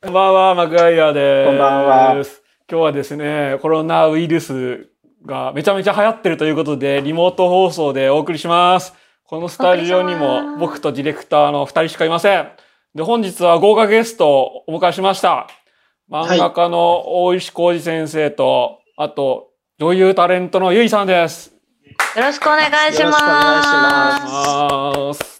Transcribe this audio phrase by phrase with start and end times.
[0.00, 1.48] こんばんは、マクガイアです。
[1.48, 2.24] こんばんは今
[2.68, 4.90] 日はですね、コロナウイルス
[5.26, 8.94] がめちゃめちゃ流行ってるということで、リモート放送でお送りします。
[9.24, 12.48] このスタジオにもます僕とディレクターの二人しかいません。
[12.94, 15.48] で、本日は豪華ゲストをお迎えしました。
[16.08, 19.48] 漫画家の大石浩二先生と、あと、
[19.80, 21.52] 女優タレントのゆいさんです。
[22.14, 24.20] よろしくお願いしよろしくお願いしま。
[24.20, 25.37] ますます。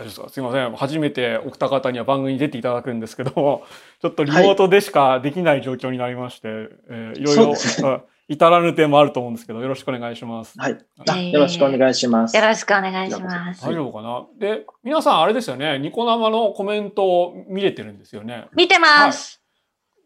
[0.00, 0.28] 大丈夫ですか？
[0.30, 0.72] すいません。
[0.76, 3.64] 初めてお二方には番組に出ていただくんですけども、
[4.00, 10.54] ちょっとリモートでしかできない状況になりまして、えーいろいろそうです、あ至らぬ点もあると思うんですけど、よろしくお願いします。
[10.58, 11.32] はい。
[11.32, 12.36] よろしくお願いします。
[12.36, 13.74] よろしくお願いします大。
[13.74, 18.46] 丈夫かなで、皆さんあれですよね、ニコ生のコメントを見れてるんですよね。
[18.54, 19.42] 見てます。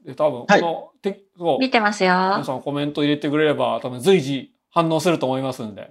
[0.06, 2.12] で、多分、こはいの、てそう見てますよ。
[2.14, 5.88] 皆さんコメント入れてくれれば、多分随時反応すると思いますんで。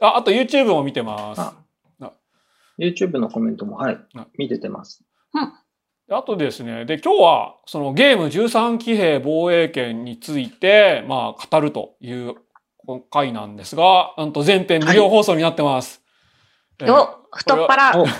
[0.00, 1.65] あ、あと YouTube も見てます。
[2.78, 5.04] あ YouTube のコメントも、はいあ、見ててます。
[6.08, 12.36] であとですね、で、今日は、そのゲーム13騎兵防衛権について、まあ、語るという
[13.10, 16.02] 回なんですが、なんと全編無料放送になってます。
[16.78, 17.98] えーよ、太っ腹。
[18.00, 18.10] お こ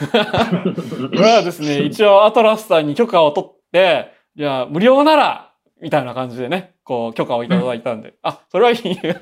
[1.12, 8.78] れはですね、一応アトラスさんに許可を取って、じゃあ無料なら、みたいな感じでね、こう許可をいただいたんで、あ、それはいい。
[9.00, 9.16] で、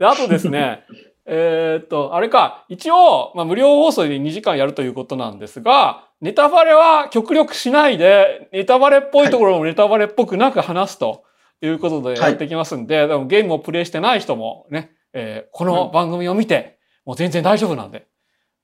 [0.00, 0.84] あとですね、
[1.24, 11.24] えーっと、あれか、一応、まあ、無料放送で2時間やるということなんですが、ネタバレは極力しないで、ネタバレっぽいところもネタバレっぽくなく話すと
[11.60, 18.06] いうことでやっていきますんで、でもゲームをプレイしてない人もね、えーこの番組を見て、もう全然大丈夫なんで、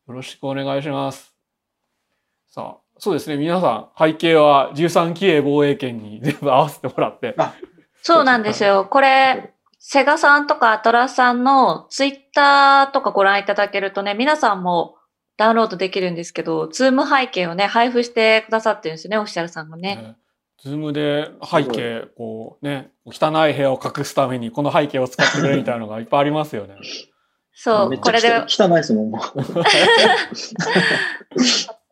[0.09, 1.35] よろしくお願いします。
[2.49, 3.37] さあ、そうですね。
[3.37, 7.37] 皆さん、背景は13騎兵防衛権に全部合わせてもらって。
[8.03, 8.87] そうなんですよ。
[8.91, 9.53] これ、
[9.91, 14.97] セガさんとかアトラスさんのツイッターとかご覧いただけるとね、皆さんも
[15.39, 19.97] ダウンロードできるんですけど、ズーム背景をね、配布してくださってるんですよね、オフィシャルさんがね。
[19.97, 20.17] ね
[20.63, 26.77] ズームで背景、こうね、汚い部屋を隠すためにこの背景を使ってくれみたいなのがいっぱいありますよね。
[27.55, 29.23] そう、これで汚いですもん、もう。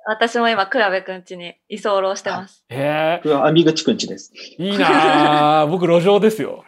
[0.08, 2.64] 私も今、クラベくん家に居候してます。
[2.68, 4.32] へ僕は網口くんちです。
[4.56, 5.66] え、いいなぁ。
[5.68, 6.64] 僕路上ですよ。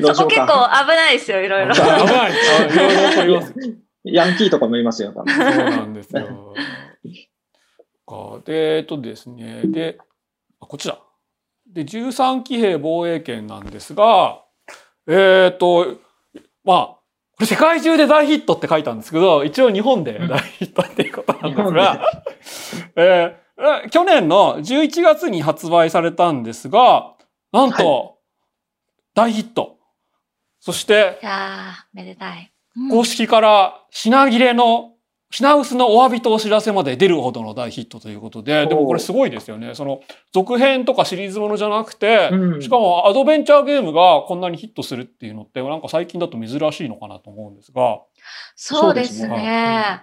[0.00, 0.86] 路 上そこ結構か。
[0.88, 1.74] 危ないですよ、いろいろ。
[1.74, 1.90] 危ない。
[1.90, 2.28] あ
[2.64, 3.74] いろいろ起こりますよ。
[4.04, 6.54] ヤンキーとかもいますよ、多分そうなんですよ。
[8.06, 9.62] かで、えっとですね。
[9.64, 9.98] で、
[10.60, 10.98] あこっちだ。
[11.66, 14.42] で、13騎兵防衛権なんですが、
[15.06, 15.98] えっ、と、
[16.64, 16.96] まあ、
[17.36, 22.24] これ世界中で大ヒットって書いたんですけど、一応日本で大ヒットっていうことなんですが、
[22.96, 27.14] えーえ去年の11月に発売されたんですが、
[27.52, 28.18] なんと、
[29.14, 29.78] 大ヒット。
[30.58, 32.50] そして、いやー、めでたい。
[32.76, 34.93] うん公式から品切れの、
[35.30, 39.74] 品薄のお詫びとお知らせまで出るほどの大ヒットということで、でもこれすごいですよね。
[39.74, 40.00] その、
[40.32, 48.00] 続編とかシリーズものじゃなくて、うんしかもアドベンチャーゲームがこんなにヒットするっていうのって、なんか最近だと珍しいのかなと思うんですが、
[48.54, 50.02] そうですね。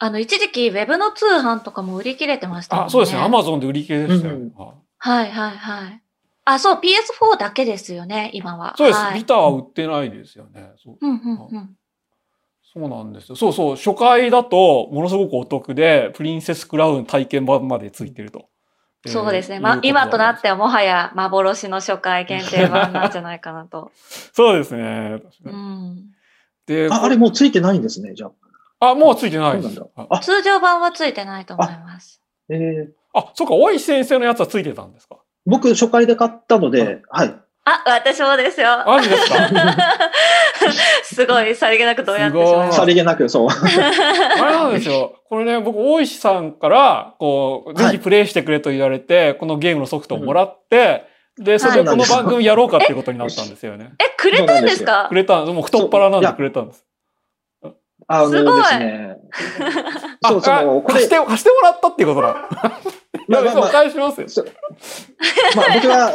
[0.00, 2.82] あの、一時期、ウェブの通販とかも売り切れてましたね。
[2.86, 3.20] あ、そうですね。
[3.20, 4.36] アマゾンで売り切れでしたよ。
[4.36, 4.52] うん
[5.00, 6.02] はいはいはいはい。
[6.44, 8.74] あ、そう、PS4 だけですよね、今は。
[8.76, 8.98] そうです。
[8.98, 10.70] はいビターは売ってないですよね。
[10.82, 11.76] そううんうんうん。
[12.74, 13.36] そうなんですよ。
[13.36, 13.76] そうそう。
[13.76, 18.48] 初回だとものすごくお得で、プリンセスクラウン体験版までついてると。
[19.06, 19.56] そうですね。
[19.56, 20.54] えーま、今となっては。
[20.54, 23.90] はもはや幻の初回限定版なんじゃないかなと。
[24.34, 25.22] そうですね。
[25.44, 26.04] うん。
[26.66, 28.30] で、あ、あれもうついてないんですね、じゃ
[28.80, 32.20] あ、もうついてないですそうなんああ、通常版はついてないと思います。
[32.50, 32.54] あ。
[32.54, 35.16] えー、あ、そうか、大石先生のやつはついてたんですか？
[35.46, 37.34] 僕、初回で買ったので、はい。
[37.64, 38.82] あ、私もですよ。
[38.86, 39.48] マジですか？
[41.14, 43.48] すごい、さりげなくどうやってしまいさりげなく、そう。
[43.50, 45.14] あれなんですよ。
[45.28, 51.04] これね、僕、大石さんから、こう、ぜひプレイしてくれと言われて、このゲームのソフトをもらって、
[51.38, 53.92] で、それでこの番組やろうかっていうことになったんですよね。
[53.96, 54.04] た。
[54.04, 55.06] え、くれたんですか？
[55.08, 55.54] くれたんです。
[55.54, 56.84] もう太っ腹なんでくれたんです。
[58.10, 59.16] あのすごいですね。
[60.26, 62.48] そう、そあの、これ貸し、て、貸してもらったっていうことだ。
[63.28, 64.26] いや、別に お返ししますよ。
[65.54, 66.12] まあ僕は、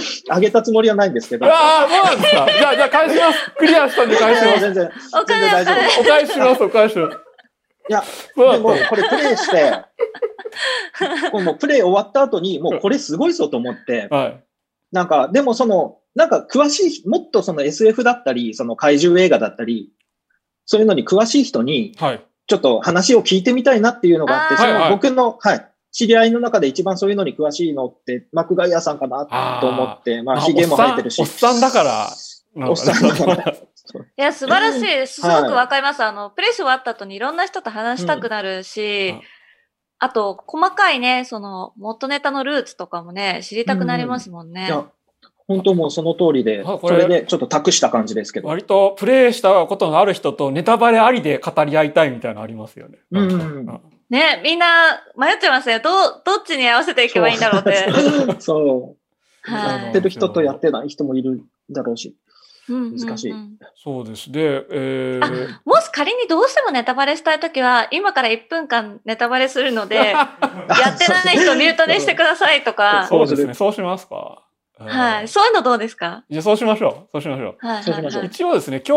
[0.28, 1.46] あげたつもりはないんですけど。
[1.46, 2.46] ああ、そうなんですか。
[2.58, 3.50] じゃあ、じゃあ返します。
[3.56, 4.60] クリアしたんで返します。
[4.60, 4.90] 全然、
[5.26, 6.00] 全然大丈夫です。
[6.00, 7.18] お返しします、お返しします。
[7.88, 8.04] いや、
[8.36, 8.70] でも。
[8.88, 9.72] これプレイして、
[11.32, 14.44] もうプレイ終わった後に、もうこれすごいぞと思って、はい。
[14.92, 19.90] なんか、でもその、なんか詳しい、もっとその SF だったり、その怪獣映画だったり、
[20.66, 22.26] そういうのに詳しい人に、はい。
[22.46, 29.26] ちょっと話を聞いてみたいなっていうのがあって、その僕の、はい、知り合いの中で一番そういうのに詳しいのって、マクガイアさんかな
[29.60, 31.20] と思って、まあ、あヒゲも生えてるし。
[31.20, 32.10] おっさんだから
[32.68, 33.52] おっさんだから。
[33.54, 33.56] い
[34.16, 35.20] や、素晴らしいです。
[35.20, 36.04] すごくわかります。
[36.04, 39.20] あの、プレイし終わった後にいろんな人と話したくなるし、うん
[40.02, 44.64] あと、細かいね、その、元ネタのルーツとかもね、知りたくなりますもんね。
[44.66, 44.86] いや、
[45.46, 48.48] 本当もうその通りで、あこれそれでちょっと託した感じですけど。
[48.48, 52.98] 割とプレイしたことのある人とネタバレありで語り合いたいみたたいなのありますよね。
[53.10, 53.80] うん
[54.10, 55.78] ね、みんな迷っちゃいますね。
[55.80, 58.40] どう、どっちに合わせていけばいいんだろうって。
[58.40, 58.96] そう。
[59.42, 62.14] はいやってる人とやってない人もいるだろうし。
[62.68, 63.32] うん難しい
[63.82, 64.30] そうです。
[64.30, 70.28] で、えー、もし仮にどうしてもネタバレしたいときは、今から1分間ネタバレするので、 や
[70.94, 73.54] ってない人ミュートにしてくださいとか、そうですね。
[73.54, 74.42] そうしますか。
[74.78, 75.28] はい。
[75.28, 76.24] そういうのどうですか？
[76.30, 77.10] じゃあそうしましょう。
[77.12, 77.66] そうしましょう。
[77.66, 78.26] はいそうしましょうはいはい。
[78.28, 78.96] 一応ですね、今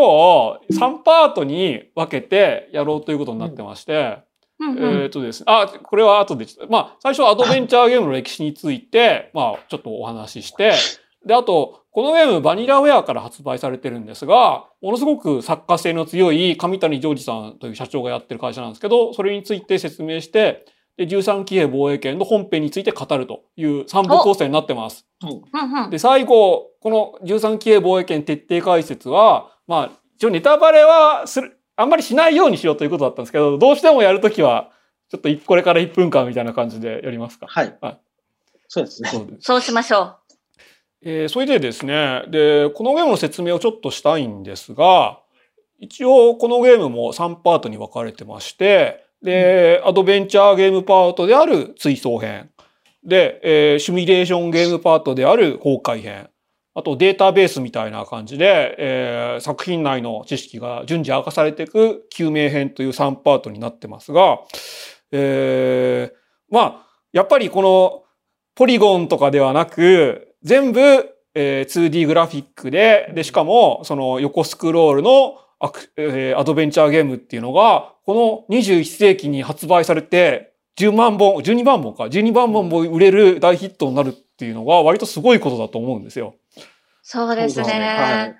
[0.70, 4.18] 日3パートに分けてやろうということになってまして、
[4.60, 5.02] うんうん。
[5.02, 10.74] えっ、とですね、あ、これは後で、まあ、最初はアドベンチャーゲームの歴史について、まあ、ちょっとお話しして、
[11.26, 20.66] で、あと、このゲームバニラウェアから発売されてるんですが、ものすごく作家性の強い上谷ジョージさんという社長がやってる会社なんですけど、それについて説明して、
[20.96, 25.06] で、13騎兵防衛権の本編について語るという3部構成になってます。
[25.90, 34.70] で、最後、この13騎兵防衛権徹底解説は、まあ、一応ネタバレはする、あんまりしないようにしようということだったんですけど、どうしてもやるときは、
[35.10, 37.46] ちょっといこれから1分間みたいな感じでやりますか。
[37.48, 37.76] はい。
[37.80, 37.98] はい
[38.68, 39.08] そうですね。
[39.10, 39.38] そうです。
[39.40, 40.16] そうしましょ
[41.02, 45.20] えーそれでですね、で、このゲームの説明をちょっとしたいんですが、
[45.78, 52.50] 一応このゲームも3パートに分かれてまして、で、アドベンチャーゲームパートである追走編。
[53.04, 56.30] で、えーシミュレーションゲームパートである崩壊編。
[56.76, 64.40] あとデータベースみたいな感じで、えー作品内の知識が順次明かされていく救命編という3パートになってますが、
[65.10, 66.16] えー
[66.50, 68.04] まあ、やっぱりこの
[68.54, 70.80] ポリゴンとかではなく、全部、
[71.34, 86.34] えー 2D グラフィックで、で、しかも、その横スクロールのアク、えーアドベンチャーゲームっていうのが、この21世紀に発売されて、10万本、12万本か、12万本も売れる大ヒットになるっていうのが、割とすごいことだと思うんですよ。
[86.56, 86.60] う。
[87.02, 87.70] そうですねは
[88.26, 88.36] ね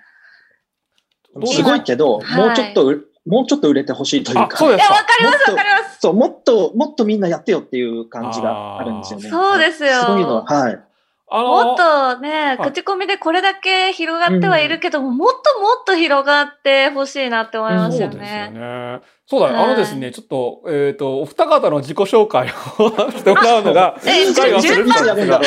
[1.41, 1.47] い。
[1.47, 4.65] すごいけど、はいもうちょっとう、もうちょっと売れてほしいというあ、か。
[4.65, 4.93] いや、そうですか。
[4.93, 5.99] わかりますもっとわかります。
[6.01, 9.29] そう、もっと、もっとみんなやってよっていう感じがあるんですよね。
[9.29, 10.84] そうですよそういうのは、はい。
[11.27, 12.71] あもっとね、はい。
[12.71, 18.59] 口コミでこれだけ広がってはいるけども、もっともっと広がってほしいなって思いますよそうですよね。
[18.59, 19.01] ね。
[19.25, 19.55] そうだ、はい。
[19.55, 24.61] あのですね、ちょっと、えっ、と、お二方の自己紹介をしてもらうのが、 え機会が。
[24.61, 25.41] する順番が。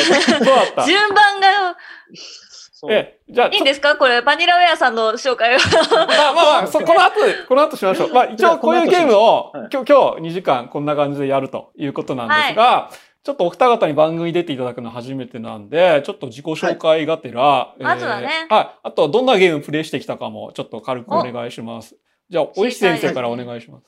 [2.89, 3.95] え、じゃあ、いいんですか？
[3.97, 5.59] これ、バニラウェアさんの紹介を。
[5.59, 8.13] まあまあまあ、そ この後で、この後しましょう。
[8.13, 9.67] まあ一応こういうゲームを、はい。
[9.71, 12.89] 今日、今日2時間こんな感じでやるということなんですが、
[13.29, 18.79] ちょっとお二方に番組に出ていただくのは初めてなんで、ちょっと自己紹介がてら、まずはねはい。
[18.81, 21.95] あとはどんなゲームプレイしてきたかも、ちょっと軽くお願いします。
[22.27, 23.85] じゃあ、お石先生からお願いします。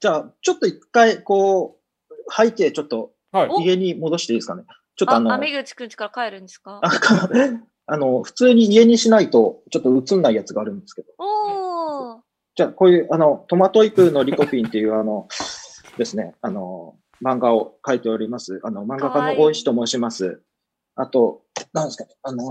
[0.00, 1.76] じゃあ、ちょっと一回、こ
[2.08, 3.48] う、背景ちょっとはい。
[3.50, 4.62] お家に戻していいですかね。
[4.96, 6.80] ちょっとあ、あの、あみぐちくんちから帰るんですか？
[6.82, 7.28] あか
[7.84, 11.08] あの、普通に家にしないと、ちょっと映んないやつがあるんですけど。
[11.18, 12.20] おー。
[12.54, 15.28] じゃあ、こういう、あの、トマトイプーのリコピンっていう、あの、
[15.98, 18.60] ですね、あの、漫画を書いております。
[18.64, 20.42] あの、漫画家の大石と申します。
[20.96, 21.42] あと、
[21.72, 22.48] なんですかね、あの、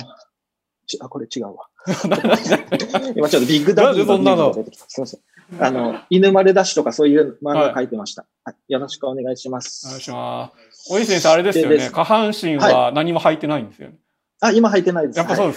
[0.87, 1.67] ちあ、これ違うわ。
[3.15, 4.49] 今ちょっとビッグダディの？
[4.49, 4.85] が出てきた。
[4.87, 5.21] すいません。
[5.59, 8.25] あの、犬丸出しとかそういう漫画書いてました。
[8.43, 9.87] はい、よろしくお願いします。
[9.87, 10.93] お願いします。
[10.93, 11.69] 大石先生、あれですよね。
[11.71, 13.95] でです下半身は何も履いてないんですよね。
[14.41, 15.19] あ、今履いてないです。
[15.19, 15.55] やっぱそうはい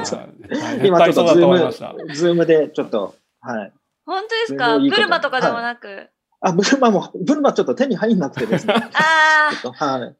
[0.00, 0.60] ですよね。
[0.60, 1.40] はい今ちょっとズ。
[1.40, 3.72] ーム、ズームでちょっと、はい。
[4.04, 4.78] 本当ですか？
[4.78, 6.08] ブ全然いいことルマとかでもなく？
[6.40, 8.74] あ、ブルマも、ブルマちょっと手に入んなくてですね。
[8.94, 10.00] あちょっとはい。
[10.00, 10.14] ー、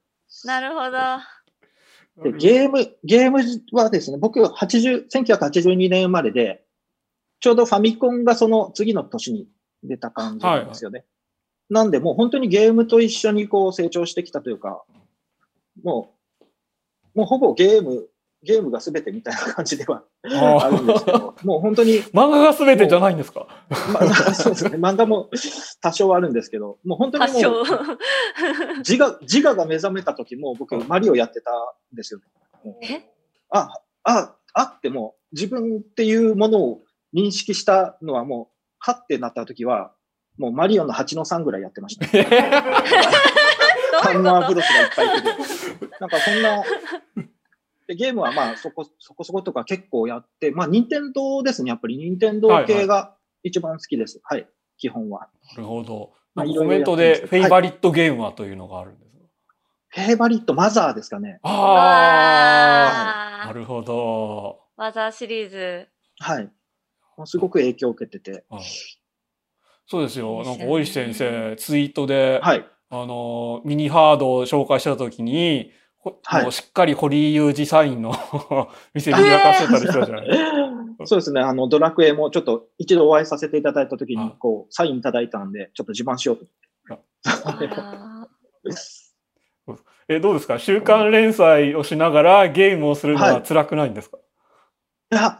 [0.46, 2.30] なるほど。
[2.30, 3.40] でゲーム、ゲーム
[3.72, 6.64] はですね、僕80、1982年生まれで、
[7.40, 9.48] ちょうどファミコンがその次の年に
[9.82, 11.04] 出た感じなんですよね。
[11.68, 14.84] なんでもう本当にゲームと一緒にこう成長してきたというか、
[15.82, 16.14] も
[17.14, 18.08] う、もうほぼゲーム、
[18.44, 23.46] ゲームが全てみたいな感じではあるんですけど、もう本当に、漫画が全てじゃないんですか？
[23.92, 25.30] まあ、そうですね、漫画も
[25.80, 27.42] 多少あるんですけど、もう本当にもう、。
[28.78, 32.20] 自我、自我が目覚めた時も僕、マリオやってたんですよ
[32.80, 33.10] ね。
[33.50, 33.70] あ、
[34.04, 36.82] あ、あってもう自分っていうものを
[37.14, 39.92] 認識したのはもう、はってなった時は、
[40.36, 42.06] もうマリオの8の3ぐらいやってました。
[42.06, 42.28] どういう
[44.02, 45.88] タンナーブロスがいっぱいいてて。
[46.00, 46.62] なんかそんな、
[47.86, 51.70] でゲームはまあそこ、そこそことか結構やって、まあ任天堂ですね。
[51.70, 54.20] やっぱり任天堂系が一番好きです。
[54.24, 54.48] はい、
[54.78, 55.28] 基本は。
[55.56, 56.12] なるほど。
[56.34, 59.10] まあコメントでフェイバリットゲームはというのがあるんです。
[59.88, 61.38] フェイバリットマザーですかね。
[61.42, 64.60] ああ、なるほど。
[64.76, 65.88] マザーシリーズ。
[66.18, 66.50] はい。
[67.16, 68.44] もうすごく影響を受けてて。
[68.50, 68.60] うん
[69.86, 70.42] そうですよ。
[70.44, 72.66] なんか、大石先生、ツイートで、はい。
[72.88, 75.72] あの、ミニハードを紹介したときに、
[76.24, 78.12] はい、もうしっかり堀井雄二サインの
[78.92, 80.28] 店に開かせたりしたじゃない、
[81.04, 81.40] そうですね。
[81.40, 86.46] あの、ドラクエもちょっと一度お会いさせていただいたときに、こう、サインいただいたんで、ちょっと自慢しようと
[90.08, 90.58] え、どうですか？
[90.58, 95.38] 週刊連載をしながらゲームをするのは辛くないんですか、はい、いや、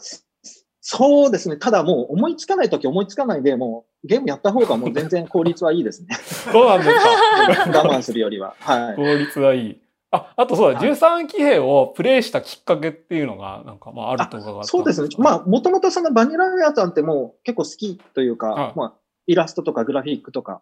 [0.80, 1.56] そうですね。
[1.56, 6.08] ただもう思いつかないとき思いつかないで、もうゲームやった方がもう全然効率はいいですね。
[6.52, 8.54] そうなんですか 我慢するよりは。
[8.60, 8.96] はい。
[8.96, 9.80] 効率はいい。
[10.14, 15.08] あ、あとそうだ、13騎兵をプレイしたきっかけっていうのが、なんか、まあ、あると伺ったそうですね。
[15.18, 18.92] まあ、もともとそのバニラアさんってもう結構好きというか、はい、まあ、
[19.26, 20.60] イラストとかグラフィックとか、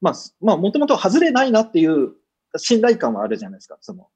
[0.00, 2.12] まあ、まあ、もともと外れないなっていう
[2.56, 4.08] 信頼感はあるじゃないですか、その。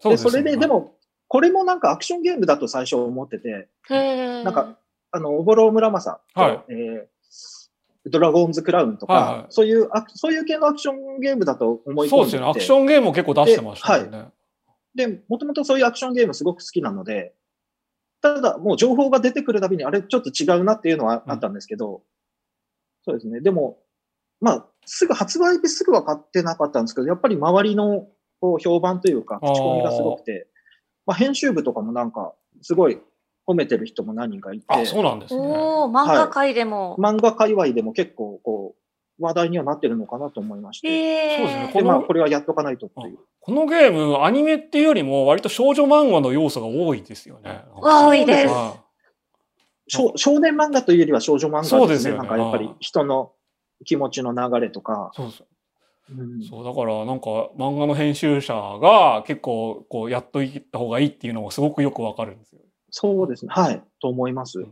[0.00, 0.94] そで、それで、でも、
[1.28, 4.78] これもなんかアクションゲームだと最初思ってて、なんか、
[5.12, 7.59] あの、おぼろ村正と、はい、えー
[8.06, 12.48] ドラゴンズクラウンとか、はいはい、そういう、そういう系のアクションゲームだと思い込んでそうですよね。
[12.48, 14.18] アクションゲームも結構出してましたよね。
[14.18, 14.32] はい。
[14.94, 17.34] で、もともとそういうアクションゲームすごく好きなので、
[18.22, 22.00] ただもう情報が出てくるたびに、あれちょっと違うなっていうのはあったんですけど、うん、
[23.04, 23.40] そうですね。
[23.40, 23.78] でも、
[24.40, 28.08] まあ、すぐ発売ですぐは買ってなかったんですけど、やっぱり周りの
[28.40, 30.48] こう評判というか、口コミがすごくて、
[31.06, 33.00] まあ、編集部とかもなんか、すごい
[33.50, 34.64] 褒めてる人も何人かいて。
[34.68, 35.40] あ、そうなんですね。
[35.40, 40.88] お漫画界でも、はい、漫画界隈でも結構、こう、話題にはなってるのかなと思いまして。
[40.88, 41.70] えー、そうですね。
[41.72, 43.18] この、まあ、これはやっとかないとっていう。
[43.40, 47.64] このゲーム、アニメっていうよりも、割と少女漫画の要素が多いですよね。
[47.74, 48.54] 多いです。
[49.88, 51.80] 少少年漫画というよりは少女漫画ですね。
[51.80, 52.18] そうですよね。
[52.18, 53.32] なんかやっぱり人の
[53.84, 55.10] 気持ちの流れとか。
[55.14, 55.46] そうそう。
[56.16, 62.60] うん、そう、だからなんか漫画の編集者が結構こうやっといった方がいいっていうのもすごくよくわかるんですよ。
[62.90, 63.52] そうですね。
[63.52, 63.82] はい。
[64.00, 64.60] と思います。
[64.60, 64.66] うん、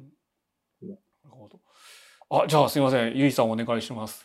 [0.88, 0.98] なる
[1.30, 1.58] ほど。
[2.42, 3.16] あ、じゃあすいません。
[3.16, 4.24] ゆいさんお願いします。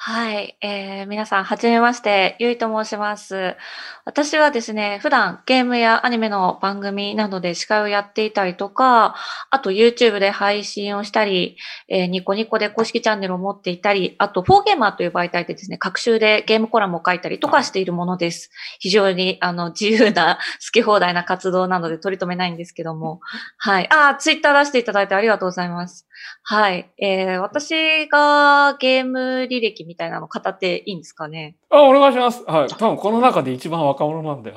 [0.00, 0.56] はい。
[0.60, 3.56] えー、皆さん、はじめまして、ゆいと申します。
[4.04, 9.16] 私はですね、普段ゲームやアニメの番組などで司会をやっていたりとか、
[9.50, 11.56] あと YouTube で配信をしたり、
[11.88, 18.52] えー、ニコニコで公式チャンネルを持っていたり、あと、フォーゲーマーという媒体でですね、各週でゲームコラムを書いたりとかしているものです。
[18.78, 23.18] 非常に、あの、自由な、好き放題な活動なので取り留めないんですけども。
[23.56, 23.88] はい。
[23.90, 26.06] あ、ツイッター出していただいてありがとうございます。
[26.44, 26.90] はい。
[26.98, 31.56] えー、私がゲーム履歴みたいなの語っていいんですかね？
[31.70, 32.44] あ、お願いします。
[32.44, 32.68] はい。
[32.68, 34.54] 多分この中で一番若者なんで。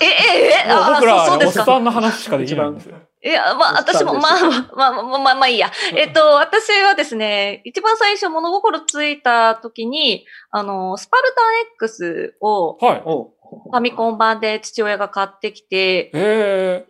[0.00, 2.96] え、え、え、あ、僕らは、ね、おっさんの話しかできないんですよ。
[3.24, 4.40] いや、まあ、私も、まあ、
[4.74, 5.70] まあ、まあ、まあ、まあ、いいや。
[5.96, 13.00] えっと、私はですね、一番最初物心ついた時に、あの、スパルタン X を、はい。
[13.02, 16.86] ファミコン版で父親が買ってきて、へ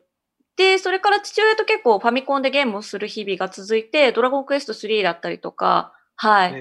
[0.56, 6.54] で、それから父親と結構ファミコンでゲームをする日々が続いて、ドラゴンクエスト3だったりとか、はい。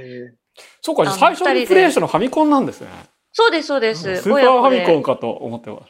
[0.81, 2.88] そうか、最初にプレイしたのファミコンなんですね。
[3.34, 4.01] そうです、そうです。
[4.22, 5.84] スーパーファミコンかと思ってまし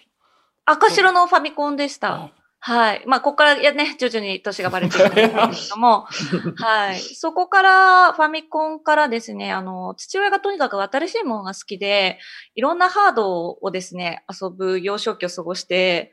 [0.65, 0.74] た。
[0.74, 2.32] 赤白のファミコンでした。
[2.63, 3.03] はい。
[3.08, 5.24] まあ、ここからやね、徐々に年がバレていくんで
[5.56, 6.06] すけども、
[6.62, 7.00] はい。
[7.00, 12.20] そこから、ファミコンからですね、あの、父親がとにかく新しいものが好きで、
[12.53, 16.12] いろんなハードをですね、遊ぶ幼少期を過ごして、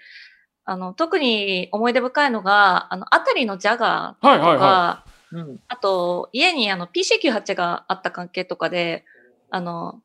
[0.65, 9.05] あの、特に思い出深いのが、あの、あたりのジャガーとか、はいはいはい、うん、あと、家にあの PC98 があった関係とかで、
[9.51, 10.01] あの、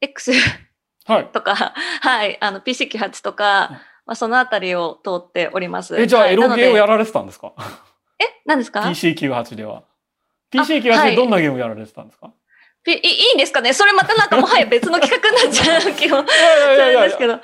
[0.00, 0.32] X
[1.06, 1.54] はい、 とか、
[2.00, 6.00] はい、あの PC98 とか、まあ、そのあたりを通っております。
[6.00, 7.52] え、じゃあ、エロゲーをやられてたんですか？
[8.18, 8.24] え？
[8.44, 9.84] 何ですか ?PC98 では。
[10.52, 12.32] PC98 でどんなゲームやられてたんですか？
[12.86, 13.72] いいいんですかね？
[13.72, 16.36] それまたなんかもはや別の企画になっちゃう気もす
[16.76, 17.38] るんですけど。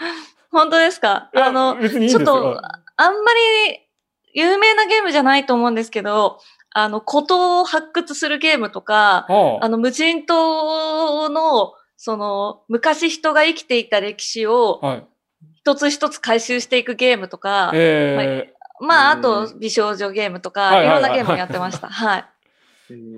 [0.50, 1.30] 本当ですか？
[1.34, 2.60] あの、ちょっと、
[2.96, 3.78] あんまり
[4.34, 6.38] 有名なゲームじゃないと思うんですけど、
[6.70, 9.26] あの、ことを発掘するゲームとか、
[9.60, 14.80] あの、無人島の、その、昔人が生きていた歴史を、
[15.56, 21.88] 一つ一つ回収していくゲームとか、えー、まあ、あと、美少女ゲームとか、いろんなゲームをやってました。
[21.88, 22.24] はい。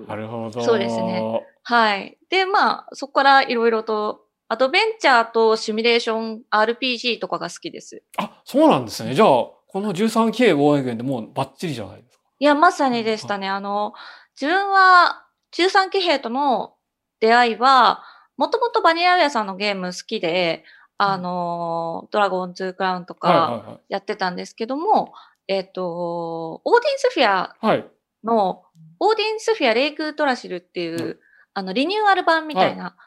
[0.07, 0.63] なるほど。
[0.63, 1.21] そうですね。
[1.63, 2.17] はい。
[2.29, 8.03] で、まあ、そこからいろいろとアドベンチャーとシミュレーション RPG とかが好きです。
[8.17, 9.13] あ、そうなんですね。
[9.13, 12.23] じゃあ、この十三機兵防衛圏でもうバッチリじゃないですか。
[12.39, 13.47] いや、まさにでしたね。
[13.47, 13.93] あの、
[14.39, 16.73] 自分は十三機兵との
[17.21, 18.03] 出会いは、
[18.35, 20.65] もともとバニラウェアさんのゲーム好きで、
[20.97, 25.13] あの、ドラゴンズクラウンとかやってたんですけども、はいはいはい、
[25.47, 27.85] えっ、ー、と、オーディンスフィアの、はい、
[28.99, 31.19] オーディンスフィアレイヴスラシルっていう、
[31.53, 32.97] あの、リニューアル版みたいな、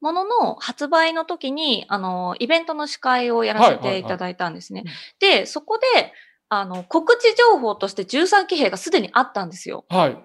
[0.00, 4.84] ものの発売の時に、あの、イベントの司会をやらせていただいたんですね。
[5.18, 6.12] で、そこで、
[6.48, 9.84] あの、告知情報として13騎兵がすでにあったんですよ。
[9.88, 10.18] はい。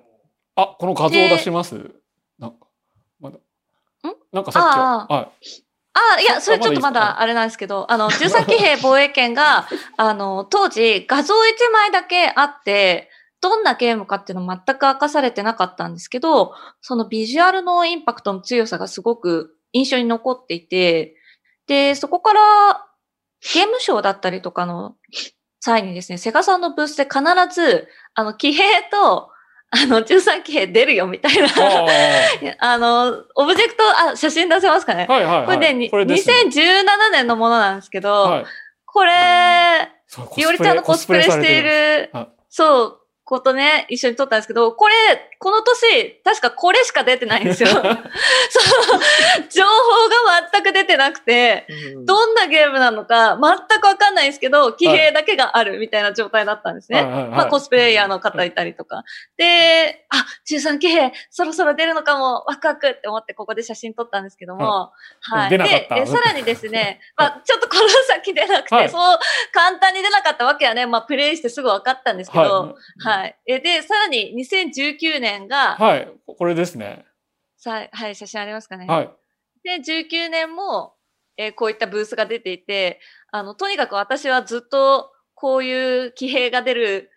[0.56, 1.76] あ、この画像を出します？
[2.40, 2.68] なんか、
[3.20, 3.38] まだ。
[4.32, 5.32] なんかさっき、あは
[5.98, 9.66] ああ、いや、それちょっとまだあれなんですけど、あの、13騎兵防衛権が、
[9.96, 11.38] あの、当時画像1
[11.72, 21.16] 枚だけあって、どんなゲームかっていうの全く明かされてなかったんですけど、そのビジュアルのインパクトの強さがすごく印象に残っていて、
[21.68, 22.86] で、そこから
[23.54, 24.96] ゲームショーだったりとかの
[25.60, 27.20] 際にですね、セガさんのブースで必
[27.54, 29.30] ず、あの、騎兵と、
[29.72, 31.52] あの、13騎兵出るよみたいな、い。
[31.52, 35.08] あ あの、オブジェクト、あ、写真出せますかね？
[35.10, 35.12] あ。
[35.12, 35.46] はいはいはい。
[35.46, 38.46] これでに、これですね2017年のものなんですけど、はい。
[38.86, 39.12] これ、
[40.38, 41.64] いおりちゃんのコスプレしてい。
[41.64, 44.94] るはい、そう、ことね、一緒に撮ったんですけど、これ、
[45.40, 47.70] この年、確かこれしか出てないんですよ。
[47.74, 47.82] そう、
[49.50, 51.66] 情報が全く出てなくて、
[52.06, 57.02] どんなゲームなのか全くわかんないんですけど、騎兵だけがあるみたいな状態だったんですね。
[57.02, 57.12] はい。
[57.12, 57.22] はい。
[57.24, 57.30] はい。
[57.32, 59.04] まあコスプレイヤーの方いたりとか。
[59.38, 64.92] で、あ、13騎兵、そろそろ出るのかも、ワクワクって思ってここで写真撮ったんですけども、
[65.22, 65.50] はい。
[65.50, 68.90] でで、さらにですね、まあちょっとこの先出なくて、はい。
[68.90, 69.20] そう
[69.52, 73.40] 簡単に出なかったわけはね、まあプレイしてすぐ分かったんですけど、ははい。
[73.46, 75.82] えで、さらに2019年が、い。
[75.82, 76.12] はい。
[76.26, 77.06] これですね。
[77.58, 78.86] さはい、写真ありますかね。
[78.86, 79.10] はい。
[79.64, 80.94] で、19年も、
[81.38, 83.00] えーこういったブースが出ていて、
[83.32, 87.12] あの、とにかく私はずっとこういう騎兵が出る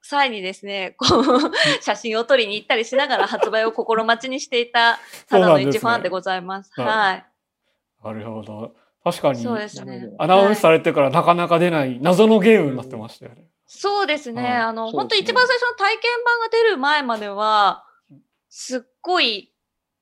[0.00, 1.24] 際にですね、こう、
[1.82, 6.70] 写真を撮りに行ったりしながら発売を心待ちにしていた、ただの一ファンでございます。
[6.74, 7.26] そうなんはい。
[8.04, 8.74] なるほど。
[9.02, 13.44] 確かに、そうですねアナウンスされてからなかなか出ない謎のゲームになってましたよね。
[13.66, 14.42] そうですね。
[14.42, 17.84] はいあの、ね本当一番最初の体験版が出る前までは、
[18.48, 19.52] すっごい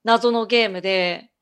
[0.04, 1.32] 謎のゲームで、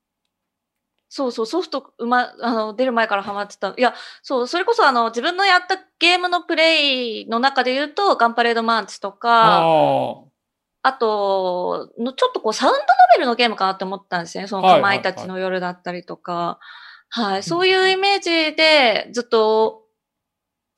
[1.11, 3.75] そうそう、ソフト、うま、あの、出る前からハマってた。
[3.77, 10.23] いや、そう、それこそあの、自分のやったゲームのプレイの中で言うと、ガンパレードマンチとか、あ
[10.83, 12.85] あと、のちょっとこう、サウンドノ
[13.15, 14.47] ベルのゲームかなって思ったんですね。
[14.47, 16.61] その、はいかまいたちの夜だったりとか。
[17.09, 19.80] はい、そういうイメージで、ずっと、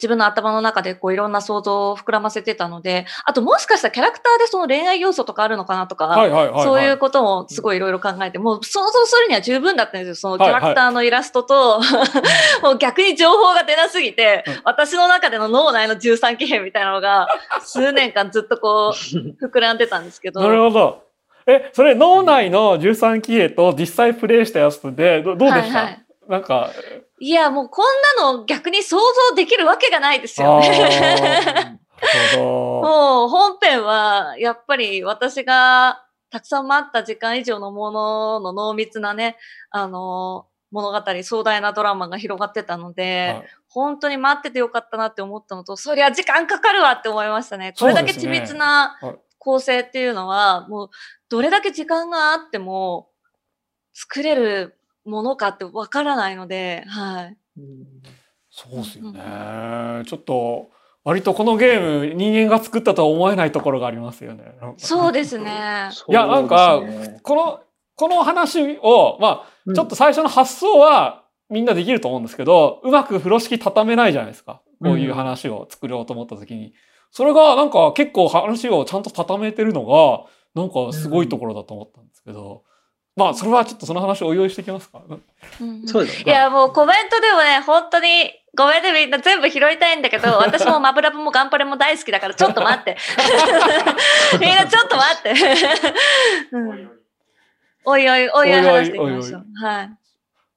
[0.03, 6.19] 自分の頭の中でこういろんな想像を膨らませてたので、あともしかしたらキャラクターでその恋愛要素とかあるのかなとか、あ。
[6.19, 6.65] はいはいはい、はい。
[6.65, 10.15] そういうこともすごいいろいろ考えて、もう想像するには十分だったんですよ。
[10.17, 11.81] そのキャラクターのイラストと、
[12.63, 17.29] もう逆に情報が出なすぎてうん、私の中での脳内の13騎兵みたいなのが、
[17.61, 20.41] 数年間ずっとこう、 膨らんでたんですけど。
[20.41, 21.05] なるほど。
[21.47, 26.71] え、それ脳内の13騎兵と実際プレイしたやつでどどうでした、はいはいなんか、
[27.21, 27.87] いや、もうこん
[28.19, 28.97] なの逆に想
[29.31, 31.81] 像できるわけがないですあよーね。
[32.37, 39.37] もう本編は、やっぱり私がたくさん待った時間以上のものの濃密なね、
[39.71, 47.73] あの、物語、壮大なドラマが広がってたので、はい本当に待っててよかったなって思ったのと、そりゃ時間かかるわって思いましたね。
[47.79, 50.91] これだけ緻密なはい構成っていうのは、もう
[51.29, 53.09] どれだけ時間があっても
[53.95, 57.37] 作れるものかってわからないので、はい。
[58.51, 60.03] そうですよね。
[60.07, 60.71] ちょっと、
[61.05, 64.55] 割とこのゲーム、人間が作ったとは思えないところがありますよね。
[64.77, 65.91] そうですね。
[66.09, 66.81] いやなんか
[67.23, 67.61] この、
[67.97, 74.63] この話を、まあ、ちょっと最初の発想はみんなできると思うんですけど、うまく風呂敷畳めないじゃないですか。
[74.83, 76.73] こういう話を作ろうと思った時に。
[77.11, 82.65] それがなんか結構話をちゃんと畳めてるのが、なんかすごいところだと思ったんですけど、
[83.15, 85.03] まあ、それはちょっとその話をお用意してきますか？
[85.09, 92.97] うそうですいや、もうコメントでもね、本当に、ごめんね、みんな全部拾いたいんだけど、 私もマブラブもガンパレも大好きだから、ちょっと待って。
[94.41, 95.35] みんなちょっと待って。
[96.53, 97.03] うん
[97.85, 99.45] おいおい、おいおい話していきましょう。
[99.65, 99.91] はい。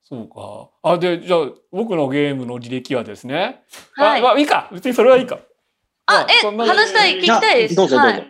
[0.04, 0.92] そうか。
[0.92, 1.40] あ、で、じゃあ、
[1.72, 3.64] 僕のゲームの履歴はですね。
[3.96, 4.70] はいあ、まあ、いいか。
[4.72, 5.40] 別にそれはいいか。
[6.06, 7.76] まあ、え、話したい、聞きたいです。
[7.76, 8.28] どうぞどうぞはい。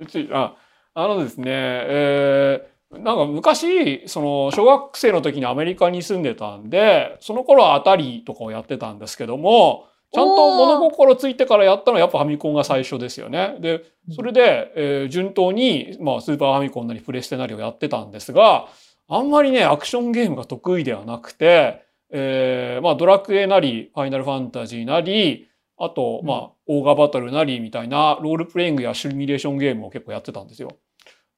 [0.00, 0.54] うち、あ、
[0.94, 13.56] あのですね、えー、なんか昔、その、小学生の時にアメリカに住んでたんで、その頃はアタリとかをやってたんですけども、ちゃんと物心ついてからやったのはやっぱファミコンが最初ですよね。
[13.60, 13.82] で、
[14.14, 18.68] それで、えー順当に、まあ、スーパーファミコンなりプレステなりをやってたんですが、
[19.08, 30.76] あんまりね、アクションゲームが得意ではなくて、えーまあ、ドラクエなり、ファイナルファンタジーなり、あと、まあ、オーガバトルなりみたいなロールプレイングやシミュレーションゲームを結構やってたんですよ。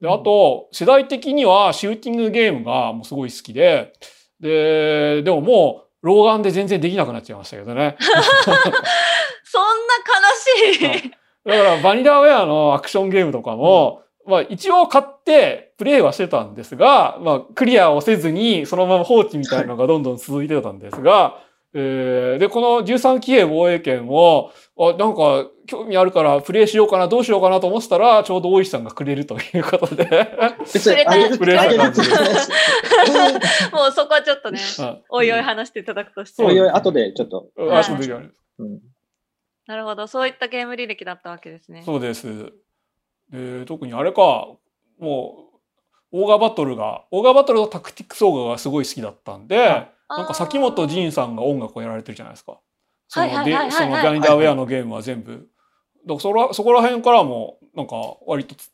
[0.01, 3.93] で、あと、世代的にはシューティングゲームがもうすごい好きで、
[4.41, 7.97] で、でももう、老眼で全然できなくなっちゃいましたけどね。
[8.39, 8.61] そんな
[10.69, 11.11] 悲しい。
[11.45, 21.39] だから、バニラウェアのアクションゲームとかも、まあ一応買ってプレイはしてたんですが、まあクリアをせずにそのまま放置みたいなのがどんどん続いてたんですが、
[21.79, 30.07] えー、で、この13騎兵防衛権を、あ、なんか、興味あるからプレイしようかな、どうしようかなと思ってたら、ちょうど大石さんがくれるということで。
[30.07, 30.15] く
[31.45, 31.69] れた
[33.77, 36.43] もうそこはちょっとね、はいおいおい話していただくとして。
[36.43, 37.51] おいおい、後でちょっと。
[37.71, 38.17] あそうでう
[38.65, 38.81] ん
[39.67, 40.07] なるほど。
[40.07, 41.83] そういったゲーム履歴だったわけですね。
[41.85, 42.53] そうです。
[43.31, 44.49] で、特にあれか、
[44.99, 45.51] も
[46.13, 52.61] う、オーガバトルが、オーガバトルとタクティックスオーガがすごい好きだったんで、なんか崎本仁さんが音楽をやられてるじゃないですか。
[53.09, 55.49] そのではいはいはいはいはいそのジャニダーウェアのゲームは全部。
[56.07, 58.71] だからそらそこら辺からも、なんか割とつ、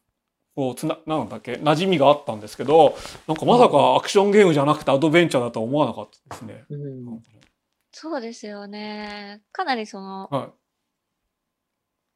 [0.54, 6.64] こうつな、なんだっけ、馴染みがあったんですけど、なんかまさかアクションゲームじゃなくてアドベンチャーだとは思わなかったですね。
[6.68, 7.22] うん
[7.92, 9.42] そうですよね。
[9.52, 10.48] かなりその、はい。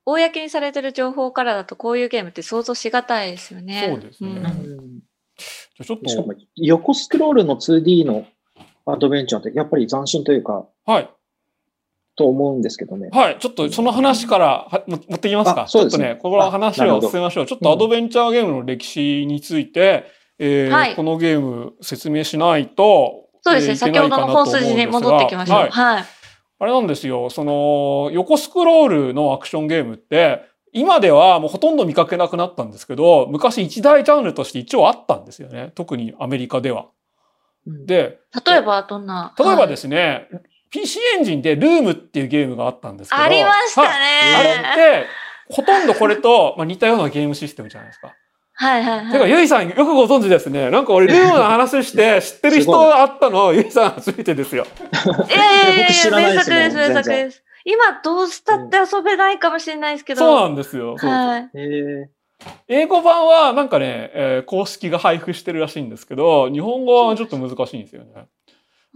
[0.07, 3.87] 公にされてる情報からだとこういうゲームって想像しがたいですよね。
[3.91, 8.25] そうですねんじゃあちょっしかもと、横スクロールの 2D の
[8.87, 11.11] アドベンチャーってやっぱり斬新というか、はい。
[12.17, 13.11] と思うんですけどね。
[13.13, 13.37] はい。
[13.39, 15.65] ちょっとその話からはも持ってきますか？
[15.65, 17.47] あそうですねちょっとね、ここの話を進めましょう。
[17.47, 20.07] ちょっとアドベンチャーゲームの歴史について、
[20.39, 23.71] えーはいこのゲーム説明しないと、そうですね。
[23.71, 25.57] えーい先ほどの本筋に戻ってきましょう。
[25.59, 26.05] はいはい。
[26.59, 27.29] あれなんですよ。
[27.29, 30.41] その、横スクロールのアクションゲームって、
[30.73, 35.73] 今ではもうほとんど見かけなくなったんですけど、昔一大ジャンルとして一応あったんですよね。
[35.75, 36.87] 特にアメリカでは。
[37.67, 40.29] うんで、例えばどんな例えばですす、ね、
[40.71, 43.23] PC エンジンでルームっていうゲームがあったんですけど。
[43.23, 43.89] ありましたね。
[43.89, 45.07] はいあれって、
[45.49, 48.15] ほとんどこれと、 まあ、似たようなゲームシステムじゃないですか。
[48.59, 49.13] はいはいはい。
[49.13, 50.71] てか、ゆいさんよくご存知ですね。
[50.71, 54.67] なんか俺、ルームの話して、 知ってる人あったの、ゆいさん初めてですよ。
[55.29, 57.43] いやいやいやいや、僕知らない名作です、名作全然です。
[57.65, 60.21] 今どうしたって遊べないかもしれないですけど。
[60.21, 60.97] そうなんですよ。
[60.97, 61.51] はい。
[61.55, 62.16] へー
[62.69, 68.27] 英語版はなんかね、えー公式が配布してるらしいんですけど、日本語はちょっと難しいんですよね。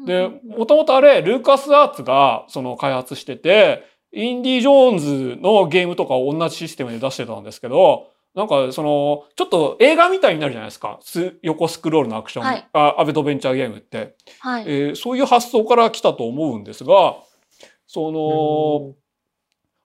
[0.06, 10.98] で、もともとあれ、ルーカスアーツがその開発してて、インディ・ジョーンズのゲームとかを同じシステムで出してたんですけど、なんかその、ちょっと映画みたいになるじゃないですか。
[11.02, 14.64] ス横スクロールのアクション、はいあアベドベンチャーゲームって、はい。
[14.66, 17.16] えーそういう発想から来たと思うんですが、
[17.86, 18.94] その、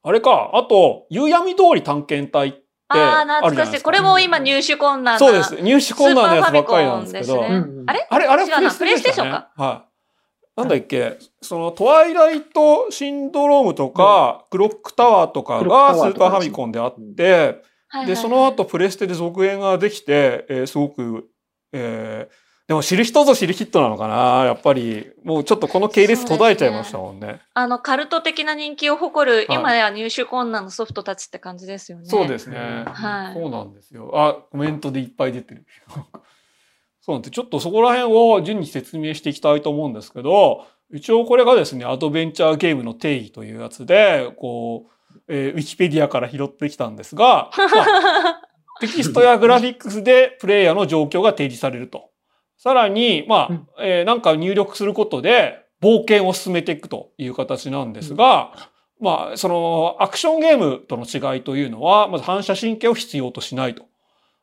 [0.08, 3.42] あれか、あと、夕闇通り探検隊ってああ。
[3.42, 3.82] 懐かしい。
[3.82, 5.20] これも今入手困難な。
[5.20, 5.62] そうです。
[5.62, 7.26] 入手困難なやつばっかりなんですけど。
[7.26, 8.08] スーパーファミコンですねうんあれ？
[8.10, 10.60] あれ、あれプレイステーション、ね、プレイステーションはい。
[10.62, 17.62] なんだっけ、その、トワイライトシンドロームとか、クロックタワーとかがスーパーファミコンであって、
[18.06, 21.26] で、その後プレステで続編ができて、えーすごく、
[21.74, 27.42] えーでも知る人ぞ知るヒットなのかなやっぱり、もうちょっとこの系列途絶えちゃいましたもんね。
[27.54, 32.06] あの、カルト的な人気を誇る、はい今では入手困難のソフトたちって感じですよね。
[32.06, 32.58] そうですね。
[32.88, 34.12] はいそうなんですよ。
[34.16, 35.66] あ、コメントでいっぱい出てる。
[37.02, 44.92] そうなんで、ちょっとそこら辺を順に説明していきたいと思うんですけど、一応これがですね、アドベンチャーゲームの定義というやつで、こう、
[45.28, 47.64] えーウィキペディアから拾ってきたんですが、ま
[48.34, 48.42] あ
[48.82, 52.10] テキストやグラフィックスでプレイヤーの状況が提示されると。
[52.66, 63.84] さらに、まあ、うんえーなんか入力することで冒険を進めていくという形なんですが、まあ、そのアクションゲームとの違いというのは、まず反射神経を必要としないと。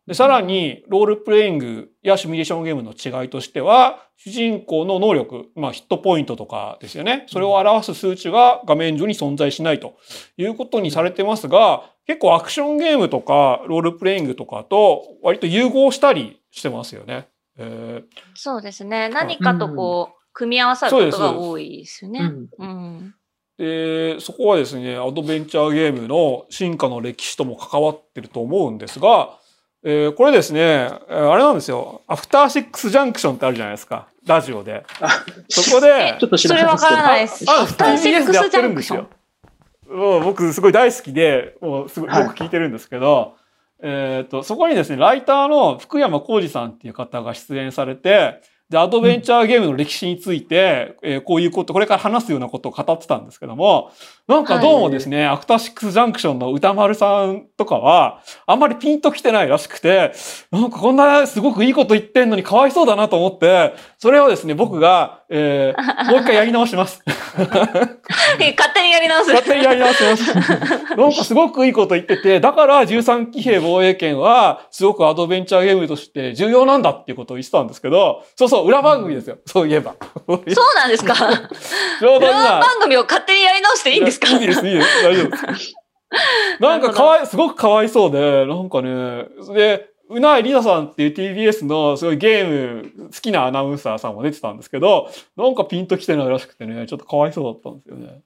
[0.06, 7.24] で、さらに、ロールプレイングやシミュレーションゲームの違いとしては、主人公の能力、まあ、ヒットポイントとかですよね。
[7.28, 9.94] それを表す数値が画面上に存在しないと
[10.36, 17.28] いうことにされてますが、結構アクションゲームとか、ロールプレイングとかと割と融合したりしてますよね。
[17.58, 19.08] えーそうですね。
[19.08, 22.20] 何かとこう、組み合わさることが多いですよね。
[22.20, 23.14] うんうん。
[23.58, 29.38] で、そこはですね、アドベンチャーゲームの進化の歴史とも関わってると思うんですが、
[29.84, 34.84] えーこれですね、えーあれなんですよ、アフターシックスジャンクションってあるじゃないですか、ラジオで。
[35.00, 40.24] あそこでちょ、っと知それわからないですアフターシックスジャてるんですよンクション。。
[40.24, 43.34] 僕すごい大好きで、もうすごいはいよく聞いてるんですけど、
[43.82, 48.40] えっ、と、そこにですね、ライターの福山浩二さんっていう方が出演されて、
[48.70, 53.90] で、アドベンチャーゲームの歴史について、えーこういうこと、これから話すようなことを語ってたんですけども、
[54.28, 60.12] なんかどうもですね、アフターシックスジャンクションの歌丸さんとかは、あんまりピンときてないらしくて、
[60.52, 67.02] なんかこんなすごくいいこと言ってんのにかわいそうだなと思って、それをですね、僕が、えーもう一回やり直します。
[67.06, 69.32] 勝手にやり直す。
[69.32, 70.34] 勝手にやり直します。
[70.96, 79.38] なんかすごくいいこと言ってて、だから13騎兵防衛権はすごくアドベンチャーゲームとして重要なんだっていうことを言ってたんですけど、そうそう、裏番組ですよ。
[79.46, 79.94] そういえば。
[80.26, 80.40] そう
[80.76, 82.60] なんですかちょうど裏今。
[82.60, 84.28] 番組を勝手にやり直していいんですか？
[84.38, 85.02] いいです、いいです。
[85.02, 85.74] 大丈夫です。
[86.60, 98.22] なんかかわい、すごくかわいそうで、なんかね、で、うなえりなさんっていう TBS のすごいゲーム好きなアナウンサーさんも出てたんですけど、なんかピンときてないらしくてね、ちょっとかわいそうだったんですよね。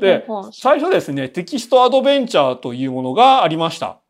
[0.00, 4.00] で最初ですね、テキストアドベンチャーというものがありました。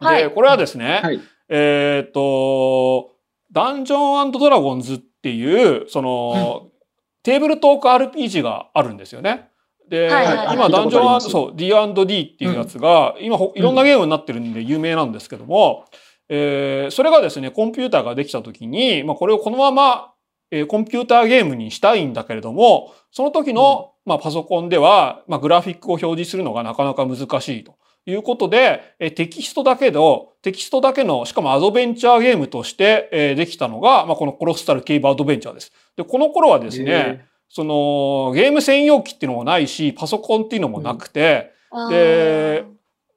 [0.00, 1.20] で、はいこれはですね、はい。
[1.48, 3.16] えっ、と、
[3.52, 6.68] ダンジョンドラゴンズっていう、その、
[7.22, 9.49] テーブルトーク RPG があるんですよね。
[9.90, 15.84] で、はいはいはい今、ダンジョン、そう、D&D っていうやつが、今ほ、いろんなゲームになってるんで有名なんですけども、
[16.28, 20.12] えーそれがですね、コンピューターができた時に、まあ、これをこのまま、
[20.52, 27.74] えーコンピューターゲームにしたいんだけれども、その時の、まあ、パソコンでは、まあ、グラフィックを表示するのがなかなか難しいと。
[28.06, 35.72] いうことで、えーテキストだけの、テキストだけの、しかもアドベンチャーゲームとして、えーできたのが、まあ、このコロスタルケイブアドベンチャーです。
[35.96, 41.90] で、この頃はですね、その、ゲーム専用機っていうのもないし、パソコンっていうのもなくて、あー。
[41.90, 42.64] で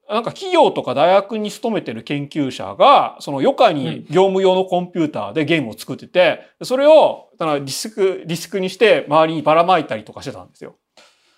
[0.06, 10.76] なんか企業とか大学に勤めてる研究者が、その余暇に業務用のコンピューターでゲームを作ってて、それを、だからディスク、ディスクにして周りにばらまいたりとかしてたんですよ。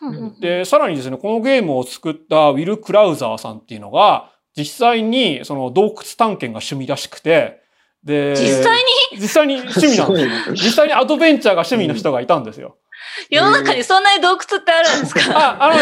[0.00, 0.40] うんうんうん。
[0.40, 7.60] で、さらにですね、このゲームを作ったウィル・クラウザーさんっていうのが、実際にその洞窟探検が趣味らしくて、
[8.02, 8.78] で、実際
[9.12, 9.20] に？
[9.20, 10.42] 実際に趣味なんです。
[10.44, 12.76] すごい実際にアドベンチャーが趣味の人がいたんですよ。
[13.30, 15.38] 世の中にそんなに洞窟ってあるんですか？
[15.38, 15.80] あ、あのね、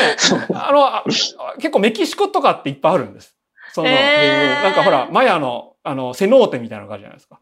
[0.54, 1.04] あの、あ
[1.56, 3.36] 結構メキシコとかっていっぱいあるんです。
[3.72, 4.62] その、へー。
[4.62, 7.40] なんかほら、マヤの、あの、セノーテみたいなのがあるじゃないですか。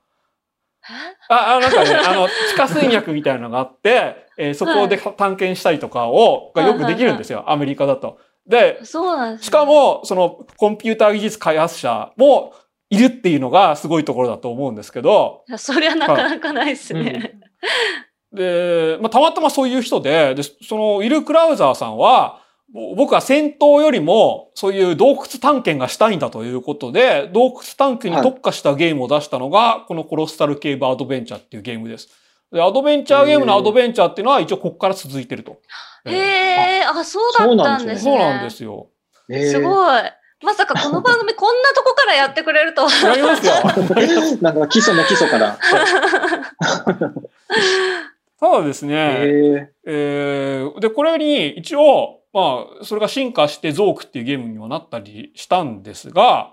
[1.29, 8.19] あ、あなんかね、あの、地下水脈みたいなのがあって、えーそこで探検したりとかを、がよくできるんですよ、アメリカだと。
[8.47, 9.47] で、そうなんですね。
[9.47, 12.55] しか、も、その、コンピューター技術開発者も
[12.91, 17.35] いるっていうのがすごいところだと思うんですけど、いやそりゃなかなかないですね。
[18.33, 22.41] で、まあ、たまたまそういう人で、で、その、ウィル・クラウザーさんは、
[22.73, 32.09] ぼ僕は戦闘よりも、そういう洞窟探検がしたいんだということで、洞窟探検に特化したゲームを出したのが、このコロスタルケーブアドベンチャーっていうゲームです。
[32.51, 35.61] で、アドベンチャーゲームのアドベンチャーっていうのは一応ここから続いてると。
[36.07, 38.13] へえ、あ、そうだったんですね。
[38.13, 38.89] そうなんですよ。
[39.29, 40.03] えーすごい。
[40.45, 43.09] まさかこの番組 こんなとこからやってくれるとは。
[43.09, 43.53] やりますよ。
[44.43, 45.57] なんか基礎の基礎から。
[48.43, 56.53] ただですね、ええーで、これに一応、まあ、それが進化してゾークっていうゲームにはなったりしたんですが、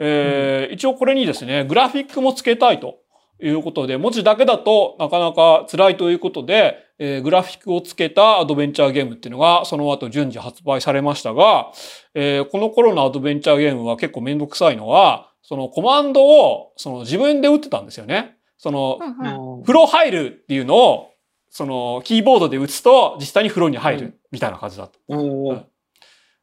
[0.00, 2.96] えー一応これにですね、グラフィックもつけたいと
[3.40, 11.70] いうことで、文字だけだとなかなか辛いということで、えーグラフィックをつけたアドベンチャーゲームっていうのがその後順次発売されましたが、
[12.14, 18.34] えーこの頃のアドベンチャーゲームは結構めんどくさいのは、そのコマンドをその自分で打ってたんですよね。
[18.56, 19.60] その、うんうん。
[19.60, 19.62] ー。
[19.62, 21.10] 風呂入るっていうのを、
[21.50, 24.98] その、キーボードで打つと、実際に風呂に入うる、みたいな感じだった。
[25.08, 25.16] う
[25.54, 25.66] ん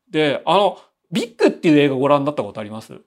[0.10, 0.78] で、あの、
[1.12, 3.02] ビッグっていう映画ご覧になったことあります？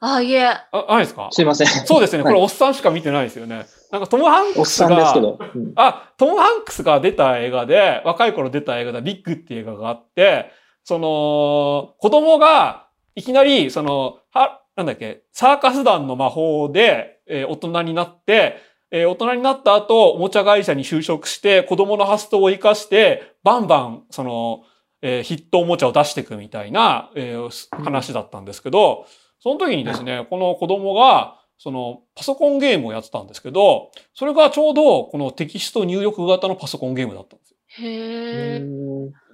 [0.00, 0.46] あ、いえ。
[0.46, 1.28] あ、ないですか？
[1.30, 1.66] すいません。
[1.68, 2.22] そうですね。
[2.24, 3.66] これ、はいおっさんしか見てないですよね。
[3.90, 5.38] なんか、トム・ハンおっクスがさんですけ、ど。
[5.54, 10.50] うんあ、トム・ハンクスが出た映画で、若い頃出た映画で、ビッグっていう映画があって、
[10.84, 18.56] その、子供が、いきなり、その、は、なんだっけ、サーカス団の魔法で、えー大人になって、
[18.92, 24.62] えー大人になった後、おもちゃ会社に就職して、子供の発想を活かして、バンバン、その、
[25.00, 29.06] えーヒットおもちゃを出していくみたいな、えーす話だったんですけど、
[29.40, 37.56] その時にですね、この子供が、その、パソコンゲームをやってたんですけど、それがちょうど、このテキスト入力型のパソコンゲームだったんですよ。
[37.88, 38.60] へえ。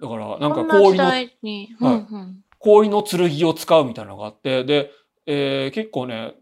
[0.00, 1.04] だから、なんか氷の。
[1.80, 2.06] はい
[2.60, 4.90] 氷の剣を使うみたいなのがあって、で、
[5.26, 6.34] えー結構ね、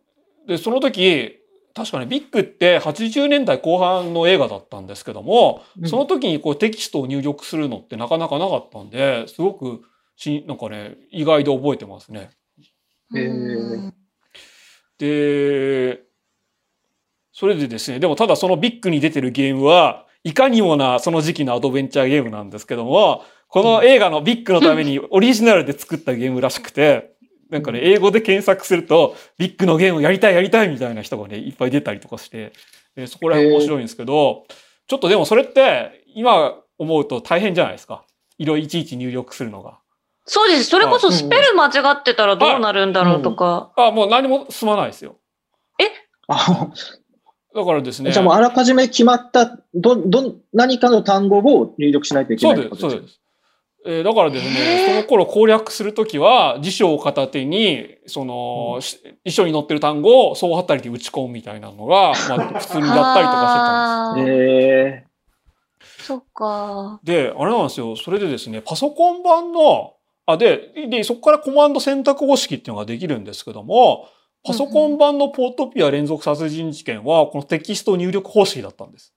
[0.46, 1.38] で、その時、
[1.76, 5.88] 確かね、ビッグって80年代後半の映画だったんですけども、うん。
[5.88, 9.82] その時にこうテキストを入力するのってなかなかなかったんで、すごく
[10.16, 12.30] し、なんかね、意外で覚えてますね。
[14.98, 16.00] で、
[17.30, 27.15] それでですね、でもただそのビッグに出てるゲームは、いかにもなその時期のアドベンチャーゲームなんですけども、この映画のビッグのためにオリジナルで作ったゲームらしくて、
[27.50, 32.52] なんかね、英語で検索すると、ビッグのゲームやりたいやりたいみたいな人がね、いっぱい出たりとかして、
[32.96, 34.46] でそこら辺面白いんですけど、
[34.88, 38.04] ちょっとでもそれって、今思うと大変じゃないですか。
[38.38, 39.78] 色いちいち入力するのが。
[40.24, 40.64] そうです。
[40.64, 43.72] それこそスペル間違ってたらどうなるんだろうとか。
[43.76, 45.16] あ、もう何も進まないですよ。
[46.28, 46.68] あ
[47.54, 48.12] だからですね。
[48.12, 53.20] じゃあもうあらかじめ決まった、ど、ど、何かの単語を入力しないといけそうです、ないってことそうです。
[53.87, 64.27] えーだからですへね、ーその頃攻略するときは、辞書を片手に、その、し辞書に載ってる単語を総当たりで打ち込むみたいなのが、まあ、普通にやったりとかしてたんです。
[64.27, 65.07] あーえ
[66.07, 67.01] そっか。
[67.03, 67.96] で、あれなんですよ。
[67.96, 69.94] それでですね、パソコン版の、
[70.27, 74.09] あ、で、で、そこからコマンド選択方式っていうのができるんですけども、
[74.44, 79.12] パソコン版のポートピア連続殺人事件は、このテキスト入力方式だったんです。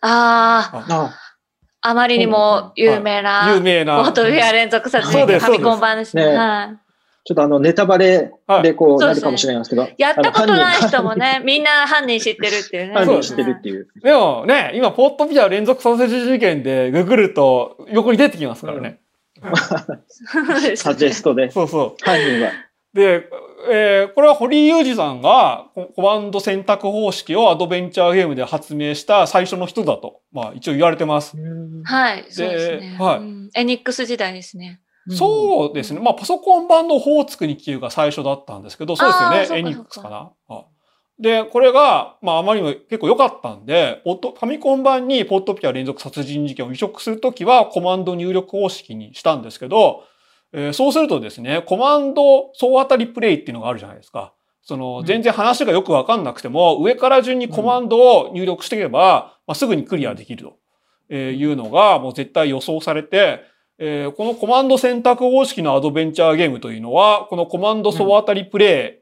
[0.00, 1.14] ああ、
[1.86, 4.02] ああまりにも有名な、有名な。
[4.02, 6.30] ポートピア連続殺人ファミコン版ですね。
[6.30, 6.78] ねはい。
[7.26, 9.86] ちょっとあの、ネタバレでこう、はいなるかもしれないですけど。
[9.98, 11.40] やったことない人もね。
[11.40, 12.94] ね、みんな犯人知ってるっていうね。
[12.94, 13.88] 犯人知ってるっていう。
[14.02, 19.00] でもね、今、ポートピア連続殺人事件でググると横に出てきますからね。
[20.76, 21.50] サジェストで。
[21.50, 22.02] そうそう。
[22.02, 22.50] 犯人は。
[22.94, 23.28] で、
[23.70, 31.36] えーこれは堀井雄二さんがココマンド選択方式をアドベンチャーゲームで発明した最初の人だと、まあ一応言われてます。
[31.84, 32.96] はい、そうですね。
[32.98, 34.80] はいうんエニックス時代ですね。
[35.10, 36.00] そうですね。
[36.00, 39.60] まあパソコン版のオホーツクに消ゆが最初だったんですけど、そうですよね。
[39.60, 40.32] エニックスかな。
[40.48, 40.64] あ
[41.18, 50.04] で、これが、まああまりにも結構良かったんで、ポットファミコン版にポットピア連続殺人事件を移植するときはコマンド入力方式にしたんですけど、
[50.54, 54.32] えーそうするとですね、コマンド総当たりプレイっていうのがあるじゃないですか。
[54.62, 55.04] その、うん。
[55.04, 60.56] 全然話がよくわかんなくても、上から順にコマンドを入力していけば、まあ、すぐにクリアできると。
[61.10, 63.40] えーいうのがもう絶対予想されて、
[63.78, 69.00] えーこのコマンド選択方式のアドベンチャーゲームというのは、このコマンド総当たりプレ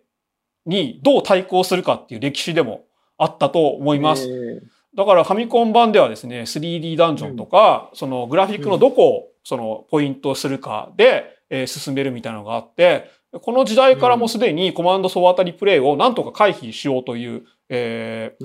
[0.67, 2.85] イにどう対抗するかっていう歴史でも
[3.19, 4.25] あったと思います。
[4.29, 4.61] えー。
[4.97, 13.11] だからファミコン版ではですね、3D ダンジョンとか、そのグラフィックのどこをそのポイントするかで、えー進めるみたいなのがあって、
[13.43, 18.37] この時代からもすでにコマンド総当たりプレイをなんとか回避しようという、え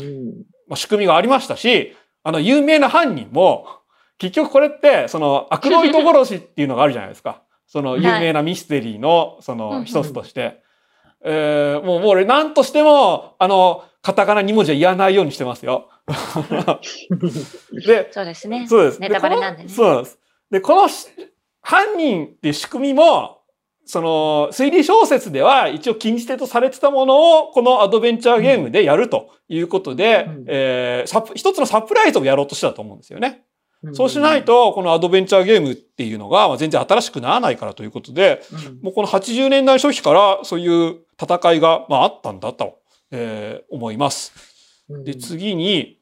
[0.67, 3.67] まあ、仕組みがありましたし、あの、有名な犯人も、
[4.17, 7.43] 結局これって、その、アクロイド殺しっていうのがあるじゃないですか。
[7.67, 10.61] その、有名なミステリーの、そうんの、一つとして。
[11.23, 15.89] えーもう、もう俺、なんとしても、あの、カタカナ2文字は言わないようにしてますよ。
[17.85, 18.67] で、そうですね。
[18.67, 19.01] そうです。
[19.01, 20.19] ネタバレなんでねそうです。
[20.49, 21.07] で、このし
[21.67, 23.41] 犯人っていう仕組みも、
[23.83, 30.45] その、推理小説では一応禁じ手とされてたものを、このアドベンチャーゲームでやるということで、うん。
[30.47, 33.43] えー一つのサプライズをやろうとしたと思うんですよね。
[33.91, 38.79] そうしない、と、このアドベンチャーゲームっていうのがまあ全然新しくならないからということで、うん。
[38.83, 42.79] もうこの80年代初期からそういう戦いがまああったんだと、
[43.11, 44.31] えー思います。
[44.87, 45.03] うん。
[45.03, 45.96] で、次に、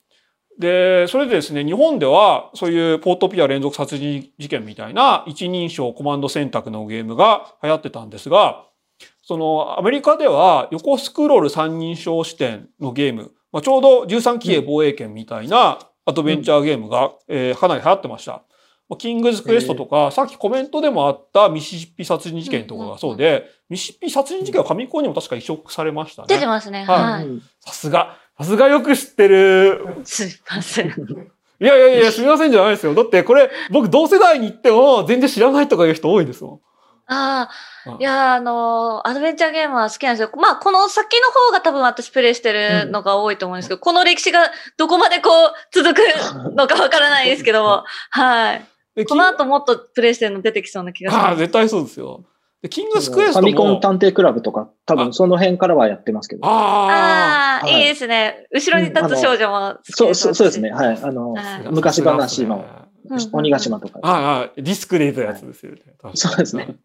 [0.59, 8.65] で、それでですね、日本ではそういうポートピア連続殺人事件みたいな一人称コマンド選択のゲームが流行ってたんですが、
[9.21, 18.43] そのアメリカでは横スクロール三人称視点のゲーム、まあ、ちょうど13期兵防衛権みたいなアドベンチャーゲームが、えーかなり流行ってました。
[18.87, 26.27] まあキングズクエストとか、さっきコメントでもあったミシシッピ殺人事件とかがそうで、ミシシッピ殺人事件はファミコンにも確か移植されましたね。
[26.29, 26.85] 出てますね。
[26.85, 27.27] はい
[27.61, 29.85] さすが、さすがよく知ってる。
[30.03, 30.87] すいません。
[30.87, 32.93] いやいやいや、すみませんじゃないですよ。
[32.93, 36.59] だってこれ、僕同世代に行っても全然知らないとかいう人多いですもん。
[37.07, 37.49] あ
[37.85, 40.31] あ、うんいや、あのーアドベンチャーゲームは好きなんですよ。
[40.37, 45.99] まあ、この先の方が多分私プレイしてるのが多いと思うんですけど、この歴史がどこまでこう続く
[46.55, 48.65] のかわからないですけども、はい。
[48.95, 51.39] でこの後もっとプレイしてるの出てきそうな気がしああ、ます。
[51.39, 52.23] 絶対そうですよ。
[52.65, 53.47] で、キングスクエストも。
[53.47, 56.47] ファミコン探偵クラブとか、多分その辺からはやってますけど。
[56.47, 58.47] あああ、はいいいですね。
[58.51, 60.69] 後ろに立つ少女も好きそう、そうそうですね。
[60.69, 60.99] しはい。
[60.99, 61.35] あの。
[61.69, 62.85] 昔話のうん
[63.33, 63.99] 鬼ヶ島とか。
[64.01, 65.81] ああ、ディスクレイトやつですよね。
[66.01, 66.75] 確かにそうですね。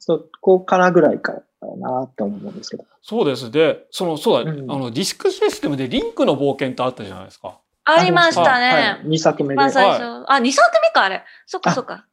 [0.00, 1.34] そこからぐらいか
[1.78, 2.84] なって思うんですけど。
[3.00, 3.52] そうです。
[3.52, 7.60] で、その、そうだ、うんあの、ディスクシステムでリンクの冒険ってあったじゃないですか。
[7.84, 9.00] ありましたはいね。
[9.04, 9.54] 2作目で。
[9.54, 10.02] まあ最初。
[10.26, 11.22] あ、2作目か、あれ。
[11.46, 12.04] そっかあそっか。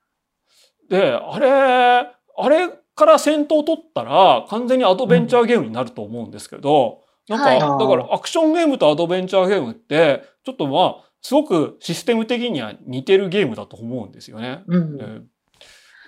[0.88, 14.64] で、あれ、あれから戦闘を取ったら完全にアドベンチャーゲームになると思うんですけど、なんか、はいだからアクションゲームとアドベンチャーゲームって、ちょっとまあ、すごくシステム的には似てるゲームだと思うんですよね。
[14.68, 15.28] うん。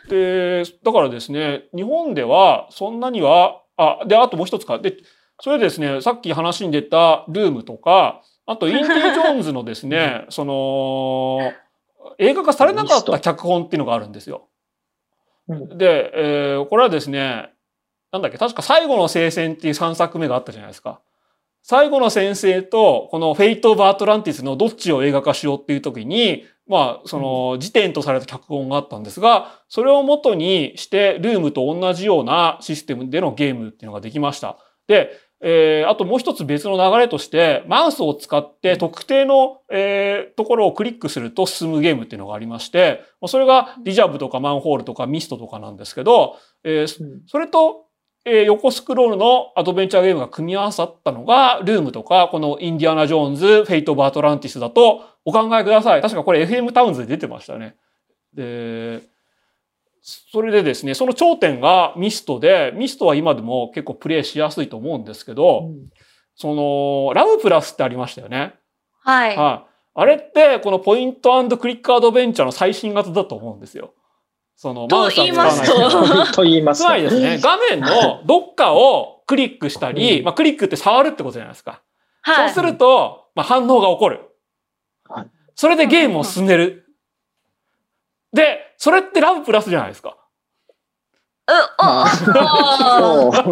[0.10, 4.80] で、だからですね、日本ではそんなには、あ、で、あともう一つか。
[4.80, 4.97] で、
[5.41, 11.54] それでですね、さっき話に出たルームとか、あとインディ・ジョーンズのですね、その、
[12.17, 14.47] 映画化されなかった脚本っていうのがあるんですよ。
[15.49, 17.49] うんで、えーこれはですね、
[18.12, 21.01] なんだっけ、確か最後の聖戦っていう3作目があったじゃないですか。
[21.62, 34.57] 最後の聖戦と、このフェイト・オブ・アトランティスのどっちを映画化しようっていう時に、まあ、その、次点とされた脚本があったんですが、それを元にして、ルームと同じようなシステムでのゲームっていうのができました。
[34.88, 35.12] で、
[35.42, 47.85] えーあともう一つ別の流れとして、マウスを使って特定の、えーところをクリックすると進むゲームっていうのがありまして、まあそれがディジャブとかマンホールとかミストとかなんですけど、えーうんそれと、
[48.25, 56.02] えー横スクロールのアドベンチャーゲームが組み合わさったのが、ルームとか、このインディアナ・ジョーンズ、フェイト・オブ・アトランティスだとお考えください。
[56.02, 57.75] 確かこれ FM タウンズで出てましたね。
[58.33, 59.02] で、
[60.02, 65.89] それでですね、その頂点がミストで、ミストは今でも結構プレイしやすいと思うんですけど、うん
[66.39, 68.54] その、ラブプラスってありましたよね。
[69.04, 69.35] はい。
[69.35, 69.69] はい。
[69.93, 73.93] あれって、このポイントクリックアドベンチャーの最新型だと思うんですよ。
[74.56, 81.81] その、とマウスは使わない言いますとと言いますつまりですね、 画面のどっかをクリックしたり、うんまあクリックって触るってことじゃないですか。
[82.21, 82.50] はい。
[82.50, 84.21] そうすると、まあ反応が起こる。
[85.10, 86.85] はいそれでゲームを進める。
[88.34, 90.17] で、それってラブプラスじゃないですか。
[91.48, 93.46] う、お、まお、そう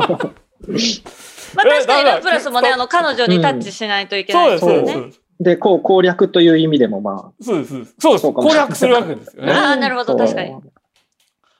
[1.55, 4.91] まあ確かにラプラスもね、あの、彼女にタッチしないといけないですよね。
[4.93, 5.21] そうです。
[5.39, 7.95] で、こう、攻略という意味でも、まそうです。
[7.99, 8.31] そうです。
[8.31, 9.53] 攻略するわけですよね。
[9.53, 10.05] あーなるほあ。
[10.05, 10.55] ど確かに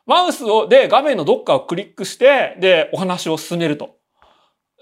[0.06, 3.97] マウスを、で、画面のどっかをクリックして、で、お話を進めると。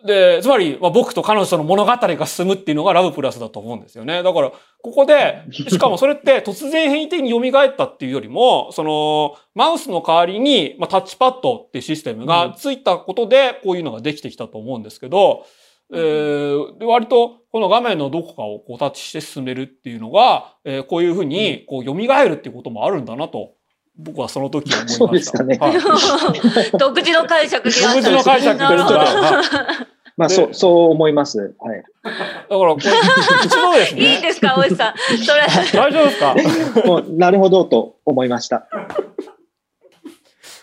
[0.05, 4.21] で、つまり、まあ、僕と彼女との物語が進むっていうのがラブプラスだと思うんですよね。
[4.21, 4.51] だから、
[4.83, 15.45] ここで、しかもそれって突然変異的に蘇ったっていうよりも、その、マウスの代わりに、まあ、タッチパッドっていうシステムがついたことで、こういうのができてきたと思うんですけど、
[15.93, 23.53] えーで割とこの画面のどこかをこうタッチして進めるっていうのが、えーこういうふうにこう蘇るっていうこともあるんだなと、
[23.97, 24.97] 僕はその時思いました。
[24.97, 25.57] そうですかね。
[25.59, 25.73] はい。
[26.77, 28.97] 独自の解釈でやった独自の解釈なるほど。
[28.97, 29.05] は
[29.91, 31.55] いまあ、そう、そう思います。
[31.59, 31.83] はい。
[32.03, 32.15] だか
[32.49, 34.21] らこれ、一度です いいね。
[34.21, 34.93] ですか、おじさん。
[35.17, 35.41] それ。
[35.73, 36.19] 大丈夫です
[36.81, 36.85] か？
[36.87, 38.67] もうなるほどと思いました。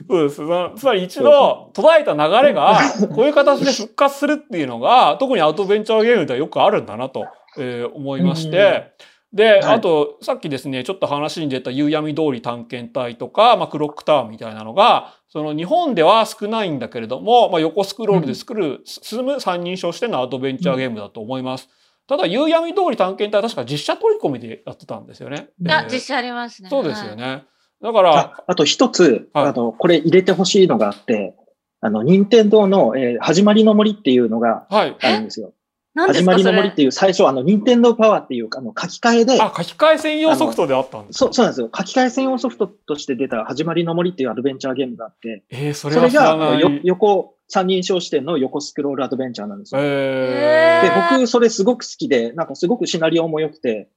[0.08, 0.36] そうです。
[0.76, 2.78] つまり一度途絶えた流れが、
[3.14, 7.26] こういう形で復活するっていうのが、特にアドベンチャーゲームではよくあるんだなと、
[7.58, 8.92] えー思いまして、
[9.32, 21.70] で、はいあと、さっきですね、ちょっと話に出た夕闇通り探検隊とか、まあ、クロックタワーみたいなのが、その日本では少ないんだけれども、まあ、横スクロールで作る、進む三人称してのアドベンチャーゲームだと思います。
[22.06, 25.48] ただ、夕闇通り探検隊は確か実写取り込みでやってたんですよね。
[25.70, 26.68] あえ、ー実写ありますね。
[26.68, 27.16] そうですよはい。
[27.16, 27.44] ね。
[27.80, 31.34] だから、ああと一つ、はいあの、これ入れてほしいのがあって、
[31.80, 34.94] あの、任天堂の、えー始まりの森っていうのがはい。
[35.00, 35.46] あるんですよ。
[35.46, 35.61] 何です
[35.94, 41.70] 始まりの森っていう最初、あの、任天堂パワーっていう、あの、書き換えで、あ、書き換え専用ソフトであったんですそう、そうなんですよ。
[41.74, 46.60] 書き換え専用ソフトとして出た始まりの森っていうアドベンチャーゲームがあって、えー、それそれは知らがない。
[46.60, 49.80] よ横三人称視点の横スクロールアドベンチャーなんですよ。
[49.82, 53.90] でえー、僕、それすごく好きで、なんかすごくシナリオも良くて、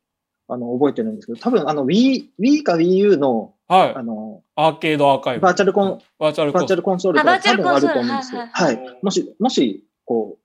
[0.49, 4.03] あの、覚えてるんですけど、多分あの Wii、Wii か Wii U の、はいあ。
[4.03, 5.41] の、アーケードアーカイブ。
[5.41, 8.41] バーチャルコン、バーチャルコンバーチャルコンソールとかあバーチャル多分あると思うんですよ。
[8.41, 8.77] ははいい。
[9.01, 10.44] もし、もし、こう、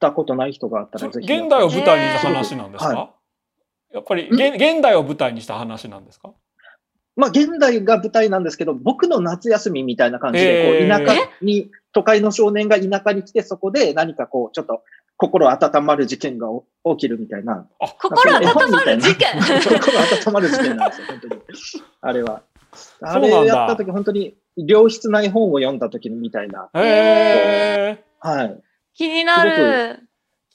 [0.00, 1.32] たことない人があったらぜひ。
[1.32, 3.10] 現代を舞台にした話なんですか、は
[3.92, 6.32] やっぱり現現代を舞台にした話なんですか？
[7.16, 14.82] まあ、現代が舞台なんですけど、僕の夏休みみたいな感じで、えーこう、田舎に、都会の少年が田舎に来て、そこで何かこう、ちょっと、
[15.18, 16.46] 心温まる事件が
[16.84, 17.66] 起きるみたいな。
[17.98, 19.28] 心温まる事件？
[19.42, 21.42] 心温まる事件なんですよ、本当に。
[22.00, 22.42] あれは。
[23.02, 26.70] あれそうなんだやった時、本当に、良質ない本を読んだ時みたいな。
[26.74, 28.62] へえはい。
[29.00, 30.00] 気になる。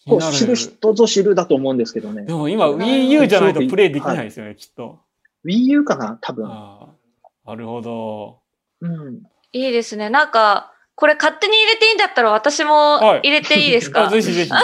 [0.07, 2.33] こう知る人ぞ知るだと思うんですけどねで。
[2.33, 4.99] も今 Wii U じゃないとプレイできないですよね、きっと。
[5.43, 6.47] Wii U かな多分。
[6.47, 8.37] なるほど。
[8.81, 9.23] うん。
[9.51, 10.11] いいですね。
[10.11, 14.47] なんか、これ勝手に入れていいんだったら私もはい入れていいですか、 あぜひぜひ。
[14.47, 14.59] いや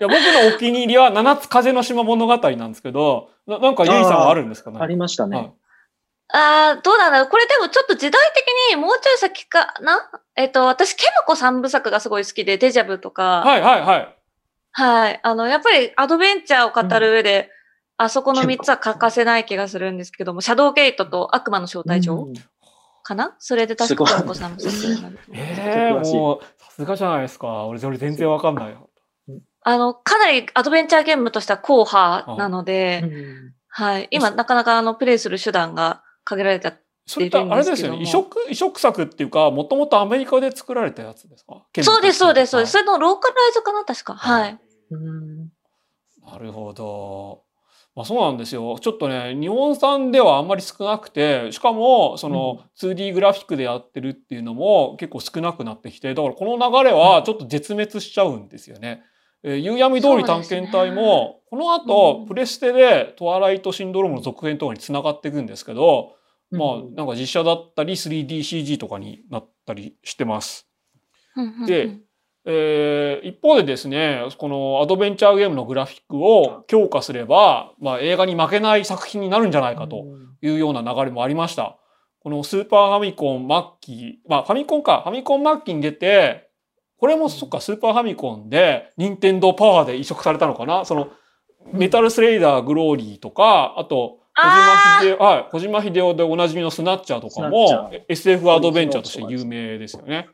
[0.00, 4.70] 僕のお気に入りは七つ風の島物語なんですけど、ななんかゆいさんはあるんですか？
[4.70, 5.36] ねありましたね。
[5.36, 5.52] はい
[6.28, 7.28] ああ、どうなんだろう。
[7.28, 10.10] これでもちょっと時代的にもうちょい先かな？
[10.34, 13.40] えっと、私、ケムコ三部作がすごい好きで、デジャブとか。
[13.40, 14.16] はいはいはい。
[14.72, 15.20] はい。
[15.22, 17.50] あの、やっぱりアドベンチャーを語る上で、
[17.96, 22.34] あそこの3つは欠かせない気がするんですけども、シャドウゲートと悪魔の招待状うん
[23.02, 25.18] かな、それで確かケムコ三部作になる。
[25.32, 27.64] ええ詳しいもう、さすがじゃないですか。
[27.66, 28.90] 俺、それ全然わかんないよ。
[29.62, 34.08] あの、かなりアドベンチャーゲームとしては硬派なので、うんはい。
[34.10, 36.74] 今、なかなかあの、プレイする手段が限られた。
[37.06, 38.02] それってあれですよね。
[38.02, 41.64] 移植、移植作っていうか、もともとアメリカで作られたやつですか？
[41.82, 42.72] そうです、そうです、そうです。
[42.72, 44.14] そはいれのローカライズかな確か。
[44.14, 44.58] はい。
[44.90, 45.48] うん
[46.28, 47.44] なるほど。
[47.94, 48.76] まあそうなんですよ。
[48.80, 59.02] ちょっとね、日本産ではあんまり少なくて、しかも、その 2D グラフィックでやってるっていうのも結構少なくなってきて、だからこの流れはちょっと絶滅しちゃうんですよね。
[59.44, 66.15] えー夕闇通り探検隊も、この後、うんプレステでトワライトシンドロームの続編とかに繋がっていくんですけど、
[66.50, 66.94] まあうん。
[66.94, 70.68] なんか実写だったり 3DCG とかになったりしてます。
[71.66, 71.98] で
[72.48, 80.04] えー一方でですね、このアドベンチャーゲームのグラフィックを強化すれば、まあ、映画に負けない作品になるんじゃないかと
[80.42, 81.76] いうような流れもありました。
[82.20, 86.50] このスーパーファミコン末期、まあファミコンか、ファミコン末期に出て、
[86.98, 90.84] これもそっか、スーパーファミコンで、ニンテンドーパワーで移植されたのかな。
[90.84, 91.08] その、
[91.72, 100.28] メタルスレイダーグローリーとか、あと、あ秀夫、はい、小島秀夫でおなじみのスナッチャーとかも SF アドベンチャーとして有名ですよね。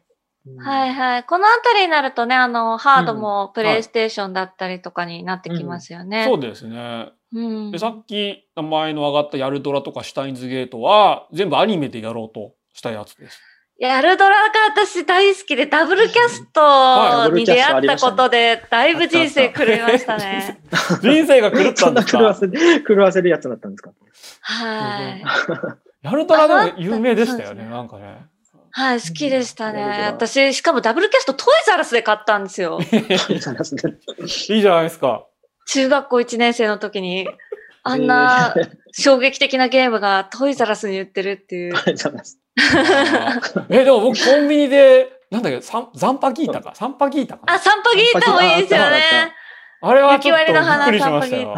[0.58, 1.24] はいはい。
[1.24, 6.24] このあたりになるとね、あの、ハードもプレイステーションだったりとかになってきますよね。
[6.26, 7.10] そうですね。
[7.32, 13.40] うんで、さっき名前の上がったヤルドラとかシュタインズゲートは全部アニメでやろうとしたやつです。
[13.88, 20.60] やるドラが私大好きで、ダブルキャスはトに出会ったことで、だいぶ人生狂いましたね。
[21.02, 22.18] 人生が狂ったそんんですか？
[22.20, 22.48] な 狂わせ、
[22.86, 23.90] 狂わせるやつだったんですか？
[24.42, 25.22] はい。
[26.02, 28.18] ヤルドラでも有名でしたよね、なんかね。
[28.70, 30.04] はい、好きでしたね。
[30.12, 32.78] 私、しかもダブルキャストトイザラスで買ったんですよ。
[33.28, 35.26] いいじゃないですか。
[35.66, 37.28] 中学校1年生の時に。
[37.84, 38.54] あんな
[38.92, 41.74] 衝撃的なゲームがトイザラスに売ってるっていう。
[43.68, 46.74] え、でも僕コンビニで、なんだっけ、サンザンパギータか？
[46.74, 47.54] サンパギータかな？
[47.54, 49.32] あ、サンパギータもいいですよあね。
[49.80, 51.54] あれはちょっとびっくりしましたよ。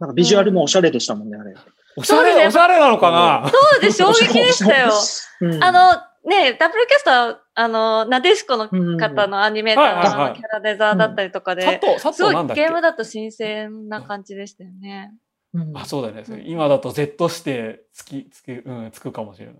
[0.00, 1.54] なんかビジュアルもおしゃれでしたもんね、あれ。
[1.96, 3.50] おしゃれ、おしゃれなのかな？
[3.50, 4.92] そうで衝撃でしたよ。
[5.40, 5.64] うん。
[5.64, 5.92] あの、
[6.28, 8.68] ね、ダブルキャストは、あの、なでしこの
[8.98, 12.62] 方のアニメーターのキャラデザーだったりとかで、佐藤、佐すごい藤なんだっけ？
[12.62, 15.14] ゲームだと新鮮な感じでしたよね。
[15.54, 16.44] うんあ、そうだね。
[16.46, 19.54] 今だと Z してつき、つき、うん、つくかもしれない。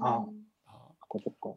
[0.00, 0.48] あうん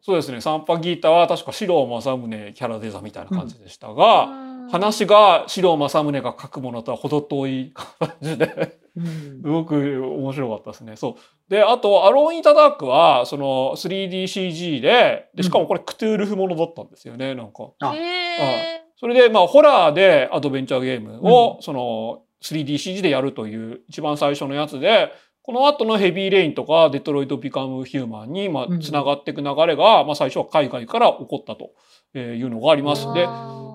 [0.00, 0.40] そうですね。
[0.40, 10.96] サンパギータは確か四郎正宗キャラデザみたいな感じでしたが、うん話が四郎正宗が書くものとは程遠い感じで、うんすごく面白かったですね。
[10.96, 11.50] そう。
[11.50, 17.70] で、あと、アローン・イン・タダークは、その 3DCG で、で、しかもこれクトゥールフものだったんですよね、なんか。
[17.80, 25.12] あへそれで、まあ、ホラーでアドベンチャーゲームを、その 3DCG でやるという一番最初のやつで、
[25.44, 31.72] この後のヘビーレインとかデトロイト・ビカム・ヒューマンに、まあ、うん繋がっていく流れが、まあ、最初は海外から起こったと
[32.18, 33.06] いうのがあります。
[33.06, 33.28] ーで、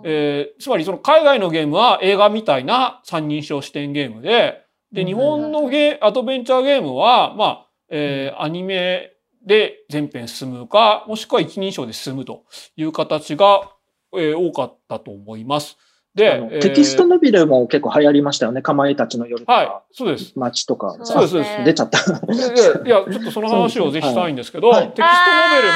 [0.06, 4.62] えーつまりその海外のゲームは映画みたいな三人称視点ゲームで、
[4.94, 9.12] で、うん日本のゲーアドベンチャーゲームは、まあ、えーアニメ
[9.46, 12.44] で全編進むか、もしくは一人称で進むと
[12.78, 13.70] いう形が、
[14.14, 15.78] えー多かったと思います。
[16.18, 18.62] で、テキストノビルも結構流行りましたよね。
[18.64, 20.34] かまいたちの夜とはいか、、そうです。
[20.36, 20.98] 街とか。
[21.04, 22.00] そうですそうですあ出ちゃった。
[22.00, 25.32] いやいや、ちょっとその話をぜひしたいんですけど、そうですテキスト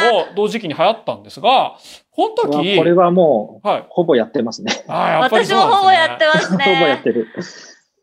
[0.09, 1.75] ノベルも同時期に流行ったんですが、
[2.13, 3.85] この時、これはもう、はい。
[3.89, 4.83] ほぼやってますね。
[4.87, 7.03] あーやっぱり私そうなんですねもほぼやってます ほぼやっね。
[7.03, 7.27] てる。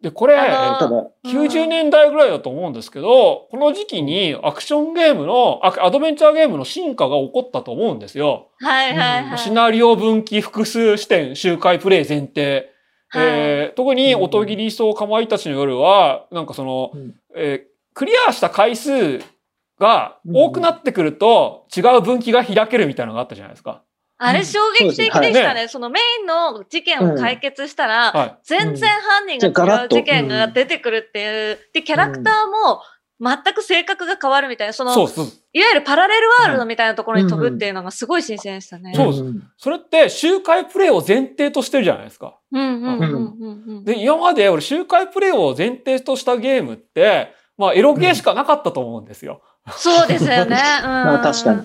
[0.02, 8.48] で、これ、あのただ、90年代ぐらいだと思うんですけど、この時期にアクションゲームの、アアドベンチャーゲームの進化が起こったと思うんですよ。
[8.60, 9.38] はいはいはい。
[9.38, 12.70] シナリオ分岐複数視点周回プレイ前提。
[13.10, 19.18] はいえー特に音切りそうかまいたちの夜は、なんかその、うんえークリアした回数
[19.80, 23.82] が多くなってくると違う分岐が開けるみたいなのがあったじゃないですか。
[24.18, 25.68] あれ衝撃的でしたね。
[25.68, 31.58] そのメインの事件を解決したら、は全然犯人が違う事件が出てくるっていう。
[31.72, 32.82] で、キャラクターも
[33.20, 34.86] 全く性格が変わるみたいな、そい。
[34.86, 34.92] の。
[34.92, 35.08] いわ
[35.52, 38.92] ゆるパラレルワールドみたいなところに飛ぶっていうのがすごい新鮮でしたね。
[38.94, 39.24] そうです
[39.56, 42.38] それって周回プレイを前提としてるじゃないですか。
[42.52, 43.84] うんうんうんうんうん。
[43.84, 49.42] で、今まで俺周回プレイを前提としたゲームって、まあエロゲーしかなかったと思うんですよ。
[49.70, 50.44] そうですよね。
[50.46, 50.50] うん。
[50.90, 51.62] まあ確かに。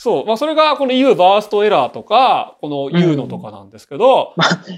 [0.00, 0.26] そう。
[0.26, 4.34] まあそれがこの U バーストエラーとか、この U のとかなんですけど、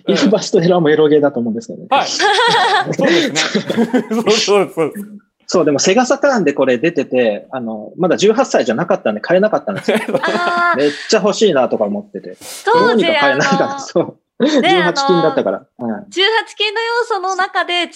[0.09, 1.87] イフバストエラーもエロゲーだと思うんですけどね。
[1.91, 2.09] はい。
[2.91, 3.37] そうですね。
[4.11, 4.45] そうそうです。
[4.45, 9.99] そうですそう、でもセガサターンでこれ出てて、あの、まだ18歳じゃなかったんで買えなかったんですよ。
[10.23, 12.37] ああ、めっちゃ欲しいなとか思ってて。
[12.67, 14.19] どうにか買えあないから、の、そう。
[14.41, 15.59] ね18金だったから。
[15.59, 16.17] はい18
[16.57, 17.91] 金の要素の中で、18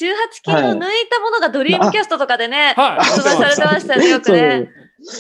[0.45, 3.05] 金を抜いたものがドリームキャストとかでね、はい。
[3.05, 4.69] 発売されてましたよね、よくそうね。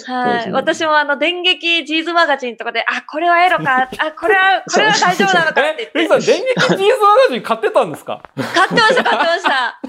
[0.06, 0.52] はい。
[0.52, 8.22] 私もあの、電撃ジーズマガジンとかで、あ、これはエロか、 あ、これは、これは大丈夫なのかってえ、言って、さん、電撃ジーズマガジン買ってたんですか？
[8.54, 9.26] 買ってました、買って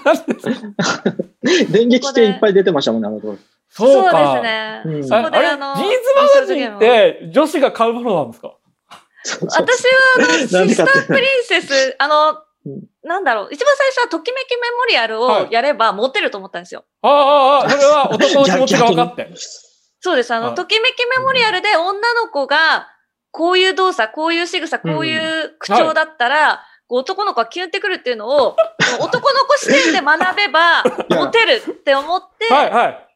[0.05, 1.71] ました。
[1.71, 3.37] 電撃系いっぱい出てましたもんね、あの頃。
[3.69, 4.41] そうですか。
[4.41, 4.81] ね。
[4.85, 5.77] うんそああれ、ジーズこであの、マ
[6.41, 8.53] ガジンって女子が買うものなんですか？
[9.39, 9.59] 私は
[10.17, 12.37] あの、シスタープリンセス、あの？
[12.65, 16.83] うん、なんだろう、一番最初はときめきメモリアルをやればモテると思ったんですよ。
[17.01, 19.29] ああ、ああ、それは男の気持ちが分かって。
[20.07, 20.33] そうです。
[20.33, 22.87] あの、はいときめきメモリアルで女の子が、
[23.31, 28.55] こういう動作、こういう仕草、こういう口調だったら、こう男の子がキュンってくるっていうのを、
[29.01, 33.07] 男の子視点で学べば、モテるって思って、はい、はい。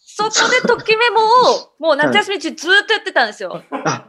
[0.00, 3.62] そこでときメモを、もう夏休み中ずーっとやってたんですよ。
[3.70, 4.06] あ、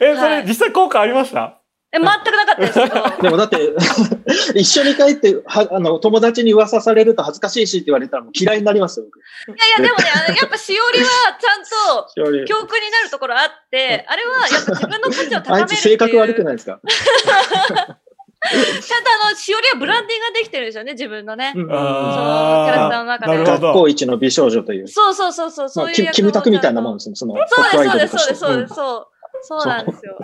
[0.00, 0.42] え、そはい。
[0.42, 1.58] れ実際効果ありました？
[1.94, 3.22] え全くなかったです けど。
[3.22, 3.74] でもだって、
[4.58, 9.18] 一緒に帰って、はあの、友達に噂されると恥ずかしいしって言われたらもう嫌いになりますよ、僕。
[9.18, 11.06] いやいや、でもね、あのやっぱしおりは
[11.38, 15.80] ちゃんと、教訓になるところあって、あれはやっぱ自分の価値を高めあいるっていう。
[15.80, 16.80] つ性格悪くないですか？
[18.42, 18.58] ちゃ
[19.00, 21.52] んとあの、しおりはブランディングができてるんですよね、自分のね。
[21.54, 23.32] うんそのキャラあの中で。
[23.32, 24.88] なるほど学校一の美少女という。
[24.88, 27.14] そうそうそうそう、そういうキムタクみたいなもんんですね。
[27.14, 29.06] その、そうです、そうです、そうです、そうです、そう。
[29.42, 30.16] そうなんですよ。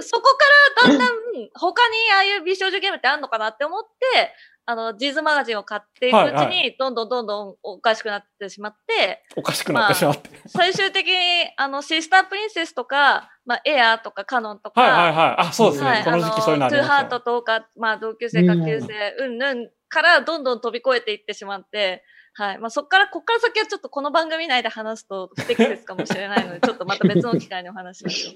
[0.00, 0.44] そ こか
[0.84, 1.08] らだんだん、
[1.54, 4.34] 他にああいう美少女ゲームってあるのかなって思って、
[4.70, 10.28] あの、ジーズマガジンを買っていくうちに、はいはどんどんどんどんおかしくなってしまって、おかしくなってしまって。
[10.46, 11.14] 最終的に、
[11.56, 15.48] あの、シスタープリンセスとか、まあ、エアーとかカノンとか、はいはいはい。
[15.48, 15.90] あ、そうですね。
[15.90, 22.04] はい、この時期そういうのあトゥーハートとか、まあ、同級生、下級生、うんぬんからどんどん飛び越えていってしまって、
[22.38, 22.58] はい。
[22.58, 28.34] まあ、そこから、ここから先はちょっとこの番組内で話すと不適切かもしれないので、 ちょっとまた別の機会にお話しましょう。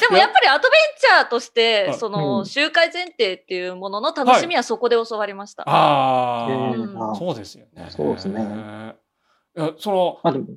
[0.00, 1.94] でもやっぱりアドベンチャーとして、はい。
[1.94, 2.46] そうの、ん。
[2.46, 5.64] 周回前提っていうものの楽しみはそこで教わりました。
[5.66, 6.52] あう
[6.86, 7.02] ん。
[7.02, 7.86] あ、あそうですよね。
[7.88, 8.94] そうですね。
[9.56, 10.48] いやその、まあでも、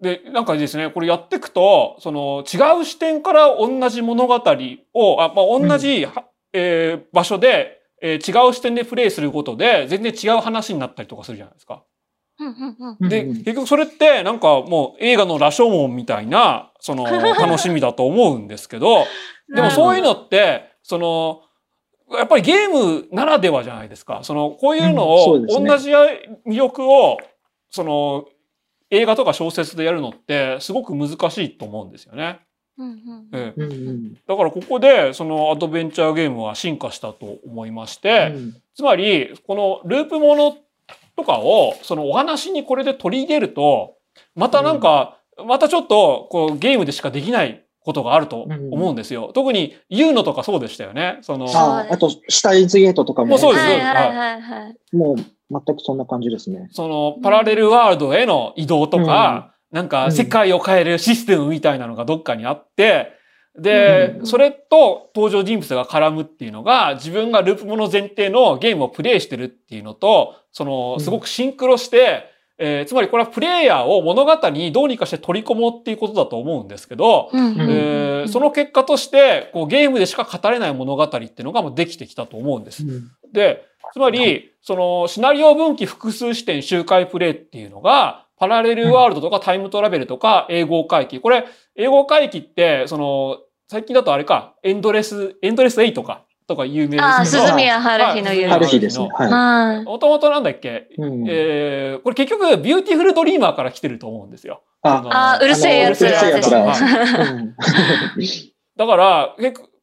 [0.00, 11.84] で、なんかですね、これやっていくと、その違う視点から同じ物語を、あまあ、同じ、はえー場所で、えー違う視点でプレイすることで、全然違う話になったりとかするじゃないですか。
[12.38, 17.04] うんうんうんで、結局それって、なんかもう映画の羅生門みたいな、その、
[17.36, 19.04] 楽しみだと思うんですけど、
[19.54, 21.42] でもそういうのって、その、
[22.16, 24.20] やっぱりゲームならではじゃないですか。
[24.22, 27.18] その、こういうのを、同じ魅力を、
[27.70, 28.24] その、
[28.90, 32.40] 映画とか小説でやるのって、すごく難しいと思うんですよね。
[32.78, 33.60] うんうんええ。
[33.60, 34.14] うんうん。
[34.14, 38.56] だからここで、そのアドベンチャーゲームは進化したと思いまして、うん。
[38.74, 40.56] つまり、このループもの
[41.16, 43.96] とかを、そのお話にこれで取り入れると、
[44.34, 49.30] またなんか、またちょっと、こう、ゲームでしかできないことがあると思うんですよ。
[49.34, 51.18] 特に、言うのとかそうでしたよね。
[51.22, 53.66] その、ああと、シュタインズゲートとかも、もうそうです。
[53.66, 54.96] はいはいはいはい。
[54.96, 56.68] もう全くそんな感じですね。
[56.72, 60.12] その、パラレルワールドへの移動とか、なんか、うん。
[60.12, 63.12] 世界を変えるシステムみたいなのがどっかにあって、
[63.58, 82.84] で、うんそれと登場人物が絡むっていうのが、自分がループもの前提のゲームをプレイしてるっていうのと、その、すごくシンクロして、えーつまりこれはプレイヤーを物語にどうにかして取り込もうっていうことだと思うんですけど、えーその結果として、こうゲームでしか語れない物語っていうのがもうできてきたと思うんです。
[83.32, 91.20] で、つまり、その、シナリオ分岐複数視点周回プレイっていうのが、パラレルワールドとかタイムトラベルとか永劫回帰。
[91.20, 91.44] これ、
[91.76, 93.36] 永劫回帰って、その、
[93.68, 97.04] 最近だとあれか、エンドレス、エンドレス8か、とか有名ですけど。
[97.04, 98.50] ああ、涼宮ハルヒの憂鬱。
[98.50, 99.08] はいハルヒですね。
[99.12, 99.28] はい。
[99.28, 99.84] はい。
[99.84, 104.62] もともとなんだっけ、うんえー、これ結局、ビューティフルドリーマーから来てると思うんですよ。
[104.80, 106.50] ああーうるせえやつうるせえやつ
[108.78, 109.36] だから、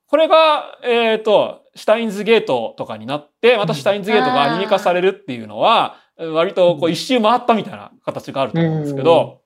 [0.07, 9.41] これが、えっ、と、シュタインズゲートとかになって、またシュタインズゲートがアニメ化されるっていうのは、割とこう一周回ったみたいな形があると思うんですけど、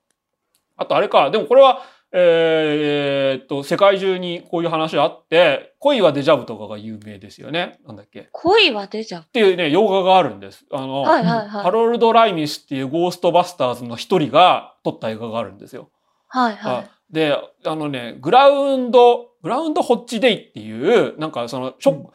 [0.76, 1.82] あとあれか、でもこれは、
[2.14, 7.80] えーっと、世界中にこういう話あって、恋はデジャブとかが有名ですよね。
[7.86, 9.24] なんだっけっ恋は出ちゃう。
[9.24, 10.66] ていうね、洋画があるんです。
[10.70, 11.48] あの、はいはいはい。
[11.48, 15.90] ハロルド・ライミスっていうゴーストバスターズの一人が撮った映画があるんですよ。
[16.28, 16.90] はいはい。
[17.14, 22.06] で、あのね、グラウンド、グラウンドホッチデイっていう、なんかその、しょ、うん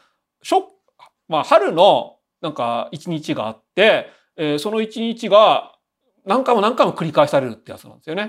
[0.42, 0.70] しょ、
[1.28, 4.06] まあ、春の、なんか、一日があって、
[4.38, 5.72] えーその一日が、
[6.24, 8.28] 何回も何回も繰り返されるってやつなんですよね。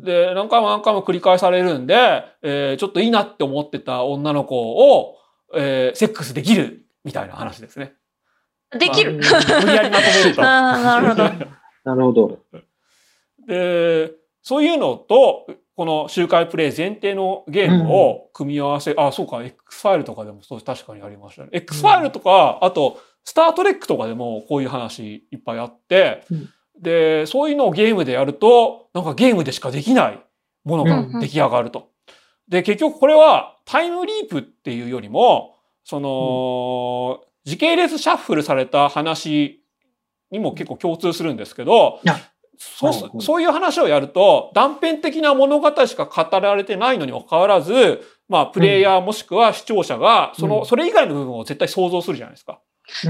[0.00, 1.94] で、何回も何回も繰り返されるんで、
[2.42, 5.16] えーちょっといいなって思ってた女の子を、
[5.54, 7.94] えーセックスできる、みたいな話ですね。
[8.78, 9.12] できる。
[9.12, 9.26] 無理
[9.74, 10.42] やりまとめると。
[10.42, 11.24] ああ、なるほど。
[11.84, 12.38] なるほど。
[13.46, 15.46] で、そういうのと、
[15.76, 21.50] この周回プレイ前提のゲームを組み合わせ、あ、そうか、X ファイルとかでもそう確かにありましたね。
[21.52, 22.98] X ファイルとか、あと、
[23.28, 26.48] スタートレックとかでもこういう話いっぱいあって、うん。
[26.80, 30.20] で、そういうのをゲームでやると、なんかゲームでしかできない
[30.64, 31.90] ものが出来上がると。
[32.48, 39.62] で、結局これはタイムリープっていうよりも、その、時系列シャッフルされた話
[40.30, 42.00] にも結構共通するんですけど
[42.56, 50.66] そうそういう話をやると、断片的な物語しか語られてないのにもかかわらず、まあ、プレイヤーもしくは視聴者が、その、うん。
[50.66, 52.60] それ以外の部分を絶対想像するじゃないですか。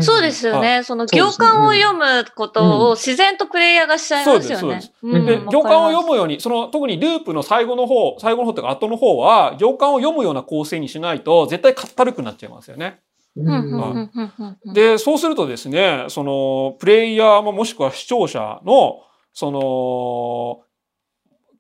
[0.01, 0.83] そうですよね。
[0.83, 4.81] その行間を読むことを自然とプレイヤーがしちゃいますよね。
[5.03, 6.09] で行間を読む。
[6.09, 13.01] むように、その、特にループの最後の方、最後の方というか後の方は、行間を読むような構成にしないと、絶対かったるくなっちゃいますよね。
[14.74, 19.01] で、そうするとですね、その、プレイヤーももしくは視聴者の、
[19.33, 20.61] その、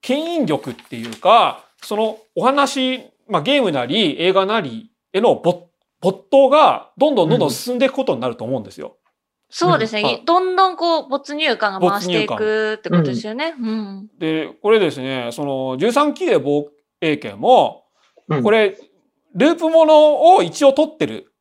[0.00, 5.67] 牽引力っていうか、そのお話、まあゲームなり映画なりへの没
[6.00, 8.96] 没頭がどんどんどんどん進んでいくことになると思うんですよ。
[9.50, 10.22] そうですはいね。
[10.26, 13.54] どんどんこう、没入感が回していくってことですよね。
[13.58, 14.10] うん。
[14.18, 16.68] で、これですね、その13期で防
[17.00, 17.84] 衛権も、
[18.28, 18.76] うんこれ、
[19.34, 21.32] ループものを一応取ってる。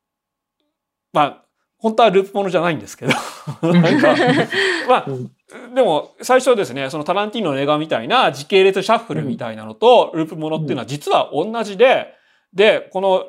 [1.12, 1.46] まあ、
[1.80, 3.14] 本当はループものじゃないんですけど。
[3.62, 4.16] なんか、
[4.88, 5.06] まあ、
[5.76, 12.14] でも、最初ですね、そのタランティーノの映画みたいな時系列シャッフルみたいなのと、ループものっていうのは実は同じで、
[12.54, 13.26] で、この、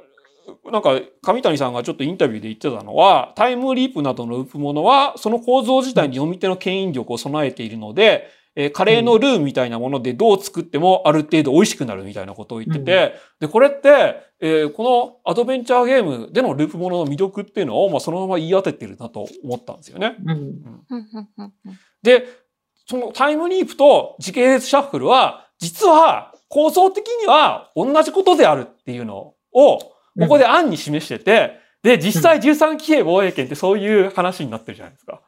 [0.71, 8.29] なんか、上谷さんがちょっとインタビューで言ってたのは、タイムリープなどのループものは、その構造自体に読み手の牽引力を備えているので、
[8.61, 20.17] えー、カレーのルーみたいなものでどう作ってもある程度美味しくなるみたいなことを言ってて、で、これって、えー、このアドベンチャーゲームでのループものの魅力っていうのを、まあ、そのまま言い当ててるなと思ったんですよね。
[20.25, 20.73] うん、
[22.03, 22.25] で、
[22.87, 29.79] そのタイムリープと時系列シャッフルは、実は構造的には同じことであるっていうのを、
[30.19, 35.21] ここで案に示してて、で、実際13騎兵防衛権ってそういう話になってるじゃないですか。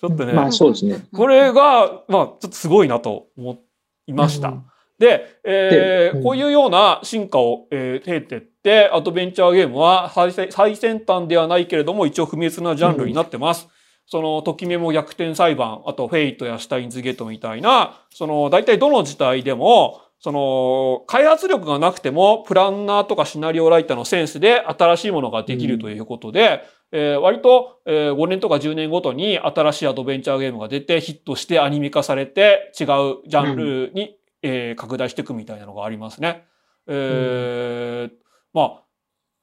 [0.00, 0.32] ちょっとね。
[0.32, 1.06] まあそうですね。
[1.12, 3.58] これが、まあちょっとすごいなと思
[4.06, 4.48] いました。
[4.48, 4.64] うん、
[4.98, 13.64] で、えー、うん、こういうような進化を、えー、経てって、アドベンチャーゲームは最最先端ではないけれども、一応不滅なジャンルになってます。
[13.64, 13.70] うん、
[14.06, 34.02] その、ときめも逆転裁判、あとフェイトやシュタインズゲートみたいな、その、大体どの時代でも、その、開発力がなくても、プランナーとかシナリオライターのセンスで新しいものができるということで、うん、えー、割と、えー、5年とか10年ごとに新しいアドベンチャーゲームが出てヒットしてアニメ化されて違うジャンルに、
[34.42, 36.44] うん、えー、拡大していくみたいなのがありますね。
[36.88, 38.12] えー、うん、
[38.52, 38.82] まあ、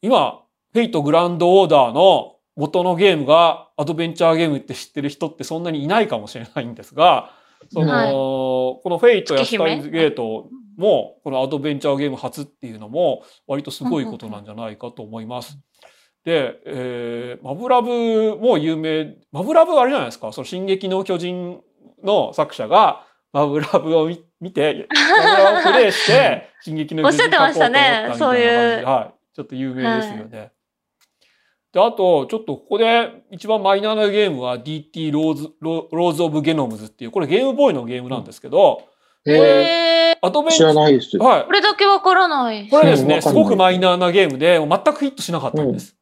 [0.02, 0.42] 今、
[0.74, 7.32] フェイトグランドオーダーの元のゲームがアドベンチャーゲームって知ってる人ってそんなにいないかもしれないんですが、
[7.72, 15.58] その、はい、このフェイトやスタインズゲートも、このアドベンチャーゲーム発っていうのも、割とすごいことなんじゃないかと思います。
[16.24, 21.62] で、えー、マブラヴも有名、マブラヴあれじゃないですか、その進撃の巨人
[22.04, 24.10] の作者が、マブラヴを
[24.40, 28.86] 見て、マブラヴをプレイして、 進撃の巨人を書こうと思ったみたいな感じで、そういう。
[28.86, 29.14] はい。
[29.36, 30.38] ちょっと有名ですよね。
[30.38, 30.52] はい
[31.74, 38.84] で、あと、ちょっとここで一番マイナーなゲームは DT ローズ、ローズ・オブ・ゲノムズっていう、これゲームボーイのゲームなんですけど、
[39.26, 40.72] へアドベンチャー。
[40.72, 41.18] 知らないです。
[41.18, 41.46] はい。
[41.46, 42.68] これだけわからない。
[42.70, 45.96] これですね、すごくマイナーなゲームで、全くヒットしなかったんです。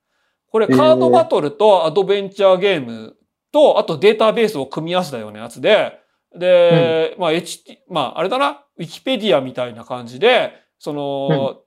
[0.52, 3.16] これカードバトルとアドベンチャーゲーム
[3.52, 6.00] と、あとデータベースを組み合わせたようなやつで、
[6.38, 11.58] で、うん、まあ、HT、まあ、あれだな、ウィキペディアみたいな感じで、その、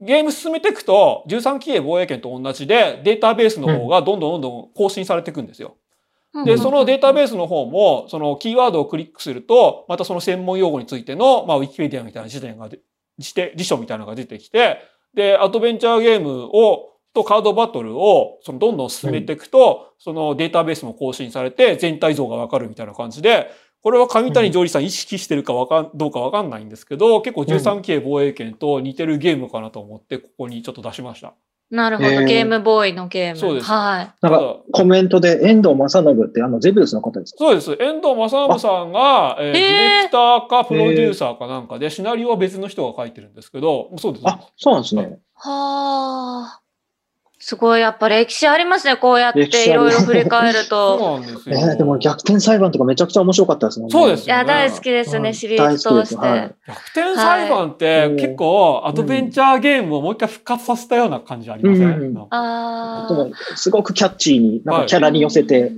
[0.00, 5.76] うん、ゲーム進めていくと、13期兵防衛権と同じで、データベースの方がどんどんどんどん更新されていくんですよ。
[6.44, 12.68] で、そのデータベースの方も、そのキーワードをクリックすると、またその専門用語についての、まあ、ウィキペディアみたいな辞典が、
[13.18, 14.78] 辞辞書みたいなのが出てきて、
[15.14, 31.34] で、アドベンチャーゲームを、とカードバトルを、そのどんどん進めていくと、そのデータベースも更新されて、全体像がわかるみたいな感じで、これは上谷ジョさん意識してるかわかん、どうかわかんないんですけど、結構13系防衛権と似てるゲームかなと思って、ここにちょっと出しました。
[31.70, 33.36] なるほど、えー、ゲームボーイのゲーム。
[33.36, 33.66] そうです。
[33.66, 34.14] はい。
[34.20, 37.38] なんか、コメントで、遠藤正信ってあの、ゼビウスの方ですか？
[37.38, 37.72] そうです。
[37.80, 44.22] 遠藤正信さんが、えー、ディレクターかプロデューサーかなんかで、シナリオは別の人が書いてるんですけど、そうです。
[44.26, 45.18] あ、そうなんですね。
[45.34, 46.60] はあ。
[47.46, 50.98] すごい、やっぱ歴史ありますね、こうやっていろいろ振り返ると。
[50.98, 51.58] そうなんですよ。
[51.58, 53.92] えー、でも逆転裁判とかめちゃくちゃ面白かったですもんね。
[53.92, 56.16] そうです、ね、いや、大好きですね、シリーズ通して。
[56.16, 63.56] はい、逆転裁判って結構アドベンチャーゲームをもう一回復活させたような感じありません、うん、ああ。
[63.56, 65.70] すごくキャッチーに、なんかキャラに寄せて、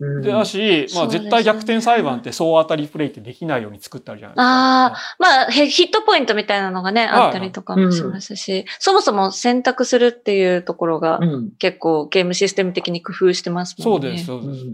[0.00, 4.42] でだし、まあ絶対逆転裁判って総当たりプレイってできないように作ってあるじゃないですか。
[4.42, 11.20] ああ、まあヒットポイントみたいなのがね、あったりとかもしますし、そもそも選択するっていうところが
[11.58, 14.18] 結構ゲームシステム的に工夫してますもんね。
[14.18, 14.64] そうです、そうです。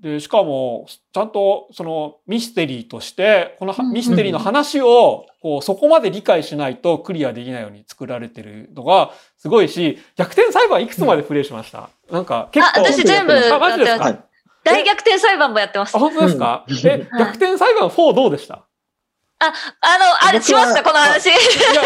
[0.00, 12.80] で、しかも、ちゃんとそのミステリーとして、このミステリーの話を、こう、そこまで理解しないとクリアできないように作られてるのがすごいし、逆転裁判いくつまでプレイしました、なんか結構。
[12.80, 13.32] あ、私全部。
[13.52, 14.24] あ、マジですか？
[14.64, 15.96] 大逆転裁判もやってます。
[15.96, 18.64] あ、本当ですか、うん、え、逆転裁判4どうでした？
[19.40, 21.26] あ、あの、あれ、しましたこの話。
[21.26, 21.36] いや、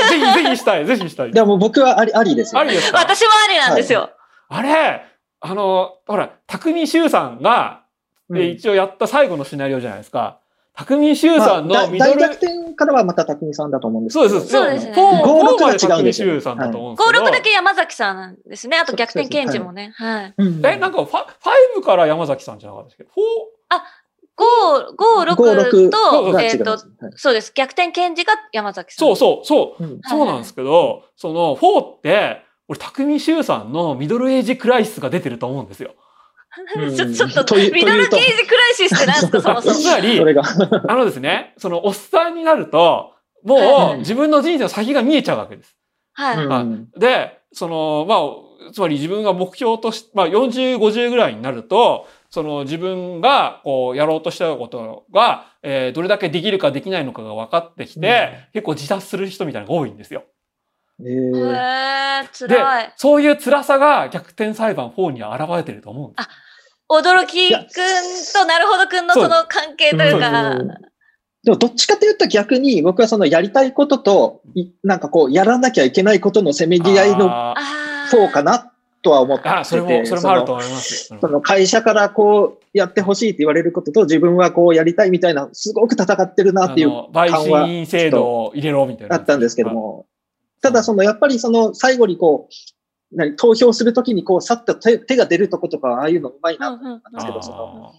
[0.09, 1.33] ぜひ、ぜひしたい、ぜひしたい。
[1.33, 2.61] でも僕はあり、ありですよ。
[2.61, 4.11] ありですか私もありなんですよ。
[4.49, 5.05] はい、あれ、
[5.41, 7.83] あの、ほら、匠修さんが、
[8.31, 10.39] うん、一応やった最後のシナリオじゃないですか。
[10.75, 14.31] 匠修さんのミドル、まあ、大逆転からはまた匠さんだと思うんですけど。
[14.31, 14.53] そうです。
[14.53, 14.93] そうですね。
[14.93, 17.25] 5、6が匠修さんだと思うんですけど。
[17.25, 18.79] 5、6だけ山崎さんですね。
[18.79, 19.93] あと逆転検事もね。
[19.97, 20.35] はい。
[20.39, 23.05] え、なんか5、5から山崎さんじゃなかったですけ？
[23.05, 23.12] ど、4?
[23.68, 23.85] あ、
[24.97, 26.79] 5、5、6と、えっ、と、
[27.16, 27.53] そうです。
[27.55, 29.09] 逆転検事が山崎さん。
[29.09, 35.95] そうそう、そう、そうなんですけど、その4って、俺、匠修さんのミドルエイジクライシスが出てると思うんですよ。
[36.96, 39.74] ちょちょっと、ミドルケージクライシスって何ですか、 そもそも。
[39.74, 45.76] つまり、あのですね、そのおっさんになると、もう自分の人生の先が見えちゃうわけです。
[46.12, 47.00] はい。
[47.00, 60.24] で、その、まあ、つまり自分が目標とし、まあ40、50ぐらいになると、その自分がこうやろうとしたことが、えー、どれだけできるかできないのかが分かってきて、うん、結構自殺する人みたいなのが多いんですよ。
[61.01, 62.93] えー、辛い。
[62.97, 66.26] そういう辛さが逆転裁判4には現れてると思うんです。
[66.26, 66.28] あ、
[66.88, 67.62] 驚きくん
[68.32, 70.59] となるほどくんのその関係というか。
[71.45, 74.43] でもどっちかというと逆に僕はそのやりたいことと、
[74.84, 77.55] なんかこうやらなきゃいけないことのせめぎ合いの
[78.12, 78.72] 4かな
[79.03, 79.49] とは思ってて。
[79.51, 87.26] あそれも、それもあると思いますその会社からこうやってほしいって言われることと自分はこうやりたいみたいな、すごく戦ってるなっていう感は。
[87.26, 89.16] 陪審制度を入れろみたいな。
[89.16, 90.07] あったんですけども。
[90.62, 97.92] ただそのやっぱりその最後にこう、何投票するときにこう、さっと手手が出るとことか、ああいうのうまいなと思ったんですけど、その、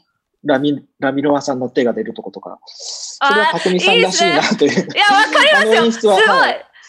[0.44, 4.72] ラミ、ラミロワさんの手が出るとことか、それは匠さんらしいなという。
[4.72, 5.92] いいいや、わかりますよ。
[5.92, 6.20] すごい。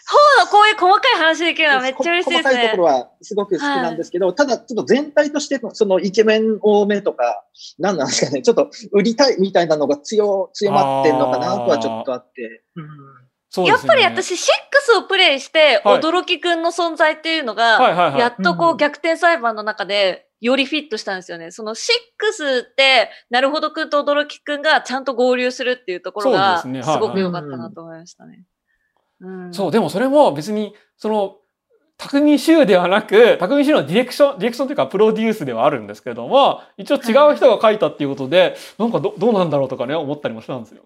[0.06, 2.54] 方のこういう細かい話できるのはめっちゃ嬉しいですね。
[2.54, 7.44] 細かいところはすごく好きなんですけど、はい、ただちょっと全体としてそのイケメン多めとか、
[7.78, 12.64] 何なんですかね、ちょっと売りたいみたいなのが強、強まってんのかなとはちょっとあって。
[12.76, 13.23] うん
[13.62, 21.50] ね、やっぱり私、6をプレイして、驚きくんの存在っていうのが、やっとこう逆転裁判の中で、よりフィットしたんですよね。
[21.50, 28.42] その6って、なるほどくんと驚きくんがちゃんと合流するっていうところが、すごく良かったなと思いましたね。
[29.52, 31.36] そう、でもそれも別に、その、
[31.96, 40.82] 匠衆ではなく、匠衆のディレクション、ディレクションというかプロデュースではあるんですけども、一応違う人が書いたっていうことで、はい、なんかどどうなんだろうとかね、思ったりもしたんですよ。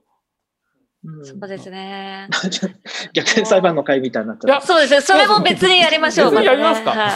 [1.05, 2.29] うん、そうですね。
[3.15, 4.63] 逆転裁判の会みたいになっちゃう。
[4.63, 5.01] そうですね。
[5.01, 6.31] それも別にやりましょう。
[6.33, 7.09] 別 にやりますか、は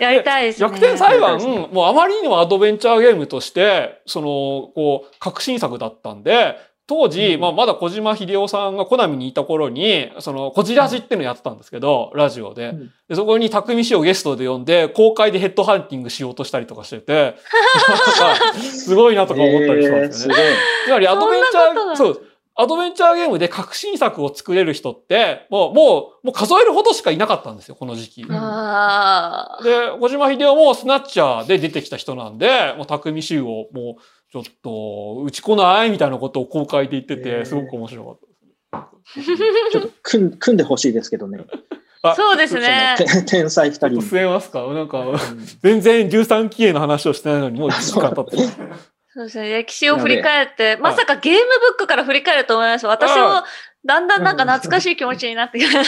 [0.00, 1.38] い、やりたいです、ね、逆転裁判、
[1.72, 4.26] もうあまりにもアドベンチャーゲームとして、その、
[4.74, 6.56] こう、革新作だったんで、
[6.88, 12.70] 当時、うん、まあ、まだ小島秀夫さんがコナミにいた頃に、その、こじらじっていうのやってたんですけど、ラジオで。
[12.70, 17.36] うん、でそこに匠氏をゲストで呼んで、公開でヘッドハンティングしようとしたりとかしてて、
[18.58, 20.42] すごいなとか思ったりしたんですよね。
[20.86, 22.22] つまりアドベンチャー、そう、
[22.60, 28.22] アドベンチャーゲームで革新作を作れる人って、もう、もう、もう数えるほどしかいなかったんですよ、この時期。
[28.24, 28.28] で、
[30.00, 34.02] 小島秀夫もスナッチャーで出てきた人なんで、もう匠衆をもう、
[34.32, 38.90] ちょっと、打ちこないみたいなことを公開で言ってて、すごく面白かった
[39.20, 39.36] です。
[39.72, 41.38] ちょっと組ん組んでほしいですけどね。
[42.16, 42.96] そうですね。
[43.26, 43.88] 天才二人。
[44.00, 44.66] 据えますか？
[44.66, 45.04] なんか、
[45.62, 48.36] 全然13期への話をしてないのに、もう1時間経って
[49.18, 49.48] そうですね。
[49.48, 52.86] 歴史を振り返って、まさかゲームブックから振り返ると思います。
[52.86, 53.42] 私も、
[53.84, 55.80] だんだんなんか懐かしい気持ちになってきま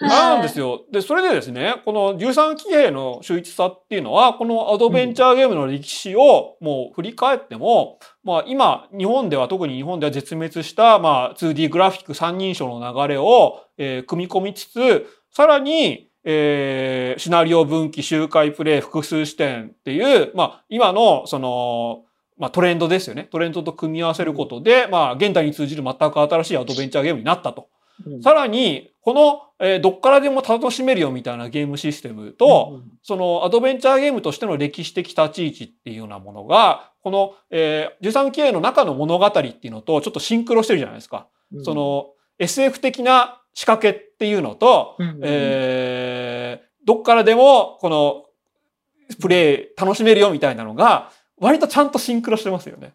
[0.00, 0.84] あ、なんですよ。
[0.92, 22.04] で、それでですね、この13騎兵の秀逸さっていうのは、このアドベンチャーゲームの歴史をもう振り返っても、うん、まあ今、日本では特に日本では絶滅した、まあ 2D グラフィック三人称の流れを、えー、組み込みつつ、さらに、えー、シナリオ分岐、周回プレイ、複数視点っていう、まあ今のその、
[22.36, 23.28] まあ、トレンドですよね。
[23.30, 27.68] トレンドと組み合わせることで、まあ、現代に通じる全く新しいアドベンチャーゲームになったと。
[28.04, 41.28] うん、さらに、この、えー、どっからでも楽しめるよみたいなゲームシステムと、うん、そのアドベンチャーゲームとしての歴史的立ち位置っていうようなものが、この、えー、13期の中の物語っていうのとちょっとシンクロしてるじゃないですか。
[41.54, 42.08] うん、その
[42.38, 48.24] SF 的な仕掛けっていうのと、うん、えー、どっからでもこの
[49.20, 52.94] プレイ楽しめるよみたいなのが、割とちゃんとシンクロしてますよね。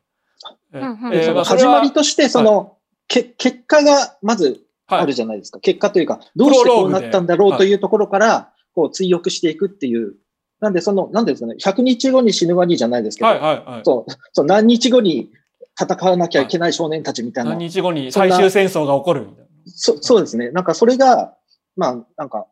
[0.74, 2.70] えー、始まりとして、その、はい、
[3.07, 5.57] け結果がまずあるじゃないですか。
[5.57, 10.16] はい、結果というか、どうしてこうなったんだろうというところから、こう追憶していくっていう。
[10.60, 15.32] なんで、その、なんですかね、100日後に死ぬワニじゃないですけど、はいはいはい、そう、そう何日後に
[15.80, 17.51] 戦わなきゃいけない少年たちみたいな。
[17.51, 19.49] 何日後に最終戦争が起こるみたいな。
[19.70, 20.51] そそうですね。
[20.51, 21.34] なんかそれが、
[21.76, 22.47] まあ、なんか、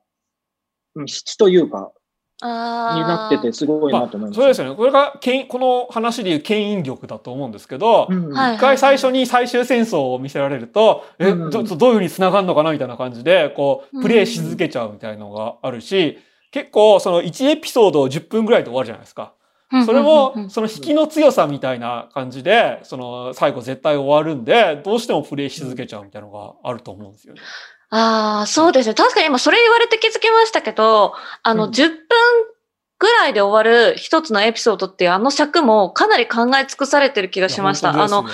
[0.95, 1.91] 引きというか、
[2.39, 4.75] になっててすごいなと思います、まあ、そうですよね。
[4.75, 16.19] これがけんこの話でいう牽引力だと思うんですけど、うん、一回最初に最終戦争を見せられると、うん、え、どどういうふうに繋がるのかなみたいな感じで、こう、プレイし続けちゃうみたいなのがあるし、
[16.51, 19.33] 結構その1エピソード10分ぐらいで終わるじゃないですか。
[19.85, 27.41] それも、その引きの強さみたいな感じで、その最後絶対終わるんで、どうしてもプレイし続けちゃうみたいなのがあると思うんですよね。
[27.89, 28.95] ああ、そうですね。
[28.95, 31.13] 確かに今それ言われて気づきましたけど、
[31.43, 31.97] あの、10分
[32.99, 37.93] ぐらいで終わる一つのエピソードっていうあの尺もかなり考え尽くされてる気がしました。
[37.93, 38.29] ね、あの、例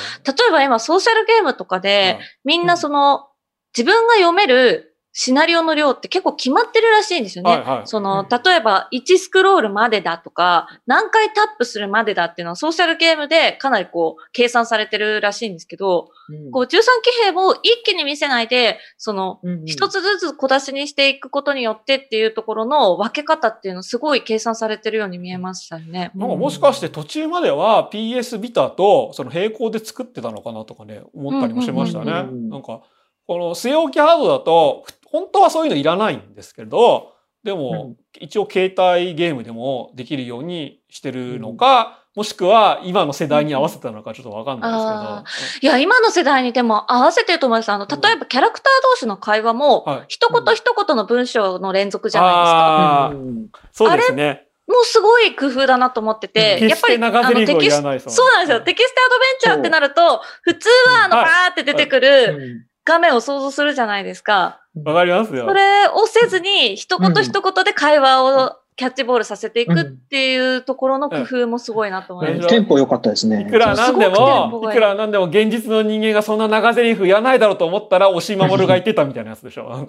[0.49, 3.27] えば今ソーシャルゲームとかで、みんなその、
[3.75, 7.51] 自分が読めるシナリオの量って結構決まってるらしいんですよね。
[7.51, 7.87] はいはい。
[7.87, 16.09] その、例えば1スクロールまでだとか、何回タップするまでだっていうのはソーシャルゲームでかなりこう、計算されてるらしいんですけど、
[16.51, 16.81] こう、13騎
[17.23, 26.11] 兵も一気に見せないで、その、一つずつ小出しにしていくことによってっていうところの分け方っていうのすごい計算されてるように見えましたよね。
[26.15, 32.11] なんかもしかして途中までは PS ビタとその並行で作ってたのかなとかね、思ったりもしましたね。
[32.11, 32.49] うんうんうんうん。
[32.49, 32.81] なんか、
[33.25, 45.69] この据え置きハードだと、本当はそういうのいらないんですけど、でも、一応携帯ゲームでもできるようにしてるのか、もしくは今の世代に合わせたのかちょっとわかんないですけど。
[45.69, 47.69] いや、今の世代にでも合わせてると思います。
[47.71, 52.49] あの、例えばキャラクター同士の会話も、はい一言一言の文章の連続じゃないですか。
[52.49, 53.47] ああ、うん。
[53.71, 54.47] そうですね。
[54.65, 58.61] もうすごい工夫だなと思ってて、決して長ゼリフをテキス言わないですそうなんですよ。
[58.61, 61.25] テキストアドベンチャーってなると、普通はあの、はい。
[61.25, 64.62] バーって出てくる画面を想像するじゃないですか。
[64.75, 65.53] わかりますよそ。
[65.53, 72.49] れをせずに、一言一言で会話をキャッチボールさせていくっていうところの工夫もすごいなと思いうんます。
[72.49, 73.41] テンポ良かったですね。
[73.41, 79.67] いくらなんでも、がいくらなんでも現実の人間がそんな長ゼリフ言わないだろうと思ったら、押井守が言ってたみたいなやつでしょ。
[79.69, 79.87] わか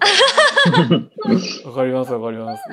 [1.83, 2.63] りますわかります。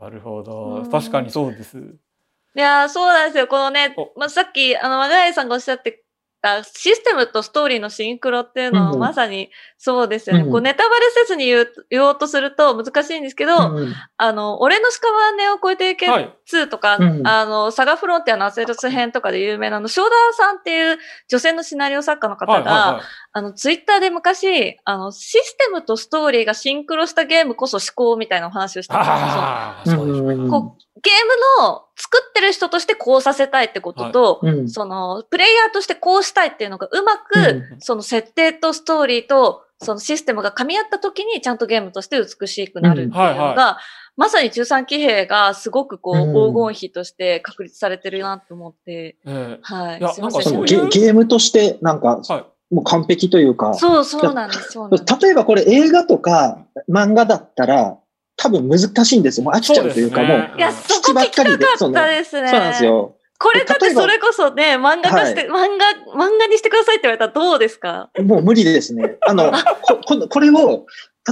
[0.00, 0.86] なるほどう。
[0.86, 1.78] ん確かにそうです。
[1.78, 3.48] いやーそうなんですよ。
[3.48, 6.04] このねお、まあ、さっき、あの、マガイさんがおっしゃって
[6.44, 9.50] たシステムとストーリーのシンクロっていうのはうんまさに
[9.84, 10.44] そうですよね。
[10.44, 16.34] うんこう、ネタバレせずに言う言おうとすると難しいんですけど、うんあの、俺の屍を超えていけはい。
[16.50, 20.96] 2とか、うんあの、サガフロンティアのアセルス編とかで有名なあの、ショーダーさんっていう
[21.28, 23.00] 女性のシナリオ作家の方が、はいは
[23.32, 29.06] あの、ツイッターで昔、あの、システムとストーリーがシンクロしたゲームこそ思考みたいなお話をしていはい。
[29.06, 30.02] たんですよ。
[30.02, 31.14] うゲー
[31.60, 43.78] ムの作ってる人としてこうさせたいってことと、うんその、プレイヤーとしてこうしたいっていうのがうまく、うんその設定とストーリーと、そのシステムが噛み合った時にちゃんとゲームとして美しくなるっていうのが、うんはいは
[44.16, 49.98] まさに中産騎兵がすごくこう、うん黄金比として確立されてるなと思って、えはい。
[50.14, 52.44] そのなんかそういうゲゲームとしてなんかえはい。
[52.74, 55.20] もう完璧というか、そう、そうなんです、そうなんです。
[55.20, 57.98] 例えばこれ映画とか漫画だったら
[58.36, 59.44] 多分難しいんですよ。
[59.44, 61.58] もう飽きちゃうというか、そうねもういや、そこ聞きたかっ
[61.92, 62.48] たですね。
[62.48, 62.84] そうなんです。
[62.84, 63.16] よ。
[63.44, 68.08] これだってそれこそね、漫画化して、漫画、漫画にしてくださいって言われたらどうですか？
[68.22, 69.16] もう無理ですね。
[69.28, 70.86] あの、こここれを、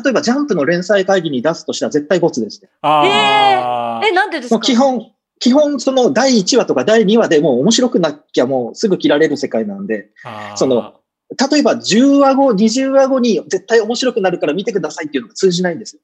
[0.05, 2.69] 例えばジャンプの連載会議に出すとしたら絶対ボツですね。
[2.83, 4.07] ああ。
[4.07, 4.57] え、なんでですか？
[4.57, 10.11] もう基本、基本その第1話とか第2話でもう面白くなきゃもうすぐ切られる世界なんで、
[10.57, 10.95] その、
[11.51, 16.03] 例えば10話後、20話後に絶対面白くなるから見てくださいっていうのが通じないんですよ。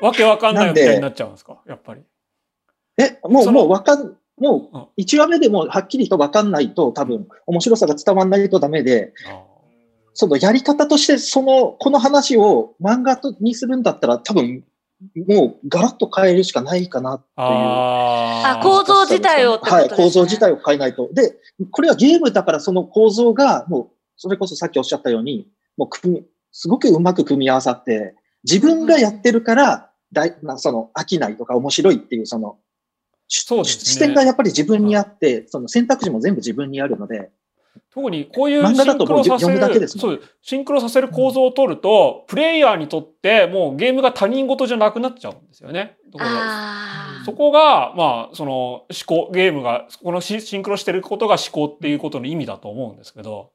[0.00, 1.58] わけわかんないみたいになっちゃうんですか？
[1.66, 2.02] やっぱり。
[2.98, 9.48] え、もう、もうわかん、もうんう1話目でもうはっきりとわかんないと多分面白さが伝わんないとダメで、あ
[10.14, 14.64] そのやり方としてその、この話を漫画とにするんだったら多分
[15.28, 17.36] もうガラッと変えるしかないかなっていう。
[17.36, 21.08] あ構造自体をってことはい、構造自体を変えないと。
[21.12, 21.36] で、
[21.70, 32.67] これはゲームだからその構造が、もう、それこそさっきおっしゃったように、もう組み、すごくうまく組み合わさって、自分がやってるから、だいなその飽きないとか面白いっていう、その、し
[33.28, 33.84] そうですね。
[33.84, 37.30] 視点がやっぱり自分にあって、その選択肢も全部自分にあるので、
[37.90, 45.96] 特にこういう漫画だともうシンクロさせ読むだける、そう、シンクロさせる構造を取ると、プレイヤーにとってもうゲームが他人事じゃなくなっちゃうんですよね。
[47.24, 53.52] そこが、まあ、その思考、ゲームが、このシシンクロしてることが思考っていうことの意味だと思うんですけど。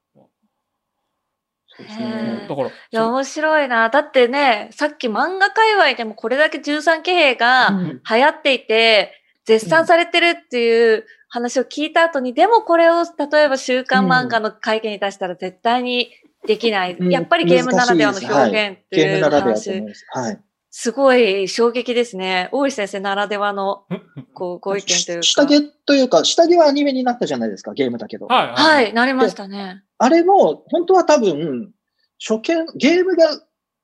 [2.48, 3.90] だから、いや、面白いな。
[3.90, 8.02] だってね、さっき漫画界隈でもこれだけ13騎兵がうん。
[8.08, 16.10] 流行っていて、絶賛されてるっていう話を聞いた後に、でもこれを例えば週刊漫画の会見に出したら絶対に
[16.48, 16.96] できない。
[16.96, 19.72] うんやっぱりゲームならではの表現っていうならではいす。
[20.12, 20.39] はい。
[20.76, 22.50] すごい衝撃ですね。
[22.52, 23.86] 大石先生ならではの
[24.34, 25.24] こうご意見というか。
[25.24, 28.26] 下着というか、下着はアニメになったじゃないですか、ゲームだけど。
[28.26, 29.84] はい、はい、なりましたね。
[30.00, 31.72] あれも、本当は多分、
[32.20, 33.39] 初見、ゲームが、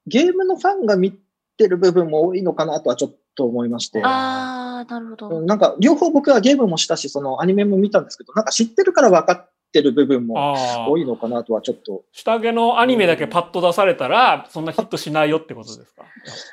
[0.07, 1.11] ゲームのファンが見
[1.57, 4.01] てる部分も多いのかなとはちょっと思いまして。
[4.03, 5.41] あー、なるほど。
[5.41, 12.03] なんか、両方僕はゲームもしたし、そのアニメも見たんですけど、なんか知ってるから分かってる部分もああ多いのかなとはちょっと。
[12.11, 16.03] 下着のアニメだけパッと出されたら、そんなヒットしないよってことですか？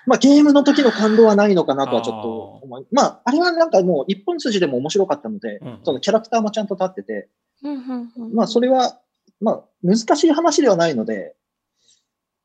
[0.06, 7.28] まあゲームの時の感動はないのかなとはちょっと思い、まああれはなんかもう一本筋でも面白かったので、うんそのキャラクターもちゃんと立ってて、
[7.62, 9.00] うんうんうんまあそれは、
[9.40, 11.34] まあ難しい話ではないので、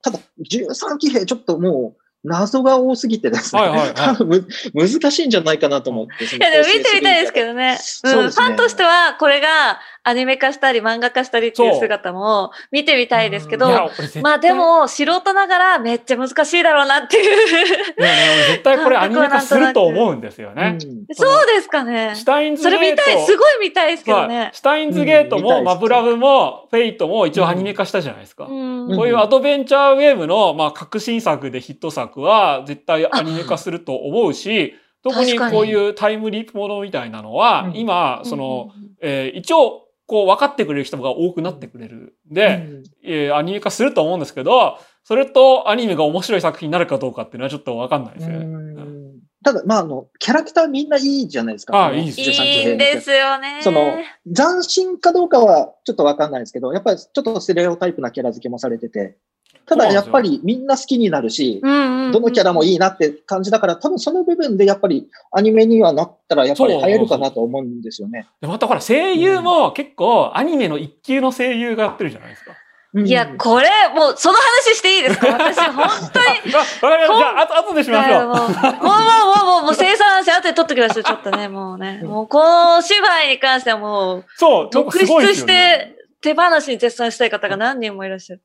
[0.04, 4.28] ただ13騎兵ちょっともう謎が多すぎてですね、はいはいはい多分
[4.74, 6.24] む難しいんじゃないかなと思って。
[6.24, 7.80] いいや、でも見てみたいですけどね。
[8.04, 13.92] うん、ねファンとしては、これが、アニメ化したり漫画化したりっていう姿も見てみたいですけど、
[14.24, 17.24] まあで、も素人ながらめっちゃ難しいだろうなっていう。
[17.24, 20.78] いやね、俺絶対これアニメ化すると思うんですよね。
[20.84, 22.14] うんそうですかね。
[22.16, 22.84] シュタインズそゲート。
[22.84, 24.50] れ見たい、すごい見たいですけどはいね。
[24.54, 28.46] シュタインズゲートも、マブラブも、フェイトも一応アニメ化したじゃないですか。
[28.46, 34.74] うんうんこういうアドベンチャーゲームの、まあ、革新作でヒット作は絶対アニメ化すると思うし、
[35.04, 38.72] 特にこういうタイムリープものみたいなのは、うん今、その、、
[39.02, 42.68] えー一応、こう分かってくれる人が多くなってくれるんで、
[43.02, 48.36] えーアニメ化すると思うんですけど、それとアニメが面白い作品になるかどうかっていうのはちょっと分かんないですね。
[48.36, 48.72] うん
[49.44, 51.74] ただ、まあ、あの、キャラクターみんないいじゃないですか。
[51.74, 53.62] このあいいですい13いんですよね。
[53.64, 53.98] その、
[54.28, 59.18] 斬新かどうかはちょっとわかんないですけど、やっぱりちょっとステレオタイプなキャラ付けもされてて、
[59.66, 62.72] ただやっぱりみんな好きになるし、どのキャラもいい。
[62.72, 68.28] いなって感じだから、多分その部分でやっぱりアニメにはなったらやっぱり流行るかなと思うんですよね。
[68.40, 72.52] でまたほら、声優も結構アニメの一級の声優がやってるじゃないですか。
[72.52, 75.28] うんいや、これ、もう、その話していいですか？
[75.28, 76.54] 私、本当に。
[76.54, 77.18] あわかりました。
[77.18, 78.28] じゃあ、あと、後でしましょう。
[78.28, 81.04] もう、もう、もう、もう、もう、生産性後で取ってください。
[81.06, 82.02] ちょっとね、もうね。
[82.04, 85.46] もう、このお芝居に関してはもう、そう、特筆し。
[85.46, 88.42] て、手放しに絶賛したい方が何人もいらっしゃる。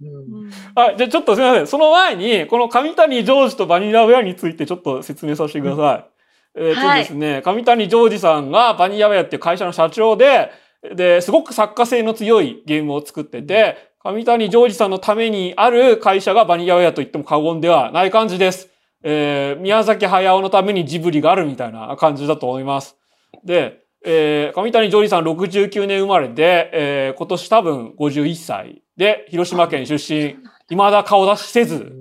[0.00, 1.66] うんうんあ、じゃあちょっとすみません。
[1.66, 6.60] その前に、この上谷ジョージとバニラウェアについてちょっと説明させてください。
[6.60, 10.50] えっ、とですね、上谷ジョージさんがバニラウェアっていう会社の社長で、
[10.94, 18.68] で、すごく作家性の強いゲームを作ってて、上谷ジョージさんのためにある会社がバニラウェアと言っても過言ではない感じです。
[19.04, 22.96] えー宮崎駿のためにジブリがあるみたいな感じだと思います。
[23.44, 30.36] で、えー上谷ジョージさん69年生まれで、えー今年多分51歳で、広島県出身、
[30.68, 31.92] 未だ顔出しせず、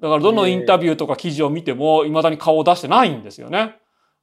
[0.00, 3.76] だからどのインタビューとか記事を見ても未だに顔を出してないんですよね。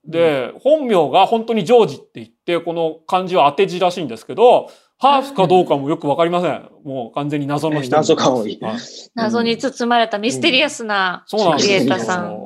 [0.06, 6.70] で、本名が本当にジョージって言って、この漢字は当て字らしいんですけど、ハーフかどうかもよくわかりません。
[6.84, 7.96] もう完全に謎の人。
[7.96, 8.78] 謎が多いはい
[9.16, 12.46] 謎に包まれたミステリアスなそうなんですよクリエイターさん。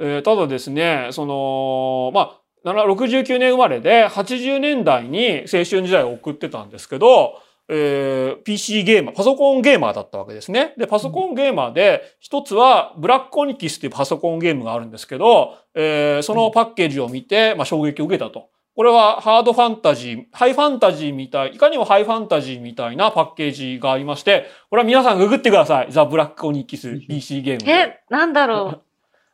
[0.00, 7.34] えーただですね、その、まあ、7 69年生まれで80年代に青春時代を送ってたんですけど、
[7.72, 10.74] えー PC ゲーマー、パソコンゲーマーだったわけですね。
[10.76, 18.48] で、パソコンゲーマーで、一つはブラックオニキスっていうパソコンゲームがあるんですけど、えーそのパッケージを見て、まあ、衝撃を受けたと。
[18.76, 25.88] これはハードファンタジー、ハイファンタジーみたい、いかにもハイファンタジーみたいなパッケージがありまして、これは皆さんググってください。
[25.90, 27.72] ザ・ブラックオニキス PC ゲームで。
[27.72, 28.82] え、なんだろ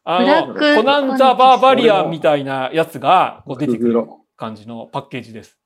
[0.04, 4.04] あブラッの、クコナン・ザ・バーバリアンみたいなやつがこう出てくる
[4.36, 5.58] 感じのパッケージです。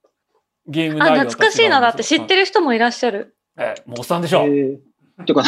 [0.67, 1.81] ゲーム内容と懐かしいな。
[1.81, 2.41] だって知ってる。
[2.41, 3.37] る人もいらっしゃる。
[3.59, 4.43] ええもうおっさんでしょ。
[4.43, 4.77] えー
[5.23, 5.45] っていうか、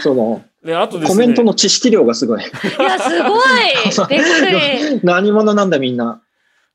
[0.00, 1.14] その、で、あとですね。
[1.14, 2.40] コメントの知識量がすごい。
[2.40, 3.40] いや、すごい
[4.10, 5.00] びっくり。
[5.04, 6.22] 何者なんだみんな。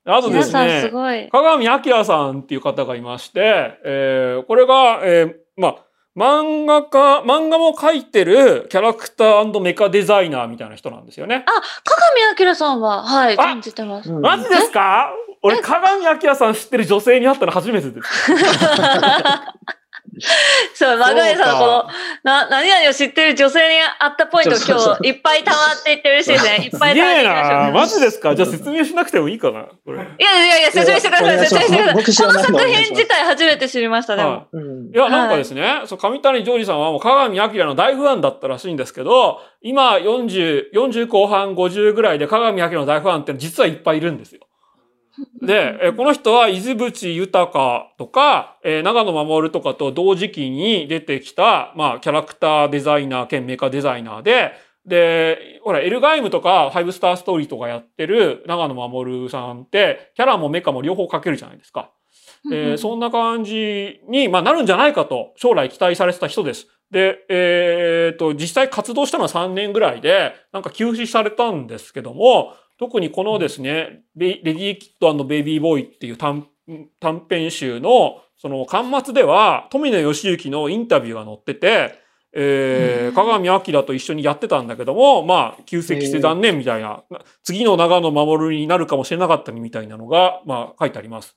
[0.06, 0.92] あとです皆さんすね。
[0.92, 1.28] ごい。
[1.30, 5.76] 鏡明さんっていう方がいまして、えーこれが、えーまあ、
[6.18, 11.46] 漫画家、漫画も描いてるキャラクターメカデザイナーみたいな人なんですよね。
[12.36, 14.12] 鏡明さんは、はい、あ存じてます。
[14.12, 15.12] うんマジですか？
[15.44, 18.32] 俺、鏡明さん知ってる女性に会ったの初めてです。
[20.74, 21.86] そう、マグネさんのこの、
[22.24, 26.56] な、何々を知ってる女性に会ったポイント今日いっぱい溜まっていって嬉しいですね。
[26.66, 27.50] いっすぱい溜まっていきましょう。
[27.52, 28.36] なマジですか？
[28.36, 29.98] じゃあ説明しなくてもいいかなこれ。
[29.98, 31.94] いやいやいや、説明してください、説明してください。
[31.94, 34.48] この作品自体初めて知りました、でも。
[34.94, 44.42] いや、なんかですね、そう上谷ジョージさんはもう鏡明の大ファンだったらしいんですけど、今40、40後半50ぐらいで鏡明の大ファンって実はいっぱいいるんですよ。
[45.42, 54.54] で、えこの人は伊豆淵豊とか、えー長野守とかと同時期に出てきた、まあ、キャラクターデザイナー兼メカデザイナーで、
[54.86, 61.92] で、ほら、エルガイムとか、ファイブスターストーリーとかやってる長野守さんって、キャラもメカも両方描けるじゃないですか。
[62.52, 66.68] えーそんな感じに、まあ、なるんじゃないかと、将来期待されてた人です。
[66.90, 76.48] で、えーと、実際活動したのは3年ぐらいで、なんか休止されたんですけども、特にこのですね、レレディー・キッドベイビー・ボーイっていう短
[77.00, 81.96] 短編集の、その、端末では、富野義行のインタビューが載ってて、
[82.34, 83.14] えー、うん。
[83.14, 87.04] 鏡明と一緒にやってたんだけども、まあ、休席して残念みたいな、
[87.44, 91.36] 次の長野守になるかもしれなかったみたいなのが、まあ、書いてあります。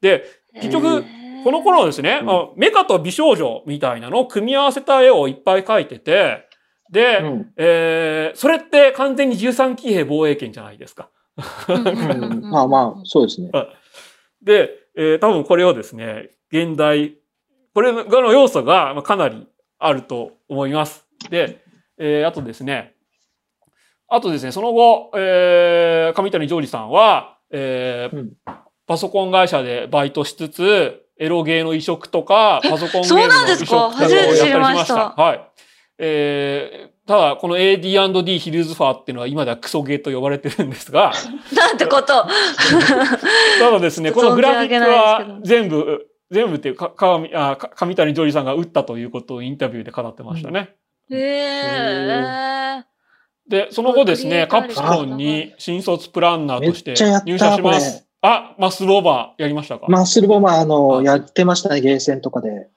[0.00, 0.24] で、
[0.54, 1.04] 結局、
[1.44, 2.26] この頃はですね、うん。
[2.26, 6.48] まあメカと美少女みたいなのを組み合わせた絵をいっぱい描いてて、
[6.92, 11.08] で、うんえーそれって完全に13騎兵防衛権じゃないですか。
[11.68, 13.50] うん まあまあ、そうですね。
[14.42, 17.16] で、えー多分これをですね、現代、
[17.74, 19.46] これの要素がまあかなり
[19.78, 21.06] あると思います。
[21.30, 21.62] で、
[21.98, 22.94] えーあとですね、
[24.08, 28.32] あとですね、その後、えー上谷ジョージさんは、えーうん
[28.84, 34.94] パソコン会社でバイトしつつ、エロゲーの移植とか、パソコンゲームのそうなんです移植とかをやったか初めて知りりしました。
[35.10, 35.40] はい。
[35.98, 41.12] えー、ただ、この AD&D ヒルズファーっていうのは今ではクソゲーと呼ばれてるんですが、
[41.54, 42.06] なんてこと。
[43.58, 50.74] ただですね、このグラフィックは全部、 全部っていうか、かあか上谷ジョージさんが打ったということをインタビューで語ってましたね。
[51.10, 52.84] へえ。
[53.48, 56.94] で、その後ですね、カプコンに新卒プランナーとして
[57.26, 58.06] 入社しまこす。
[58.22, 62.68] あ、マッスルオーバーやりましたか、マッスルボマー、あの、あやってましたね、ゲーセンとかで。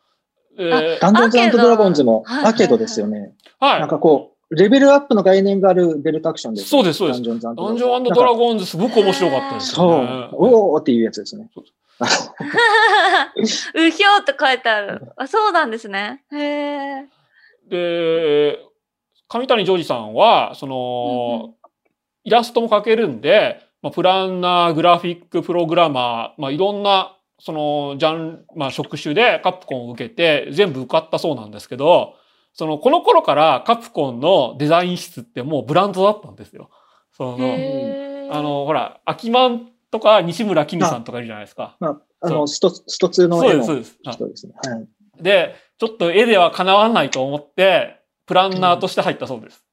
[0.57, 3.33] えーダンジョンズアーケードドラゴンズもはいはいはいアーケードですよね。
[3.59, 9.89] なんはかこう、レベルアップの概念があるベルトアクションです、そうですそうですダンジョンズンジョンドラゴンズすごく面白かったですそう。
[10.33, 11.49] おーっていうやつですね。
[13.37, 15.01] うひょうって書いてある。
[15.15, 16.23] あ、そうなんですね。
[16.31, 17.05] へえ。
[17.69, 18.59] で、
[19.27, 21.55] 上谷ジョージさんは、その、
[22.23, 32.15] イラストも描けるんで、まあ、プランナー、グラフィック、プログラマー、まあ、いろんな、その、ジャン、まあ、職種でカプコンを受けて、全部受かったそうなんですけど、
[32.53, 36.69] その、この頃からカプコンのデザイン室ってもうブランドだったんですよ。
[37.11, 37.45] その、
[38.31, 41.75] あ、の、ほら、アキマンとか西村絹さんとかいるじゃないですか。
[41.79, 44.47] まあ、あそうの、スト、スト2の絵そうです、そうのです。
[44.47, 44.87] はい
[45.17, 49.63] 人でちょっと絵では叶わないと思って、プランナーとして入ったそうです。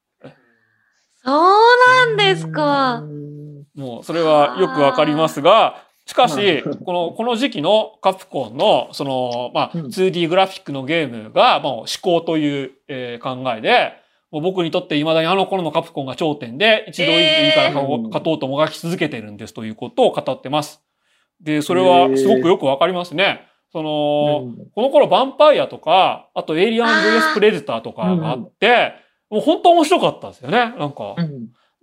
[1.24, 3.06] そうなんですかう。
[3.06, 13.92] んもうそれはよくわかりますが、しかしう、この、この時期のカプコンの、その、まあ、うん 2D グラフィックのゲームが、もう思考という、えー考えで、
[14.30, 20.82] もう僕にとって未だにあの頃のカプコンが頂点で、一度いいから勝とうともがき続けてるんですということを語ってます。
[21.40, 23.42] で、それはすごくよくわかりますね。
[23.72, 28.94] その、うんこの頃ヴァンパイアとか、あとエイリアン VS プレデターとかがあって、
[29.30, 30.74] もう本当面白かったんですよね。
[30.78, 31.14] なんか。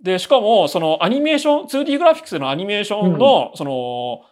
[0.00, 4.22] うんで、しかも、そのアニメーション、2D グラフィックスのアニメーションの、その、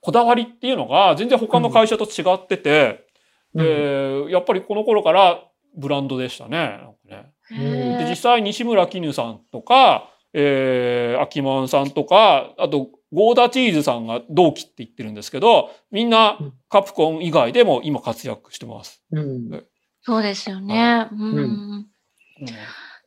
[0.00, 3.06] こだわりっていうのが全然他の会社と違ってて、
[3.54, 5.42] で、やっぱりこの頃から
[5.76, 6.58] ブランドでしたね。
[6.58, 7.98] なんかね。
[7.98, 16.52] で、実際西村絹さんとか、えー、アキマンさんとか、あと、ゴーダチーズさんが同期って言ってるんですけど、みんなうん。
[16.68, 19.02] カプコン以外でも今活躍してます。
[19.12, 19.64] うん。
[20.02, 21.08] そうですよね。
[21.12, 21.36] うん。
[21.38, 21.86] うん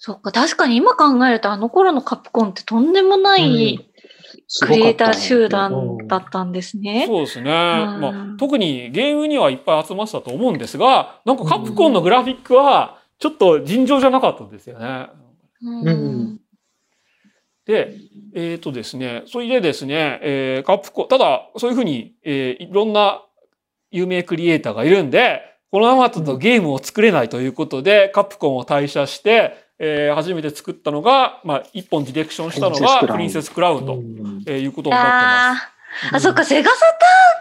[0.01, 3.91] そっか、確かに今考えるとあの頃のカプコンってとんでもない
[4.61, 7.03] クリエイター集団だったんですね。
[7.05, 7.43] そうですね。
[7.43, 15.07] んまあ、特にゲームにはいっぱい集まってたと思うんですが、なんかカプコンのグラフィックはちょっと尋常じゃなかったんですよね。
[15.61, 16.39] うんうん
[17.65, 17.93] で、
[18.33, 23.21] えっ、とですね、それでですね、えーカプコン、ただそういうふうに、えーいろんな
[23.91, 36.13] 有名クリエイターがいるんで、このままだとゲームを作れないということで、カプコンを退社して、えー初めて作ったのが、まあ、一本ディレクションしたのが、プリンセスクラウド、うんえーいうことになってまあす。
[36.13, 36.77] ーあ、そっか、セガサ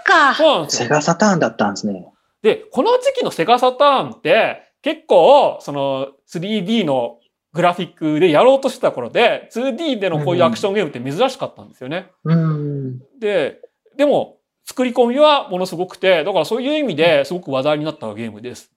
[0.05, 0.35] ターンか。
[0.35, 0.89] そうなんですよセ。
[0.89, 2.07] ガサターンだったんですね。
[2.43, 7.19] で、この時期のセガサターンって結構その 3D の
[7.53, 12.11] グラフィックでやろうとしてた頃で 2D でのこういうアクションゲームって珍しかったんですよね。
[12.25, 12.99] うん。
[13.19, 13.61] で、
[13.97, 18.71] でも作り込みはものすごくて、だからそういう意味ですごく話題になったゲームです。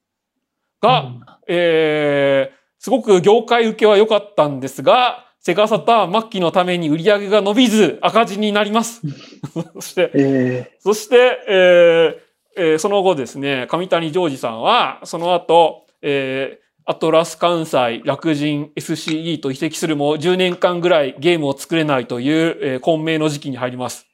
[0.82, 1.12] が、
[1.48, 9.04] えー、すごく業界受けは良かったんですが、セガサターン末期のために売り上げが伸びず赤字になります。
[9.76, 12.16] そして、えそして、えー
[12.58, 24.08] えーその後ですね、上谷ジョージさんは、その後、えーアトラス関西、楽人、SCE と移籍するも10年間ぐらいゲームを作れないという、えー混迷の時期に入ります。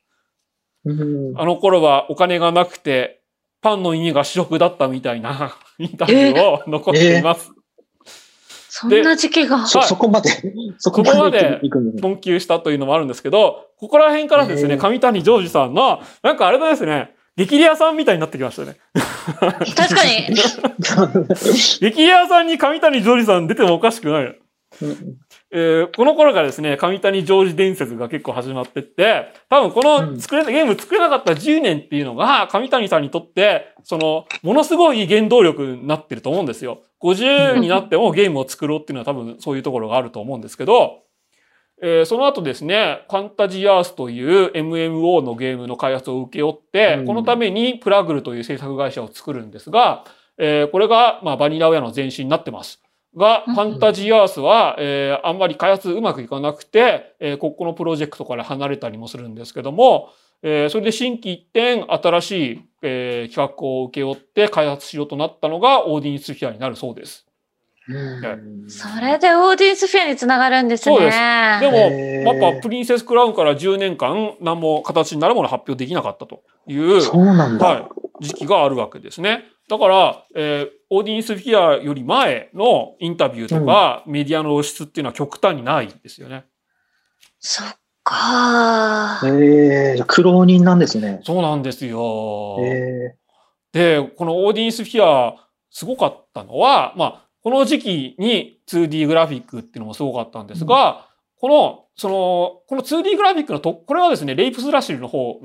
[1.37, 3.21] あの頃はお金がなくて、
[3.61, 7.56] パンの意味が主食だったみたいなインタビューを残しています。
[8.79, 9.65] そんな時期が。
[9.65, 10.29] そ、は いそこまで、
[10.77, 11.59] そこまで。
[11.99, 18.77] 困窮したというのもあるんですけど、ここら辺からですね、上谷ジョージさんの、なんかあれですね、激レアさんみたいになってきましたね。
[18.93, 20.35] 確かに。
[21.81, 24.35] 激レアさんに上谷ジョージさん出てもおかしくない。
[25.49, 36.81] えーこの頃がですね、上谷ジョージ伝説が結構始まってって、多分この作れ、ゲーム作れなかった10年っていうのが、上谷さんにとって、その、ものすごい原動力になってると思うんですよ。
[37.01, 41.03] 50になってもゲームを作ろうっていうのは多分そういうところがあると思うんですけど、
[41.81, 50.03] えーその後ですね、ファンタジーアースという MMO のゲームの開発を請け負って、うんこのためにプラグルという制作会社を作るんですが、
[50.37, 52.81] えーこれが、まあ、バニラウェアの前身になってます。
[53.15, 60.09] が、うんファンタジーアースは、えーあんまり開発うまくいかなくて、えーここのプロジェクトから離れたりもするんですけども、
[60.43, 67.27] えーそれで新規一点新しい、えー企画を請け負って開発しようとなったのがオーディンスフィアになるそうです。
[67.87, 67.93] そ
[68.99, 70.95] れでオーディエンスフェアにつながるんですね。
[70.95, 71.17] そうです
[71.61, 77.65] でも、やっぱプリンセスクラウンから10年間何も形になるものを発表できなかったという、そうなんだ。
[77.65, 77.89] は
[78.21, 79.45] い、時期があるわけですね。
[79.69, 86.45] だから、えーオーディエンスフィアより前のインタビューとか、メディアの露出っていうのは極端にないんですよね。
[87.39, 87.67] そっ
[88.03, 89.27] かー。
[89.27, 91.19] ええじゃあ苦労人なんですね。
[91.25, 92.57] そうなんですよ。
[92.63, 93.15] え
[93.73, 95.35] で、このオーディンスフィア、
[95.69, 105.41] すごかったのは、まあ、この時期に 2D グラフィックっていうのもすごかったんですが、この、その、この 2D グラフィックのと、これはですね、レイプスラッシュの方を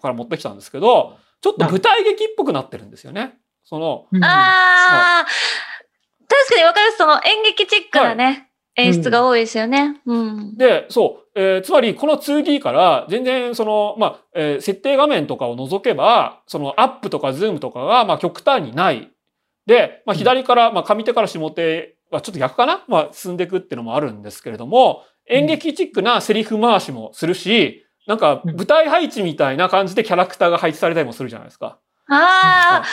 [0.00, 3.38] から持ってきたんですけど、ちょっと舞台劇っぽくなってるんですよね。
[3.64, 6.98] その、ーあー、確かにわかります。
[6.98, 10.00] その演劇チックなね、演出が多いですよね。
[10.06, 10.56] うん。
[10.56, 19.10] で、そう、えーつまりこの 2D から全然その、まあ、えー設定画面とかを除けば、そのアップとかズームとかが、まあ、極端にない。
[19.66, 22.84] で、まあ、左から、まあ、上手から下手はちょっと逆かな？
[22.86, 31.78] まあ、進んでいくっていうのもあるんですけれども、演劇チックなセリフ回しもするし、なんか舞台配置みたいな感じでキャラクターが配置されたりもするじゃないですか。
[32.06, 32.84] ああ、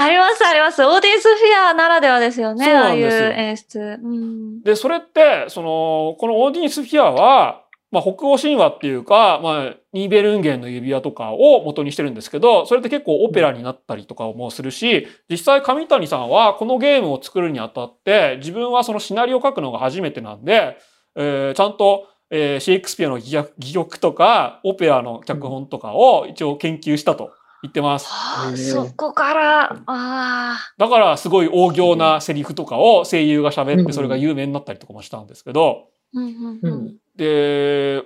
[0.00, 0.84] ありますあります。
[0.84, 2.64] オーディエンスフィアならではですよね。
[2.64, 3.78] そうああいうなんですよ演出。
[4.02, 4.62] うん。
[4.62, 20.76] で、それって、その、このオーディエンスフィアは、まあ、北欧神話っていうか、まあ、ニーベルンゲンの指輪とかを元にしてるんですけど、それって結構オペラになったりとかもするし、実際上谷さんはこのゲームを作るにあたって、自分はそのシナリオを書くのが初めてなんで、
[21.16, 27.32] えーちゃんと、えーシェイクスピアの戯曲とか、オペラの脚本とかを一応研究したと
[27.62, 28.06] 言ってます。
[28.08, 30.56] はあ、そこから、ああ。
[30.78, 36.96] だからすごい大行なセリフとかを声優が喋ってそれが有名になったりとかもしたんですけど、うんうんううんん。
[37.16, 38.02] で、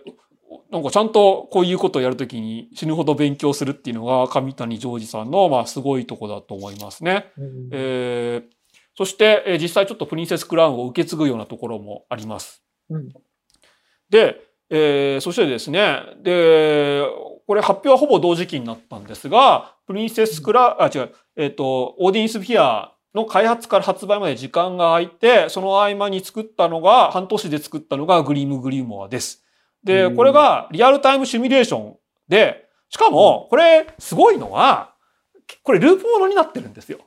[0.71, 7.33] なんかちゃんとこういうことをやるときに死ぬほど勉強するっていうのが上谷ジョージさんのまあすごいとこだと思いますね。
[7.37, 8.53] うんえー
[8.95, 12.63] そして、えー実際ちょっとプリンセスクラウンを受け継ぐようなところもあります。
[12.91, 13.09] うん
[14.11, 14.37] で、
[14.69, 17.03] えーそしてですね、で、
[17.47, 29.45] これ発表はほぼ同時期になったんですが、プリンセスクラ、あ、違う、えっ、と、オーディエンスフィアの開発から発売まで時間が空いて、その合間に作ったのが、半年で作ったのがグリムグリモアです。
[29.85, 30.17] で、うん。
[30.17, 31.97] これがリアルタイムシミュレーション
[32.29, 34.95] で、しかも、これすごいのは、
[35.63, 36.99] これループものになってるんですよ。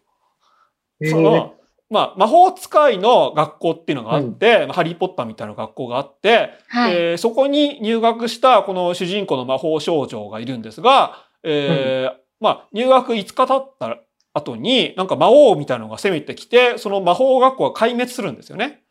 [1.02, 1.55] えその、
[1.90, 6.96] まあ、魔法使いの学校っていうのがあって、まあハリーポッターみたいな学校があって、はい。
[6.96, 13.98] えーそこに入学したこの主人公の魔法少女がいるんですが、えーまあ、入学5日経った
[14.34, 18.82] 後に、なんか魔王みたいなのが攻めてきて、その魔法学校が壊滅するんですよね。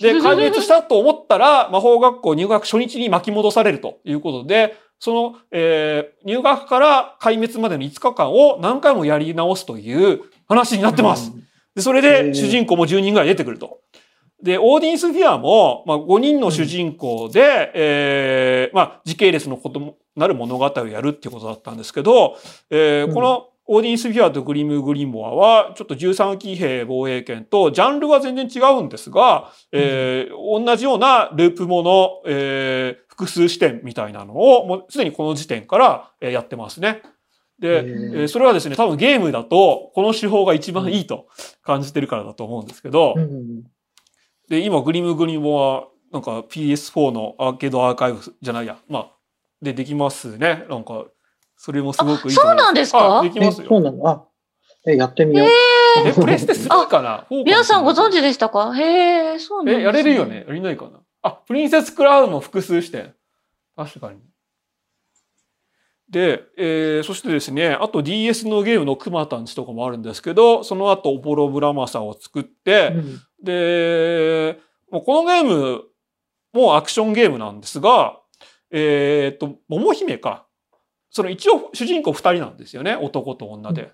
[0.00, 11.32] で、 壊滅したと思ったら、魔法学校入学初日に巻き戻されるということで、その、えー入学から壊滅までの5日間を何回もやり直すという話になってます。
[11.74, 13.80] で、それへでー主人公も10人ぐらい出てくると。
[14.42, 22.36] で、オーディンスフィアも、まあ、5人の主人公で、えーまあ、時系列のこともなる物語をやるっていうことだったんですけど、
[22.70, 37.00] えーうんこのオーディンスフィアとグリム・グリモアは、ちょっと13騎兵防衛権と、ジャンルは全然違うんですが、えー同じようなループもの、えー複数視点みたいなのを、もうすでにこの時点からえーやってますね。
[37.58, 41.28] で、えーそれはですね、多分ゲームだと、この手法が一番いいと
[41.62, 43.64] 感じてるからだと思うんですけど、うん
[44.48, 49.10] で、今、グリムグリモは、なんか PS4 のアーケードアーカイブスじゃないや、まあ、
[49.62, 50.66] でできますね。
[50.68, 51.06] なんか、
[51.56, 52.62] それもすごくいいと思います。
[52.62, 53.22] あそうなんですか？
[53.22, 53.68] できますよ。
[53.68, 54.06] そうなの？
[54.08, 54.24] あ、
[54.86, 55.48] え、やってみよう。
[56.06, 57.26] え、プレステ3かな？
[57.30, 58.74] 皆さんご存知知でしたか？
[58.76, 60.44] へえ、そうなんですえ、ねやれるよね？
[60.46, 61.00] やりないかな？
[61.22, 63.14] あ、プリンセスクラウンも複数視点。
[63.76, 64.18] 確かに。
[66.14, 74.60] で、えーそしてですね、あと DS のゲームのクマタンチとかもあるんですけど、その後オポロブラマサを作って、うんで、
[74.92, 75.82] もうこのゲーム
[76.52, 78.20] もアクションゲームなんですが、
[78.70, 80.46] えっ、と、桃姫か。
[81.10, 82.94] その一応主人公二人なんですよね。
[82.94, 83.92] 男と女で。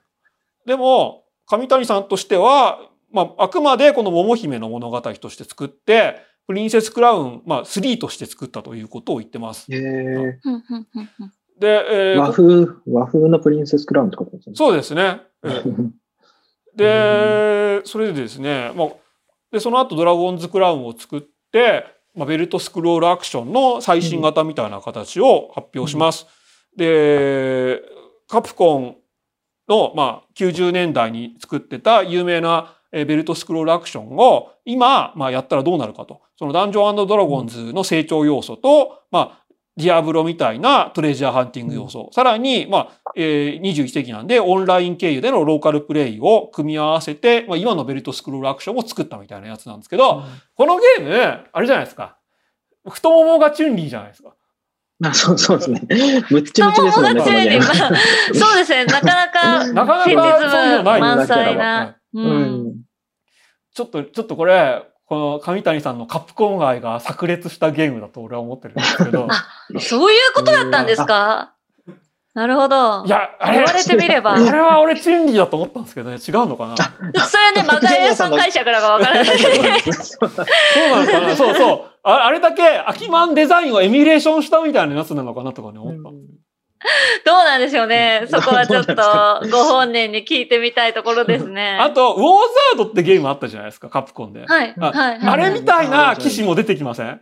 [0.67, 2.81] でも、上谷さんとしては、
[3.11, 6.17] まあ、あくまでこの桃姫の物語として作って、
[6.47, 9.73] プリンセスクラウン、まあ、3として作ったということを言ってます。
[9.73, 14.57] へえうんうんうんうんで、えー和風、和風のプリンセスクラウンってことですね。
[14.57, 15.20] そうですね。
[15.45, 15.91] えー
[16.74, 18.89] で、それでですね、まあ、
[19.51, 21.23] で、その後ドラゴンズクラウンを作っ
[21.53, 21.85] て、
[22.15, 26.27] まあ、ベルトスクロールアクションの最新型みたいな形を発表します。
[26.77, 27.82] で、
[28.28, 28.97] カプコン
[29.69, 36.23] の、まあ、90年代に作ってた有名なえーベルトスクロールアクションを今、まあ、やったらどうなるかと。
[36.37, 39.40] そのダンジョンドラゴンズの成長要素と、まあ、
[39.81, 42.11] ディアブロみたいなトレジャーハンティング要素。
[42.12, 50.23] さらに、まあ、えー、21世紀なんで、オンライン経由でのローカルプレイを組み合わせて、まあ、今のベルトスクロールアクションを作ったみたいなやつなんですけど、
[50.55, 52.19] このゲーム、あれじゃないですか。
[52.89, 54.35] 太ももがチュンリーじゃないですか。
[55.02, 55.81] あそうそうですね。
[56.31, 57.20] むっちゃむちですもんね。
[57.23, 58.85] そうですね。
[58.85, 61.97] なかなか、 なかなかそういうのない満載な。
[62.12, 62.82] うん。
[63.74, 69.27] ちょっと、ちょっとこれ、この上谷さんのカプコン愛が炸裂したゲームだと俺は思ってるんですけど。
[69.28, 71.53] あ、そういうことだったんですか？
[72.32, 73.05] なるほど。
[73.05, 74.35] いや、あれ言われてみれば。
[74.39, 76.77] あれは俺、チンリーだと思ったんですけどね、違うのかな
[77.27, 79.27] それはね、マガヤさん会社からがわからない。
[79.37, 80.31] そう
[80.91, 81.82] なのかなそうそう。
[82.05, 86.30] ああれだけ、アキマンデザインをエミュレーションしたみたいなやつなのかなとかね、思ったんですよ。
[87.27, 88.27] どうなんでしょうね。
[88.31, 88.94] そこはちょっと
[89.51, 91.77] ご本人に聞いてみたいところですね。
[91.81, 92.24] あと、ウォー
[92.77, 94.47] ザードってゲームあったじゃないですか、カプコンで。
[94.47, 94.74] はい。
[94.81, 97.20] あ,、はい、あれみたいな騎士も出てきません？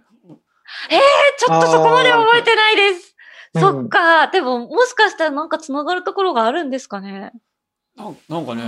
[0.90, 1.00] ええー、
[1.38, 3.16] ちょっとそこまで覚えてないです。
[3.58, 4.28] そっか。
[4.28, 7.32] でも、もしかしたらなんか繋がるところがあるんですかね？
[7.96, 8.62] ななんかね、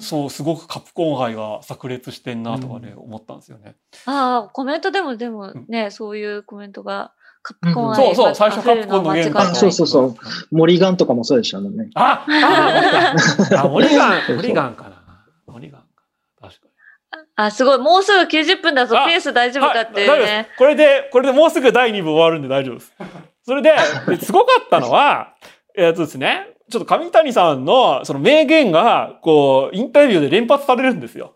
[0.00, 3.76] そう、すごくカプコン愛が炸裂してんなとかね、うん、思ったんですよね。
[4.04, 7.14] ああ、コメントでも、でもね、うん、そういうコメントが
[7.44, 10.16] カプコン、そうそう、最初カプコンのゲームあ、そうそうそう。
[10.50, 11.90] 森ガンとかもそうでしたもんね。
[11.94, 12.24] あ
[13.58, 15.24] あ、森ガン、森ガンかな。
[15.46, 15.86] 森ガンか。
[16.40, 16.72] 確かに。
[17.36, 17.78] あ、すごい。
[17.78, 18.96] もうすぐ90分だぞ。
[19.06, 20.48] ペース大丈夫かっていうね。
[20.56, 22.94] これで、これでもうすぐ第2部終わるんで大丈夫です。
[23.44, 23.74] それで、
[24.22, 25.34] すごかったのは、
[25.76, 31.34] えっとですね、ちょっと上谷さんのその名言が、こう、インタビューで連発されるんですよ。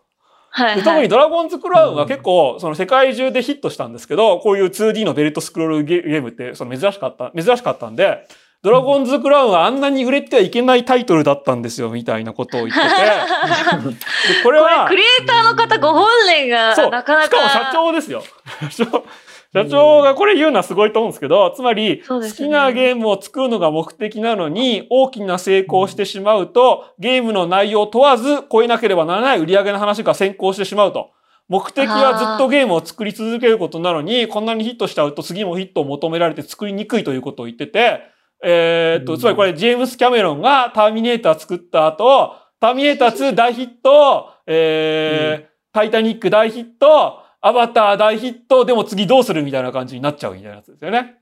[0.51, 8.27] はい、はい、特にドラゴンズクラウンは結構、その世界中でヒットしたんですけど、こういう 2D のベルトスクロールゲームってその珍しかった、珍しかったんで、
[8.61, 12.89] ドラゴンズクラウンはあんなに売れてはいけないタイトルだったんですよ、みたいなことを言ってて。
[14.43, 14.87] これは。
[14.89, 17.23] これクリエイターの方ご本人が、なかなか。
[17.25, 18.21] しかも社長ですよ。
[19.51, 31.09] 社長がこれ言うのはすごいと思うんですけど、つまり、好きなゲームを作るのが目的なのに、大きな成功してしまうと、ゲームの内容を問わず超えなければならない売り上げの話が先行してしまうと。
[31.47, 38.01] 目的はずっとゲームを作り続けることなのに、こんなにヒットしちゃうと次もヒットを求められて作りにくいということを言ってて、
[38.43, 51.15] えー、っと、つまりこれジェームス・キャメロンがターミネーター作った後、ターミネーター2大ヒット、えー、タイタニック大ヒット、アバター大ヒット、でも次どうするみたいな感じになっちゃうみたいなやつですよね。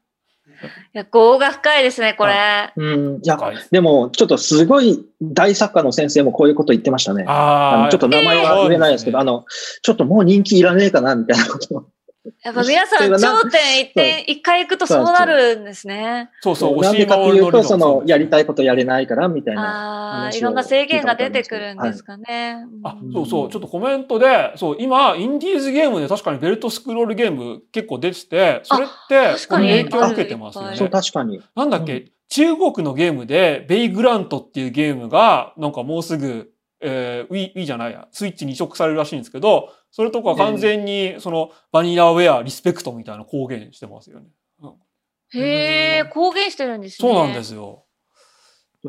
[0.93, 2.73] いや、業が深いですね、これ。
[2.75, 3.15] うん。
[3.17, 3.37] いや、
[3.69, 7.25] でも、ちょっとすごい大作家の先生もこういうこと言ってましたね。
[7.27, 7.89] ああ。
[7.89, 9.45] ちょっと名前は言えないですけど、えー、あの、
[9.83, 11.89] ちょっともう人気いらねえかな、みたいなこと。
[12.43, 16.29] やっぱ皆さん頂点一点、一回行くとそうなるんですね。
[16.41, 19.61] そうそう、なんでかっていうと、その、やりたいことやれないからみたいな。
[19.61, 22.65] ああ、いろんな制限が出てくるんですかね。
[22.83, 30.75] あ、そうそう、ちょっとコメントで、そう、今、インディーズゲームで確かにベルトスクロールゲーム結構出てて、それって、影響を受けてますよね。
[30.75, 31.41] そう、確かに。
[31.55, 44.27] なんだっけ、中国のゲームで、ベイグラントっていうゲームが、なんかもうすぐ、えー、Wii, Wii じゃないや、スイッチに移植されるらしいんですけど、それとか完全に、その、バニラウェア、リスペクトみたいな公言してますよね。
[44.61, 47.09] うん、へえ、公言してるんですね。
[47.09, 47.85] そうなんですよ。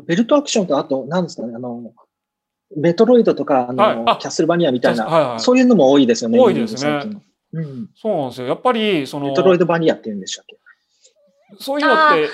[0.05, 1.93] ベルトアクションと、あと、なんですかね、あの、
[2.77, 6.39] メトロイドとか、あの、はい、あキャッスルバニアみたいな、はいはい、そういうのも多いですよね。
[6.39, 7.21] 多いですね。
[7.51, 8.47] うん、そうなんですよ。
[8.47, 9.27] やっぱり、その。
[9.27, 10.57] メトロイドバニアって言うんでしたっけ？
[11.59, 12.29] そういうのって、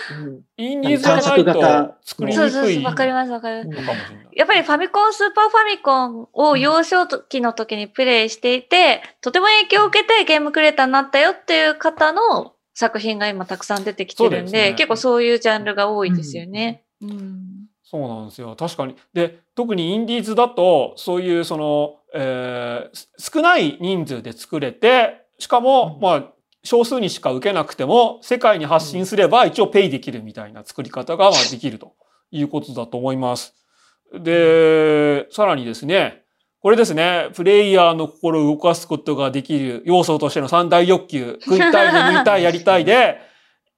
[0.57, 2.51] インディーズじゃないと作りにくい。
[2.51, 3.87] そうそうわかりますわかります。
[4.33, 16.83] やっぱりファミコン、スーパーファミコンを幼少期の時にプレイしていて、とても影響を受けてゲームクリエイターになったよっていう方の作品が今たくさん出てきてるんで、でね、結構そういうジャンルが多いですよね。
[17.01, 17.55] うん、うん
[17.95, 18.55] そうなんですよ。
[18.57, 18.95] 確かに。
[19.13, 26.23] で、特にインディーズだと、そういうその、えー、少ない人数で作れて、しかも、まあ、
[26.65, 31.93] 少数にしか受けなくても、世界に発信すれば一応ペイできるみたいな作り方ができると
[32.31, 33.53] いうことだと思います。
[34.13, 36.23] で、さらにですね、
[36.59, 43.19] これですね、プレイヤーの心を動かすことができる要素としての三大欲求、食いたい、眠りたい、やりたいで、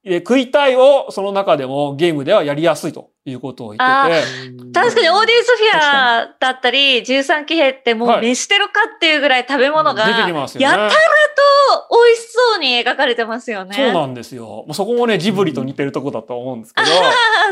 [0.09, 4.21] 食いたいをその中でもゲームではやりやすいということを言って
[4.53, 4.67] て。
[4.73, 10.65] 確かにオーディエンスフィアだったり、13騎兵ってもう飯してるかっていうぐらい食べ物が、出てきますよね。
[10.65, 10.95] やたらと
[12.05, 13.75] 美味しそうに描かれてますよね。
[13.75, 14.65] そうなんですよ。
[14.71, 16.87] そこもね、ジブリと似てるとこだと思うんですけど。
[16.87, 16.91] あ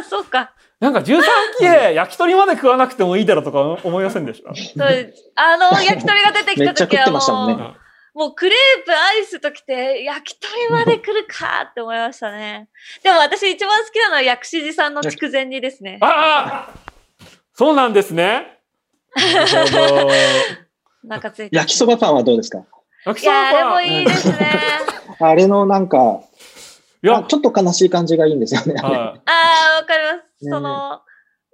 [0.02, 0.54] あ、そっか。
[0.80, 1.22] なんか13
[1.58, 4.52] 騎兵、焼き鳥まで食わなくてもいいだろうとか思いませんでした？
[5.36, 7.76] あの、焼き鳥が出てきた時はもう、
[8.16, 12.70] もうクレープ、アイスときて、焼き鳥まで来るかって思いましたね。
[13.04, 16.00] でも私一番好きなのは薬師寺さんの筑前煮ですね。
[16.02, 16.74] ああ
[17.54, 18.60] そうなんですね。
[19.16, 20.12] なるほど。
[21.04, 21.56] 中ついて。
[21.58, 22.64] 焼きそばパンはどうですか？
[23.06, 23.52] 焼きそばパン。
[23.52, 24.52] いや、あれもいいですね。
[25.20, 26.22] あれのなんか、
[27.04, 28.76] いやあ、ちょっと悲しい感じがいいんですよね。
[28.82, 28.94] はい。
[28.94, 29.22] あ
[29.74, 30.46] あ、わかります。
[30.46, 31.02] ねその、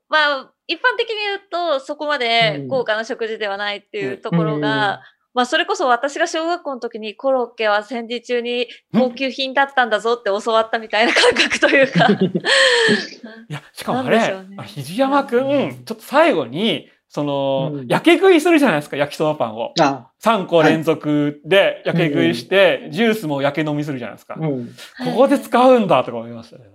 [0.09, 12.07] まあ、一般的に言うと、そこまで豪華な食事ではないっていうところが、うんまあ、それこそ私が小学校の時にコロッケは戦時中に高級品だったんだぞって教わったみたいな感覚というか。
[13.49, 19.73] いや、しかもあれ、ねあ肘山くん、ちょっと最後に、その、うん焼け食いするじゃないですか、焼きそばパンを。
[19.79, 24.35] あ、3個連続で焼け食いして、ジュースも焼け飲みするじゃないですか。
[24.39, 24.67] うん。
[25.05, 26.65] ここで使うんだとか思いましたね。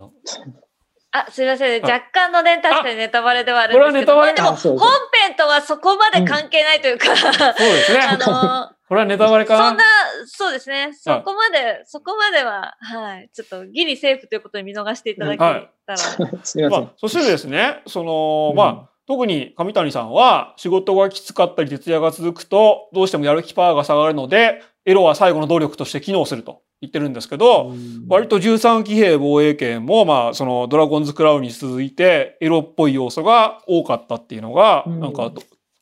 [1.26, 1.82] あ、すいません。
[1.82, 8.00] はい若干のね、確かにネタバレではあるんですけど、これはネタバレまあでも、本編とはそこまで関係ないというか、そうですね。
[8.00, 9.68] あの、これはネタバレかな？
[9.68, 9.84] そんな、
[10.26, 10.92] そうですね。
[10.94, 13.30] そこまで、そこまでは、はい。
[13.32, 15.96] ちょっとギリセーフということに見逃していただけたら。
[15.96, 16.70] すみません。
[16.70, 27.72] まあ、そしてですね、その、うんまあ、特に上谷さんは仕事がきつかったり徹夜が続くと、どうしてもやる気パワーが下がるので、エロは最後の動力として機能すると言ってるんですけど、
[28.08, 35.00] 割と13騎兵防衛権も、まあ、そのドラゴンズクラウンに続いて、エロっぽい要素が多かったっていうのが、うん。
[35.00, 35.32] なんか、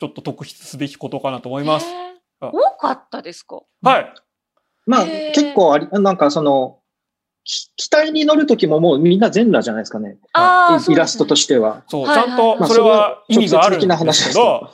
[0.01, 1.87] ちょっと特筆すべきことかなと思います。
[2.41, 3.63] 多かったですか？
[3.83, 4.15] はい。
[4.87, 6.79] まあ、結構あり、なんかその、
[7.45, 10.17] き機体に乗るときももうみんな全裸じゃないですかね。
[10.33, 11.83] ああ、イラストとしては。
[11.89, 14.71] そう、はいちゃんとまあそれは意味があるんですけど、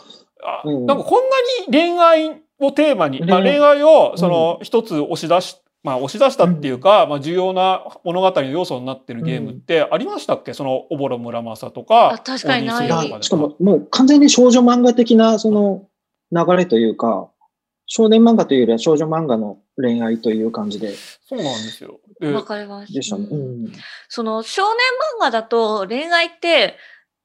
[0.65, 1.37] なんかこんな
[1.67, 10.53] に恋愛をテーマに、まあ、恋愛恋愛をその一つ押し出し、まあ押し出したっていうか、まあ重要な物語の要素になってるゲームってありましたっけ？
[10.53, 12.11] その、おぼろ村正とか。
[12.11, 15.89] あ確かにないしかも、もう完全に少女漫画的なその
[16.33, 17.31] 流れというか、
[17.87, 20.95] 少年漫画というよりは少女漫画の恋愛という感じで、
[21.29, 21.99] そうなんですよ。
[22.21, 22.93] でわかります。
[22.93, 23.27] でしたね。
[23.31, 23.73] ううんん。
[24.09, 24.71] その少年
[25.19, 26.77] 漫画だと恋愛って、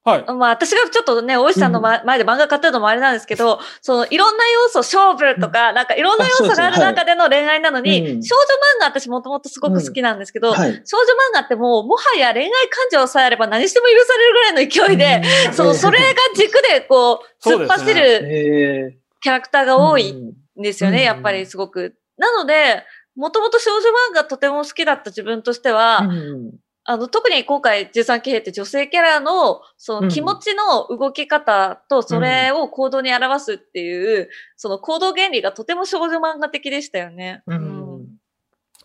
[0.06, 0.24] はい。
[0.28, 10.82] まあ私がちょっとね、大石さんのま前で漫画買ってるのもあれなんですけど、そのいろんな要素、勝負とか、なんかいろんな要素がある中での恋愛なのに、うん少女漫画私もともとすごく好きなんですけど、はい。
[10.86, 16.06] 少女漫画ってもうもはや恋愛感情さえあれば何しても許されるぐらいの勢いで、そのそれが
[16.36, 21.96] 軸でこう、突っ走るえキャラクターがー多いうんんですよね、うんやっぱりすごく。
[22.18, 22.84] なので、
[23.16, 26.52] もともと少女漫画とても好きだった自分としては、うん
[26.88, 37.42] あの、特に今回13騎兵って女性キャラの、その気持ちの動き方とそれを行動に表すっていう、その行動原理がとても少女漫画的でしたよね。
[37.48, 38.06] うん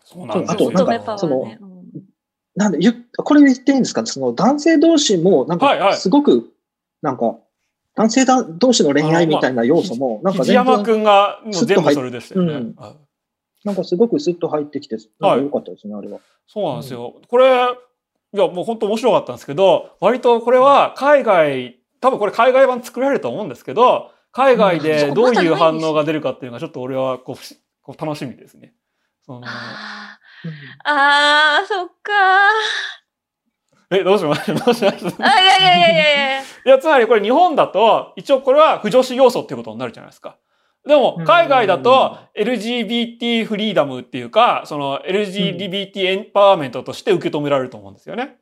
[0.03, 0.53] そうなんですよ。
[0.53, 1.57] あとなんか乙女パワーね。
[1.61, 1.71] うん
[2.53, 4.05] なんで、ゆこれ言っていいんですか？
[4.05, 6.51] その男性同士も、なんはいはいか、すごく、
[7.01, 7.37] なんか、
[7.95, 12.53] 男性だ同士の恋愛みたいな要素も、なんか藤全然、山くんがもう全部それでしたよね。
[12.53, 12.95] うんはい
[13.63, 16.17] なんかすごくスッと入ってきて、なんか良かったですね、あれは。
[16.47, 17.13] そうなんですよ。
[17.27, 17.45] これ、
[18.33, 27.35] いや、もう本当面白かったんですけど、割とこれは海外、多分これ海外版作られると思うんですけど、海外でどういう反応が出るかっていうのがちょっと俺はこう
[27.81, 28.73] こう楽しみですね。
[29.25, 30.49] そのあー
[30.85, 32.11] あー、そっか
[33.91, 34.53] え、どうしました？
[34.53, 35.05] どうしまし。
[35.19, 36.41] あ、いやいやいやいやいや。
[36.41, 40.37] いや、つまりこれ日本だと、一応これは不女子要素っていうことになるじゃないですか。
[40.87, 48.37] でも、海外だと LGBT フリーダムっていうか、その LGBT エンパワーメントとして受け止められると思うんですよね。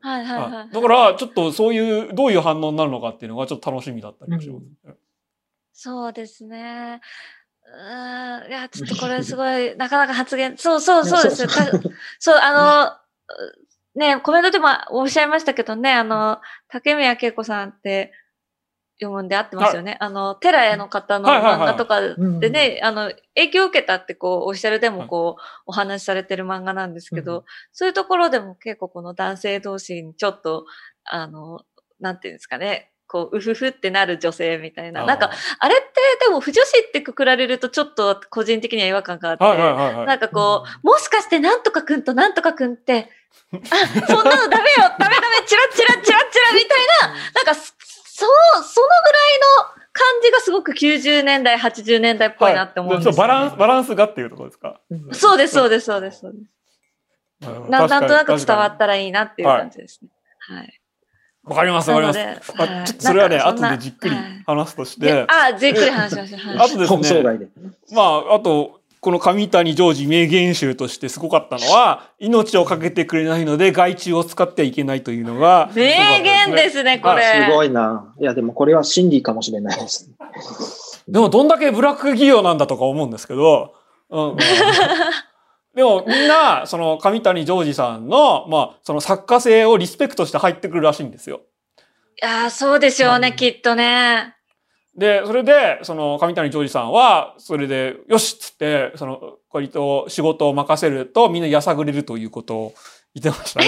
[0.00, 0.52] はいはいはい。
[0.52, 4.94] はいだから、ちょっとそういう、どういう反応になるのかっていうのがちょっと楽しみだったりもしますね。
[5.72, 7.00] そうですね。
[7.64, 8.48] うーん。
[8.48, 11.46] いや、ちょっとこれすごい、なかなか発言、そうそうそうです
[12.18, 12.96] そう、あ
[13.94, 18.12] の、ね、コメントでもおっしゃいましたけどね、あの、竹宮恵子さんって
[19.02, 19.96] 読むんで合ってますよね。
[20.00, 30.66] あの、テラエの方の漫画とかうんでね、あの、影響を受けたってこう、オフィシャルでもこう、お話しされてる漫画なんですけど、うんそういうところでも結構この男性同士にちょっと、
[31.04, 31.60] あの、
[32.00, 35.04] なんていうんですかね、こう、うふふってなる女性みたいな。
[35.04, 35.84] なんか、、あれって
[36.24, 40.06] でも、不女子ってくくられるとちょっと個人的には違和感があって、はいはいはいはい。
[40.06, 43.10] なんかこう、もしかしてなんとかくんとなんとかくんって、
[43.52, 47.54] あ、そんなのダメよダメダメチラチラチラチラみたいな、 なんか、
[48.14, 49.18] そその、そのぐら
[49.72, 54.80] いの感じがすごく90年代、80年代っぽいなって思うんですよ、はいそうバランス、バランスがっていうところですか？
[54.90, 57.70] うんそうです、そうです、そうです、そうです。
[57.70, 60.10] ななんとなく伝わったらいいなっていう感じですね。
[60.38, 60.80] はい。
[61.44, 62.52] わかります、わかります。
[62.56, 67.38] まあちょっとそれはね、後でじっくりはい話すとしでて、あ、じっくり話しましょう。
[67.38, 67.70] です ね。
[67.92, 77.24] まあ、あと、この上谷ジョージ名言集としてすごかったのは、命をかけてくれないので害虫を使ってはいけないというのが、名言ですすね、これ。
[77.46, 78.14] すごいな。
[78.20, 80.08] いや、でもこれは真理かもしれないです。
[81.08, 83.74] でもどんだけブラック企業なんだとか思うんですけど、
[84.08, 84.36] うん。
[85.74, 91.40] でもみんな、その上谷ジョージさんの、まあ、その作家性をリスペクトして入ってくるらしいんですよ。
[92.22, 94.36] いやー、そうでしょうね、うんきっとね。
[94.96, 102.74] で、それで、その上谷ジョージさんは、それで、よしっつって、その、割と仕事を任せるとみんなやさぐれるということを
[103.14, 103.66] 言ってましたね。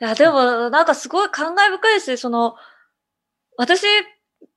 [0.00, 2.16] いや、でも、なんかすごい感慨深いですね。
[2.16, 2.56] その、
[3.56, 3.86] 私、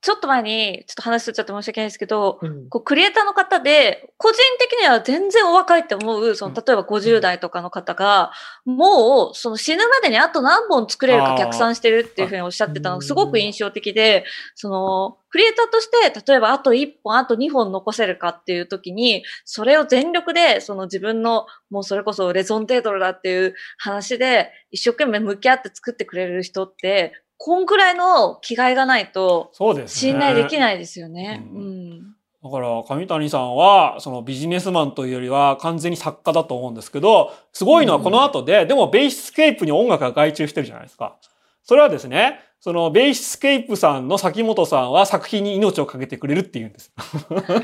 [0.01, 2.69] ちょっと前に、ちょっと話しちゃって申し訳ないですけど、うん。
[2.69, 8.31] こうクリエイターの方で、個人的には全然お若いって思う、その、例えば50代とかの方が、
[8.65, 14.23] もう、その死ぬまでにあと何本作れるか逆算してるっていうふうにおっしゃってたのがすごく印象的で、
[14.55, 30.11] その、クリエイターとして、例えばあと1本、あと2本残せるかっていう時に、それを全力で、その自分の、もうそれこそレゾンテートルだっていう話で、一生懸命向き合って作ってくれる人って、こんくらいの気概がないと、そうですね。
[30.11, 31.47] 信頼できないですよね。
[31.53, 32.15] ううんん。
[32.43, 41.18] だから、神谷さんは、そのビジネスマンというよりは完全に作家だと思うんですけど、すごいのはこの後で、でもベイシスケイプに音楽が外注してるじゃないですか。
[41.64, 46.91] それはですね、そのベイシスケイプさんの崎本さんは作品に命をかけてくれるっていうんです。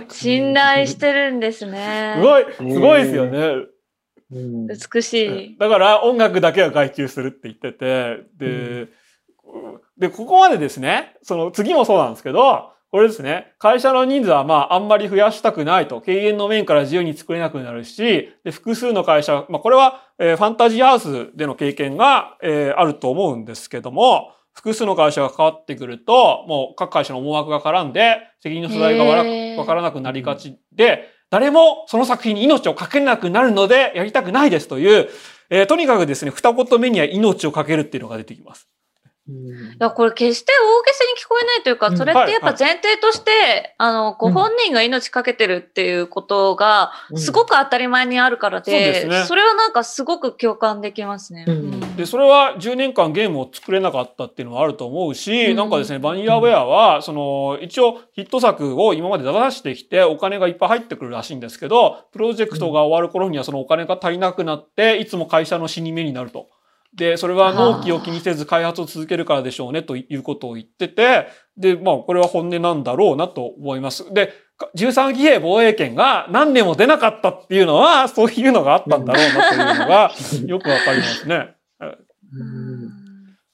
[0.09, 2.21] 信頼してるんですねす。
[2.21, 3.39] ごい、すごいですよね。
[4.31, 5.13] うん美し
[5.53, 5.57] い。
[5.59, 8.87] だから音楽だけは外注するって言ってて、で、
[9.97, 35.09] で、ここまでですね、その次もそうなんですけど、これですね、会社の人数はまああんまり増やしたくないと、経営の面から自由に作れなくなるし、で複数の会社、まあこれは、えーファンタジーハウスでの経験が、えーあると思うんですけども、複数の会社が変わってくると、もう各会社の思惑が絡んで、責任の所在がわからなくなりがちで、誰もその作品に命をかけなくなるのでやりたくないですという、
[35.49, 38.69] えーとにかくですね、二言目には命をかけるっていうのが出てきます。
[39.29, 39.35] うん。
[39.35, 41.97] いや、これ決して大げさに聞こえないというか、うん。
[41.97, 51.45] それってやっぱ前提として、あの、ごうん本人が命かけてるっていうことが、すごく当たり前にあるからでそれはなんかすごく共感できますね。
[51.95, 55.55] で、それは10年間ゲームを作れなかったっていうのはあると思うし、うん。
[55.55, 66.49] なんかですね、バニラウェアは、その、一応ヒット作を今まで出してきてお金がいっぱい入ってくるらしいんですけど、プロジェクトが終わる頃にはそのお金が足りなくなって、いつも会社の死に目になると。
[66.95, 74.13] で、それは納期を気にせず開発を続けるからでしょうねということを言ってて、で、まあ、これは本音なんだろうなと思います。
[74.13, 74.33] で、
[74.77, 80.11] 13騎兵防衛権が何年も出なかったっていうのは、そういうのがあったんだろうなというのが、
[80.45, 81.55] よくわかりますね。
[81.79, 83.03] うん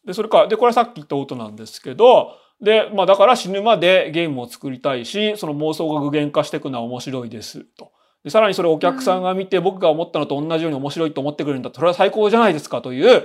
[0.05, 7.91] で、それから、で、これはさっき言ったことなんですけど、で、まあだから死ぬまでゲームを作りたいし、その妄想が具現化していくのは面白いですと。
[8.29, 11.71] で、さらにそれをお客さんが見て僕が思ったのと同じように面白いと思ってくれるんだ。
[11.73, 13.23] それは最高じゃないですかという、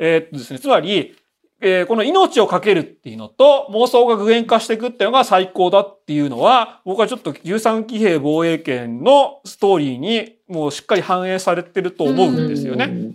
[0.00, 1.14] えーっとですね、つまり、
[1.60, 13.12] えーこの命をかけるっていうのと妄想が具現化していくっていうのが最高だっていうのは、僕はちょっと13騎兵防衛権のストーリーにもうしっかり反映されてると思うんですよね。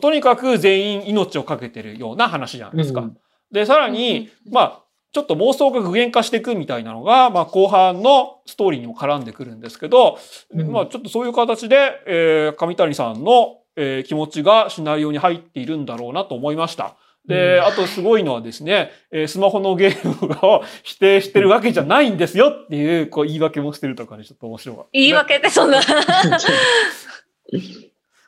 [0.00, 3.00] とにかく全員命をかけてるような話じゃないですか。
[3.00, 3.16] うん。
[3.52, 4.82] で、さらに、まあ、
[5.16, 10.18] ちょっと妄想が具現化していくみたいなのが、まあ、後半のストーリーにも絡んでくるんですけど、
[10.50, 16.96] うんまあ、ちょっとそういう形で、えー上谷さんの、えー気持ちがシナリオに入っているんだろうなと思いました。
[17.26, 25.80] で、うんあとすごいのはですね、えースマホのゲームを否定してるわけじゃないんですよっていう、こう言い訳もしてるとかね、ちょっと面白かった、言い訳ってそんな。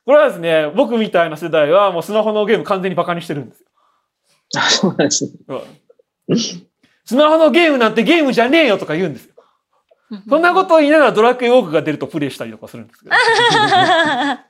[0.06, 3.66] これはですね、僕みたいな世代はもうスマホのゲーム完全にバカにしてるんですよ。
[4.56, 5.32] あそうなんですね。
[7.08, 9.32] スマホのゲームなんてゲームじゃねえよとか言うんですよ。
[10.28, 13.10] そんなことを言いながらドラクエウォークが出るとプレイしたりとかするんですけど。
[13.10, 14.42] だか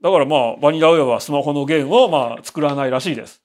[0.00, 3.42] らまあ、バニラウェアはスマホのゲームをまあ作らないらしいです。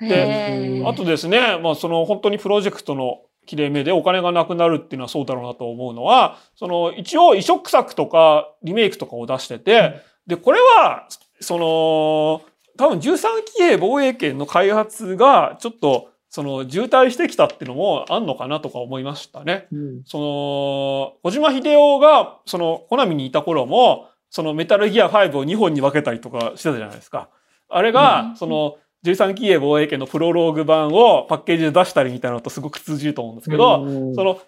[0.00, 11.06] へーあとですね、まあその本当にプロジェクトの切れ目でお金がなくなるっていうのはそうだろうなと思うのは、その一応移植作とかリメイクとかを出してて、で、これは、
[11.40, 12.42] その、
[12.80, 19.66] 多分13騎兵防衛権の開発がちょっとその渋滞してきたっていうのもあんのかなとか思いましたね。
[19.70, 27.28] うんその、小島秀夫が、その、コナミにいた頃も、そのメタルギア5を2本に分けたりとかしてたじゃないですか。
[27.68, 34.40] あれが、うんその、13騎兵防衛権のプロローグ版をパッケージで出したりみたいなのとすごく通じると思うんですけど、うんその、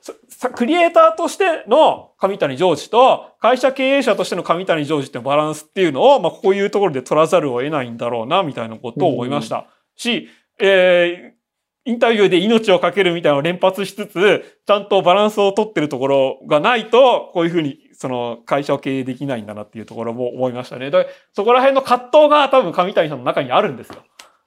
[0.51, 9.67] クリエイターとしての上谷ジョージと、会社経営者としての上谷ジョージっていうバランスっていうのを、まあ、こういうところで取らざるを得ないんだろうな、みたいなことを思いました。
[9.97, 10.29] し、
[10.59, 11.43] えー
[11.85, 20.91] インタビューで命をかけるみたいなのを連発しつつ、ちゃんとバランスを取ってるところがないと、こういうふうに、その、会社を経営できないんだなっていうところも思いましたね。
[20.91, 23.97] でそこら辺の葛藤が多分上谷さんの中にあるんですよ。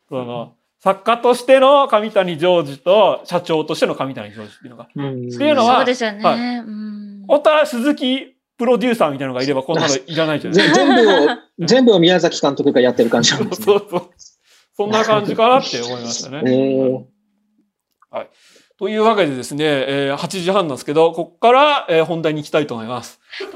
[0.08, 0.56] その、
[0.86, 4.88] 作家としての上谷ジョージと、社長としての上谷ジョージっていうのが。
[4.96, 6.24] うんっていうのはそうですよね。
[6.24, 10.76] はいうん本当は鈴木プロデューサーみたいなのがいればこんなのいらないじゃないですか。
[10.76, 11.38] ぜ全部を、
[11.68, 13.66] 全部を宮崎監督がやってる感じなんですね。
[13.66, 14.10] そうそう。
[14.78, 16.42] そんな感じかなって思いましたね。
[16.46, 17.04] えー
[18.12, 18.30] はい。
[18.78, 23.22] というわけでですね、えー、8時半なんですけど、ここから、えー本題に行きたいと思います。
[23.40, 23.52] 1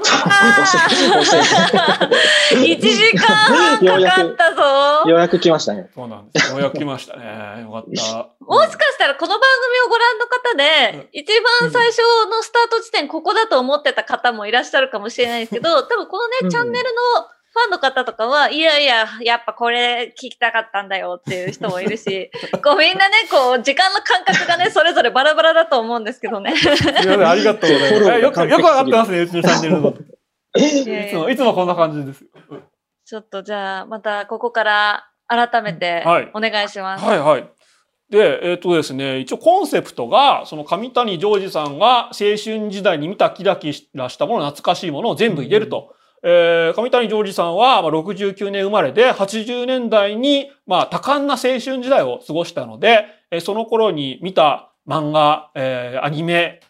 [2.80, 4.62] 時間半かかったぞ。
[5.10, 5.90] ようやく来ましたね。
[5.94, 6.50] そうなんです。
[6.52, 7.62] ようやく来ましたね。
[7.62, 8.28] よかった。
[8.44, 11.26] もしかしたらこの番組をご覧の方で、一
[11.60, 11.98] 番最初
[12.30, 22.30] のスタート地点ここだと思ってた方もいらっしゃるかもしれないですけど、多分このね、うんチャンネルのファンの方とかは、いやいや、やっぱこれ聞きたかったんだよっていう人もいるし、
[22.62, 26.56] こうみんなね、こう時間の感覚がね、 それぞれバラバラだと思うんですけどね。
[26.56, 28.20] すみません、ありがとうございます。
[28.20, 29.94] よく、よくわかってますね、うちのチャンネルの。
[30.56, 32.24] いやいやいつも、いつもこんな感じです。
[33.04, 37.04] ちょっとじゃあ、またここから改めてはいお願いします。
[37.04, 37.48] はいはい。
[38.10, 45.94] で、えっ、とですね、一応コンセプトが、その上谷ジョージさんが青春時代に見たキラキラしたもの、懐かしいものを全部入れると。
[46.22, 56.60] えー上谷ジョージさんは、まあ、69年生まれで、80年代に、まあ、多感な青春時代を過ごしたので、えーその頃に見た漫画、えーアニメ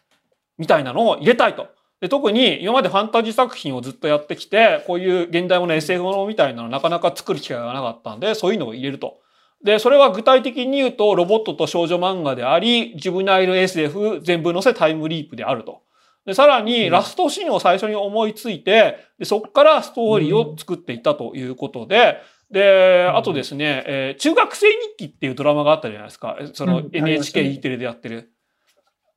[0.58, 1.68] みたいなのを入れたいと。
[2.00, 9.18] で特に今までファンタジー作品をずっとやってきて、こういう現代もの SF ものみたいなのなかなか作る機会がなかったんで、そういうのを入れると。
[9.62, 15.82] で、それは具体的に言うと、ロボットと少女漫画であり、ジブナイル SF 全部載せタイムリープであると。
[16.30, 22.18] で、さらに、うんラストシーンを最初に思いついて、でそこからストーリーを作っていったということで、
[22.52, 26.38] で、うんあとですね、えー中学生日記っていうドラマがあったじゃないですか。
[26.54, 28.30] そのうんありました NHK ね E テレでやってる。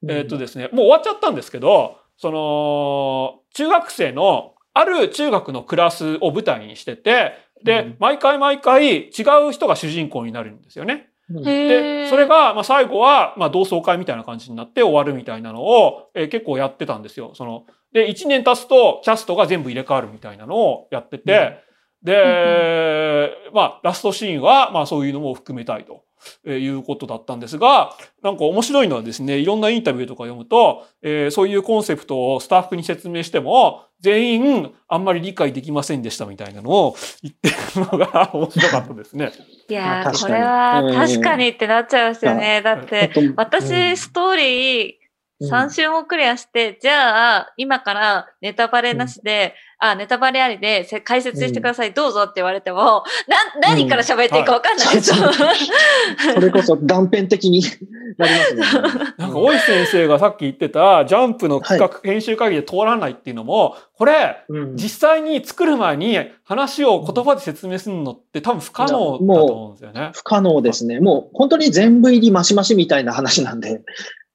[0.09, 7.33] えーっとですね、もう終わっちゃったんですけど、その、中学生の、ある中学のクラスを舞台にしてて、
[7.63, 11.12] で、うん毎回毎回違う人が主人公になるんですよね。
[11.29, 17.31] で、ーそれが、まあ、最後は、まあ、同窓会みたいな感じになって終わるみたいなのを、えー結構やってたんですよ。
[17.35, 21.59] その、で、1年経つと、キャストが全部入れ替わるみたいなのをやってて、
[22.03, 26.03] で、まあ、ラストシーンは、まあ、そういうのも含めたいと。
[26.45, 39.31] えーいうことだったんですが、なんか面白いのはですね、いろんなインタビューとか読むと、えーそういうコンセプトをスタッフに説明しても、全員あんまり理解できませんでしたみたいなのを言ってるのが面白かったですね。
[39.69, 42.61] いやこれはうん確かにってなっちゃいますよね。
[42.61, 45.02] だって、私、ストーリー
[45.49, 55.29] 3週もクリアして、じゃあ、今からネタバレなしで、あ、ネタバレありでせ解説してください、どうぞって言われても、な、何から喋っていいかわかんないですよ。
[56.33, 57.61] それこそ断片的に
[58.17, 58.63] なりますね。
[59.17, 70.11] なんか、大石先生がさっき言ってた、ジャンプの企画、編集会議で通らないっていうのも、これ、うん実際に作る前に話を言葉で説明するのって多分不可能だと思うんですよね。
[70.13, 70.99] 不可能ですね。
[70.99, 73.81] もう本当に全部入りマシマシみたいな話なんで。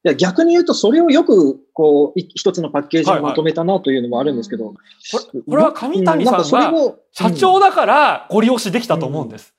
[0.08, 4.72] いや逆に言うと、それをよく、こう、い一つのパッケージにまとめたなというのもあるんですけど。
[4.72, 4.76] こ
[5.34, 6.72] れこれは上谷さんが
[7.12, 9.52] 社長だからご利用しできたと思うんです。
[9.52, 9.58] うん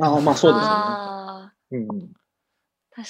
[0.00, 0.68] ああ、まあそうですよね。
[0.68, 1.86] あうん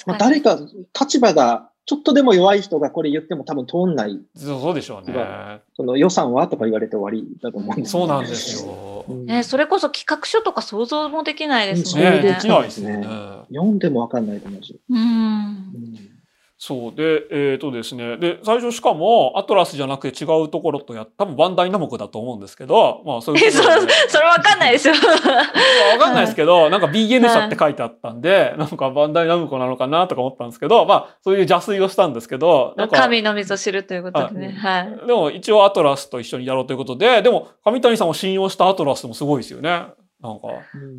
[0.05, 0.17] まあ。
[0.17, 0.59] 誰か
[0.99, 5.61] 立場がちょっとでも弱い人がこれ言っても多分通んない、そうでしょうね。
[5.75, 9.05] その予算はとか言われて終わりだと思うんですそうなんですよ。
[9.07, 12.33] うんね、それこそ企画書とか想像もできないですもんねね。
[12.33, 12.97] できないですよね。
[12.97, 13.07] ね
[13.49, 14.79] 読んでもわかんないと思うし。
[14.89, 14.97] うん。
[14.97, 16.14] うん
[16.57, 16.95] そう。
[16.95, 18.17] で、えっ、とですね。
[18.17, 24.93] で、最初しかも、アトラスじゃなくて違うところとやっ多分バンダイナムコだと思うんですけど、まあそういうえ、そことで、それわかんないですよ。
[24.93, 25.01] わ
[25.99, 34.57] かんないですけど、 なんか BN 社って書いてあったんで、 なんかバンダイナムコなのかなとか思ったんですけど、まあそういう邪推をしたんですけど、なんか、神の水を知るということでね。
[34.57, 35.07] はい。
[35.07, 39.69] でも一応アトラスと一緒にやろうということで、でも上谷さんを信用したアトラスもすごいですよね。
[40.21, 40.53] なんか、ま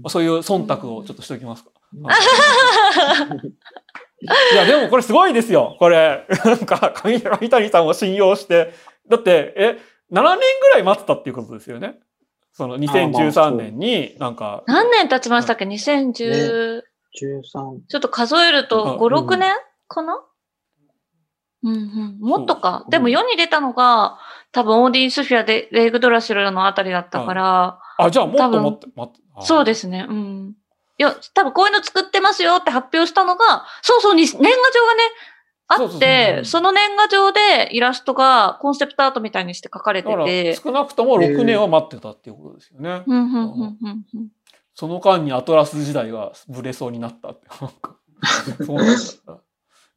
[0.04, 1.70] あそういう忖度をちょっとしておきますか。
[4.52, 5.76] いや、でもこれすごいですよ。
[5.78, 6.26] これ。
[6.44, 8.72] なんか、上上谷さんを信用して。
[9.08, 9.78] だって、え、
[10.12, 11.98] 7年ぐらい待ってたっていうことですよね。
[12.52, 16.82] その2013年になんか、何年経ちましたっけ ?2010、13。
[17.88, 19.54] ちょっと数えるとうん5、6年
[19.88, 20.18] かな？
[21.62, 22.18] うんうん。
[22.20, 24.18] もっとかでも世に出たのが、
[24.52, 29.20] 多分オーディン・スフィアでレイグ・ドラシュルのあたりだったから、あ、じゃあもっ多分ともっと、待って。
[29.36, 30.06] あそうですね。
[30.08, 30.54] うん。
[30.98, 35.02] いや、多分こういうの作ってますよって発表したのが、そうそうに、年賀状がね、
[35.68, 43.02] あって、その年賀状でイラストがコンセプトアートみたいにして書かれてて、少なくとも6年は待ってたっていうことですよね。
[43.06, 44.28] うん、うん、うん、うんうん。
[44.74, 47.46] その間にアトラス時代がブレそうになったって。
[47.60, 47.96] なんか
[48.64, 48.96] そうなん
[49.26, 49.38] だ。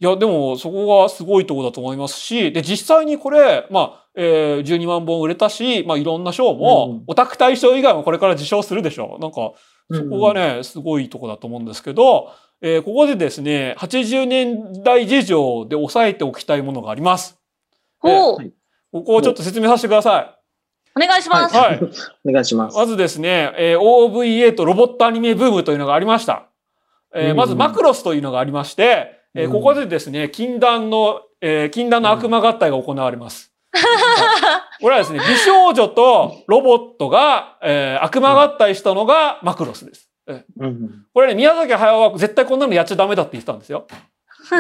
[0.02, 9.22] いや、でもそこがすごいところだと思いますし、で、実際にこれ、まあ、えー、12万本売れたし、まあ、いろんな賞うもん、オタク大賞以外もこれから受賞するでしょう。
[9.22, 9.52] なんか、
[9.92, 17.40] そこがね、すごいとこだと思うんですけど、えーここでですね、80年代事情で押さえておきたいものがあります。
[18.00, 18.52] ほう、はい
[18.92, 20.40] ここをちょっと説明させてくださ
[20.96, 21.56] お願いします。
[21.56, 21.60] い。
[21.60, 21.80] はい。
[22.28, 22.78] お願いします。
[22.78, 26.48] まずですね、えー OVA とロボットアニメブームというのがありました。
[27.14, 33.54] えーうんまずマクロスというのがありまして、えーここでですね、禁断の、えー禁断の悪魔合体が行われます。
[34.82, 40.10] これはですね、美少女とロボットが、えー悪魔合体したのがマクロスです。
[40.28, 41.06] えーうん。
[41.14, 43.86] これね、宮崎駿は絶対こんなのやっちゃダメだって言ってたんですよ。
[44.50, 44.60] そう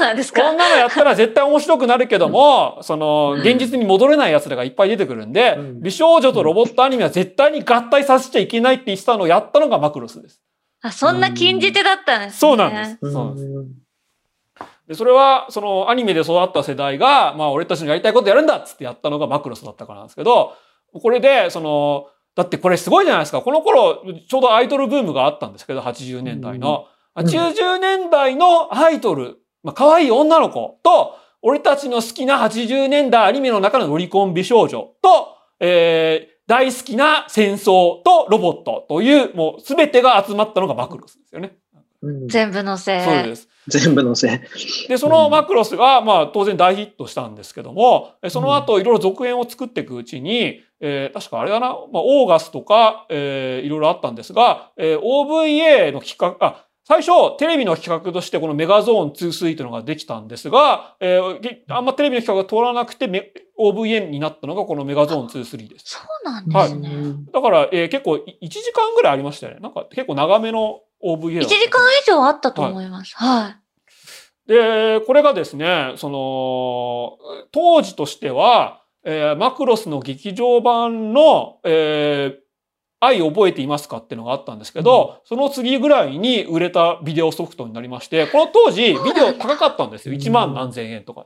[0.00, 0.42] なんですか？
[0.42, 10.40] こんなのやったら絶対面白くなるけども、その、現実に戻れない奴らがいっぱい出てくるんで、うん美少女とロボットアニメは絶対に合体させちゃいけないって言ってたのをやったのがマクロスです。
[10.82, 12.38] あ、そんな禁じ手だったんですね。
[12.38, 12.98] そうなんです。
[13.00, 13.48] そうなんです。
[14.90, 20.56] で、それは、そのアニメで育った世代が、まあ俺たちのやりたいことやるんだっつってやったのがマクロスだったからなんですけど、
[20.92, 23.40] これで、その、だってこれすごいじゃないですか。
[23.40, 26.86] この頃、ちょうどアイドルブームがあったんですけど、80年代の。
[26.88, 41.58] うん90年代のアイドル、まあ可愛い女の子と、俺たちの好きな80年代アニメの中のロリコン美少女と、えー、大好きな戦争とロボットという、もう全てが集まったのがマクロスですよね。
[42.02, 43.04] うん全部のせい。
[43.04, 43.48] そうです。
[43.68, 44.88] 全部のせい。
[44.88, 65.84] で、そのマクロスが、まあ当然大ヒットしたんですけども、えその後いろいろ続編を作っていくうちに、えー確かあれだな、まあオーガスとか、えーいろいろあったんですが、えー OVA の企画、あ、最初テレビの企画としてこのメガゾーン2-3というのができたんですが、えーげあんまテレビの企画が通らなくてメ OVA になったのがこのメガゾーン2-3です。
[65.84, 66.90] そうなんですね。
[67.32, 69.60] だから、えー結構い1時間ぐらいありましたよね。
[69.60, 73.14] なんか結構長めの OVA だ1った時間以上あったと思います。
[73.16, 74.48] はい。
[74.48, 77.18] で、これがですね、その、
[77.52, 82.40] 当時としては、えーマクロスの劇場版の、えー
[83.02, 90.14] 愛覚えていますかっていうのがあったんですけど、その次ぐらいに売れたビデオソフトになりまして、この当時、ビデオ高かったんですよ。
[90.14, 91.24] うん1万何千円とか。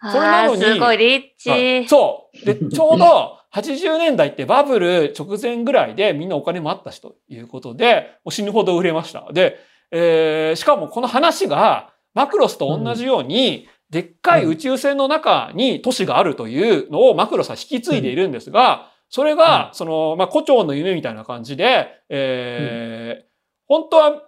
[0.00, 1.50] それなああ、のにすごいリッチ。
[1.50, 2.44] はいそう。
[2.46, 9.30] で、ちょうど 80年代ってバブル直前ぐらいでみんなお金もあったしということで、もう死ぬほど売れました。
[9.32, 9.58] で、
[9.90, 23.32] えーしかもこの話がマクロスと同じように、でっかい宇宙船の中に都市があるというのをマクロスは引き継いでいるんですが、それが、その、まあ、胡蝶の夢みたいな感じで、えー
[23.68, 24.22] 本当は、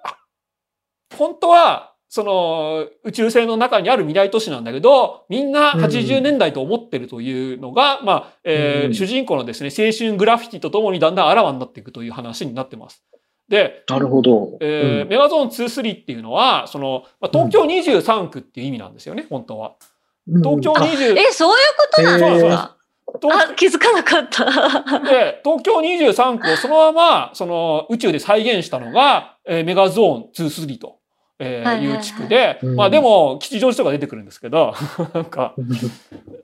[1.16, 13.02] 本当は、その宇宙船の中にある未来都市なんだけど、みんな80年代と思ってるというのが、まあ、えーうん主人公のですね、青春グラフィティとともにだんだんあらわになっていくという話になってます。
[13.48, 14.58] で、なるほど。
[14.60, 19.72] えーメガゾーン2-3っていうのは、その、まあ、東京23区っていう意味なんですよね、本当は。
[20.28, 22.76] うん東京あ20、え、そういうことなんそうそうですか
[23.20, 24.44] 東あ、気づかなかった。
[25.02, 30.93] で、東京23区をそのまま、その宇宙で再現したのが、えーメガゾーン2-3と。
[31.38, 31.96] えーはいはいはい。
[31.96, 32.76] いう地区で、うん。
[32.76, 34.74] まあでも、吉祥寺とか出てくるんですけど、
[35.14, 35.54] なんか、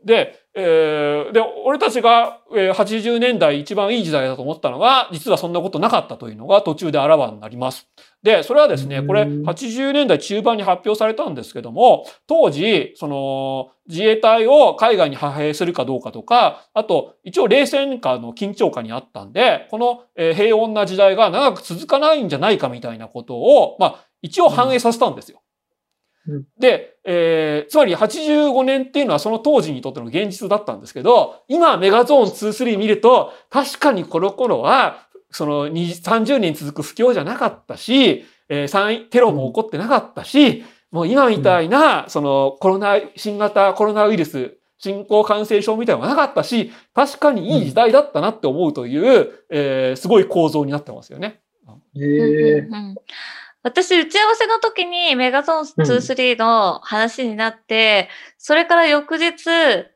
[0.04, 7.88] で、えーで、俺たちが、えー80年代一番いい時代だと思ったのが、実はそんなことなかったというのが途中であらわになります。
[8.22, 25.42] で、それはですね、これうん80年代中盤に発表されたんですけども、当時、その、自衛隊を海外に派兵するかどうかとか、あと、一応冷戦下の緊張下にあったんで、この、えー平穏な時代が長く続かないんじゃないかみたいなことを、まあ、一応反映させたんですよ。
[26.26, 26.44] うん。
[26.58, 51.40] で、えーつまり85年っていうのはその当時にとっての現実だったんですけど、今メガゾーン2-3見ると、確かにこの頃は、その20 30年続く不況じゃなかったし、えー産テロも起こってなかったし、もう今みたいな、そのコロナ、新型コロナウイルス、新興感染症みたいなのがなかったし、確かにいい時代だったなって思うという、えーすごい構造になってますよね。
[51.96, 52.94] へえうんうん
[53.62, 58.08] 私、打ち合わせの時にメガゾーン2、3の話になって、
[58.38, 59.36] それから翌日、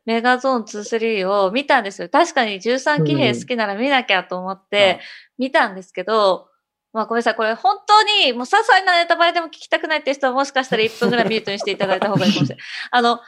[0.04, 2.10] メガゾーン2、3を見たんですよ。
[2.10, 5.00] 確かに13騎兵好きなら見なきゃと思って
[5.38, 6.48] 見たんですけど、
[6.92, 7.34] まあごめんなさい。
[7.36, 12.64] これ本当にもう些細なネタバレでも聞きたくないって人はもしかしたら1分ぐらいミュートにしていただいた方がいいかもしれない。
[12.92, 13.20] あの、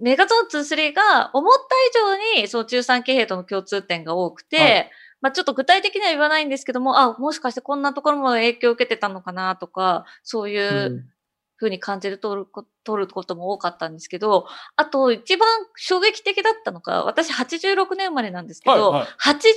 [0.00, 4.90] メガゾーン2、3が思った以上にその13騎兵との共通点が多くて、はい
[5.24, 11.06] まあちょっと具体的には言わないんですけども、あ、もしかしてこんなところも影響を受けてたのかなとか、そういう
[11.56, 14.46] 風に感じる取るこ取ることも多かったんですけど、
[14.76, 19.08] あと一番衝撃的だったのが、私86年生まれなんですけど、はいはい。
[19.34, 19.54] 80年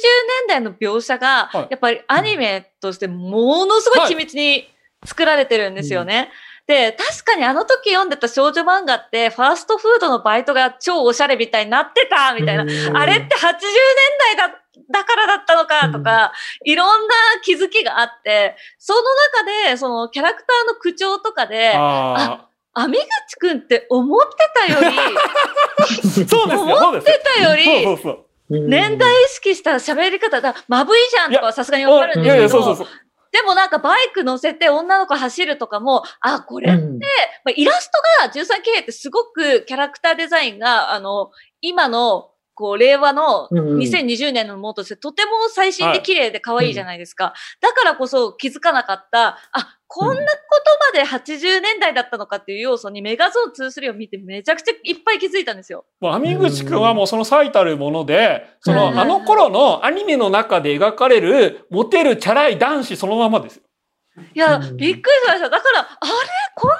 [0.48, 4.70] 代の描写がはい、やっぱりアニメとしてものすごい緻密に
[5.06, 6.32] 作られてるんですよね。
[6.68, 12.64] で、確かにあの時読んでた少女漫画って、ファーストフードのバイトが超おしゃれみたいになってたみたいな。
[12.64, 13.58] あれって80年
[14.20, 14.62] 代だ、
[14.92, 16.34] だからだったのかとか、
[16.66, 17.14] いろんな
[17.44, 19.02] 気づきがあって、その
[19.44, 24.98] 中で、そのキャラクターの口調とかで、あアミグチくんって思ってたより、
[25.80, 25.88] あ、
[26.28, 26.62] そうです。
[26.62, 28.28] 思ってたより、そうそうそう。
[28.50, 32.88] 年代意識した喋り方だ、まぶいじゃんとかはさすがにわかるんですけど。
[33.32, 37.06] でもなんかバイク乗せて女の子走るとかも、あ、これって、うんま
[37.48, 37.90] あ、イラス
[38.22, 41.32] トが13系ってすごくキャラクターデザインが、あの、
[41.62, 47.34] 今の、こう、令和のうんうん2020年のものとしてとても最新で綺麗で可愛いじゃないですか。
[47.62, 50.26] だからこそ気づかなかった、あ、こんなこ
[50.94, 55.86] とまで80年代だったのかっていう要素にメガゾーン23を見てめちゃくちゃいっぱい気づいたんですよ。
[56.02, 63.62] もう、網口くんはもうその最たるもので、そはいはいの、あの頃のアニメの中で描かれる、モテるチャラい男子そのままですよ。
[64.34, 65.50] いや、うんびっくりしました。
[65.50, 66.10] だから、あれ？
[66.56, 66.78] こんな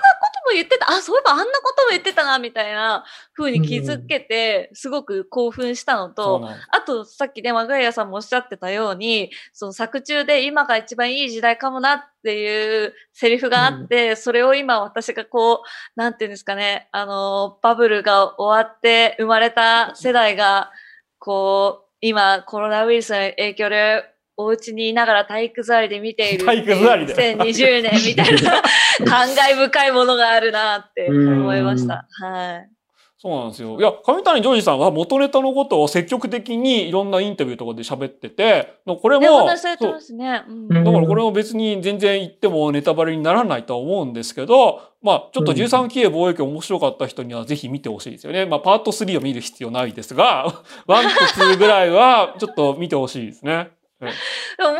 [0.48, 0.90] も言ってた。
[0.90, 3.06] あ、そういえばあんなことも言ってたな、みたいな
[3.36, 20.72] 風に気づけて、すごく興奮したのと、あと、さっきね、マグレイヤさんもおっしゃってたように、その作中で今が一番いい時代かもなっていうセリフがあって、それを今私がこう、なんていうんですかね、あの、バブルが終わって生まれた世代が、
[21.20, 24.04] こう、今コロナウイルスの影響で
[24.38, 28.62] お家にいながら体育座りで見ている体育座りで2020年みたいな
[29.06, 32.08] 感慨深いものがあるなって思いました。
[32.10, 32.78] はい。
[33.20, 33.80] そうなんですよ。
[33.80, 40.44] いや、上谷ジョージさんは元ネタのことを積極的にいろんなインタビューとかで喋ってて、これも、話しされてますね。
[40.48, 48.46] うんだからこれも別に全然言ってもネタバレにならないとは思うんですけど、まあちょっと13期へ貿易面白かった人にはぜひ見てほしいですよね。
[48.46, 50.46] まあパート3を見る必要ないですが、
[50.86, 53.72] 1と2ぐらいはちょっと見てほしいですね。
[54.00, 54.80] 面白か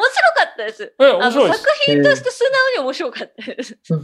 [0.54, 0.94] ったです。
[1.00, 1.62] え、あの面白いです。
[1.62, 3.80] 作品として素直に面白かったです。
[3.84, 4.00] そう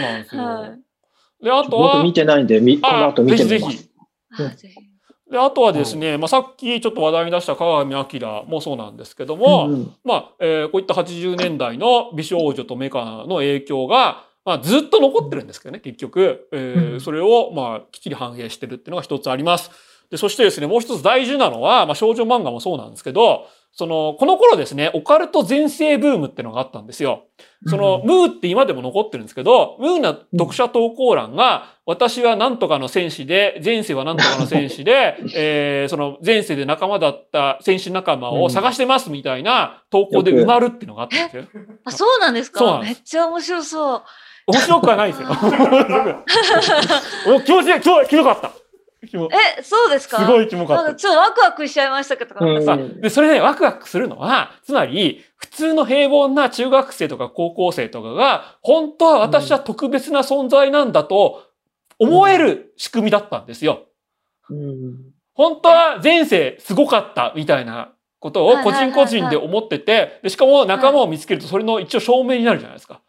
[0.00, 0.42] なんですよ。
[0.42, 1.44] はい。
[1.44, 3.90] で、あとは僕見、てないんで、みこのあ後見てぜひぜひみます。。
[4.38, 4.90] うんあぜひ
[5.30, 16.48] で、あとはですね、まあさっきちょっと話題に出した鏡明もそうなんですけども、うんうんまあ、えーこういった80年代の美少女とメカの影響が、まあ、ずっと残ってるんですけどね、結局。
[16.52, 19.70] えーうんそれを、まあ、きっちり反映してるっていうのが一つあります。
[20.10, 27.24] で、そしてですね、もう一つ大事なのは、まあ、少女漫画もそうなんですけど、その、この頃ですね、オカルト全盛ブームっていうのがあったんですよ。
[27.66, 41.44] その、うんムーって今でも残ってるんですけど、ムーな読者投稿欄が、私は何とかの戦士で、前世は何とかの戦士で、 えーその前世で仲間だった戦士仲間を探してますみたいな投稿で埋まるっていうのがあったんですよ。
[41.84, 44.02] あ、そうなんですそうなんですかめっちゃ面白そう。
[44.46, 45.28] 面白くはないですよ。
[47.36, 48.50] お気持ちいい、今日キモかった。
[49.02, 50.18] え、そうですか？
[50.18, 50.94] すごいキモかった。
[50.94, 61.44] ちょっとワクワクしちゃいましたけど、うんさで、それでワクワクするのは、つまり、普通の平凡な中学生とか高校生とかが、本当は私は特別な存在なんだと
[61.98, 63.86] 思える仕組みだったんですよ。
[64.50, 73.00] うん本当は前世すごかったみたいなことを個人個人で思ってて、でしかも仲間を見つけるとそれの一応証明になるじゃないですか。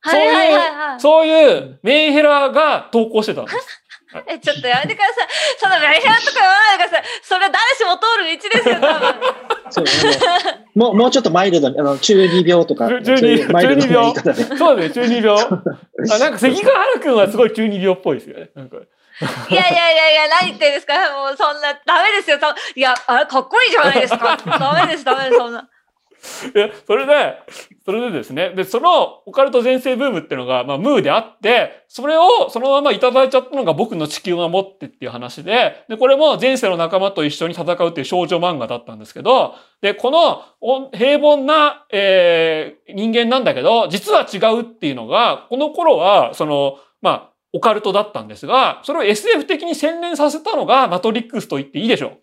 [0.00, 1.00] はいはいはいはい。
[1.00, 3.56] そういうメンヘラが投稿してたんです。
[4.26, 5.28] え、ちょっとやめてください。
[5.58, 7.04] そのメンヘラとか言わないでください。
[7.22, 9.14] それ誰しも通る道ですよ、多分。
[9.70, 9.84] そう
[10.74, 14.56] もうもうちょっとマイルドに、あの中二病とか、 中二マイルドな言。
[14.56, 15.36] そうね、中二病。
[15.38, 18.50] あなんか関ヶ原くんはすごい中二病っぽいですよね。
[18.54, 18.76] なんか
[19.50, 22.38] いやいやいやいや、何言ってんですかもうそんな、ダメですよ。
[22.40, 24.36] そいや、あれかっこいいじゃないですか。
[24.36, 25.68] ダメです、ダメです、そんな。
[26.52, 27.38] で、それで、
[27.84, 52.18] それでですね、で、そのオカルト全盛ブームっていうのが、まあ、ムーであって、それをそのままいただいちゃったのが僕の地球を守ってっていう話で、で、これも前世の仲間と一緒に戦うっていう少女漫画だったんですけど、で、この平凡な、えー人間なんだけど、実は違うっていうのが、この頃は、その、まあ、オカルトだったんですが、それを SF 的に洗練させたのがマトリックスと言っていいでしょう。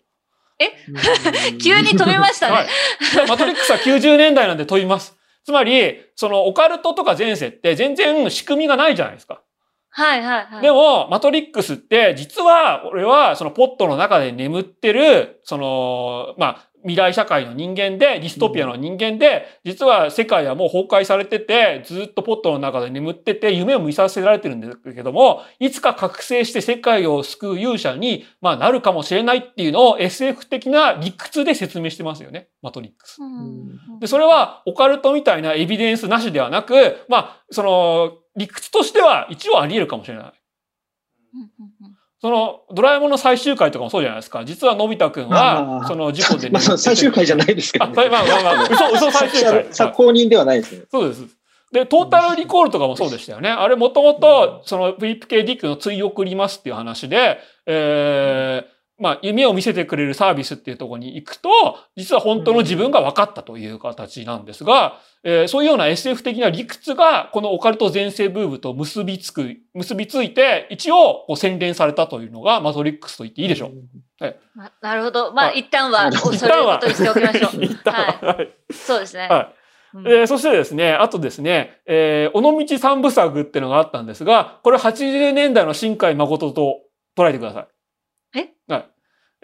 [1.62, 2.52] 急に飛びましたね。
[2.52, 2.66] はい。
[3.14, 5.16] でマトリックスは90年代なんで飛びます。
[5.44, 9.42] つまり、そのオカルトとか前世って全然仕組みがないじゃないですか。
[9.96, 10.62] はいはいはい。
[10.62, 33.16] でも、マトリックスって実は、俺はそのポットの中で眠ってる、その、まあ、未来社会の人間で、ディストピアの人間で、実は世界はもう崩壊されてて、ずっとポットの中で眠ってて、夢を見させられてるんだけども、いつか覚醒して世界を救う勇者に、まあ、なるかもしれないっていうのを SF 的な理屈で説明してますよね、マトリックス。
[33.22, 40.32] うんで、それはオカルトみたいなエビデンスなしではなく、まあ、その、理屈としては一応あり得るかもしれない。
[42.20, 44.44] その、ドラえもんの最終回とかもそうじゃないですか。
[44.44, 49.64] 実はのび太くんは、あその事故でまあ、その最終回じゃないですけあ、ど、まあまあまあ、 嘘、嘘最終回。
[49.64, 50.84] 作者公認ではないですね。
[50.90, 51.26] そうです。
[51.72, 53.50] で、トータルリコールとかもそうでしたよね。
[53.50, 61.50] あれもともと、そのフィリップ・ケイ・ディックの追憶りますっていう話で、えー、まあ、夢を見せてくれるサービスっていうところに行くと、
[61.96, 73.72] 実は本当の自分が分かったという形なんですが、えーそういうような SF 的な理屈が、このオカルト全盛ブームと結びつく、結びついて、一応、こう洗練されたというのが、マトリックスと言っていいでしょう。
[74.54, 75.32] まあなるほど。
[75.32, 77.64] まあ、はい一旦は、そういうことにしておきましょう。
[77.64, 78.34] 一旦はは。
[78.34, 78.44] はい。
[78.44, 78.72] い。
[78.72, 79.28] そうですね。
[79.28, 79.54] はい。
[79.94, 86.80] うんえーそしてですね、あとですね、えー、尾道三部作っていうのがあったんですが、これ80年代の新海誠と
[87.16, 87.66] 捉えてください。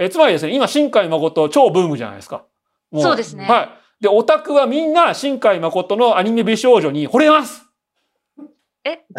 [0.04, 2.44] えつまりですね、今新海誠超ブームじゃないですか。
[2.90, 3.46] もそうですね。
[3.46, 3.62] は
[4.00, 4.02] い。
[4.02, 7.64] で、オタクはみんな新海誠のアニメ美少女に惚れます。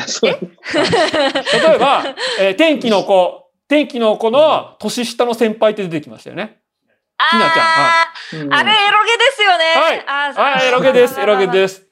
[0.08, 0.32] そう。
[0.74, 2.04] 例えば、
[2.40, 6.60] えー天気の子、天気の子の年下の先輩って出てきましたよね。
[7.32, 7.66] ひなちゃん。
[7.66, 8.54] あうん。
[8.54, 9.64] ーあれ、エロゲですよね。
[9.76, 10.04] はい。
[10.06, 11.76] あエロゲです、エロゲです。
[11.76, 11.88] す。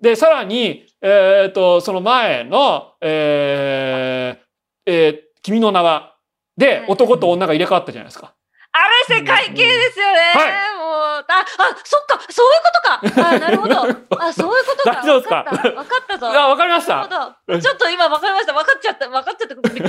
[0.00, 4.42] で、さらに、えっ、と、その前の、えー
[4.86, 6.11] えー君の名は、
[6.62, 8.34] で、男と女が入れ替わったじゃないですか。
[8.74, 8.78] あ
[9.10, 10.18] れ、世界系ですよね。
[10.34, 10.48] はい
[10.78, 11.46] もう、あ、あ、
[11.84, 12.60] そっか、そういう
[13.02, 13.28] ことか。
[13.28, 13.74] あ、なるほど。
[14.18, 15.02] あ、 そういうことか。
[15.02, 15.36] 大丈夫ですか？
[15.36, 15.68] わかった。
[15.70, 16.26] わかったぞ。
[16.28, 17.60] あ、わかりましなるたほど。
[17.60, 18.52] ちょっと今わかりました。
[18.54, 19.08] わかっちゃった。
[19.10, 19.54] わかっちゃった。
[19.54, 19.88] びっく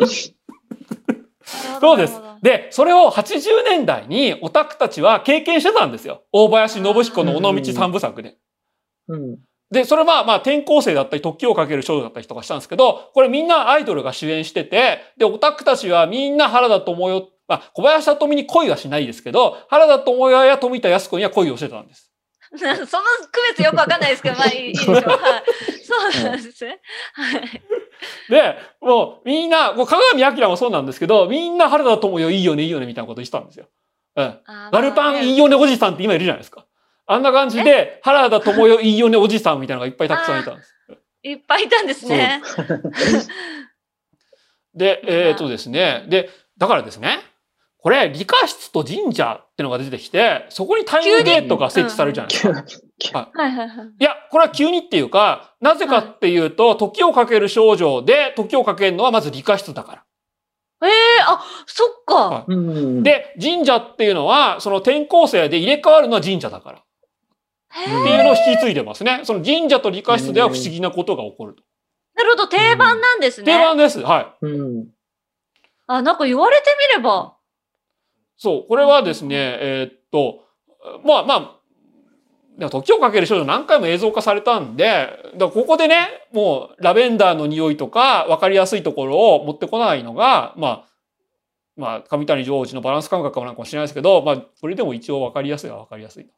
[0.00, 1.80] りした。
[1.80, 2.20] そうです。
[2.42, 6.22] で、それを80年代にオタクたちは経験してたんですよ。
[6.32, 8.36] 大林信彦の尾道三部作で。
[9.08, 9.36] うん
[9.70, 22.10] で、それはまあ転校生だったり、時をかける少女だったりとかしたんですけど、これみんなアイドルが主演してて、で、オタクたちはみんな原田知世、まあ、小林聡美に恋はしないですけど、原田知世や富田靖子には恋をしてたんです。
[22.58, 22.86] その区
[23.56, 24.94] 別よくわかんないですけど、まあいいでしょう。
[24.98, 25.04] はい。
[25.84, 26.80] そうなんですね。
[27.12, 27.62] はい。
[28.28, 33.66] で、もうみんな、もう鏡明もそうなんですけど、みんな原田知世いいよね、いいよね、みたいなこと言ってたんですよ。
[34.16, 34.40] うん。
[34.72, 36.66] ガルパンいいよねおじさんって今いるじゃないですか。
[37.10, 40.76] あんな感じで、原田知世いいよねおじさんみたいなのがいっぱいたくさんいたんです。
[41.24, 42.40] いっぱいいたんですね。
[44.74, 47.18] で、 えっ、とですね、で、だからですね、
[47.78, 53.30] これ、理科室と神社ってのが出てきて、そこにタイムゲートが設置されるじゃないですか。
[53.34, 53.86] はいはいはい。
[53.98, 60.04] いや、これは急にっていうか、なぜかっていうと、時をかける少女で、時をかけるのはまず理科室だから。
[60.82, 60.90] ええ
[61.26, 62.14] あ、そっか。
[62.14, 66.82] はうんで、神社っていうのは、その転校生で入れ替わるのは神社だから。
[67.70, 69.20] へっていうのを引き継いでますね。
[69.24, 71.62] その神社と理科室では不思議なことが起こると。
[72.14, 73.52] なるほど、定番なんですね。
[73.52, 74.00] 定番です。
[74.00, 74.46] はい。
[74.46, 74.88] うん
[75.86, 77.36] あ、なんか言われてみれば。
[78.36, 78.64] そう。
[78.68, 80.44] これはですね、えーっと、
[81.04, 81.60] まあま
[82.60, 90.86] あ、時をかける少女何回も映像化されたんで、だここでね、もうラベンダーの匂いとか分かりやすいところを持ってこないのが、まあ、
[91.76, 96.30] まあ、上谷上司のバランス感覚かもなんかもしれないですけど、まあ、それでも一応分かりやすいは分かりやすい。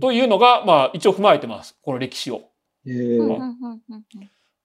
[0.00, 1.76] というのが、まあ、一応踏まえてます。
[1.82, 2.42] この歴史を。
[2.86, 3.26] えー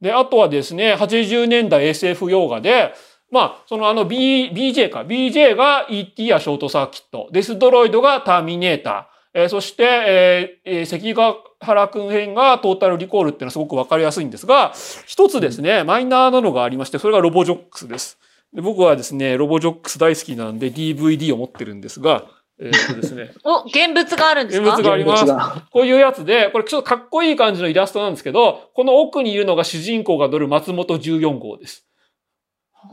[0.02, 2.93] で、あとはですね、80年代 SF 洋画で、
[3.31, 5.02] まあ、そのあの B、BJ か。
[5.02, 7.30] BJ が ET やショートサーキット。
[7.31, 9.06] デスドロイドがターミネーター。
[9.34, 14.73] えーそして、えーえー関ヶ原くん編がトータルリコールっていうのはすごくわかりやすいんですが、
[15.06, 18.18] 一つですね、マイナーなのがありまして、それがロボジョックスです。
[18.53, 22.26] で僕はですね、ロボジョックス大好きなんで DVD を持ってるんですが、
[22.61, 24.67] えーっとですね、 お、現物があるんですか？
[24.75, 25.25] 現物があります。
[25.71, 31.88] こういうやつで、これちょっとかっこいい感じのイラストなんですけど、この奥にいるのが主人公が乗る松本14号です。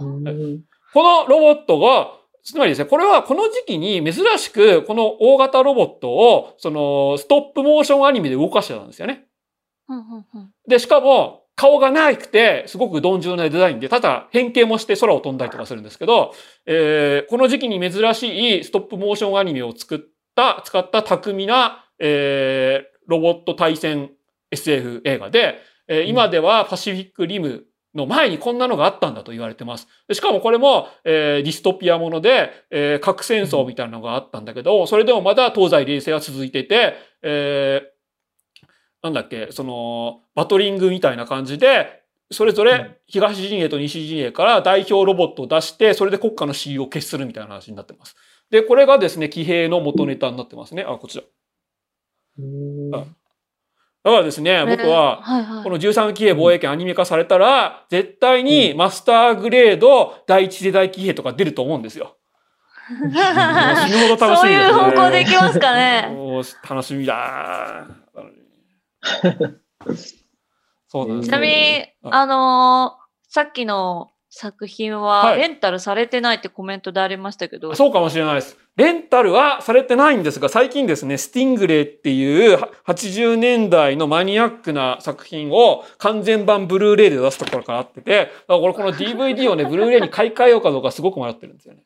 [0.01, 0.63] うん。
[0.95, 2.13] このロボットが、
[2.43, 9.27] つまりですね、これはこの時期に珍しく、この大型ロボットを、その、ストップモーションアニメで動かしてたんですよね。
[9.89, 10.51] うんうんうん。
[10.67, 16.33] で、しかも、顔がなくて、すごく鈍重なデザインで、ただ変形もして空を飛んだりとかするんですけど、
[16.67, 19.99] えーこの時期に珍しいストップモーションアニメを作っ
[20.37, 24.11] た、使った巧みな、えーロボット対戦
[24.53, 25.57] SF 映画で、
[25.89, 29.89] えー今ではパシフィックリムの前にこんなのがあったんだと言われてます。
[30.07, 37.98] でしかもこれも、えーディストピアもので、えー核戦争みたいなのがあったんだけど、それでもまだ東西冷戦は続いてて、えー
[39.03, 48.17] なんだっけ、その、バトリングみたいな感じで、それぞれ東陣営と西陣営から代表ロボットを出して、それで国家の使用を決するみたいな話になってます。
[48.51, 50.85] で、これがですね、騎兵の元ネタになってますね。
[50.87, 51.25] あ、こちら。
[54.05, 55.23] だからですね、僕は、
[55.65, 62.17] この13騎兵防衛権アニメ化されたら、絶対にマスターグレード第一世代騎兵とか出ると思うんですよ。
[62.89, 64.73] 死ぬほど楽しそういう。
[64.73, 66.09] 方向でいきますかね。
[66.69, 67.87] 楽しみだ。
[70.89, 71.55] そうなんですちなみに、
[72.03, 78.57] ああのーさっきの作品ははいレンタルされてないってコメントでありましたけど、そうかもしれないです。
[78.77, 91.83] レンタルはされてないんですが、最近ですね、スティングレイっていうは80年代のマニアックな作品を完全版ブルーレイで出すところからあってて、だからこれこの DVD をね、ブルーレイに買い替えようかどうかすごく迷ってるんですよね。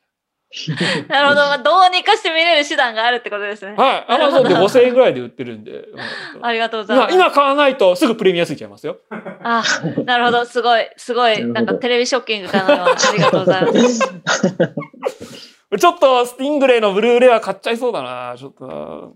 [1.09, 3.73] なるほど、まあ、どうにかして見れる手段があるってことですね。
[3.75, 4.11] はい。
[4.13, 5.71] アマゾンで5000円ぐらいで売ってるんで。
[5.71, 5.99] うん
[6.41, 7.15] ありがとうございま今、す。
[7.15, 8.97] 今買わないとすぐプレミアついちゃいますよ。
[9.43, 9.63] あ、
[10.05, 13.99] なるほど、すごい、すごい、なんかテレビショッキングかな、ありがとうございます。
[15.79, 18.35] ちょっとスティングレイのブルーレイは買っちゃいそうだな。
[18.37, 19.09] ちょっとな。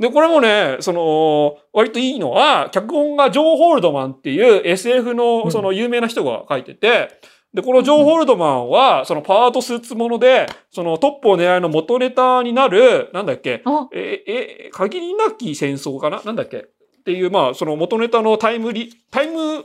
[0.00, 7.20] で、これもね、その、割といいのは、脚本がジョー・ホールドマンっていう SF のその有名な人が書いてて、
[7.52, 13.62] で、このジョー・ホールドマンは、そのパートスーツもので、そのトップを狙いの元ネタになる、なんだっけ、
[13.92, 16.22] え、え、限りなき戦争かな？
[16.22, 16.58] なんだっけ？
[16.58, 19.64] っていう、まあ、その元ネタのタイムリ、タイム、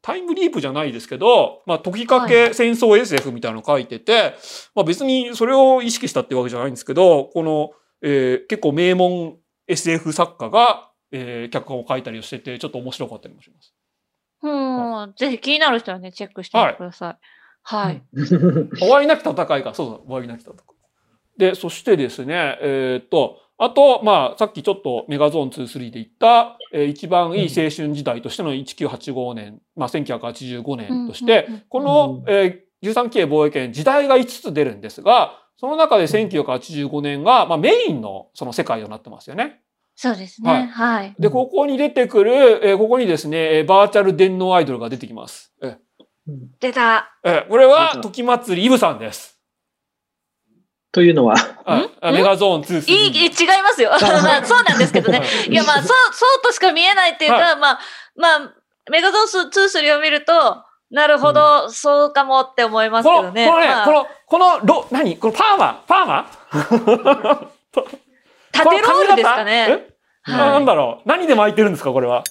[0.00, 4.34] タイムリープじゃないですけど、まあ、解きかけ戦争 SF みたいなの書いてて、はい、
[4.76, 9.36] まあ別にそれを意識したってわけじゃないんですけど、この、えー、結構名門
[9.66, 13.74] SF 作家が、えー、脚本を書いたりしてて、ちょっと面白かったりもします。
[14.42, 17.16] うん、ぜひ気になる人はね、チェックしてみてください。
[17.62, 18.02] はい。
[18.78, 19.74] 終わりなき戦いか。
[19.74, 20.56] そうそう、終わりなき戦い。
[21.36, 39.60] で、そしてですね、えー、っと、あと、まあ、さっきちょっとメガゾーン2、3で言った、えー、一番いい青春時代としての1985年、まあ、1985年として、この、えー、13期防衛権、時代が5つ出るんですが、その中で1985年が、まあ、メインのその世界となってますよね。
[40.00, 40.48] そうですね。
[40.48, 40.66] はい。
[40.68, 42.32] はい、で、ここに出てくる、
[42.64, 45.52] えー、ここにですね、バーチャル電脳アイドルが出てきます。
[45.60, 45.76] え
[46.60, 47.18] 出た。
[47.24, 49.40] えこれは、時祭りイブさんです。
[50.92, 51.34] というのは？
[52.12, 52.92] メガゾーン2、3。
[52.92, 53.90] いい、違いますよ。
[53.98, 55.20] そうなんですけどね。
[55.48, 57.80] いや、まあ、そう、そうとしか見えないっていうか、はい、まあ、
[58.14, 58.54] まあ、
[58.92, 60.62] メガゾーン2、3を見ると、
[60.92, 63.48] なるほど、うん、そうかもって思いますけどね。
[63.48, 65.16] この、このね、まあ、この、この、ろ、何？
[65.16, 65.82] このパーマ？
[65.88, 67.50] パーマ？
[68.52, 69.87] 縦ロールですかね。
[70.32, 72.24] はい、なんだろう何で巻いてるんですかこれは？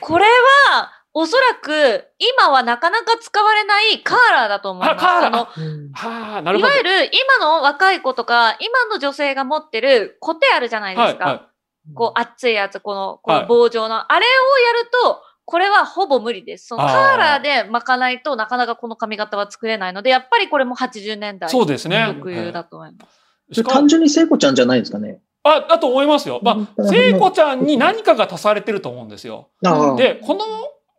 [0.00, 5.00] これは、おそらく、今はなかなか使われないカーラーだと思います。
[5.00, 6.68] カーラーはあ、なるほど。
[6.68, 11.24] いわゆる、今の若い子とか、今の女性が持ってるコテあるじゃないですか。
[11.24, 14.28] はいはい、こう、熱いやつ、この、この棒状の、はい、あれを
[14.76, 16.66] やると、これはほぼ無理です。
[16.66, 22.04] そのカーラーで巻かないとなかなかこの髪型は作れないので、やっぱりこれも80年代そうですね。
[22.18, 23.06] 特有だと思いま
[23.54, 23.62] す。
[23.62, 25.20] 単純に聖子ちゃんじゃないですかね？
[25.46, 26.40] あ、だと思いますよ。
[26.42, 29.50] まあ、聖子ちゃんに何かが足されてると思うんですよ。
[29.96, 30.44] で、この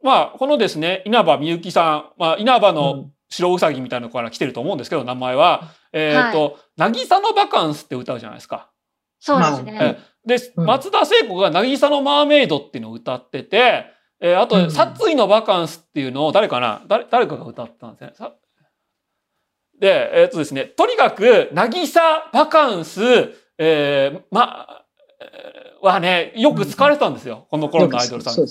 [0.04, 5.72] まあ、このですね、稲葉みゆきさん、まあ、稲葉の白うさぎみたいなのから来てると思うんですけど、名前は。
[5.92, 8.70] えっ、ー、と、はい、渚のバカンスって歌うじゃないですか。
[9.20, 9.98] そうですね。
[10.26, 13.86] で、松田聖子が渚のマーメイドっていうのを歌ってて、
[14.20, 16.84] えー、あと、殺意のバカンスっていうのを誰かな？
[16.88, 18.30] 誰、誰かが歌ったんですね。
[19.80, 23.02] で、えっ、ー、とですね、とにかく、渚バカンス、
[23.58, 24.84] えー、ま、
[25.82, 27.48] はね、よく使われてたんですよ。
[27.50, 28.46] この頃のアイドルさん。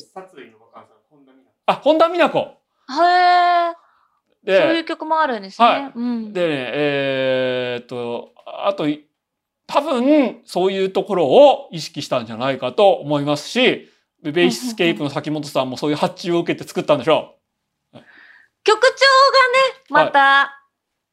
[1.67, 2.39] あ、本田美奈子。
[2.39, 3.75] へえ。
[4.45, 5.67] で、そういう曲もあるんですね。
[5.67, 5.93] はい。
[5.95, 8.87] うん、でね、えー、っと、あと、
[9.67, 13.91] 多分、そういうところを意識したんじゃないかと思いますし、
[14.23, 17.35] ベースケープの崎本さんもそういう発注を受けて作ったんでしょ
[17.93, 17.99] う。
[18.63, 18.87] 曲調
[19.95, 20.49] がね、また、はい、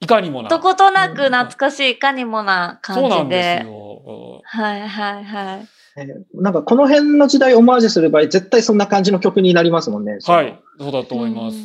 [0.03, 0.49] いかにもな。
[0.49, 3.09] どことなく懐かしい、いかにもな感じで。
[3.09, 4.41] そうなんですよ。
[4.43, 5.67] はいはいはい。
[5.95, 10.17] えー、なんかこの辺の時代オマージュする場合、絶対そんな感じの曲になりますもんね。
[10.25, 10.59] はい。
[10.80, 11.57] そうだと思います。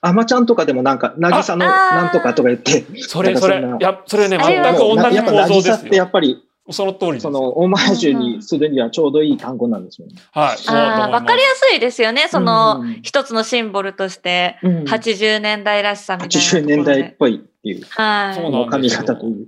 [0.00, 2.84] あまちゃんとかでもなんか、なぎさのなんとかとか言って。
[2.98, 5.74] それ、それ、いや、それね、全く同じ構造ですよ。
[5.76, 10.14] ってやっぱり、その通りその、オマージュにするにはちょうどいい単語なんですよね。
[10.32, 10.68] はい。
[10.68, 12.28] ああ、わかりやすいですよね。
[12.30, 16.48] その、一つのシンボルとして、80年代らしさみたいな。
[16.48, 17.84] 80年代っぽいっていう。
[17.90, 18.34] はい。
[18.34, 19.46] その髪型という。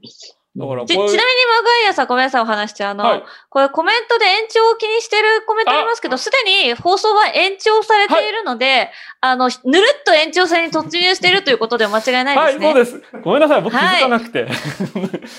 [0.57, 1.19] だからちちなみに、マ
[1.62, 12.66] ガイアさん、ごめんなさい、お話しちゃうの、はい、これコメントで延長を気にしてるコメントありますけど、すでに放送は延長されているので、はい、あの、ぬるっと延長戦に突入しているということで間違いないですね。
[12.66, 13.20] はい、そうです。
[13.23, 14.45] ごめんなさい、僕気づかなくて。
[14.45, 14.55] はい、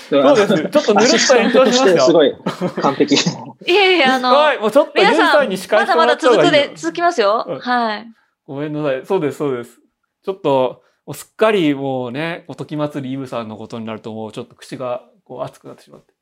[0.08, 0.68] そうです。
[0.68, 2.00] ちょっとぬるっと延長しますよ。
[2.00, 2.36] すごい、
[2.80, 3.14] 完璧。
[3.14, 7.44] いやいや、あの、はい、もうちょっと皆さん、まだまだ続くで、続きますよ。
[7.60, 8.06] はい。
[8.46, 9.04] ごめんなさい。
[9.04, 9.80] そうです、そうです。
[10.24, 16.12] ちょっと、もうすっかりもうね、おとき祭りイブさんのことになるともうちょっと口がこう熱くなってしまって。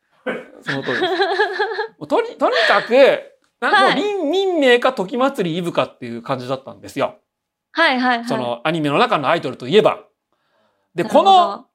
[0.63, 1.13] その通りです。
[2.07, 2.93] とに、とにかく、
[3.61, 7.17] なんか民、民名か時祭りイブかっていう感じだったんですよ。
[7.73, 8.29] はいはいはい。
[8.29, 10.05] そのアニメの中のアイドルといえば。
[10.95, 11.67] で、この、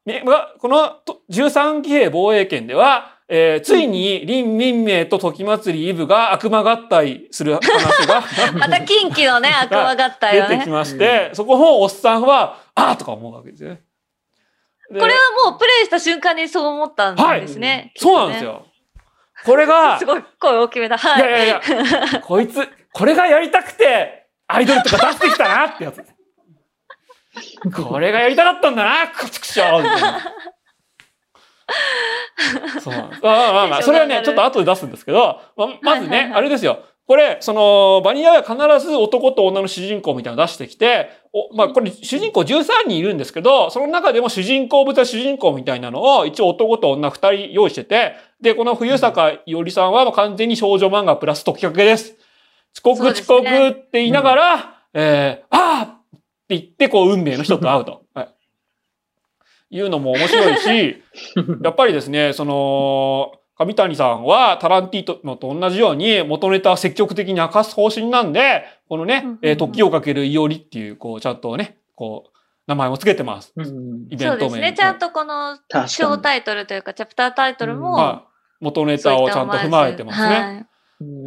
[0.60, 8.24] この13騎兵防衛権では、えー、ついに、林民名と時祭りイブが悪魔合体する話が
[8.60, 13.82] また近畿のね、悪魔合体が、ね、出てきまして、そこのおっさんは、ああとか思うわけですよね。
[14.90, 15.10] これは
[15.50, 17.70] もうプレイした瞬間にそう思ったんですね。
[17.70, 18.66] はい、そうなんですよ。
[19.46, 20.98] これが、 すごい声大きめだ。
[20.98, 21.22] はい。
[21.22, 26.04] いやいやいや、 こいつ、これがやりたくて、アイドルとか出してきたなってやつ。
[27.74, 30.20] これがやりたかったんだな、こちくしょうみたいな。
[32.82, 36.84] そうまあまあまあ、それはね、ちょっと後で出すんですけど、ままずね、あれですよ。
[37.08, 52.16] これ、その、バニラは必ず男と女の主人公みたいなの出してきて、おまあ、これ、主人公13人いるんですけど、その中でも主人公豚主人公みたいなのを、一応男と女2人用意してて、で、この冬坂いおりさんはもう完全に少女漫画プラス時かけです。
[52.74, 54.64] 遅刻遅刻って言いながら、ね、
[54.94, 56.18] えー、ああっ
[56.48, 58.04] て言って、こう、運命の人と会うと。
[58.14, 58.28] はい
[59.74, 61.02] いうのも面白いし、
[61.64, 63.32] やっぱりですね、その、
[63.64, 72.32] 上谷さんはタランティーノと同じように元ネタ積極的に明かす方針なんで、このね、え時をかけるいおりっていう、こう、ちゃんとね、こう、
[72.68, 73.54] 名前もつけてます。
[73.56, 74.30] うん、イベント名。
[74.30, 74.74] そうですね。
[74.74, 75.58] ちゃんとこの、
[75.88, 78.24] 小タイトルというか、チャプタータイトルも、まあ、
[78.60, 80.26] 元ネタをちゃんと踏まえてますね。
[80.26, 80.66] はい、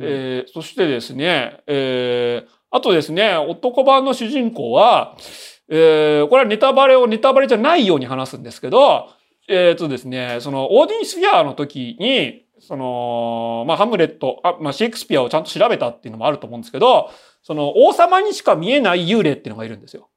[0.01, 5.17] えー、そしてですね、えー、あとですね、男版の主人公は、
[5.69, 9.09] えー、これはネタバレをネタバレじゃないように話すんですけど、
[9.49, 17.11] えっ、ー、とですね、その、オーディンスフィアの時に、その、まあ、ハムレット、あまあ、シェイクスピアをちゃんと調べたっていうのもあると思うんですけど、
[17.43, 20.09] その、王様にしか見えない幽霊っていうのがいるんですよ。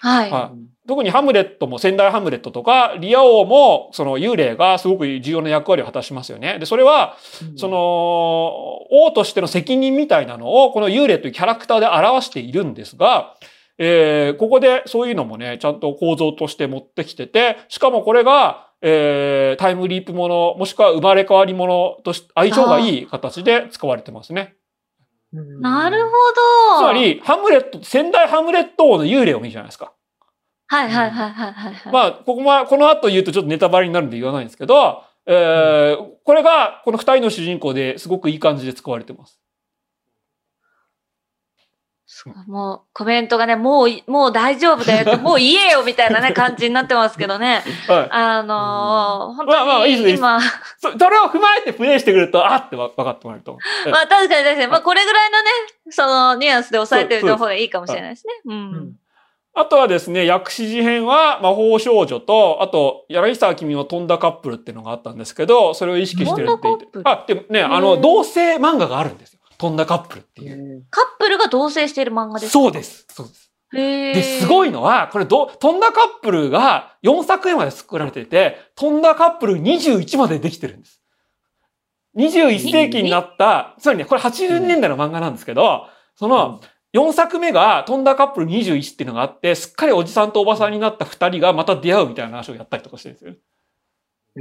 [0.00, 0.30] はい。
[0.30, 6.58] はい、特にハムレットも、仙台ハムレットとか、リア王も、その幽霊がすごく重要な役割を果たしますよね。
[6.60, 7.16] で、それは、
[7.50, 7.76] うん、その、
[8.90, 13.34] 王としての責任みたいなのを、この幽霊というキャラクターで表しているんですが、
[13.78, 24.56] えー、ここでそういうのもね、ちゃんと構造として持ってきてて、しかもこれが、えー、タイムリープもの、もしくは生まれ変わりものとして相性がいい形で使われてますね。
[25.32, 26.12] なるほ
[26.76, 26.78] ど。
[26.78, 29.92] つまり、ハムレット、仙台ハムレット王の幽霊を見るじゃないですか。
[30.68, 31.92] はいはいはいはいはい、はい。
[31.92, 39.40] まあ、ここは、この後言うとちょっとネタバレになるんで言わないんですけど、えー、これが、この二人の主人公ですごくいい感じで使われてます。
[42.46, 47.62] もうコメントがね、もう、もう大丈夫だよ もう言えよみたいなね、感じになってますけどね。
[47.86, 50.40] はい、あのー、本当に今、まあまあいい今
[50.78, 53.58] そ、それを踏まえてプレイしてくると、あって分かってもらえると。
[53.90, 55.50] まあ確かに確かに、まあこれぐらいのね、
[55.90, 58.32] そのニュアンスで抑えてる方がいいかもしれないですね。
[58.46, 58.92] うん。
[59.58, 66.86] あとはですね、薬師寺編は魔法少女と、あと、柳沢君の飛んだカップルっていうのがあったんですけど、それを意識してるって言って。
[67.02, 69.27] あ、でもね、あの、同性漫画があるんですよ。
[69.58, 70.84] 飛んだカップルっていう。
[70.90, 72.52] カップルが同棲している漫画ですか？
[72.52, 73.06] そうです。
[73.10, 73.52] そうです。
[73.70, 81.02] で、すごいのは、これど、飛んだカップルが4作目まで作られてて、飛んだカップル21までできてるんです。
[82.16, 86.60] 21世紀になった、つまりね、これ80年代の漫画なんですけど、その、
[86.94, 93.34] 4作目が飛んだカップル21っていうのがあって、すっかりおじさんとおばさんになった2人がまた出会うみたいな話をやったりとかしてるんですよ。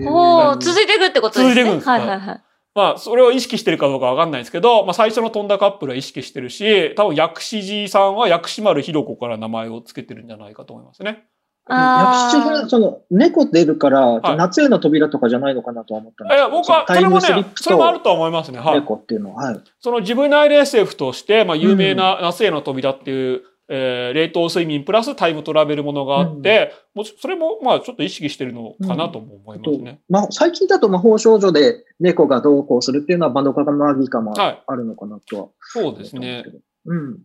[0.10, 1.56] おー、続いていくってことですね。
[1.56, 1.90] 続いていくんです。
[1.90, 2.44] はいはいはい。
[2.78, 11.26] まあ、それを意識してるかどうかわかんないんですけど、まあ、最初の飛んだカップルは意識してるし、多分、薬師寺さんは薬師丸ひろ子から名前を付けてるんじゃないかと思いますね。
[11.68, 18.60] 薬師寺その、猫出るから、夏への扉とかじゃないのかなと思ったんですいや、僕は、それもね、それもあると思いますね。
[18.60, 18.76] はい。
[18.76, 19.60] 猫っていうのは、はい。
[19.80, 30.02] その自分の LSF として、まあ、有名な夏への扉っていう、えー、冷凍睡眠プラスタイムトラベルものがあって、うん、もそれもまあちょっと意識してるのかなとも思いますね。
[30.10, 36.46] うん、まあ、最近だと魔法少女で猫がどうこうするっていうのはバンドカガマギカもあるのかなとは、はい、そうですね。
[36.86, 37.20] うん。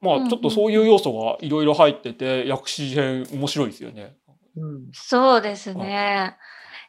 [0.00, 4.16] まあちょっとそういう要素がいろいろ入ってて、薬師編面白いですよね。
[4.56, 6.36] うん、そうですね。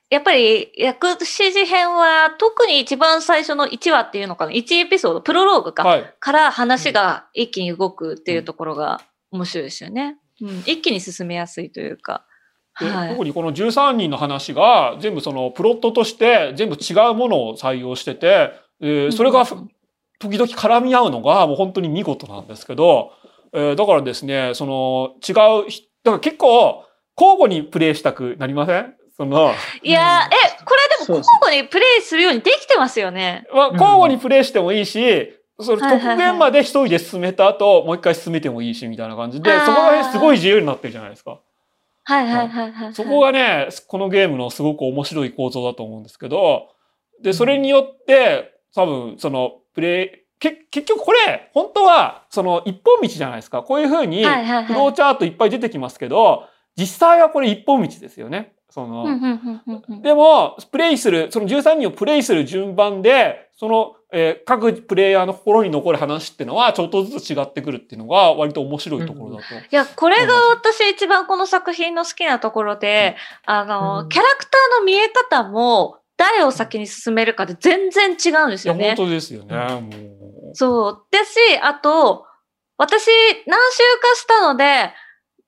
[0.10, 10.18] やっぱり、薬師寺編は、特に一番最初の1話っていうのかな、1エピソード、プロローグか、はい、から話が一気に動くっていうところが面白いですよね。
[10.42, 12.26] うん、一気に進めやすいというか。
[12.74, 23.12] はい、特にこの13人の話が全部そのプロットとして全部違うものを採用してて、えー、それが時々絡み合うのがもう本当に見事なんですけど、
[23.52, 25.36] えー、だからですね、その違う、
[26.04, 26.86] だから結構
[27.20, 28.96] 交互にプレイしたくなりません？
[29.20, 29.54] その。
[29.84, 33.46] いや、え、これでも交互にプレイするようにできてますよね。
[33.54, 41.42] まあ、交互にプレイしてもいいし、それ極限まで一人で進めた後、もう一回進めてもいいし、みたいな感じで、そこら辺すごい自由になってるじゃないですか。
[42.06, 42.94] はいはいはいはい。
[42.94, 46.70] そこがね、このゲームのすごく面白い構造だと思うんですけど、
[47.22, 53.64] で、それによって、多分、その、プレイ、け、結局これ、本当は、その、一本道じゃないですか。
[53.64, 54.30] こういうふうに、フ
[54.74, 56.46] ローチャートいっぱい出てきますけど、
[56.78, 58.54] 実際はこれ一本道ですよね。
[58.70, 59.06] その、
[60.02, 69.62] でも、プレイする、その13人をプレイする順番で、その、えー、各プレイヤーの心に残る話っていうのは、ちょっとずつ違ってくるっていうのが、割と面白いところだと、うん。
[69.62, 73.16] いや、これが私一番この作品の好きなところで、
[73.48, 78.96] うん、あの、キャラクターの見え方も、誰を先に進めるかで全然違うんですよね。
[78.98, 80.56] 本当ですよね、もう。
[80.56, 81.06] そう。
[81.12, 82.26] ですし、あと、
[82.78, 83.08] 私、
[83.48, 84.94] 何週かしたので、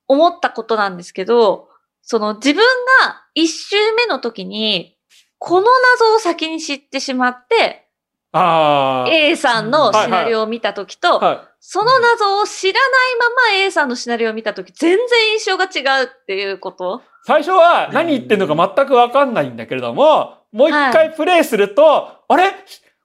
[0.07, 1.69] 思ったことなんですけど、
[2.02, 2.64] その自分
[3.02, 4.98] が一周目の時に、
[5.38, 5.68] この
[5.99, 7.88] 謎を先に知ってしまって、
[8.34, 9.10] ああ。
[9.10, 17.02] A さんのシナリオを見たときと、はその謎を知らないまま A さんのシナリオを見たとき、全然印象が違うっていうこと。
[17.03, 17.07] い。
[17.26, 22.53] 最初は何言ってんのか全くわかんないんだけれども、もう一回プレイすると、あれ？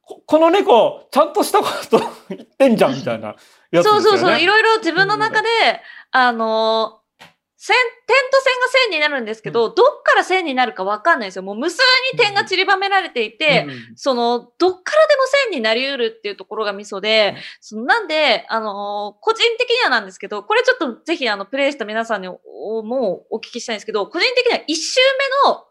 [0.02, 1.98] ここの猫、ちゃんとしたこと
[2.28, 3.39] 言ってんじゃんみたいなやつ
[3.73, 4.01] ですよね。
[4.02, 5.48] そうそうそう、いろいろ自分の中で、
[6.12, 7.01] あの
[7.58, 7.74] 線、
[8.06, 11.42] 点と線が線になるんですけど、どっから線になるかわかんないんですよ。
[11.42, 11.78] もう無数
[12.12, 25.00] に点が散りばめられていて、その、どっからでも線になり得るっていうところがミソで、そのなんで、あのー個人的にはなんですけど、これちょっとぜひあの、プレイした皆さんにおもうお聞きしたいんですけど、個人的には一周
[25.46, 25.64] 目の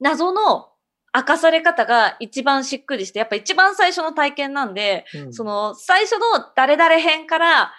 [0.00, 0.68] 謎の
[1.14, 5.32] 明かされ方が一番しっくりして、やっぱ一番最初の体験なんで、うん。
[5.32, 6.20] その最初の
[6.54, 7.72] 誰々編から、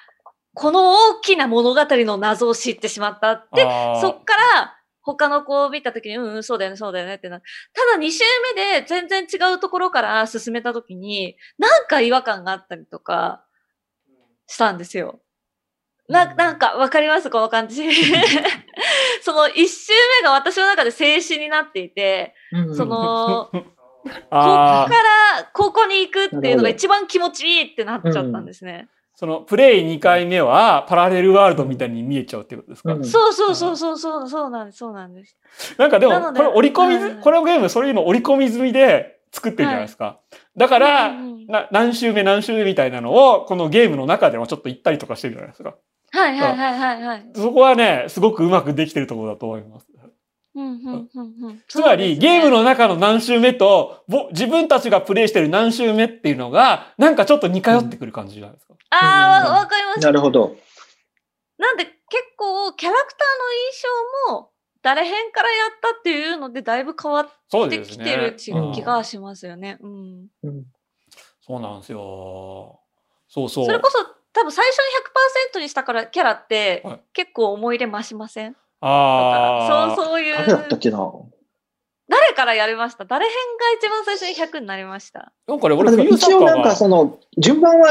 [0.54, 3.48] この大きな物語の謎を知ってしまった。
[3.54, 7.40] で、あーそっから他の子を見たときに、うん、うん、そうだよね、そうだよねってな。
[7.40, 7.46] た
[7.98, 8.24] だ2周
[8.56, 13.44] 目で全然違うところから進めたときに、なんか違和感があったりとか
[14.48, 15.22] したんですよ。
[16.10, 17.30] な、なんかわかります？
[17.30, 17.90] この感じ。
[19.24, 23.64] その1周目が私の中で静止になっていて、うんその、 こっ
[24.32, 24.96] あーか
[25.38, 28.90] らここに行くっていうのが一番気持ちいいってなっちゃったんですね。
[29.22, 35.38] そのプレイ2回目はパラレルワールドみたいに見えちゃうってことですか、うんそうそうそうそうそう、そうなんです、そうなんです。
[35.78, 40.20] なんかでも、これ折り込みず、はいこのゲームそういうの折り込み済みで作ってるじゃないですか。
[40.58, 45.76] だから、うんうんな何周目何周目みたいなのを、このゲームの中でもちょっと言ったりとかしてるじゃないですか。
[46.14, 47.26] はいはいはいはいはい。
[47.36, 49.92] そこはね、すごくうまくできてるところだと思います。
[50.54, 58.74] うんうんうんうんつまり、ねゲームの中の何周目と、ぼ自分たちがプレイしてる何周目っていうのが、なんかちょっと似通ってくる感じじゃないですか。
[58.92, 60.00] ああ、わわかります。
[60.02, 60.56] なるほど。
[61.58, 61.98] なんで結
[62.38, 64.52] 構キャラクターの印象も
[64.82, 67.26] 誰編からやったっていうのでだいぶ変わっ
[67.70, 67.98] てき。
[67.98, 69.78] てる気がしますよね。
[69.82, 70.28] うん。
[70.44, 70.64] うん
[71.44, 72.80] そうなんですよ。
[73.28, 73.66] そうそう。
[73.66, 73.98] それこそ
[74.34, 74.84] 多分最初に
[75.58, 78.56] 100%にしたからキャラってはい結構思い入れ増しません？
[78.82, 79.96] ああ。
[79.96, 80.36] そう、そういう。
[80.36, 81.00] 誰だったっけな？
[82.10, 83.06] 誰からやりました？
[83.06, 83.34] 誰編
[83.80, 85.32] が一番最初に100になりました？
[85.48, 87.90] なんかね、俺、一応なんかはその、順番は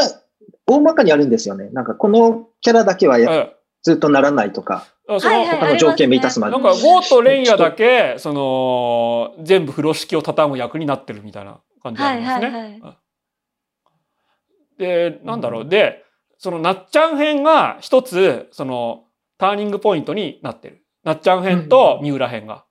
[0.70, 1.68] 大まかにあるんですよね。
[1.70, 6.52] なんかこのキャラだけはやえずっとならないとか、えその、はいはい他の条件満たすまで。
[6.52, 12.46] なんか、ゴーとレイヤだけ、その、全部風呂敷を畳む役になってるみたいな感じがありますね。
[12.46, 12.96] はいはい
[14.78, 15.68] で、なんだろう。
[15.68, 16.04] で、
[16.38, 19.04] その、なっちゃん編が一つ、その、
[19.36, 20.86] ターニングポイントになってる。
[21.04, 22.64] なっちゃん編と三浦編が。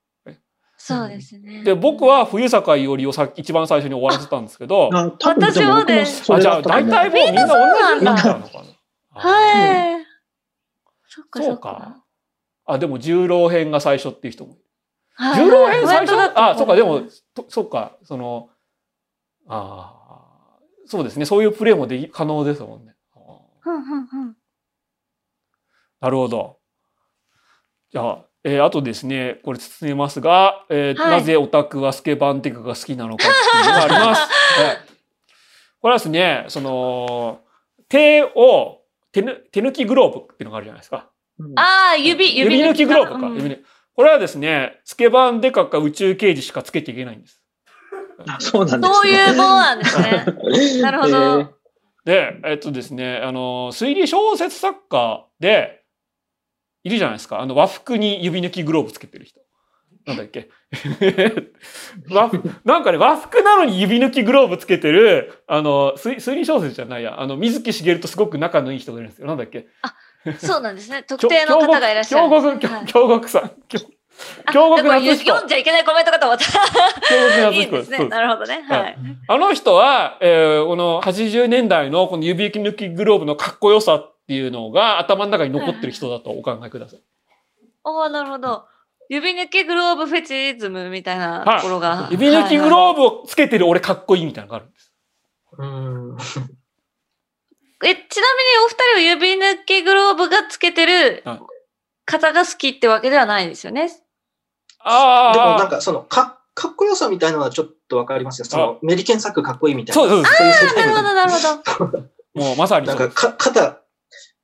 [0.81, 1.64] そうですね。
[1.64, 7.53] で、僕は冬坂伊織をさ一番最初に終わらせたんですけど、あ私もねそあ、じゃあ大体もうみんな同
[7.95, 8.64] じになっちゃうのか
[9.14, 9.22] な？
[9.22, 10.06] はい。
[11.06, 12.06] そっかそそうっかか。
[12.65, 14.61] あ、でも重郎編が最初っていう人もいる。
[15.15, 16.15] はい重郎編最初？
[16.15, 17.01] 本当だったあ、そうか、でも、
[17.35, 18.49] とそうか、その、
[19.47, 19.93] あ
[20.57, 21.26] あ、そうですね。
[21.26, 22.95] そういうプレイもでき可能ですもんね。
[23.14, 23.23] あー
[23.60, 24.35] ふんふんふん
[25.99, 26.60] なるほど。
[27.91, 34.21] じゃあ、えーあとですね、これ進めますが、えーはいなぜオタクはスケバンテクが好きなのかっていうのがあります。
[34.61, 34.89] えー
[35.81, 37.39] これはですね、その、
[37.88, 38.81] 手を、
[39.13, 41.09] 手ぬ手抜きグローブっていうのがあるじゃないですか。
[41.39, 43.27] うんああ、指、指抜きグローブか。
[43.27, 43.59] うん指抜
[43.95, 47.41] これはですね、スケバンデカか宇宙刑事しかつけていけないんです。
[48.27, 48.95] あそうなんですね。
[48.95, 50.26] そういうものなんですね。
[50.81, 51.49] なるほどえー
[52.05, 55.78] で、えっとですね、あの、推理小説作家で、
[56.84, 57.39] いるじゃないですか。
[57.39, 59.41] あの、和服に指抜きグローブつけてる人。
[60.06, 60.49] なんだっけ
[62.10, 67.19] 和服なんかね、和服なのに指抜きグローブつけてる、あの、推推理小説じゃないや。
[67.19, 69.27] あの、水木しげるとすごく仲のいい人がいるんですよ。
[69.27, 69.68] なんだっけ
[70.39, 71.03] そうなんですね。
[71.07, 72.60] 特定の方がいらっしゃるね。
[72.60, 73.51] 極、はい京極さん。
[74.52, 76.46] 京極夏彦読んじゃいけないコメントかと思った。
[76.46, 78.08] 京極夏 いい彦ですね。
[78.08, 78.66] なるほどね。
[78.68, 78.98] はい。
[79.28, 87.00] あの人は、えーこの80年代のこの指抜きグローブのかっこよさっていうのが頭の中に残ってる人だとお考えください。
[87.84, 88.66] おーなるほど。
[89.10, 92.08] 指抜きグローブフェチズムみたいなところが。
[92.12, 94.94] 指抜きグーローブをつけてる俺かっこいいみたいなのがあるんです。
[95.58, 96.24] うんブ。
[97.88, 101.40] え、ちなみにお二人は指抜きグローブがつけてるはい
[102.06, 103.88] 方が好きってわけではないですよね。
[104.80, 105.34] ああ。
[105.34, 108.45] でもなんかそのか、かっこよさみたいなのはちょっとわかりますよ。
[108.45, 110.01] そのメリケンサックかっこいいみたいな。
[110.10, 110.23] そう。
[110.26, 111.99] そういうなるほど、のなるほど。
[112.35, 113.81] もうまさになんかか、肩、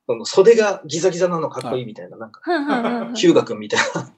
[0.06, 2.40] その袖がギザギザなのかっこいいみたいな、なんか、
[3.14, 4.12] ヒューガ君みたいな。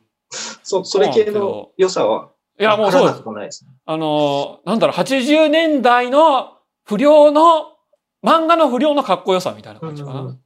[0.63, 2.31] そ、それ系の良さは、
[2.61, 3.23] いや、もうそうです。
[3.25, 3.71] ですね。
[3.87, 7.77] あのー、なんだろう、80年代の不良の、
[8.25, 10.21] 漫画の不良のかっこよさみたいな感じかな。
[10.21, 10.41] うん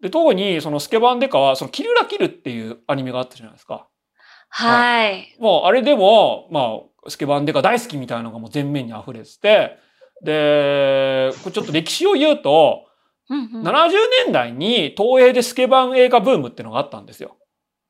[0.00, 3.86] で、特にそのスケバンデカは、そのキルラキルっていうアニメがあったじゃないですか。
[4.54, 5.34] はい。
[5.40, 9.78] もうあれでも、まあ、スケバンデカ大好きみたいなのがもう全面に溢れてて、
[10.22, 12.86] で、これちょっと歴史を言うと、
[13.30, 13.90] うんうん70
[14.26, 17.38] 年代に東映でスケバン映画ブームっていうのがあったんですよ。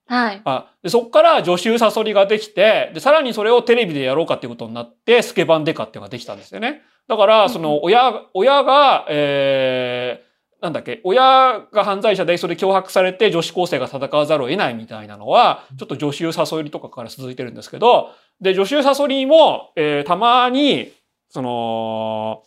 [0.07, 0.43] はい。
[0.45, 6.83] あでそこから助手サソリができてで、さらにそれをテレビでやろうかっていうことになって、スケバンデカっていうのができたんですよね。
[7.09, 10.32] だから、その親、親が、えー、
[10.63, 18.11] なんだっけ、親が犯罪者でそれ脅迫されて女子高生が戦わざるを得ないみたいなのは、ちょっと助手サソリとかから続いてるんですけど、
[18.41, 20.93] で、助手サソリも、えーたまに、
[21.31, 22.45] その、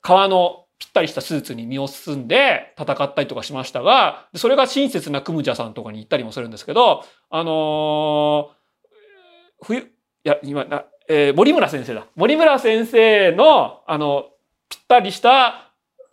[0.00, 9.84] 革のぴったりしたスーツに身を包んで戦ったりとかしましたが、でそれが親切なクムジャさんとかに行ったりもするんですけど、あのー冬、い
[10.22, 12.06] や、今、なえー森村先生だ。
[12.14, 14.26] 森村先生の、あの、
[14.68, 15.71] ぴったりした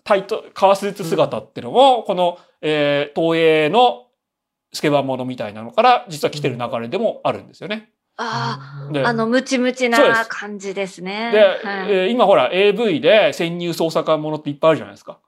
[0.10, 4.07] タイト、革スーツ姿っていうのも、この、えー東映の
[4.73, 7.91] スケバンものみたいなのから、実は来てる流れでもあるんですよね。
[8.18, 11.30] あであ、あの、ムチムチな感じですね。
[11.31, 15.19] で、はいえー今ほら AV で潜入捜査官ものっていっぱいあるじゃないですか。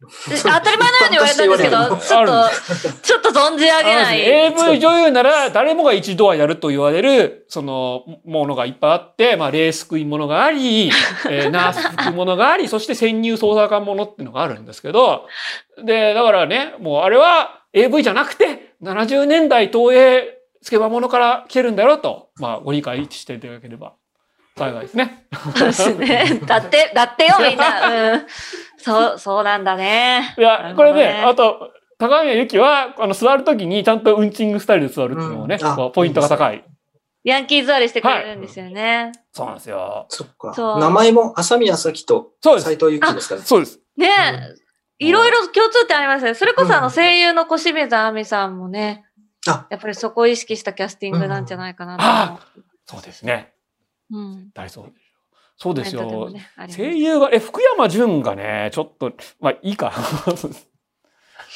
[0.00, 4.20] で当たり前のように言われたんですけど、 ちょっあと、ちょっと存じ上げない。
[4.20, 10.90] AV 女優なら誰もが一度はやると言われる、その、ものがいっぱいあって、まあ、レースクイーンものがあり、
[11.28, 15.26] えー ナース服ものがあり、そして潜入捜査官ものっていうのがあるんですけど、
[15.82, 23.94] で、だからね、もうあれは AV じゃなくて、70年代東映スケバものから来てるんだよと、まあ、ご理解していただければ
[24.58, 25.26] 幸いですね。
[25.56, 26.40] そうですね。
[26.46, 28.12] だって、だってよ、みんな。
[28.12, 28.26] うん。
[28.78, 30.34] そう、そうなんだね。
[30.38, 36.64] いや、これね、あと、高宮由紀は、あの、座るときにちゃんとウンチングスタイルで座るっていうのもね、うんポイントが高い。
[37.24, 39.12] ヤンキー座りしてくれるんですよね。
[39.32, 40.06] そうなんですよ。
[40.08, 40.54] そっか。
[40.54, 43.46] そう名前も浅宮咲とそうです斎藤由貴ですからね。
[43.46, 43.80] そうです。
[43.96, 44.08] ね
[45.00, 45.04] え。
[45.06, 46.34] いろいろ共通点ありますね。
[46.34, 49.04] それこそあうんの声優の小清水亜美さんもね、
[49.46, 52.40] あやっぱりそこを意識したキャスティングなんじゃないかなと思
[52.86, 53.52] そうですね。
[54.10, 54.18] う。
[54.18, 54.50] うん。
[54.54, 54.98] 大そうでしょ。
[55.56, 56.30] そうですよ。
[56.30, 59.92] ね声優が、え、福山潤がね、ちょっと、まあいいか。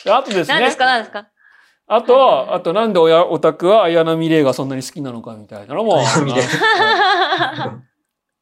[0.04, 0.54] で あとですね。
[0.54, 0.84] 何ですか？
[0.86, 1.28] 何ですか？
[1.88, 5.98] あはいはいと、あとなんでおやオタクは綾波レイがそんなに好きなのかみたいなのも。
[5.98, 6.44] 綾波レイ
[7.38, 7.78] あ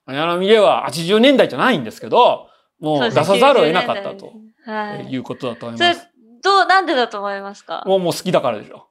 [0.07, 2.49] 綾波レイは80年代じゃないんですけど、
[2.81, 4.33] もう出さざるを得なかったと
[4.67, 5.13] はい。
[5.13, 6.09] いうことだと思います。、
[6.43, 7.83] どう、なんでだと思いますか？
[7.87, 8.87] もうもう好きだからでしょ。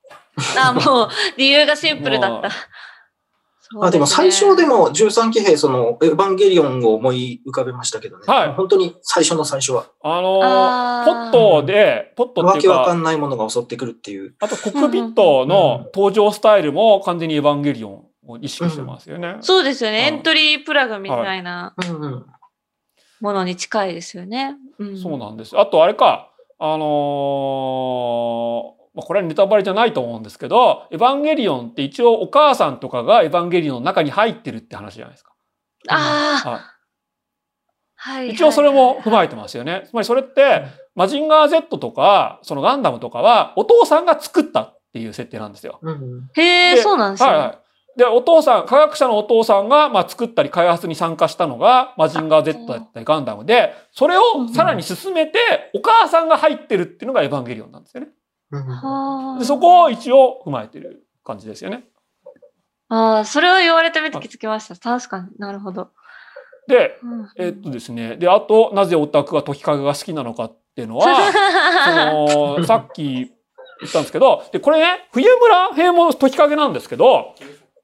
[0.58, 2.50] あ、もう、理由がシンプルだった。
[3.72, 8.24] そうあでも最初でも13騎兵、その、エヴァンゲリオンを思い浮かべましたけどね。
[8.28, 9.86] はい本当に最初の最初は。
[10.02, 14.34] あのーあーポットで、ポットっわていうか、けわかんないものが襲ってくるっていう。
[14.40, 19.38] あとコックピットの登場スタイルも完全にエヴァンゲリオンを意識してますよね。
[19.42, 20.08] そうですよね。
[20.08, 22.26] エうんントリープラグみたいなうんうん。
[23.22, 24.56] ものに近いですよね。
[24.80, 24.98] うん。
[24.98, 25.58] そうなんです。
[25.60, 35.34] あとあれか、あのーまあ、これはネタバレじゃないと思うんですけど、エヴァンゲリオンって一応お母さんとかがエヴァンゲリオンの中に入ってるって話じゃないですか。
[35.90, 36.62] ああ、は
[37.96, 38.30] はい。
[38.30, 39.36] い、一応それも踏まえて。
[39.36, 39.84] てますよね。
[39.90, 40.64] つまりそれって、
[40.96, 45.80] マジンガー Z とか、そのガンダムとかは、お父さんが作ったっていう設定なんですよ。
[45.82, 47.30] うんへえ、でそうなんですね。
[47.30, 47.58] はいはい。
[48.00, 54.22] で、お父さん、科学者のお父さんが、まあ、作ったり開発に参加したのが、マジンガー Z だったりガンダムで、それを
[54.56, 55.38] さらに進めて、
[55.74, 58.10] お母さんが入ってるっていうのがエヴァンゲリオンなんですよね。
[58.52, 61.84] でそこを一応踏まえてる感じですよね。
[62.90, 64.76] ああ、それを言われてみて気づきました。
[64.76, 65.90] 確かになるほど。
[66.68, 71.06] で、うんえっとですね、で、あと、なぜオタクが時影が好きなのかっていうのは、
[72.58, 77.36] その、さっき言ったんですけど、で、これね、冬村編も時影なんですけど、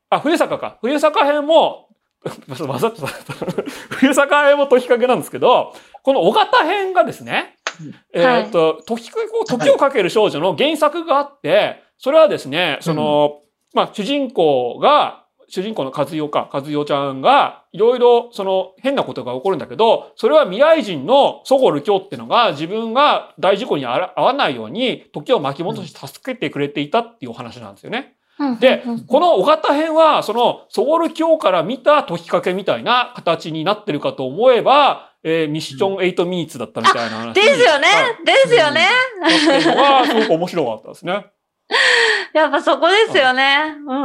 [0.09, 0.77] あ、冬坂か。
[0.81, 1.89] 冬坂編も、
[2.67, 3.05] わざと
[3.91, 5.73] 冬坂編も時影なんですけど、
[6.03, 7.57] この尾形編がですね、
[8.13, 9.11] えっと、時
[9.47, 13.41] 時をかける少女の原作があって、それはですね、その、
[13.73, 28.15] まあ、主人公が、主人公の和代か、和代ちゃんが、いろいろ、その、変なことが起こるんだけど、それは未来人のソゴル京ってのが、自分が大事故にあら遭わないように、時を巻き戻して助けてくれていたっていうお話なんですよね。
[28.59, 37.33] で、この尾形編は、その、ソゴル京から見た時かけみたいな形になってるかと思えば、えーミッション8ミニッツだったみたいな話。
[37.33, 38.87] ですよね、はいですよね、
[39.19, 41.25] なってるのが、すごく面白かったですね。
[42.35, 43.75] やっぱそこですよね。
[43.87, 43.95] う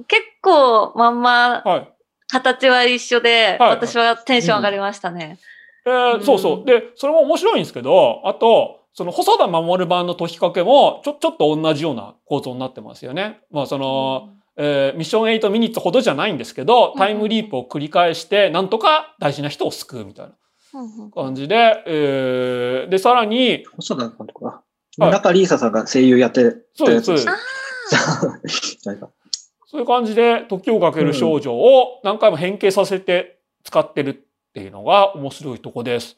[0.00, 0.04] ん。
[0.04, 1.88] 結構、まんま、はい。
[2.30, 5.38] 形は一緒で、はい私はテンション上がりましたね。
[5.86, 6.66] えーうんそうそう。
[6.66, 13.40] で、それも面白いんですけど、あと、その細田守版の時かけも、ちょ、ちょっと同じような構造になってますよね。
[13.50, 20.38] まあ、その、えーミッション8ミニッツほどじゃないんですけど、タイムリープを繰り返して、なんとか大事な人を救うみたいなうんうん
[21.14, 24.46] 感じで、えーで、さらに、細田監督か。
[24.46, 24.62] は
[25.08, 27.28] い中里依紗さんが声優やってそうです、そうです。
[29.66, 34.14] そういう感じで、時をかける少女を何回も変形させて使ってるっ
[34.52, 36.16] ていうのが面白いとこです。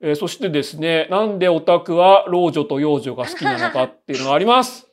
[0.00, 4.86] えーそしてですね、なんでオタクは老女と幼女が好きなのかっていうのがあります。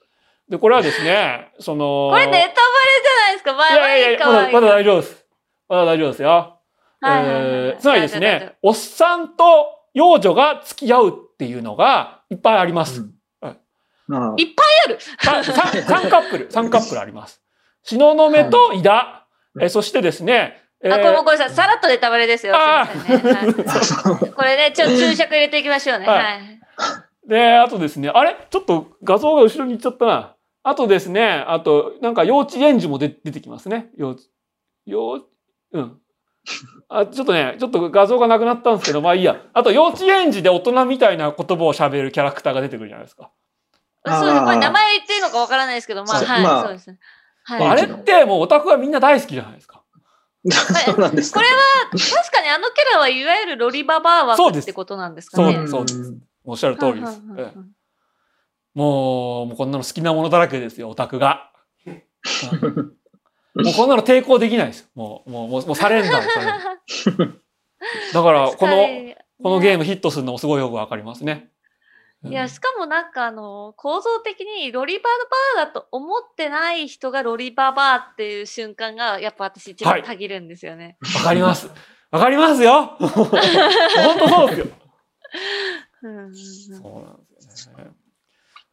[0.49, 3.53] で、これはですね、その、これネタバレじゃないですか。
[3.53, 5.25] まあ、いやいやいや、まだまだ大丈夫です。
[5.67, 6.55] まだ大丈夫ですよ。
[7.10, 9.44] はいはいはいえーつまりですね、おっさんと
[9.94, 13.06] 幼女が付き合うっていうのがいっぱいあります。
[13.41, 14.99] ああいっぱいある。
[14.99, 17.41] 3, カップル、 3カップルあります。
[17.84, 19.26] 東雲と井田、
[19.60, 21.56] えーそしてですね、えーあ、これもごめんなさい。
[21.56, 22.53] さらっとネタバレですよ。
[22.56, 26.06] あすねはい これね、ちょっと注釈入れていきましょうね。
[26.07, 26.60] はいはい。
[27.27, 28.36] で、あとですね、あれ？
[28.49, 30.36] ちょっと画像が後ろに行っちゃったな。
[30.61, 33.90] あとですね、あと、なんか幼稚園児も出出てきますね。
[33.98, 34.22] 幼稚、
[34.86, 35.23] 幼、
[35.72, 35.99] うん。
[36.89, 39.41] あ、ちょっとね、ちょっと画像がなくなったんですけど、まあいいや。
[39.53, 43.31] あと幼稚園児で大人みたいな言葉を喋るキャラクターが出てくるじゃないですか。
[44.05, 44.43] そうです。
[44.43, 46.99] これ名前言っていいのかわからないですけど、まあ、はい、そうまあそうですね。
[47.43, 47.67] はい。
[47.69, 49.84] あれってもうオタクはみんな大好きじゃないですか。
[50.85, 51.39] そうなんですか。
[51.39, 51.55] これは、
[51.91, 55.57] 確かにあのキャラはいわゆるロリババア枠ってことなんですかそうね。
[55.57, 57.22] ですそうですんおっしゃる通りです。
[58.76, 61.51] もう、もうこんなの好きなものだらけですよ、オタクが。
[63.56, 64.90] う んもうこんなの抵抗できないです。
[64.95, 66.40] もう、もう、もうもうサレンダーさ
[67.18, 67.41] れる。
[68.14, 68.88] だから、 この、
[69.44, 71.49] このゲームヒットするのもすごいよくわかりますね。
[71.49, 75.03] うんいや、しかもなんかあの、構造的にロリバ
[75.56, 80.98] バアだと思ってない人がロリババアっていう瞬間が、やっぱ私一はい番たぎるんですよね。
[81.18, 81.69] わかります。
[82.10, 83.10] わかりますよ本
[84.18, 84.68] 当そうですよ。
[86.02, 87.91] そうなんですよね。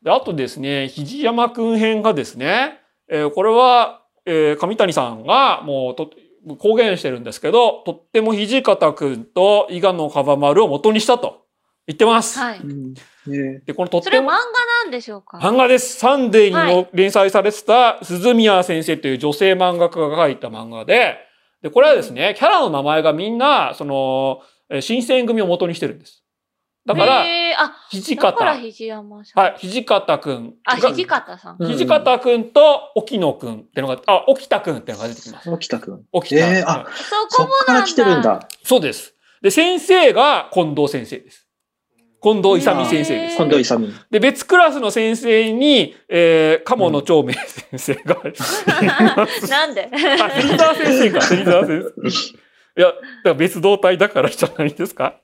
[0.03, 6.11] で、あとですね、肘山くん編がですね、えーこれは、えー上谷さんがもうと
[6.59, 11.43] 公言してるんですけど、とっても土方くんと伊賀のかば丸を元にしたと
[11.87, 12.39] 言ってます。
[12.39, 12.61] はい。
[13.65, 14.33] で、このとっそれ漫画ても
[14.85, 15.39] なんでしょうか？
[15.39, 15.97] 漫画です。
[15.97, 21.19] サンデーに連載されてた鈴宮先生という女性漫画家が書いた漫画で、
[21.63, 26.22] で、これはですね、キャラの名前がみんな、その、えー新選組を元にしてるんです。
[26.85, 29.45] だから、へーあ、土だから方、肘山さん。
[29.45, 31.57] はい、土方くんあ、が土方さん。
[31.61, 35.49] うん土方くんと沖野くんってのが、あ、沖田くんってのが出てきます。
[35.51, 36.03] 沖田くん。
[36.13, 36.37] 沖田。
[36.59, 36.93] えーあはい
[37.31, 37.65] そこもなんだ。
[37.67, 38.49] から来てるんだ。
[38.65, 39.15] そうです。
[39.43, 41.47] で、先生が近藤先生です。
[42.23, 43.37] 近藤勇先生です。
[43.37, 43.93] 近藤勇。
[44.11, 48.17] で、別クラスの先生に、えー、鴨野長明先生が、
[49.49, 49.89] なんで？
[49.93, 52.09] あ、芹沢先生か、芹沢先生。
[52.11, 55.21] いや、だから別動体だからじゃないですか？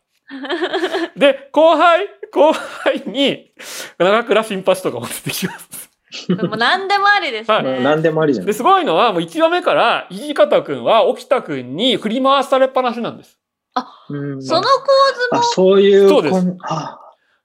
[1.17, 3.53] で、後輩、後輩に、
[3.99, 5.91] 長倉新八とかも出てきます。
[6.29, 7.81] もう何でもありですはいね。
[7.81, 8.53] 何でもありじゃんで、。
[8.53, 13.39] すごいのは、もう1話目から、土方くんは沖田くんに振り回されっぱなしなんです。
[14.11, 16.09] うんその構図あ、も、そういう。
[16.09, 16.99] そうですで、な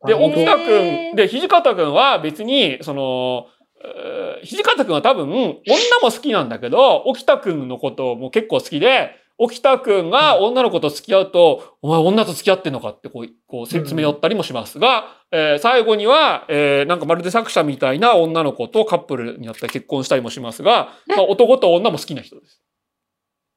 [0.08, 3.48] るほど沖田くへーん、で、土方くんは別に、その、
[3.84, 5.60] えー土方くんは多分、女
[6.02, 22.62] も好きなんだけど、沖田くんのことも結構好きで、沖田くんが女の子と付き合うと、お前女と付き合ってんのかってこう、こう、説明寄ったりもしますが、えー最後には、えーなんかまるで作者みたいな女の子とカップルになって結婚したりもしますが、まあ、男と女も好きな人です。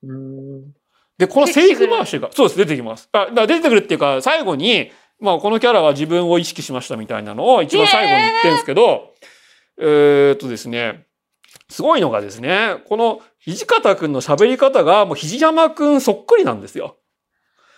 [0.02, 0.72] うん。
[1.18, 3.08] で、このセリフ回しが、そうです、出てきます。
[3.12, 4.90] あ、だ出てくるっていうか、最後に、
[5.20, 9.14] まあ、このキャラは自分を意識しましたみたいなのを一番最後に言ってるんですけど、
[9.78, 11.05] えーっとですね、
[11.68, 16.96] すごいのがですね、この土方くんの喋り方がもう肘山くんそっくりなんですよ。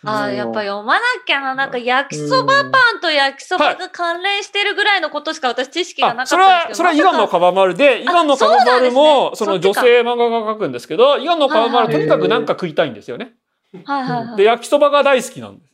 [0.04, 1.54] あーやっぱ読まなきゃな。
[1.54, 6.90] なんか焼きそばパンと焼きそばが関連してるぐらいのことしか私知識がなかあ、それは、ったんですけど。
[6.90, 13.32] それは伊賀のかばまるで、伊賀のかばまるも、その女そうなんですねそっちか性漫画家が書くんですけど、伊賀のかばまるははいはいとにかくなんか食いたいんですよね。
[13.84, 14.36] はいはいはい。
[14.36, 15.67] で、焼きそばが大好きなんです。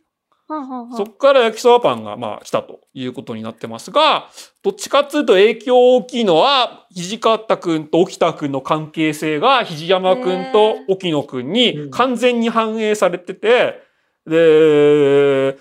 [0.46, 4.28] そっから焼きそばパンがまあ来たということになってますが、
[4.62, 13.80] どっちかっていうと影響大きいのは、土方くんと沖田くんの関係性が、肘山くんと沖野くんに完全に反映されてて、
[14.26, 15.56] で、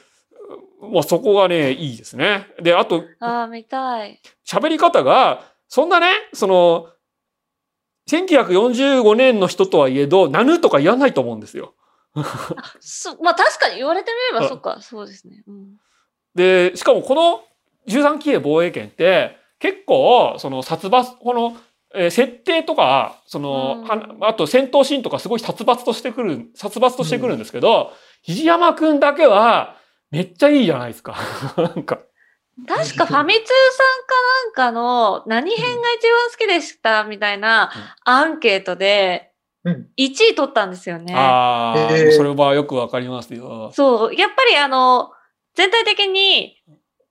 [0.91, 2.47] まあそこがね、いいですね。
[2.61, 4.19] で、あと、ああ、見たい。
[4.45, 6.87] 喋り方が、そんなね、その、
[8.09, 11.73] 1945年の人とはいえど、なぬとか言わないと思うんですよ。
[12.79, 15.43] そまあ確かに言われてみればあそっか、そうですね。
[15.47, 15.77] うん
[16.35, 17.43] で、しかもこの
[17.87, 21.57] 13期兵防衛権って結構その殺伐、この、
[21.95, 27.93] えー設定とか、その、うんはあと戦闘シーンとかすごい殺伐としてくる、殺伐としてくるんですけど、
[28.23, 29.75] 肘山くんだけは
[30.09, 31.15] めっちゃいいじゃないですか。
[31.57, 31.99] なんか。
[32.67, 37.71] 確かファミ通さんかなんかの何編が一番好きでしたみたいな
[38.05, 39.32] アンケートで
[39.65, 41.13] うん1位取ったんですよね。
[41.15, 43.71] ああ、それはよくわかりますよ。
[43.73, 44.15] そう。
[44.15, 45.11] やっぱりあの、
[45.55, 46.61] 全体的に、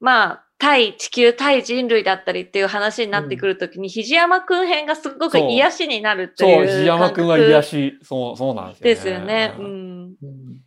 [0.00, 6.66] まあ、対地球、対人類だったりっていう話になってくるときに、肘山くん編がすごくそう癒しになるってそ、いうう。
[6.66, 8.94] 肘山くんは癒し、そう、そうなんですよね。
[8.94, 9.54] ですよね。
[9.58, 10.14] ううんん。
[10.22, 10.62] うん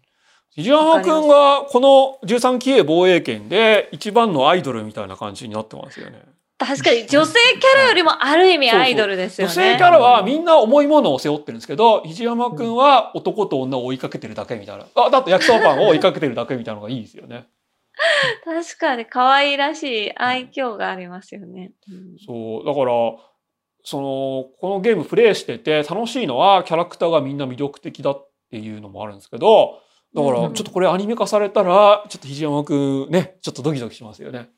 [0.55, 6.21] 藤山くんがこの13期 A 防衛権で一番のアイドルみたいな感じになってますよね。
[6.57, 9.71] 確かに女性キャラよりもある意味アイドルですよ女ね。
[9.73, 14.85] 性キャラはみんな重いものを背負ってるんですけど、藤山くんは男と女を追いかけてるだけみたいな。
[14.95, 17.47] あ、だと焼きそばパンを追いかけてるだけみたいなのがいいですよね。
[18.43, 21.71] 確かに可愛らしい愛嬌がありますよね。
[21.89, 22.85] うんそう、だから、
[23.83, 29.79] その、このゲームプレイしてて楽しいのはキャラクターがみんな魅力的だっていうのもあるんですけど、
[30.15, 34.49] だからうんちょっとこれアニメ化されたら、ちょっと藤山くんね、ちょっとドキドキしますよね。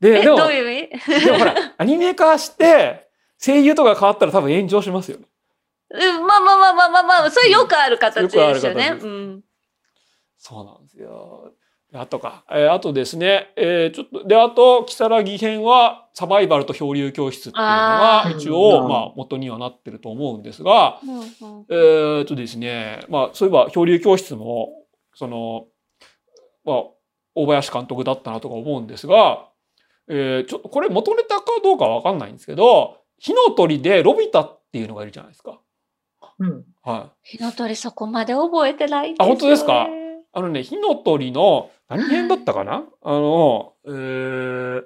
[0.00, 1.24] で、え、でも、どういう意味？
[1.24, 3.08] でもほら、アニメ化して、
[3.44, 5.24] 声優とか変わったら多分炎上しますよね。
[5.90, 8.96] うん、まあまあまあまあまあまあ、それよくある形ですよよくあねる。
[8.96, 9.44] 形うん。
[10.38, 11.52] そうなんですよ。
[11.92, 21.26] であとか、えーあとですね、えーちょっと、で、あと、木更木編はサバイバルと漂流教室っていうのが一応、うんまあ、元にはなってると思うんですが、うんうん
[21.68, 24.70] えーっとですね、まあ、そういえば漂流教室も、
[25.14, 25.66] その、
[26.64, 26.76] まあ、
[27.36, 29.48] 大林監督だったなとか思うんですが、
[30.08, 35.60] えーちょっとこれ元ネタかどうかわかんないんですけど、火の鳥でロビタっていうのがいるじゃないですか。
[36.38, 36.64] うん。
[36.82, 37.36] はい。
[37.38, 39.72] 火の鳥そこまで覚えてないんあ本当ですか？
[39.84, 40.04] よね
[40.36, 42.82] あのね、火の鳥の、何編だったかな？
[43.02, 44.82] あの、えー、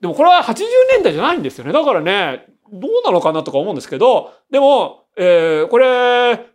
[0.00, 0.54] でもこれは80
[0.94, 1.72] 年代じゃないんですよね。
[1.72, 6.46] だからね、どうなのかなとか思うんですけど、でも、えー、これ、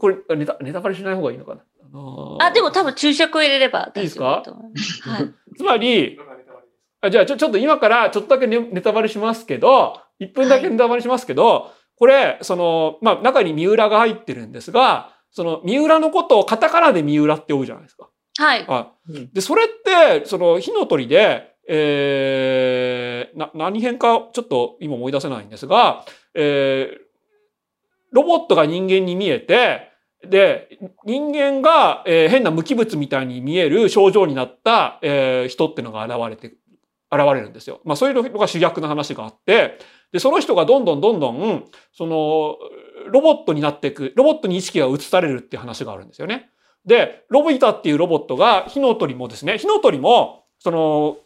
[0.00, 1.62] これ、ネタ、ネタバレしない方がいいのかな？
[1.82, 5.34] あのーあ、でも多分注釈を入れればいいですか大丈夫だと思いますはい。
[5.56, 6.18] つまり、
[7.02, 18.08] あじゃあちょ、ちょっと今からちょっとだけネネタバレしますけど、1分だけネタバレしますけど、これ、その、まあ、中に三浦が入ってるんですが、その、三浦のことをカタカナで三浦って呼ぶじゃないですか。
[18.66, 19.28] はい。
[19.32, 19.66] で、それっ
[20.20, 26.98] て、その、火の鳥で、えー、な、何編かちょっと今思い出せないんですが、えー、
[28.10, 29.92] ロボットが人間に見えて、
[30.28, 36.54] で、人間が、えー変な無機物みたいに見える症状になった、えー人ってのが現れて、
[37.12, 37.80] 現れるんですよ。
[37.84, 39.78] まあそういうのが主役の話があって、
[40.12, 42.56] で、その人がどんどんどんどん、その、
[43.10, 46.50] ロボットになっていく、ロボットに意識が移されるっていう話があるんですよね。
[46.84, 51.16] で、ロビタっていうロボットが、火の鳥もですね、火の鳥も、その、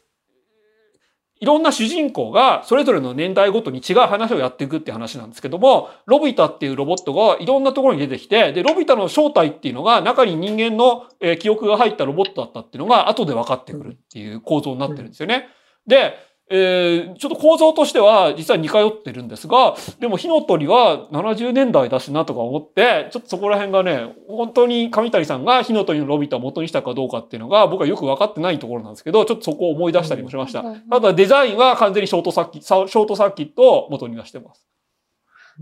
[1.39, 11.05] いろんな主人公がそれぞれの年代ごとに違う話をやっていくって話なんですけども、ロビタっていうロボットがいろんなところに出てきて、で、ロビタの正体っていうのが中に人間の、
[11.39, 15.49] 記憶が入ったロボットだったっていうのが後で分かってくるっていう構造になってるんですよね。
[15.87, 16.15] で、
[16.49, 30.61] えーちょっと構造としては実は似通ってるんですが、でも火の鳥は70年代だしなとか思って、ちょっとそこら辺がね、本当に上谷さんが火の鳥のロビタを元にしたかどうかっていうのが僕はよく分かってないところなんですけど、ちょっとそこを思い出したりもしました。
[30.61, 34.69] うんただデザインは完全にショートサーキット、ショートサーキットを元にはしてます。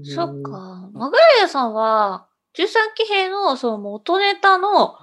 [0.02, 0.90] そっか。
[0.92, 4.96] マグレアさんは、13期兵のその元ネタの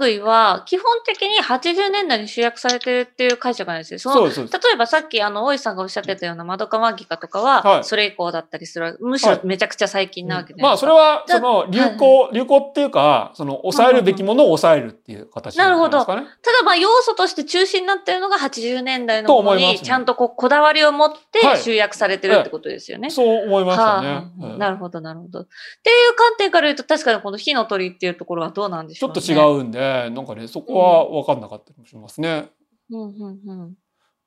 [0.00, 3.98] 類は、基本的に80年代に集約されてるっていう解釈なんですよ。
[3.98, 4.32] その例
[4.72, 8.96] えばさっき、あの、大石さんがおっしゃってたようなマドカマギカとかは、はいそれ以降だったりする。
[9.00, 10.92] むしろめちゃくちゃ最近なわけじゃまあ、ないですか。
[10.92, 16.26] それは、その、流行、流行っていうか、その、抑えるべきものを抑えるっていう形なんじゃないですかね。
[16.42, 23.10] ただまあ要素として中心になってるのが80年代のとものに、ちゃんとこうこだわりを持ってはい集約されてるってことですよね。
[23.10, 24.08] そう思いましたはあね。
[24.08, 25.40] はあうんなるほど、なるほど。
[25.40, 25.46] っ
[25.82, 29.20] ていう観点から言うと、確かにこの火の鳥っていうところはどうなんでしょうね。
[29.20, 32.48] ちょっと違うんで、なんかね、そこは分かんなかったりもしますね。
[32.90, 33.00] うん。
[33.00, 33.74] うん、うん、うん。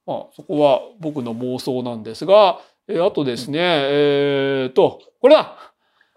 [0.05, 5.73] まあ、そこは僕の妄想なんですが、えーあとですね、えーと、これだ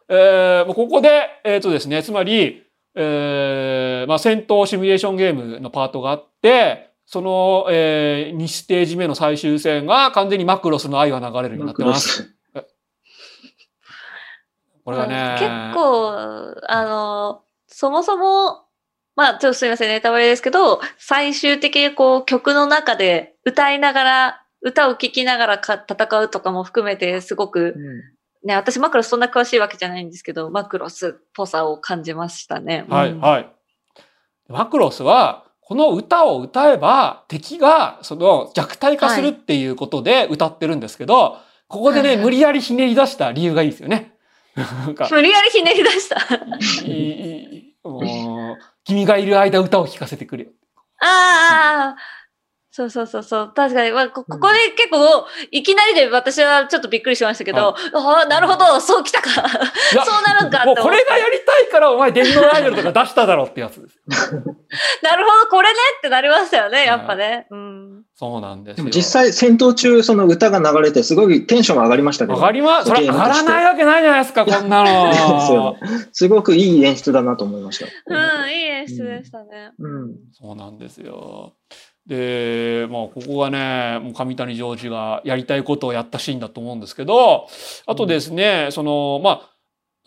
[0.08, 2.62] えーまあここで、えーとですね、つまり、
[2.94, 12.32] えーまあ、戦闘シミュレーションゲームのパートがあって、その、え2ステージ目の最終戦が完全にマクロスの愛が流れるようになってます。
[14.84, 15.36] これがね。
[15.38, 18.64] 結構、あの、そもそも、
[19.20, 27.76] まあ、ちょっとすみません、ネタバレですけど、最終的にこう曲の中で歌いながら、歌を聴きながらか戦うとかも含めて、すごく、
[28.42, 32.86] ね、私マクロスそんな詳しいわけじゃないんですけど、マクロスっぽさを感じましたね。
[32.88, 33.52] はい、うんはい。
[34.48, 41.36] マクロスは、この歌を歌えば敵がその弱体化するっていうことで歌ってるんですけど、
[41.68, 44.14] ここでね、はいはい無理やりひねり出した理由がいいですよね。
[44.56, 46.16] 無理やりひねり出した。
[46.86, 48.58] いいいいもう
[48.90, 50.48] 君がいる間歌を聴かせてくれ。
[50.98, 51.96] ああ、
[52.80, 53.52] そうそうそうそう。
[53.54, 59.30] 確かに、まあ、こここで結構、いきなりで私はちょっとびっくりしましたけど、ああ、なるほど、そうきたか。
[59.34, 63.96] そうなるんかもうこれがやりたいからお前電脳アイドルとか出しただろってやつです
[64.34, 64.40] よ。
[65.02, 67.46] なるほど、これねってなりましたよね、やっぱね。
[67.50, 67.58] うん。
[67.58, 67.80] うん
[68.20, 68.76] そうなんですよ。
[68.76, 72.36] でも実際戦闘中その歌が流れてすごいテンションが上がりましたけど。
[72.36, 72.88] 上がります。
[72.88, 75.76] それ上がらないわけないじゃないですか、こんなの。
[76.12, 77.86] すごくいい演出だなと思いました。
[77.86, 79.70] うん、いい演出でしたね。
[79.78, 80.16] うん。
[80.32, 81.54] そうなんですよ。
[82.10, 87.46] で、まあ、ここがね、もう上谷ジョージがやりたいことをやったシーンだと思うんですけど、
[87.86, 89.50] あとですね、その、まあ、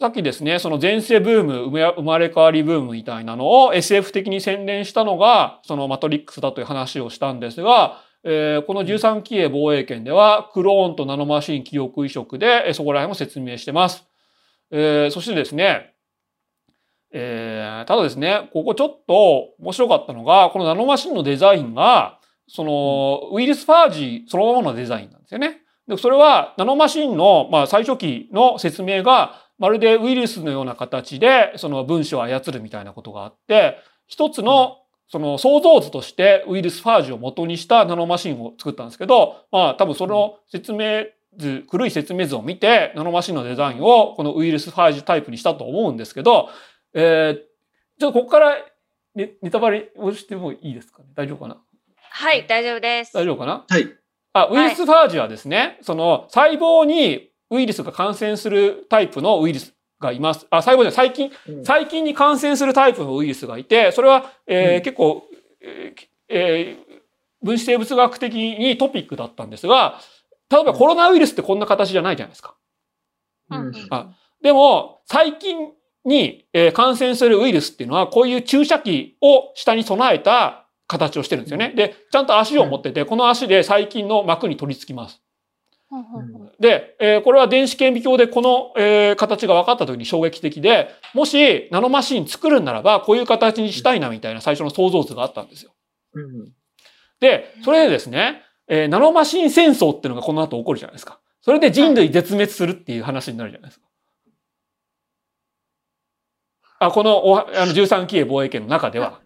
[0.02, 14.06] さっきですね、その前世ブーム、生まれ変わりブームみたいなのを SF 的に洗練したのが、そのマトリックスだという話をしたんですが、えーこの13期鋭防衛圏では、クローンとナノマシン記憶移植で、えーそこら辺も説明してます。
[14.72, 15.93] えーそしてですね、
[17.14, 25.62] えーただですね、ここちょっと面白かったのが、このナノマシンのデザインが、その、ウイルスファージそのままのデザインなんですよね。
[25.88, 33.78] で、それはナノマシンの、まあ、最初期の説明が、まるでウイルスのような形で、その文章を操るみたいなことがあって、
[34.08, 34.78] 一つの、
[35.08, 41.06] その想像図としてウイルスファージを元にしたナノマシンを作ったんですけど、まあ多分その説明
[41.38, 46.50] 図、古い説明図を見て、ナノマシンのデザインをこのウイルスファージタイプにしたと思うんですけど、
[46.94, 48.58] えー、ちょっとここから
[49.16, 51.10] ネネタバレをしてもいいですかね？
[51.16, 51.58] 大丈夫かな？
[51.98, 53.14] はい、大丈夫です。
[53.14, 53.66] 大丈夫かな？
[53.68, 53.88] はい。
[54.34, 60.48] あ、ウイルスファージはですね、その細胞にウイルスが感染するタイプのウイルスがいます。
[60.50, 65.24] あ、細胞じゃない、細菌、うん細菌に感染するタイプのウイルスがいて、それは、えーうん結構、
[65.62, 66.94] えーえー
[67.44, 70.00] 分子生物学的にトピックだったんですが、
[70.50, 72.56] 例えばコロナウイルスってこんな形じゃないじゃないですか。
[73.50, 75.74] うんうんあでも、細菌
[76.06, 81.74] にえー感染するウイルスっていうのは、こういう注射器を下に備えた形をしてるんですよね。
[81.76, 85.22] で、ちゃんと足を持ってて、この足で細菌の膜に取り付きます。
[86.60, 95.72] で、えーこれは電子顕微鏡でこの、えー形が分かった時に衝撃的で、もしナノマシン作るんならば、こういう形にしたいなみたいな最初の想像図があったんですよ。
[96.16, 96.52] うん。
[97.20, 101.20] で、それでですね、えーナノマシン戦争っていうのがこの後起こるじゃないですか。
[101.42, 103.86] それで人類絶滅するっていう話になるじゃないですか。
[106.88, 109.20] あ、このおあの13期鋭防衛圏の中では。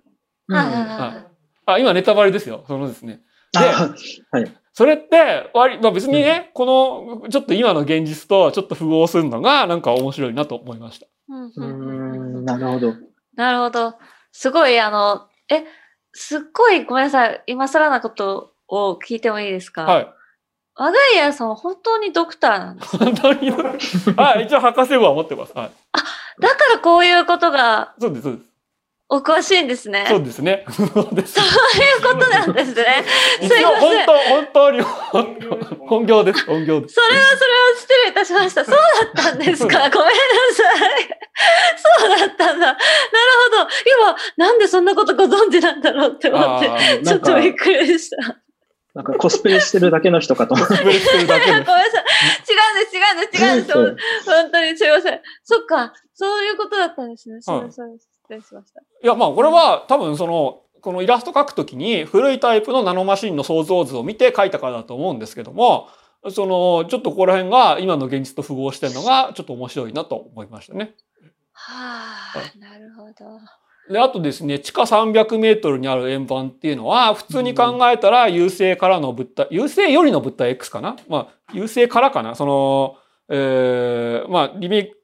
[0.48, 1.28] はいはいはい
[1.70, 2.64] あ、今ネタバレですよ。
[2.68, 3.22] そのですね。
[3.52, 3.94] であ
[4.32, 4.58] はい。
[4.72, 11.08] それって、割、まあ別にね、この、ちょっと今の現実とちょっと符合するのが、なんか面白いなと思いました。
[11.30, 12.94] うんなるほど。
[13.36, 13.96] なるほど。
[14.32, 15.66] すごい、あの、え、
[16.14, 17.44] すっごいごめんなさい。
[17.48, 19.84] 今更なことを聞いてもいいですか？
[19.84, 20.14] はい。
[20.76, 22.98] 我が家さんは本当にドクターなんです。
[22.98, 23.50] 本当に？
[24.16, 25.54] はい、一応博士号は持ってます。
[25.58, 25.72] はい。
[26.40, 28.48] だからこういうことがそうです、そうです。
[29.10, 30.06] お詳しいんですね。
[30.10, 30.66] そうですね。
[30.70, 31.34] そうです。
[31.36, 33.06] そういうことなんですね。
[33.42, 34.82] 一すいま応、せん本当、本当に、
[35.88, 36.96] 本業です、本業です。
[36.96, 38.66] それはそれは失礼いたしました。
[38.66, 39.68] そうだったんですか？
[39.68, 40.04] ごめんなさ
[41.00, 41.10] い。
[42.00, 42.66] そうだったんだ。
[42.68, 42.78] なる
[43.50, 43.70] ほど。
[44.36, 48.18] 今、なんでそんなことご存知なんだろうって思って、ちょっとびっくりした。
[48.94, 50.74] なんかコスプレしてるだけの人かと思って。
[50.74, 52.04] 滑りしてるだけ ごめんなでさい。
[52.50, 54.30] 違うんです、違うんです、違うんです。
[54.30, 55.22] 本当にすいません。
[55.46, 57.40] そっか、そういうことだったんですね。
[57.44, 58.82] すいません、失礼しました。
[58.82, 65.90] いや、まあ、これは多分その、このイラスト描くときに古いタイプのナノマシンの想像図を見て描いたからだと思うんですけども、
[66.32, 70.96] その、ちょっとここら辺が今の現実と符合してるのがちょっと面白いなと思いましたね。
[71.54, 73.94] はあ、なるほど。
[73.94, 80.96] で、あとですね、地下300メートルにある円盤っていうのは、普通に考えたら、優勢からの物体、優勢よりの物体 X かな？
[81.08, 82.36] まあ、優勢からかな？
[82.36, 82.96] その、
[83.30, 84.97] えー、まあ、リメイク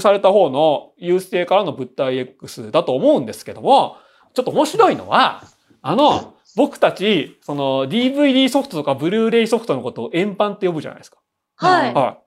[0.00, 3.96] された方の優勢からの物体 X だと思うんですけども、
[4.34, 5.44] ちょっと面白いのは、
[5.82, 11.18] あの、僕たち、その DVD ソフトとかブルーレイソフトのことを円盤って呼ぶじゃないですか。
[11.56, 11.94] はい。
[11.94, 12.18] は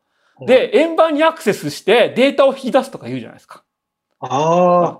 [0.41, 0.45] い。
[0.45, 3.63] で、円盤にアクセスしてデータを引き出すとか言うじゃないですか。
[4.19, 4.99] ああ、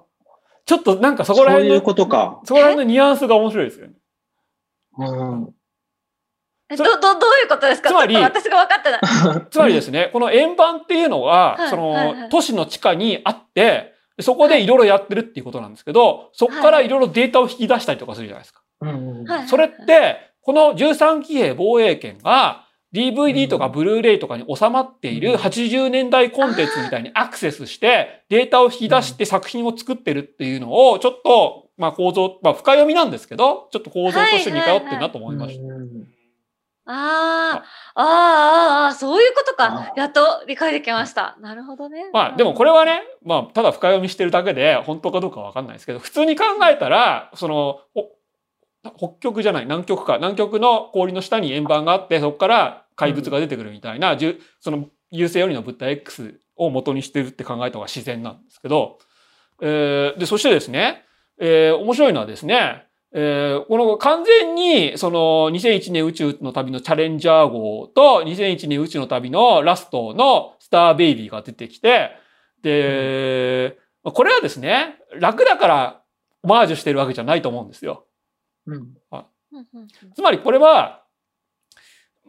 [0.66, 2.42] ちょっとなんかそこそうら辺の、いうことか。
[2.44, 3.94] そこら辺のニュアンスが面白いですよね。
[4.98, 5.54] うん。
[6.78, 7.90] ど、ど、どういうことですか？
[7.90, 9.46] つまり私が分かってない。
[9.50, 12.16] つまりですね、この円盤っていうのは、はいそはいはい。
[12.22, 18.62] の都市の地下にあって、そこでいろいろやってるっていうことなんですけど、そこからいろいろデータを引き出したりとかするじゃないですか。
[19.48, 35.62] それって、この13騎兵防衛権が DVD とかブルーレイとかに収まっているうん80年代コンテンツみたいにアクセスしてデータを引き出して作品を作ってるっていうのをちょっと、まあ構造、まあ深読みなんですけど、ちょっと構造として似通ってるなと思いました。
[35.62, 36.19] うんああ、
[36.92, 37.64] あ
[37.96, 39.94] あ、ああ、そういうことかあ。
[39.96, 41.38] やっと理解できました。
[41.40, 42.10] なるほどね。
[42.12, 48.10] まあでもこれはね、まあただ深読みしてるだけで本当かどうかわかんないですけど、普通に考えたら、その、ほ
[48.98, 50.16] 北極じゃない、南極か。
[50.18, 59.00] 南極の氷の下に円盤があって、そこから怪物が出てくるみたいな、じゅその優勢よりの物体 X を元にしてるって考えた方が自然なんですけど、
[59.62, 61.04] えーで、そしてですね、
[61.40, 72.12] えー面白いのはですね、えーこの完全に、その2001年宇宙の旅のチャレンジャー号と2001年宇宙の旅のラストのスターベイビーが出てきて、
[72.62, 76.02] で、これはですね、楽だから
[76.44, 78.06] オマージュしてるわけじゃないと思うんですよ。
[78.68, 78.76] うん。
[78.76, 78.84] うん
[79.52, 81.04] うんうんつまりこれは、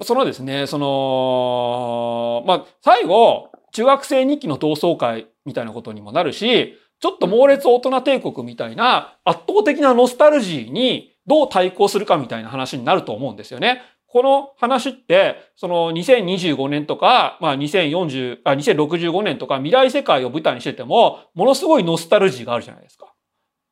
[0.02, 13.82] そのですね、その、まあ、最後、中学生日記の同窓会みたいなことにもなるし、ちょっと猛烈大人帝国みたいな圧倒的なノスタルジーにどう対抗するかみたいな話になると思うんですよね。
[14.06, 23.06] この話って、その2025年とか、まあ2040、あ、2065年とか未来世界を舞台にしてても、ものすごいノスタルジーがあるじゃないですか。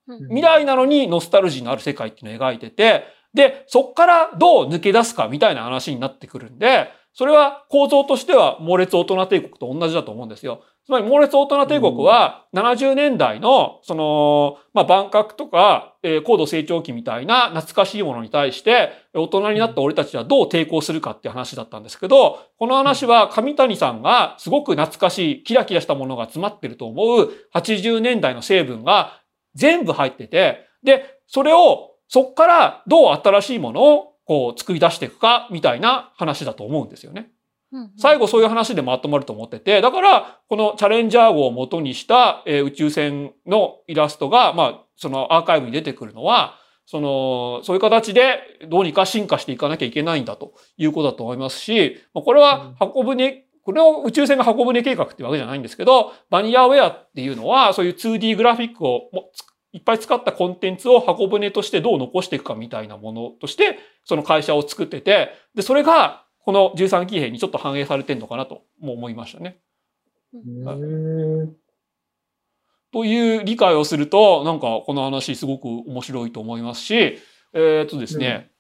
[0.07, 10.63] うん未来なのにノスタルジーのある世界っていうのを描いてて、で、そっからどう抜け出すかみたいな話になってくるんで、それは構造としては猛烈大人帝国と同じだと思うんですよ。
[10.89, 29.21] つまり猛烈大人帝国は70年代の、その、まあ、万博とか、えー高度成長期みたいな懐かしいものに対して、大人になった俺たちはどう抵抗するかっていう話だったんですけど、この話は上谷さんがすごく懐かしい、キラキラしたものが詰まってると思う80年代の成分が
[29.55, 37.31] 全部入ってて、で、それを、そっからどう新しいものをこう作り出していくかみたいな話だと思うんですよね。
[37.73, 59.11] うん最後そういう話でまとまると思ってて、だから、このチャレンジャー号を元にした、えー宇宙船のイラストが、まあ、そのアーカイブに出てくるのは、その、そういう形でどうにか進化していかなきゃいけないんだということだと思いますし、まあこれは箱舟、これを宇宙船が箱舟計画ってわけじゃないんですけど、バニアウェアっていうのは、そういう 2D グラフィックを
[59.73, 69.59] いっぱい使ったコンテンツを箱舟としてどう残していくかみたいなものとして、その会社を作ってて、で、それが、この13騎兵にちょっと反映されてるのかなとも思いましたね。
[70.33, 71.55] うん
[72.91, 77.19] という理解をすると、なんかこの話すごく面白いと思いますし、
[77.53, 78.51] えーっとですね、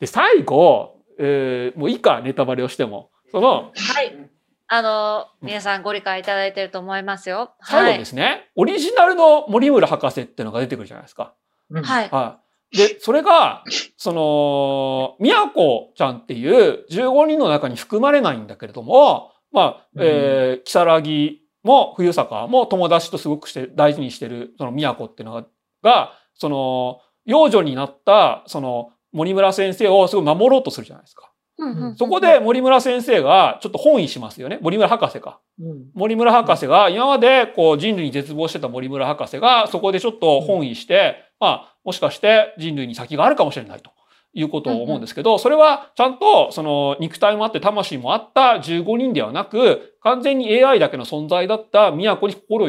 [0.00, 3.12] で、最後、えーもういいか、ネタバレをしても。
[3.30, 4.30] その、はい。
[4.66, 7.52] あの、皆さんご理解いただいてると思いますよ。
[7.60, 8.04] はい最後で。
[8.06, 11.36] すね、オリジナルの森村博士っていうのが出てくるじゃないですか。
[11.70, 12.10] うんはい。
[12.10, 12.47] はい。
[12.72, 13.64] で、それが、
[13.96, 25.46] その、みやこちゃんっていう15人の中に含まれないんだけれども、まあ、えー、木更木も冬坂も友達とすごくして大事にしてる、そのみやこっていうのが、
[25.82, 31.27] が、その、幼女になった、その、森村先生をすごい守ろうとするじゃないですか。
[31.58, 34.58] うんうんうんそこで、森村先生がちょっと本意しますよね。
[34.62, 35.40] 森村博士か。
[35.60, 35.86] うん。
[35.94, 43.90] 森村博士が、今までこう人類に絶望してた森村博士が、そこでちょっと本意して、まあ、もしかして人類に先があるかもしれないと。
[44.34, 52.68] いうことを思うんですけど、それはちゃんとその肉体もあって魂もあった15人ではなく、完全に AI だけの存在だった都に心を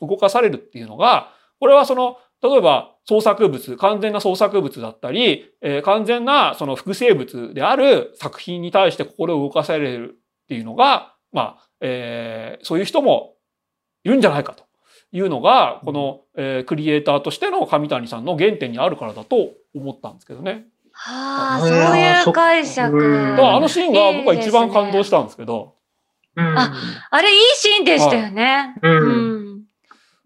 [0.00, 10.10] 動かされるっていうのが、これはその、例えば創作物、完全な創作物だったり、えー完全なその複製物である作品に対して心を動かされる
[10.44, 13.34] っていうのが、まあ、えーそういう人も
[14.04, 14.64] いるんじゃないかと
[15.12, 20.66] いうのが、この、えークリエイターとしての上谷さんの原点にあるからだと思ったんですけどね。
[20.92, 22.96] はあ、あそういう解釈。
[22.96, 25.74] うんだからあのシーンが僕は一番感動したんですけど、
[26.36, 26.72] うんあ
[27.10, 28.74] あれいいシーンでしたよね。
[28.82, 29.31] ううんん。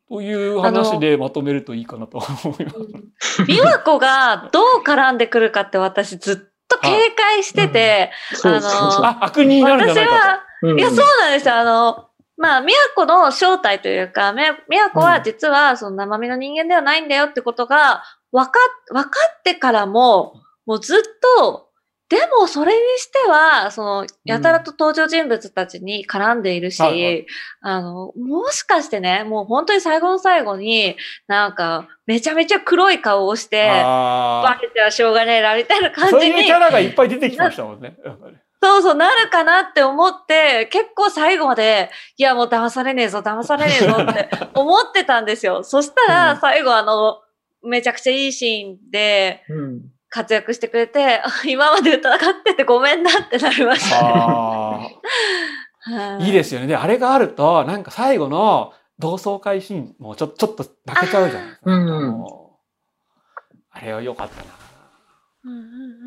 [0.08, 2.72] という話でまとめるといいかなと思いま
[3.20, 3.44] す。
[3.44, 6.36] 美和子がどう絡んでくるかって私ずっ
[6.68, 9.04] と警戒してて、そうそうそう。
[9.04, 10.78] あ、悪人になるんじゃないか私は、うん。
[10.78, 11.54] いや、そうなんですよ。
[11.56, 18.60] あの、まあ、宮子の正体というか、み宮子は実は、その生身の人間ではないんだよってことが、わか、
[18.92, 20.34] わかってからも、
[20.66, 20.98] もうずっ
[21.38, 21.65] と、
[22.08, 27.26] でもそれにしては、その、やたらと登場人物たちに絡んでいるし、はいはい
[27.62, 35.90] あの、もしかしてね、もう本当に最後の最後に、なんか、めちゃめちゃ黒い顔をして、あバレてはしょうがねえな、みたいなあ。
[35.90, 37.96] 感じにそういうキャラがいっぱい出てきましたもんね。
[38.62, 45.64] そうそう、なるかなって思って、結構最後まで、いや、もう騙されねえぞ、騙されねえぞって 思ってたんですよ。
[45.64, 47.20] そしたうら、ん最後あの、
[47.64, 53.98] めちゃくちゃいいシーンでうん活躍してくれて、あ 今まで疑っててごめんなってなりました。
[53.98, 54.90] あ は
[55.86, 56.18] あ。
[56.20, 56.66] いいですよね。
[56.66, 61.70] で、あれがあると、なんか最後の同窓会シーンもちょちょっと泣けちゃうじゃないですか。
[61.70, 62.46] うんもう
[63.70, 64.66] あれは良かったな。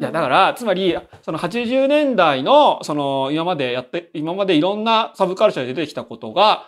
[0.02, 6.66] いや、だから、つまり、その80年代の、その、今までやって、今までいろんなサブカルチャーで出てきたことが、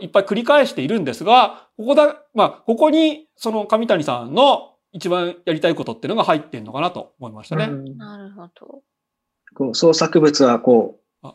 [0.00, 7.64] いっぱい繰り返しているんですが、ここだ、まあ、ここに、その上谷さんの一番やりたいことっていうのが入ってんのかなと思いましたね。
[7.64, 8.82] うんなるほど。
[9.54, 11.34] こう創作物はこうあ、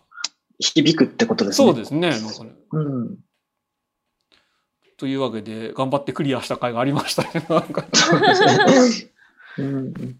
[0.59, 1.67] 響くってことですね。
[1.67, 2.09] そうですね。
[2.09, 3.17] なんかねうん。
[4.97, 7.45] というわけで、頑張ってクリアした回がありましたね。
[7.49, 9.11] なんかそうですね。
[9.59, 10.19] うん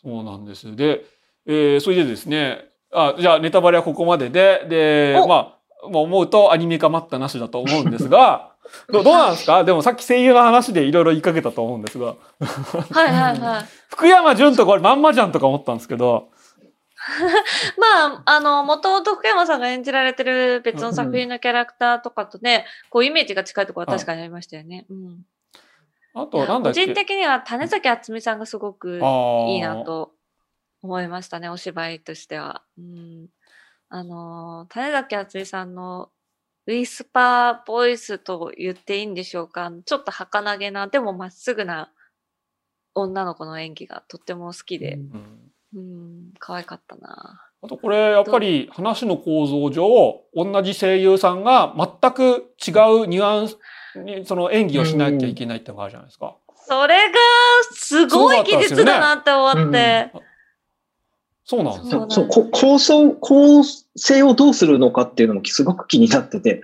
[0.00, 0.74] そうなんです。
[0.76, 1.04] で、
[1.46, 5.58] えーそれでですね、あ、じゃあネタバレはここまでで、で、おまあ、
[5.90, 8.54] まあ思うとアニメ化待ったなしだと思うんですが、
[8.90, 9.62] どうなんですか？
[9.64, 12.14] でもさっき声優の話でいろいろ言いかけたと思うんですが、は
[13.04, 13.64] いはいはい。
[13.88, 16.30] 福山潤とこれまんまじゃんとか思ったんですけど、
[17.78, 24.84] まあ、あの、もともと福山さんが演じられてる別の作品のキャラクターとかとね、こうイメージが近いところは確かにありましたよね。
[24.90, 25.24] うん。
[26.14, 26.80] あとなんだっけ？
[26.86, 30.12] 個人的には種崎敦美さんがすごくいいなと
[30.82, 32.62] 思いましたね、お芝居としては。
[32.78, 33.26] うん。
[33.88, 36.10] あの、種崎敦美さんの
[36.68, 39.72] ウィスパーボイスと言っていいんでしょうか？
[39.86, 41.90] ちょっと儚げな、でもまっすぐな
[42.94, 47.40] 女の子の演技がとっても好きで、うんうん、可愛かったな。
[47.62, 52.22] あとこれやっぱり話の構造上同じ声優さんが全く
[52.64, 52.70] 違
[53.02, 53.56] うニュアンス
[53.96, 56.36] にその演技をしなきゃいけないってのがあるじゃないですか。
[56.66, 57.14] それが
[57.72, 60.12] すごい技術だなって思って。
[61.50, 62.06] そうなんですよ。
[62.10, 66.60] そう構想、構成をどうするのかっていうのもすごく気になってて、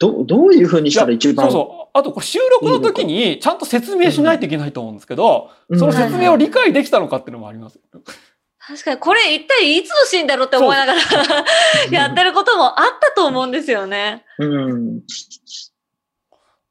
[0.00, 1.96] どどういうふうにしたら一番そうそう。
[1.96, 7.78] あとこれ収録の時にちゃんと説明しないといけないと思うんですけど、うんその説明を理解できたのかっていうのもあります。
[8.58, 10.98] 確かに、これ一体いつのシーンだろうって思いながら
[11.92, 14.24] やってることもあったと思うんですよね。
[14.40, 15.02] うん。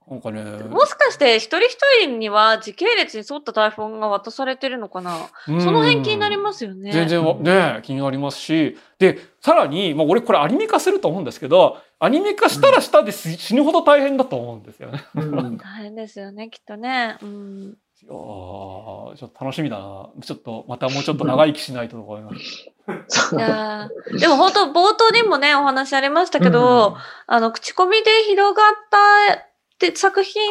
[0.10, 0.42] なんかね。
[0.70, 5.30] もしかして一人一人には時系列に沿った台本が渡されてるのかな？
[5.46, 6.92] その辺気になりますよね。
[6.92, 15.04] 全然わね気になりますしでさらに、まあ、俺これアニメ化すると思うんですけどアニメ化したらしたで死ぬほど大変だと思うんですよね。
[15.16, 17.18] うん 大変ですよね、きっとね。
[17.22, 17.78] うん。
[18.04, 23.36] いやーちょっと楽しみだなちょっとまたもうちょっと長生きしないとと思います。
[23.36, 30.42] いやーでも本当冒頭にもね、お話ありましたけど、あの、口コミで広がったって作品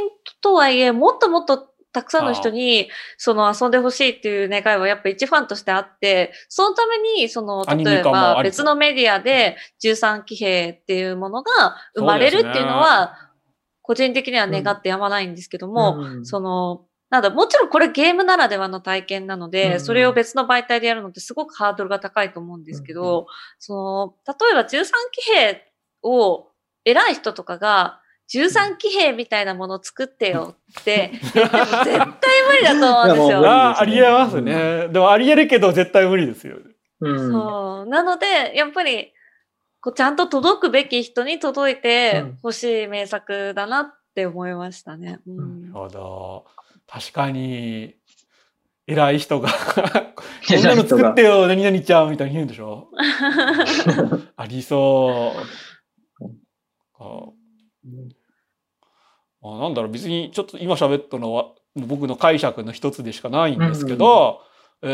[0.40, 13.16] とはいえ、もっともっとたくさんの人に、その遊んでほしいっていう願いはやっぱ一ファンとしてあって、そのために、その、例えば別のメディアで13騎兵っていうものが生まれるっていうのは、
[13.80, 16.26] 個人的には願ってやまないんですけども、うん。
[16.26, 19.80] その、なんだ、もちろんこれゲームならではの体験なので、うん。
[19.80, 23.26] それを別の媒体でやるのってすごくハードルが高いと思うんですけど、うん。
[23.60, 25.62] その、例えば13騎兵
[26.02, 26.48] を
[26.84, 28.00] 偉い人とかが、
[28.32, 32.02] 13騎兵みたいなものを作ってよって言っても絶対
[32.48, 33.50] 無理だと思うんですいやもう無理よ。
[33.50, 34.88] あーありえますね。
[34.88, 36.56] でもありえるけど絶対無理ですよ。
[37.00, 37.88] うんそう。
[37.88, 39.12] なので、やっぱり、
[39.80, 45.18] こうちゃんと届くべき人に届いてほしい名作だなって思いましたね。
[45.26, 46.46] うんなるほど。
[46.86, 47.94] 確かに、
[48.86, 49.48] 偉い人が、
[50.48, 52.88] こんなの作ってよ、何々ちゃんみたいに言うんでしょ？
[54.36, 56.94] ありそう。
[59.42, 64.40] ああなんだろう、別にちょっと今喋ったのは僕の解釈の一つでしかないんですけど、
[64.82, 64.86] え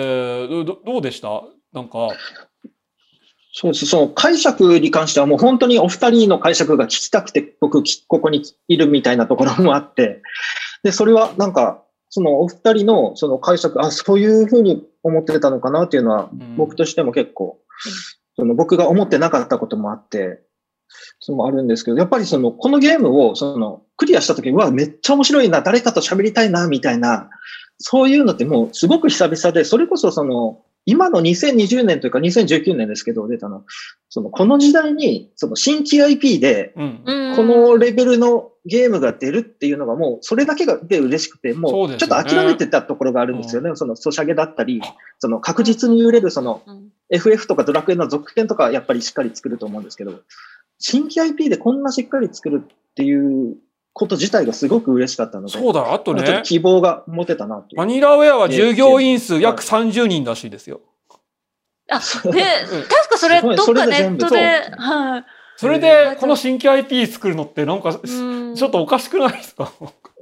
[0.49, 1.43] ーどどうでした？
[1.73, 2.09] なんか、
[3.52, 3.86] そうです。
[3.86, 10.23] その解釈に関してはもう本当にお二人の解釈が聞きたくて僕きここにいるみたいなところもあって、
[10.83, 16.57] で、それはなんか、そのお二人のその解釈、あ、そういうふうに思ってたのかなっていうのはうん。
[16.57, 17.60] 僕としても結構、
[18.36, 20.43] その僕が思ってなかったこともあって、
[21.19, 27.31] それもあるんですけど、やっぱりその、このゲームをそのクリアした時に、うわ、めっちゃ面白いな、誰かと喋りたいな、みたいな、
[27.78, 33.65] そういうのってもうすごく久々で、それこそその、今の2020年というか2019年ですけど、出たの。
[34.09, 36.81] その、この時代に、その新規 IP で、こ
[37.43, 43.70] のレベルのゲームが出るっていうのがもう、それだけがで嬉しくて、そもう、ちょっと諦めてたところがあるんですよね。
[43.75, 44.81] その、ソシャゲだったり、
[45.19, 50.20] その、確実に売れる、その、うん FF とかドラクエの続編とかやっぱりしっかり作ると思うんですけど、
[50.81, 53.57] 新規 IP でこんなしっかり作るっていう
[53.92, 57.78] こと自体がすごく嬉しかったので、そうだ、あとねと、希望が持てたなっていう。
[57.78, 60.81] バニラウェアは従業員数約30人らしいですよ。
[61.91, 65.25] あ、で、うん確かそれどっかネットで、はい。
[65.61, 67.93] それうんで、この新規 IP 作るのってなんか、う
[68.53, 69.71] んちょっとおかしくないですか？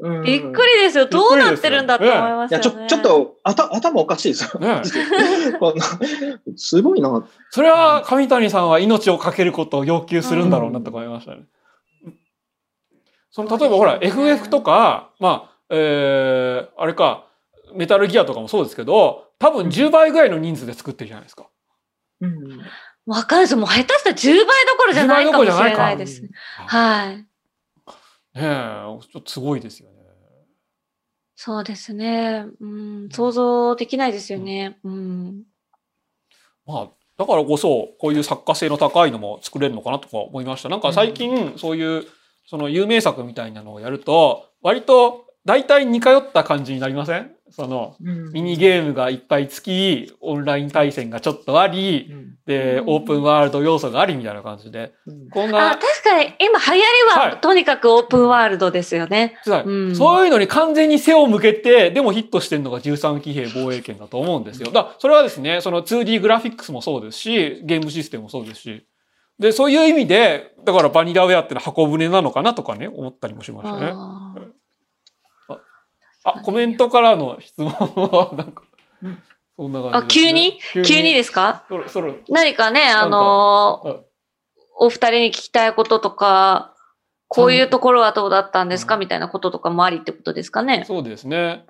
[0.01, 1.07] うんびっくりですよ。
[1.07, 2.89] どうなってるんだって思いますいや、よね。
[2.89, 4.61] ちょ、ちょっと、あた、頭おかしいですよ。
[4.61, 4.83] ね
[6.57, 7.25] すごいな。
[7.51, 11.43] それは上谷さんは命をかけることを要求するんだろうなと思いましたね。
[13.31, 17.27] その例えばほら、FF とか、まあ、えー、あれか、
[17.75, 21.47] メタルギアとかもそうですけど、多分10倍ぐらいの人数で作ってるじゃないですか。
[22.21, 22.61] うん
[23.09, 23.57] わかるです。
[23.57, 26.29] もう下手したら10倍どころじゃないかもしれないです。
[26.67, 27.17] はい。
[27.17, 27.25] ね
[28.35, 29.97] え、ちょっとすごいですよね。
[31.35, 32.45] そうですね。
[32.61, 34.79] うん、想像できないですよね。
[34.85, 35.45] うん。
[36.67, 40.69] まあ、だからこそ、こういう作家性の高いのも作れるのかなとか思いました。
[40.69, 42.07] なんか最近、そういう、
[42.47, 47.35] その有名作みたいなのをやると、割と大体似通った感じになりません？
[47.51, 48.33] その、うん。
[48.33, 52.13] ミニゲームがいっぱいつき、オンライン対戦がちょっとあり、
[52.47, 52.89] でう、ん。
[52.89, 55.29] オープンワールド要素がありみたいな感じで、うん。
[55.31, 56.83] こんあ、な、確かに今流行り
[57.15, 57.41] は、はい。
[57.41, 59.37] とにかくオープンワールドですよね。
[59.47, 59.97] うん。
[59.97, 64.71] そういうのに完全に背を向けて、でもヒットしてるのが13騎兵防衛権だと思うんですよ。
[64.71, 68.87] だからそれはですね、その 2D グラフィックスもそうですし、ゲームシステムもそうですし、
[69.39, 73.93] で、そういう意味で、だからバニラウェアってのは箱舟なのかなとかね、思ったりもしましたね。
[76.37, 78.63] あコメントからの質問は、なんか、
[79.57, 80.85] そんな感あ、じね、急に？
[80.85, 81.15] 急に。
[81.15, 81.65] ですか？
[81.89, 84.05] そろ何かね、あのーはい。
[84.81, 86.75] お二人に聞きたいこととか、
[87.27, 88.97] こういうところはどうだったんですか？
[88.97, 90.85] みたいなこととかもありってことですかね？
[90.87, 91.67] そうですね。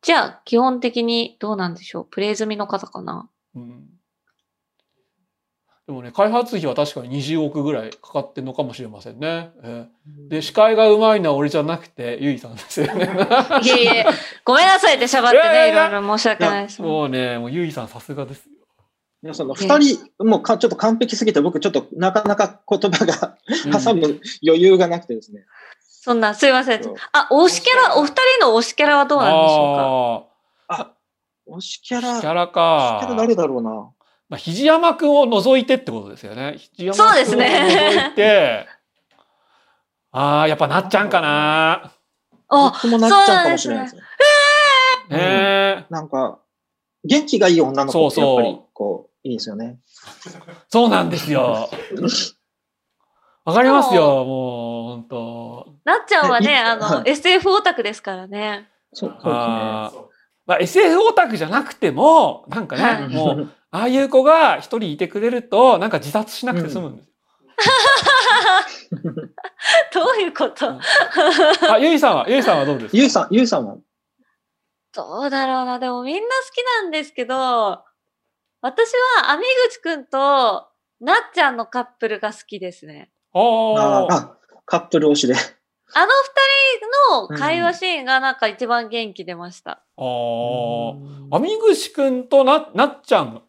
[0.00, 2.06] じゃあ、基本的にどうなんでしょう？
[2.10, 3.28] プレイ済みの方かな？
[3.54, 3.86] うん。
[5.92, 9.50] でもね、開発費は確かに20億ぐらいかかってんのかもしれませんね。
[9.62, 9.86] え
[10.26, 13.04] えで、司会がうまいのは俺じゃなくて、ゆいさんですよね。
[13.62, 14.06] いえいえ、
[14.42, 16.80] ごめんなさいってしゃばってね、いろいろ申し訳ないです。
[16.80, 18.52] もうね、もうゆいさんさすがですよ。
[19.24, 23.36] いやその二人、もうかちょっと完璧すぎて、僕ちょっとなかなか言葉が
[23.78, 25.44] 挟む余裕がなくてですね。
[25.82, 26.82] そんな、すいません。
[27.12, 30.26] あ、推しキャラ、お二人の推しキャラはどうなんでしょ
[30.68, 30.82] うか？
[30.84, 30.90] あ
[31.46, 33.14] 推しキャラ、あ、キャラ推しキャラか。
[33.18, 33.90] 誰だろうな。
[34.32, 36.54] まあ、肘山くんを除いてってことですよね。
[36.56, 37.50] 肘山そうですくんをね
[38.00, 38.66] 除いて、
[40.10, 41.92] ああ、やっぱなっちゃんかな。
[42.48, 44.02] あ、僕もなっちゃうかもしれないですね。
[45.10, 45.84] ねえ。
[45.90, 46.38] なんか、
[47.04, 49.80] 元気がいい女の子ってやっぱり、こう、いいですよね。
[50.70, 51.68] そうなんですよ。
[53.44, 58.70] わかりますよ、もう、本当なっちゃんはね、あの、はい SF オタクですからね。
[58.94, 59.40] そうそうで
[59.90, 60.11] すね。
[60.46, 67.12] まあ、SF オタクじゃなくても、なんかね、はいもう、ああいう子が一人いてくれると、なんか自殺しなくて済むんですよ。
[69.92, 70.78] どういうこと？
[71.72, 72.96] あ、ゆいさんは、ゆいさんはどうですか？
[72.98, 73.76] ゆうさん、ゆうさんは、
[74.94, 75.78] どうだろうな。
[75.78, 77.82] でもみんな好きなんですけど、
[78.60, 80.68] 私は、アミグチくんと、
[81.00, 83.10] なっちゃんのカップルが好きですね。
[83.34, 85.34] ああああ、カップル推しで。
[85.94, 89.70] あの二人の会話シーンがなんか一番元気出ました。
[89.72, 91.36] ああ。
[91.36, 93.42] あみぐしくんとな、なっちゃん。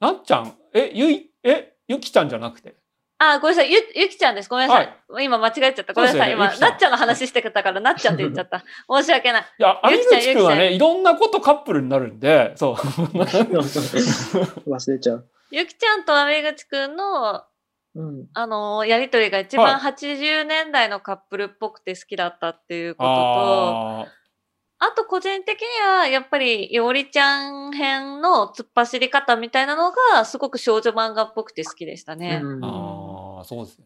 [0.00, 0.54] なっちゃん？
[0.74, 2.74] え、ゆい、え、ゆきちゃんじゃなくて？
[3.22, 3.72] あ、ごめんなさい。
[3.72, 4.48] ゆ、ゆきちゃんです。
[4.48, 4.96] ごめんなさい。
[5.20, 5.92] 今間違えちゃった。
[5.92, 6.36] ごめんなさい。
[6.36, 8.64] ねゆきちゃんなっちゃんの話してたから、なっちゃんって言っちゃった。
[8.90, 9.42] 申し訳ない。
[9.42, 12.74] いや、あみゆきちゃんぐしくんはゆきちね、いろんなことカップルになるんで、そう。
[13.20, 15.28] 忘れちゃう。
[15.50, 17.44] ゆきちゃんとアミグチくんの、
[17.94, 18.26] うん。
[18.34, 24.06] あのやりとりが一番は80年代のカップルっぽくて好きだったっていうことと、あ
[24.82, 32.40] あと個人的にはやっぱりよりちゃん編の突っ走り方みたいなのがすごく少女漫画っぽくて好きでしたね。
[32.42, 33.84] うんーあー、そうですね。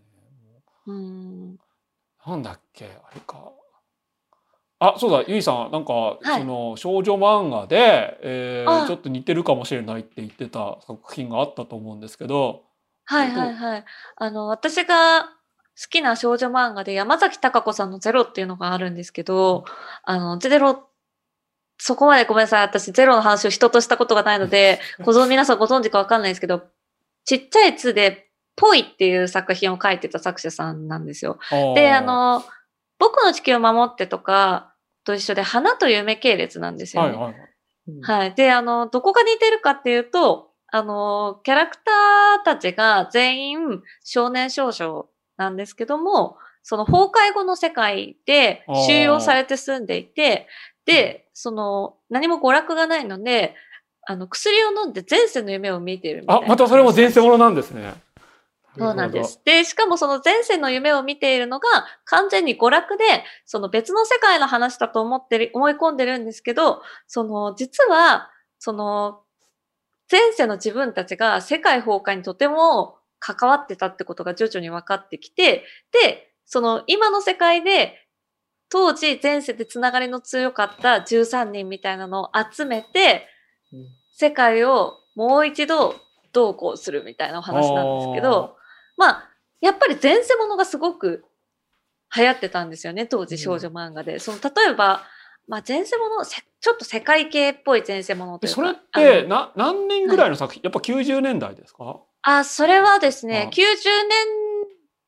[0.87, 1.57] うん。
[2.27, 3.53] なんだっけ、あれか。
[4.79, 12.63] あ、そうだ、ゆいさん、なんか、いその少女漫画で、えーあちょっと似てるかもしれないって言ってた作品があったと思うんですけど、
[13.05, 13.85] はいはいはい。
[14.17, 15.29] あの、私が好
[15.91, 19.65] きな少女漫画で山崎隆子さんのゼロっていうのがあるんですけど、
[20.05, 20.89] あの、ゼロ、
[21.79, 22.63] そこまでごめんなさい。
[22.63, 26.65] 私ゼロの話を人としたことがないので、ご存、皆さんご存知かわかんないですけど、
[27.25, 31.39] ちっちゃい図で、ぽいっていう作品を書いてた作者さんなんですよ。
[31.75, 32.45] で、あ、の、
[33.01, 34.73] 僕の地球を守ってとか
[35.05, 37.09] と一緒で、花と夢系列なんですよね。
[37.11, 37.51] はいはいはい。
[38.03, 38.35] はい。
[38.35, 50.49] で、あの、どこが似てるかっていうと、あの、キャラクターたちが全員少年少女なんですけども、その崩壊後の世界で収容されて住んでいて、
[50.85, 53.55] で、その、何も娯楽がないので、
[54.05, 56.49] あの、薬を飲んで前世の夢を見ているみたいあ、な。
[56.49, 57.95] またそれも前世ものなんですね。
[58.77, 59.41] そうなんです。
[59.45, 61.69] で、しかもその前世の夢を見ているのが
[62.05, 63.05] 完全に娯楽で、
[63.47, 69.21] その別の世界の話だと思ってる、思い込んでるんですけど、その実は、その
[70.11, 77.95] 前世の自分たちが世界崩壊にとても関わってたってことが徐々に分かってきて、で、その今の世界で
[78.69, 83.29] 当時前世でつながりの強かった13人みたいなのを集めて
[83.75, 85.97] うん、世界をもう一度
[86.33, 88.57] どうこうするみたいなお話なんですけど、
[88.97, 91.25] まあ、やっぱり前世ものがすごく
[92.17, 94.19] 流行ってたんですよね、当時少女漫画で。
[94.19, 95.03] その例えば、
[95.47, 98.63] まあ前世もの、せちょっと世界系っぽい前世ものというか。
[98.63, 102.01] えそれってな何年ぐらいの作品、やっぱ90年代ですか？
[102.23, 103.75] あ、それはですね、はい90年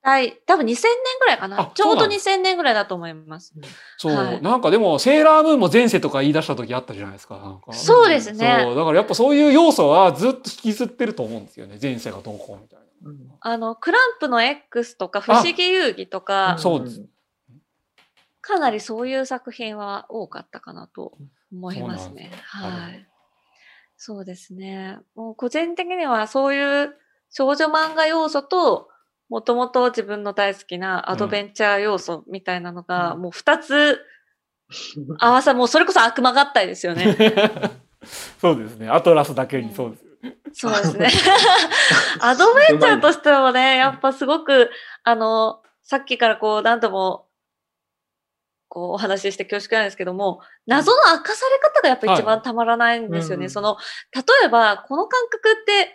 [0.03, 0.83] 代、多分2000年
[1.21, 1.61] ぐらいかな。
[1.61, 1.73] あ。
[1.75, 3.55] ちょうどそうなんで2000年ぐらいだと思います。
[3.97, 4.43] そう、はい。
[4.43, 8.61] なんかでもセーラームーンも前世とか言い出した時あったじゃないですかそうですね。
[8.63, 8.75] そう。
[8.77, 12.85] だからやっぱそういう要素はずっと引きずってると思うんですよね前世がどうこうみたいな。
[13.41, 16.57] あの、クランプの X とか、不思議遊戯とか。
[16.59, 17.03] そうです
[18.47, 21.19] かなりそういう作品は多かったかなと
[21.53, 22.31] 思いますね。
[22.33, 23.07] すはい。
[23.97, 24.99] そうですね。
[25.15, 26.95] もう個人的にはそういう
[27.31, 28.89] 少女漫画要素と、
[29.29, 33.99] もともと自分の大好きなアドベンチャー要素みたいなのが、うんもう二つ
[35.19, 37.17] 合わさ、もうそれこそ悪魔合体ですよね。
[38.41, 38.89] そうですね。
[38.89, 40.07] アトラスだけにそうです。
[40.53, 41.11] そうですね。
[42.21, 44.71] アドベンチャーとしてもね、やっぱすごく、
[45.03, 47.26] あの、さっきからこう何度も、
[48.77, 53.45] こうお話しして恐縮なんですけども、謎の明かされ方がやっぱ一番たまらないんですよね。
[53.45, 53.79] うんその、
[54.15, 55.95] 例えば、この感覚って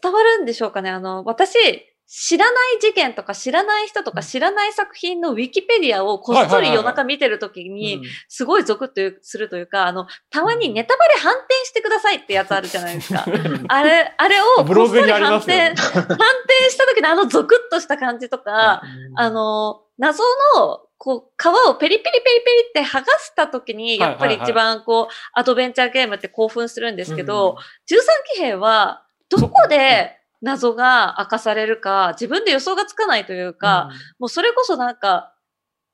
[0.00, 0.88] 伝わるんでしょうかね。
[0.88, 1.58] あの、私、
[2.06, 13.26] 知らない事件とか知らない人とか知らない作品のウィキペディアをこっそり夜中見てるときに、すごいゾクッとするというか、あの、たまにネタバレ反転してくださいってやつあるじゃないですか。
[13.68, 18.80] あれ、あれをこっそり反転、反転した時のあのゾクッとした感じとか、
[19.14, 20.24] あの、謎
[20.56, 27.56] の、こう、皮をペリペリペリペリって剥がした時に、やっぱり一番こう、アドベンチャーゲームって興奮するんですけど、
[27.90, 27.96] 13
[28.36, 33.90] 騎兵は、どこで謎が明かされるか、自分で予想がつかないというか、
[34.20, 35.34] もうそれこそなんか、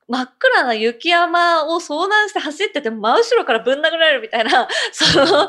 [0.09, 5.49] 真っ暗な雪山を遭難して走ってて真後ろからぶん殴られるみたいな、 その、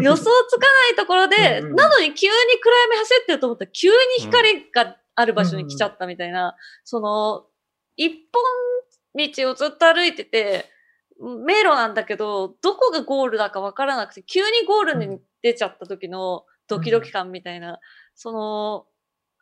[0.00, 7.46] 予想つかないところで、なのに急に暗闇走ってると思ったら急に光がある場所に来ちゃったみたいな、その、
[7.96, 8.42] 一本
[9.14, 10.70] 道をずっと歩いてて、
[11.18, 17.80] 迷路なんだけど、どこがゴールだかわからなくて、急にゴールに出ちゃった時のドキドキ感みたいな、
[18.14, 18.86] その、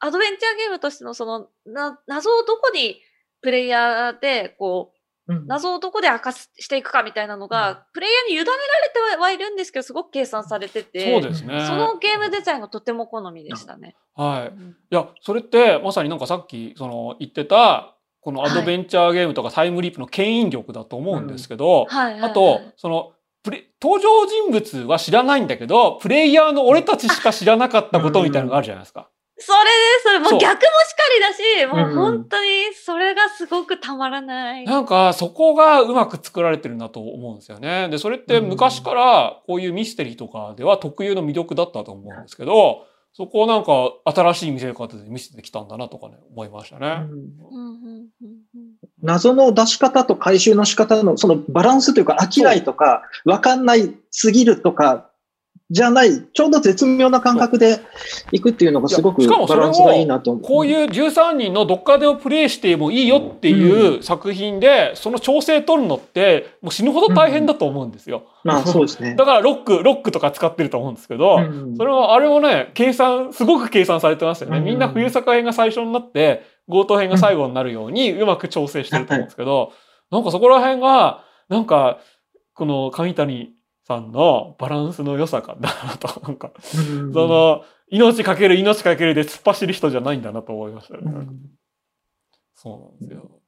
[0.01, 3.01] アドベンチャーゲームとしてのその、な、謎をどこに
[3.41, 4.95] プレイヤーで、こう、
[5.47, 11.65] 謎をどこで明かししていくかみたいなのが、プレイヤーに委ねられてはいるんですけど、すごく計算されてて、そうですね。
[11.67, 13.97] そのゲームデザインがとても好みでしたね。
[14.15, 14.49] はい。
[14.49, 17.94] うんいや、それってまさになんかさっきその言ってた、
[18.25, 23.13] このアドベンチャーゲームとかタイムリープの牽引力だと思うんですけど、あと、その、
[23.43, 29.11] プレ登場人物は知らないんだけど、プレイヤーの俺たちしか知らなかったことみたいなのがあるじゃないですか。
[29.37, 30.03] それです。
[30.05, 34.65] それもそうう逆もしかりだし、もううん本当にそれがすごくたまらない。
[34.65, 37.89] なんかそこがうまく作られてるなと思うんですよね。
[37.91, 42.87] で、それって昔からこういうミステリーとかでは特有の魅力だったと思うんですけど、
[43.17, 47.07] そこをなんか新しい見せ方で見せてきたんだなとかね、思いましたね。
[49.03, 55.13] 謎の出し方と回収の仕方のそのバランスというか飽きないとか、わかんないすぎるとか、
[55.71, 57.81] じゃない、ちょうど絶妙な感覚で
[58.33, 60.43] いくっていうのがすごくいやしかもそれをバランスがいいなと思う。
[60.43, 68.25] こういう13人のどっかでをプレイしてもいいよっていう作品で、その調整取るのって、もう死ぬほど大変だと思うんですよ。
[68.45, 69.15] まあそうですね。
[69.19, 74.59] だからロック、ロックとか使ってると思うんですけど、うんそれは、あれもね、計算、すごく計算されてますよね。
[74.59, 79.73] うんみんな冬坂編が最初になって、強盗編が最後になるようにうまく調整してると思うんですけど、
[80.11, 81.99] なんかそこら辺が、なんか、
[82.55, 83.55] この上谷
[83.87, 91.01] さんのバランスの良さかだなと、 なんか、うんその、命かける命かけるで突っ走る人じゃないんだなと思いましたね。
[91.05, 91.41] うん
[92.57, 93.41] そうなんですよ。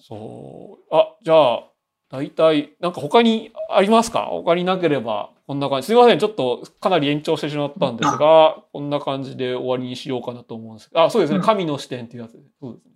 [0.00, 0.94] そう。
[0.94, 1.64] あ、じゃあ、
[2.10, 4.28] 大体、なんか他にありますか？
[4.30, 5.88] 他になければ、こんな感じ。
[5.88, 6.18] すいません。
[6.18, 11.38] ちょっとかなり延長してしまったんですが、こんな感じで終わりにしようかなと思うんですけど、あ、そうですね。
[11.38, 12.50] うん神の視点っていうやつです。
[12.60, 12.94] そうですね。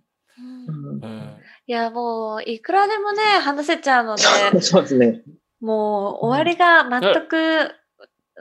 [0.67, 1.37] うんうんえ
[1.67, 4.23] いや、もう、いくらでもね、話せちゃうので、
[4.61, 5.21] そうですね。
[5.65, 7.71] もう、終わりが全く、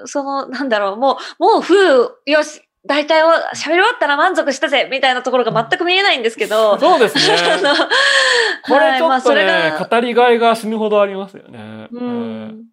[0.06, 7.22] その、なんだろう、もう、もう、ふう、よし、大体を喋り終わったら満足したぜ、みたいなところが全く見えないんですけどー、そうですね。
[8.68, 11.88] これちょはいまあそれっとね、が語りがいが死ぬほどありますよね。
[11.90, 12.64] うえーん。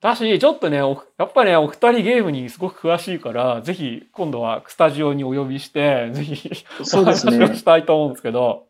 [0.00, 7.56] だし、ちょっとね、おやっぱね、お二人ゲームにすごく詳しいから、ぜひ今度はスタジオにお呼びして、ぜひおそうです話をね。
[7.56, 8.67] したいと思うんですけど、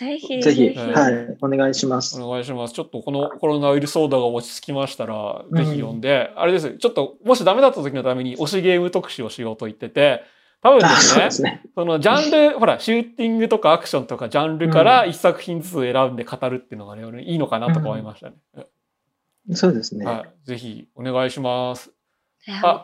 [0.00, 2.20] ぜひ、ぜひ、うんはい、お願いします。
[2.22, 2.72] お願いします。
[2.72, 6.78] ちょっとこのコロナウイルスソーダが落ち着きましたら、うんぜひ呼んで、あれです。
[6.78, 10.22] ちょっと、もしダメだった時のために推しゲーム特集をしようと言ってて、
[10.62, 11.62] 多分であすねそすね。
[11.74, 18.36] そのジャンル、 ほら、シューティングとかアクションとかジャンルから一作品ずつ選んで語るっていうのがね、俺いいのかなとか思いましたね。
[19.52, 20.06] そうですね。
[20.06, 20.46] はい。
[20.46, 21.92] ぜひお願いします。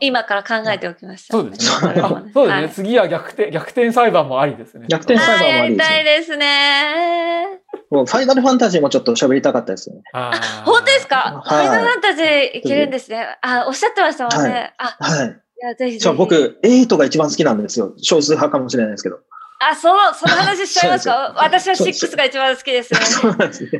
[0.00, 1.32] 今から考えておきました。
[1.32, 1.94] そうですね。
[2.00, 2.46] そうですね。
[2.52, 4.86] はい次は逆転、逆転裁判もありですね。
[4.88, 5.96] 逆転裁判もありですね。
[5.96, 7.60] たいですね。
[7.90, 10.02] もうファイナルファンタジーもちょっと喋りたかったですよね。
[10.12, 11.42] あー本当ですか？
[11.44, 13.26] フはいァイナルファンタジーいけるんですね。
[13.42, 14.74] あ、おっしゃってましたもんね。
[14.78, 15.28] あ、はい。
[15.28, 15.98] いや、ぜひぜひ。
[16.00, 17.94] じゃあ僕、8が一番好きなんですよ。
[18.02, 19.20] 少数派かもしれないですけど。
[19.60, 21.32] あ、そう、その話しちゃいますか？
[21.38, 23.00] 私はそうです6が一番好きですね。
[23.00, 23.70] そうなんですね。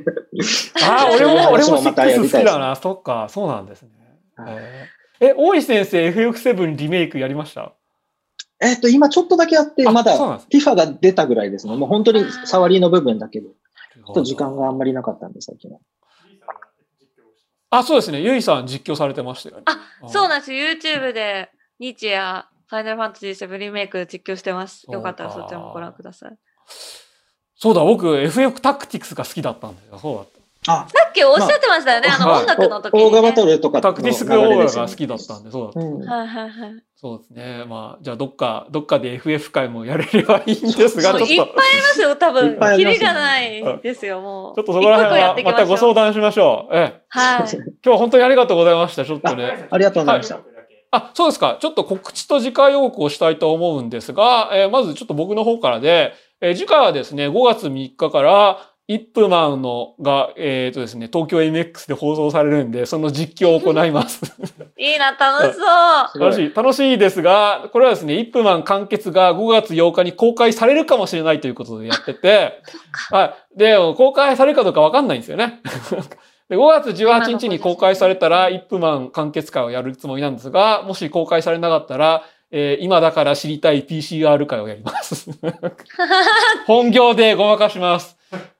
[0.83, 2.77] あー、俺も、俺も話もまたや6好りたいですきだな。
[2.77, 3.91] そっか、そうなんですね。
[4.37, 7.73] はいえーえ、大石先生 FF7 リメイクやりました？
[8.61, 11.77] えっと、今ちょっとだけやって、あまだそうなんです FIFA が出たぐらいですね。
[11.77, 13.49] もう本当に触りの部分だけど。
[14.09, 15.79] ょっと時間があんまりなかったんで、最近は。
[17.71, 18.21] あ、そうですね。
[18.21, 19.63] ゆいさん実況されてましたよね。
[19.67, 20.59] あ、そうなんですよ。
[20.59, 24.87] YouTube で日夜、ファイナルファンタジー7リメイク実況してます。
[24.91, 26.39] よかったらそちらもご覧ください。
[27.57, 29.99] そうだ、僕 FF タクティクスが好きだったんですよ。
[29.99, 30.29] そうだっ
[30.67, 32.09] さっきおっしゃってましたよね。
[32.09, 33.07] あのはい音楽の時に、ね。
[33.07, 35.81] オーガバトルとかタクティスクオーガが好きだったんで、そうだった。
[35.81, 35.99] うん。
[36.05, 36.71] はいはいはい。
[36.97, 37.65] そうですね。
[37.69, 41.55] まあ、じゃあどっか、どっかで FF 会もやれればいいんですが、ちょっと、いっぱいありま
[41.95, 42.75] すよ、多いっ分ぱい。
[42.75, 44.65] ありますよねキリがないですよ、もう。
[44.65, 46.07] とそこら辺はまたご相談。
[46.07, 46.77] 談しましょう。
[46.77, 47.03] ええ。
[47.09, 47.41] はい。
[47.41, 49.05] 今日は本当にありがとうございました。
[49.05, 49.69] ちょっとね。
[49.71, 50.41] ありがとうございました。
[50.91, 51.59] あ、そうですか。
[51.61, 58.59] ちょっと告知と次回予告をしたいと思うんですが、えーまずちょっと僕の方からで、えー次回はですね、5月3日から、
[58.89, 64.23] イップマンのが、えっ、とですね、東京 MX で放送されるんで、その実況を行います。
[64.79, 66.21] いいな、楽しそう。
[66.23, 72.61] 楽しい、楽しいですが、これはですね、イップマン完結が5月8日に公開されるかもしれないということでやってて、
[73.11, 73.59] はい。
[73.59, 75.61] で、公開されるかどうかわかんないんですよね。
[76.49, 85.29] で、5月18日に公開されたら、イップマン完結会をやるつもりなんですが、もし公開されなかったら、えー今だから知りたい PCR 会をやります。
[86.69, 88.16] 本業でごまかします。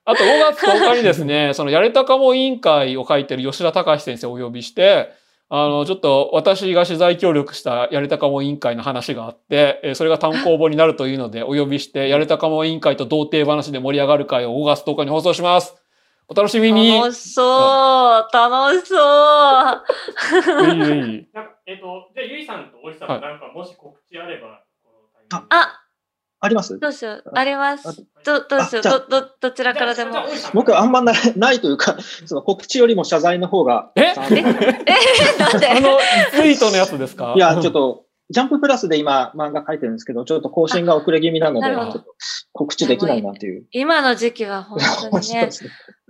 [0.09, 5.09] あと5月10日にですね、 そのやれたかも委員会を書いてる吉田隆先生をお呼びして、
[5.49, 15.75] あの、ちょっと私が取材協力したやれたかも委員会の話があって、えーそれが単行本になるというのでお呼びして、やれたかも委員会と童貞話で盛り上がる会を5月10日に放送します。
[16.29, 16.99] お楽しみに。
[16.99, 18.33] 楽しそう。
[18.33, 19.83] 楽しそう。
[20.41, 21.27] ぜひぜひ。
[21.35, 25.86] なんか、えっ、と、じゃあ、ゆいさんとおいさんなんか、もし告知あれば、このタイミングであ、
[26.39, 26.77] あります？
[26.79, 27.23] どうしよう。
[27.33, 27.93] ありますあ。
[28.23, 28.83] ど、どうしよう。
[28.83, 30.13] ど、ど、どちらからでも
[30.53, 33.91] 僕あんまないないというか、その告知よりも謝罪の方が。
[33.95, 34.01] え？
[34.13, 35.67] え、なんで？
[35.67, 35.97] あの、
[36.31, 37.33] ツイートのやつですか？
[37.35, 42.05] いや、ちょっと、ジャンププラスで今漫画書いてるんですけど、ちょっと更新が遅れ気味なので、ちょっと
[42.51, 43.65] 告知できないなっていう。
[43.71, 44.79] 今の時期は本
[45.11, 45.49] 当にね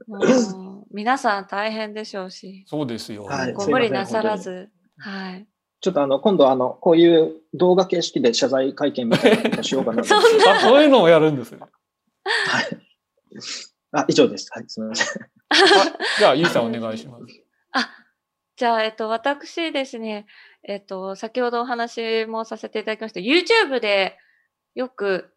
[0.91, 3.25] 皆さん大変でしょうし、そうですよ。
[3.25, 5.47] はいご無理なさらず、はい。
[5.79, 10.07] ちょっとあの、今度あの、こういう動画形式で謝罪会見みたいなことしようかなと。
[10.09, 11.59] そんあ、そういうのをやるんですね。
[11.59, 12.67] はい。
[13.91, 14.49] あ、以上です。
[14.51, 15.23] はい、すみません。
[15.49, 15.55] あ
[16.19, 17.47] じゃあ、ゆいさんお願いします。
[18.57, 20.25] じゃあ、えっと、私ですね、
[20.63, 23.19] えっと、先ほどお話もさせていただきました。
[23.19, 24.17] YouTube で
[24.73, 25.31] よく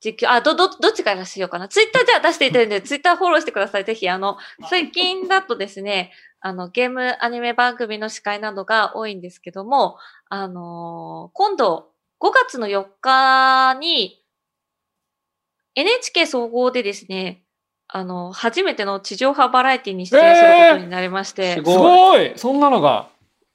[0.00, 1.68] 実況、あ、ど、ど、どっちからしようかな。
[1.68, 3.84] Twitter じゃあ出していただいて、 Twitter フォローしてください。
[3.84, 14.24] ぜひ、あの、最近だとですね、あの、ゲームアニメ番組の司会などが多いんですけども、あのー今度、5月の4日に、
[15.74, 17.42] NHK 総合でですね、
[17.88, 23.08] あの、初めての地上波バラエティに出演することになりまして、すすごいそんなのが。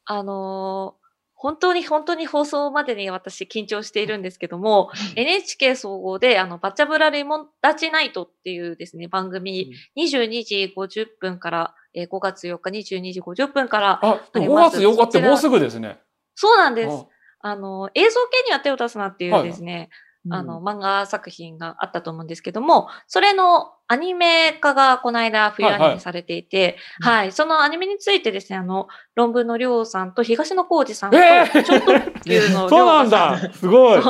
[0.06, 1.03] あのー
[1.44, 14.78] 本当に本当に放送までに私緊張しているんですけども、NHK 総合で、あの、バチャブラレモンダチナイトっていうですね、番組、22時50分から、えー5月4日22時50分から、あ、5あります。
[14.78, 16.00] 月8日ってもうすぐですね。
[16.34, 16.96] そうなんです。
[17.42, 19.90] ああの、映像系には手を出すなっていうですね、
[20.30, 33.42] あうんの、漫画作品があったと思うんですけども、それのアニメ化がこの間冬アニメされていて、はいはい、そのアニメについてですね、あの、論文のりょうさんと東野幸治さんと、えー超特急のり そうなんさん。
[33.42, 33.54] だ。
[33.54, 34.02] すごい。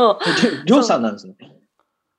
[0.65, 1.35] りょうさんなんですね。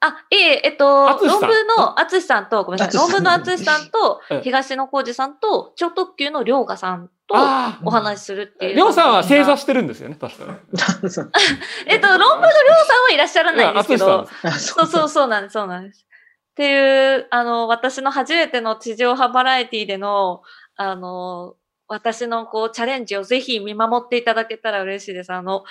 [0.07, 8.74] あ、いえ、えっと、論文の淳さんと、ごめんなさい、論文の淳さんとええ、東野幸治さんと、超特急のりょうがさんとあお話しするっていう。
[8.74, 10.50] りょうさんは正座ししてるんですよね、確かに。
[11.86, 16.05] えっと、論文のりょうさんはいらっしゃらないんですけど、そうそうそうなんです、そうなんです。
[16.05, 20.42] っていう、あの、私の初めての地上波バラエティでの、
[20.76, 21.57] あの、
[21.89, 25.33] 私のこう、チャレンジをぜひ見守っていただけたら嬉しいです。
[25.33, 25.65] あの、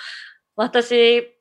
[0.56, 1.34] 私、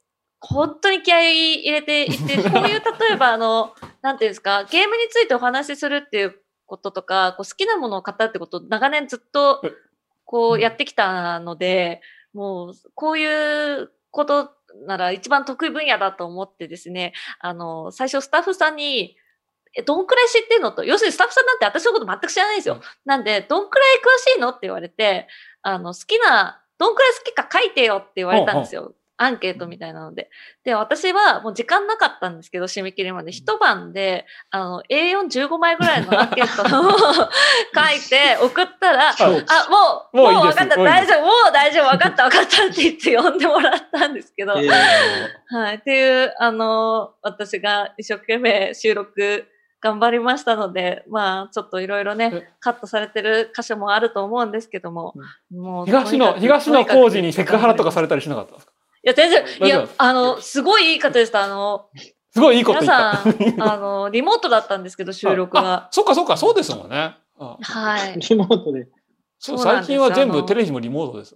[0.43, 9.71] 本当に気合い入れていて、 こういう、例えばあの、なんていうんですか、ゲームについてお話しするっていうこととか、こう好きなものを語るってことを長年ずっとえ、
[10.25, 12.01] こうやってきたので、
[12.33, 14.51] もう、こういうこと
[14.85, 19.15] なら一番得意分野だと思ってですね、あの、最初スタッフさんに、
[19.75, 20.71] え、どんくらい知ってんの？
[20.71, 22.79] と、要するにスタッフさんなんて私のこと全く知らないんですよ。
[23.05, 24.49] なんで、どんくらい詳しいの？
[24.49, 25.27] って言われて、
[25.63, 28.93] あの、好きな、どんくらい好きか書いてよって言われたんですよ。
[29.17, 30.29] アンケートみたいなので。
[30.63, 33.31] で、私はもう時間なかったんですけど、締め切りまで。
[33.31, 44.71] 一晩で、あの、A415 枚ぐらいのアンケートを 書いて送ったら、あ、もう、もう分かった、大丈夫、もう大丈夫、分かった、分かったって言って呼んでもらったんですけど、えー
[45.55, 45.75] はい。
[45.75, 49.45] っていう、あの、私が一生懸命収録
[49.79, 55.13] 頑張りましたので、まあ、ちょっといろいろねえ、カットされてる箇所もあると思うんですけども、
[55.51, 58.71] もう、東野、東野浩二にセクハラとかされたりしなかったんですか？
[58.71, 58.72] い
[59.03, 61.43] や、全然、いやあの、すごいいい方でした。
[61.43, 61.89] あの、
[62.31, 63.31] すごいいいこと言皆った。
[63.31, 65.87] さん、あの、リモートだったんですけど、収録あが。
[65.91, 67.15] そっかそっか、そうですもんね。
[67.37, 68.19] あはい。
[68.19, 68.87] リモートで。
[69.39, 71.35] そう最近は全部テレビもリモートです。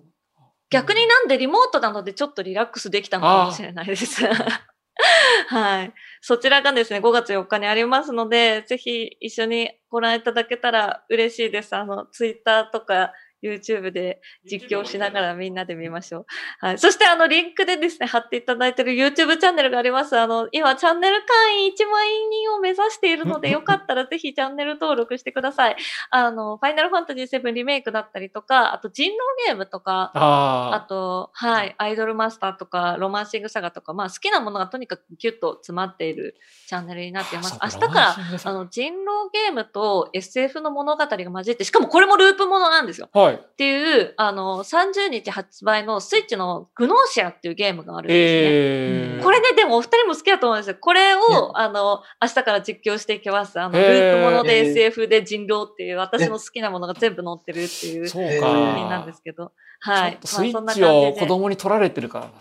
[0.70, 4.26] 逆になんでリモートなのでちょっとリラックスできたのかもしれないです。
[5.48, 5.94] はい。
[6.22, 11.76] そちらがですね、5月4日にありますので、ぜひ一緒にご覧いただけたら嬉しいです。
[11.76, 16.25] あの、ツイッターとか YouTube で実況しながらみんなで見ましょう。
[16.59, 16.80] はい。
[16.80, 20.17] そしてあの、リンクでですね、貼っていただいている YouTube チャンネルがあります。
[20.17, 25.75] あの、今、チャンネル会員1万人を目指しているので、 よかったらぜひチャンネル登録してください。
[26.09, 36.35] あの、ファイナルファンタジー7リメイクだったりとか、あと人狼ゲームとか、ああと、はい、アイドルマスターとか、ロマンシングサガとか、まあ好きなものがとにかくギュッと詰まっている
[36.67, 37.41] チャンネルになっていあ。
[37.41, 37.57] ます。
[37.59, 43.09] あ明日から、あの、人狼ゲームと SF の物語が混じって、しかもこれもループものなんですよ。
[43.14, 43.26] はい。
[43.35, 49.17] っていう、あの、30日発売のスイッチのグノーシアっていうゲームがあるんですね。
[49.17, 50.77] えー、これね、でもお二人も好きだと思うんですよ。
[50.80, 51.23] これを、ね
[51.56, 53.59] あの、明日から実況していきます。
[53.59, 58.07] あの、へーループものでえー SF で人狼っていう、私の好きなものが全部載ってるっていう。
[58.07, 59.51] 作品なんですけど。
[59.80, 60.17] はい。
[60.23, 62.31] スイまあッチを子供に取られてるから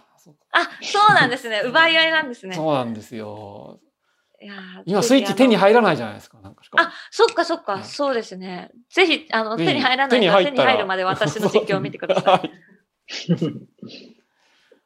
[0.52, 1.62] あ、そうなんですね。
[1.66, 2.54] 奪い合いなんですね。
[2.54, 3.78] そうなんですよ。
[4.40, 6.38] いやー今スイッチ手に入らないじゃないですか。
[6.42, 8.70] なんかしかもあ、そっかそっか、はいそうですね。
[8.90, 12.24] ぜひ、あの、手に入らない手に入ったら手に入るまで私の実況を見てください。
[12.34, 12.56] はい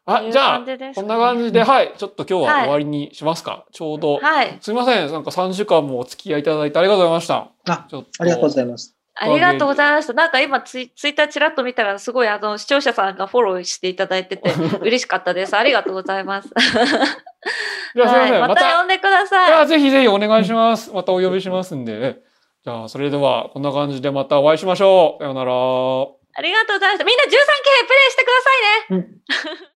[0.06, 0.64] あ、じゃあ、
[0.94, 1.94] こんな感じで、はい。
[1.96, 3.66] ちょっと今日ははい終わりにしますか。
[3.70, 4.18] ちょうど。
[4.18, 4.58] はい。
[4.60, 5.12] すいません。
[5.12, 7.50] なんか3時間もお付き合いいただいてありがとうございました。
[7.68, 8.99] あちょっとありがとうございます。
[9.22, 10.14] ありがとうございました。
[10.14, 14.50] なんか今ツイツイッターちらっと見たらすごいあの視聴者さんがフォローしていただいてて
[14.80, 15.54] 嬉しかったです。
[15.54, 16.48] ありがとうございます。
[17.94, 18.32] じゃあすいません。
[18.32, 19.50] はい、ままた、た呼んでくだいさい。
[19.50, 20.90] やぜひぜひお願いします。
[20.90, 22.18] またお呼びしますんで。
[22.64, 25.22] じゃあ、それでは、こんな感じでまたお会いしましょう。
[25.22, 25.52] さようなら。
[25.52, 27.04] ありがとうございました。
[27.04, 29.76] みんな13系プレイしてくださいね。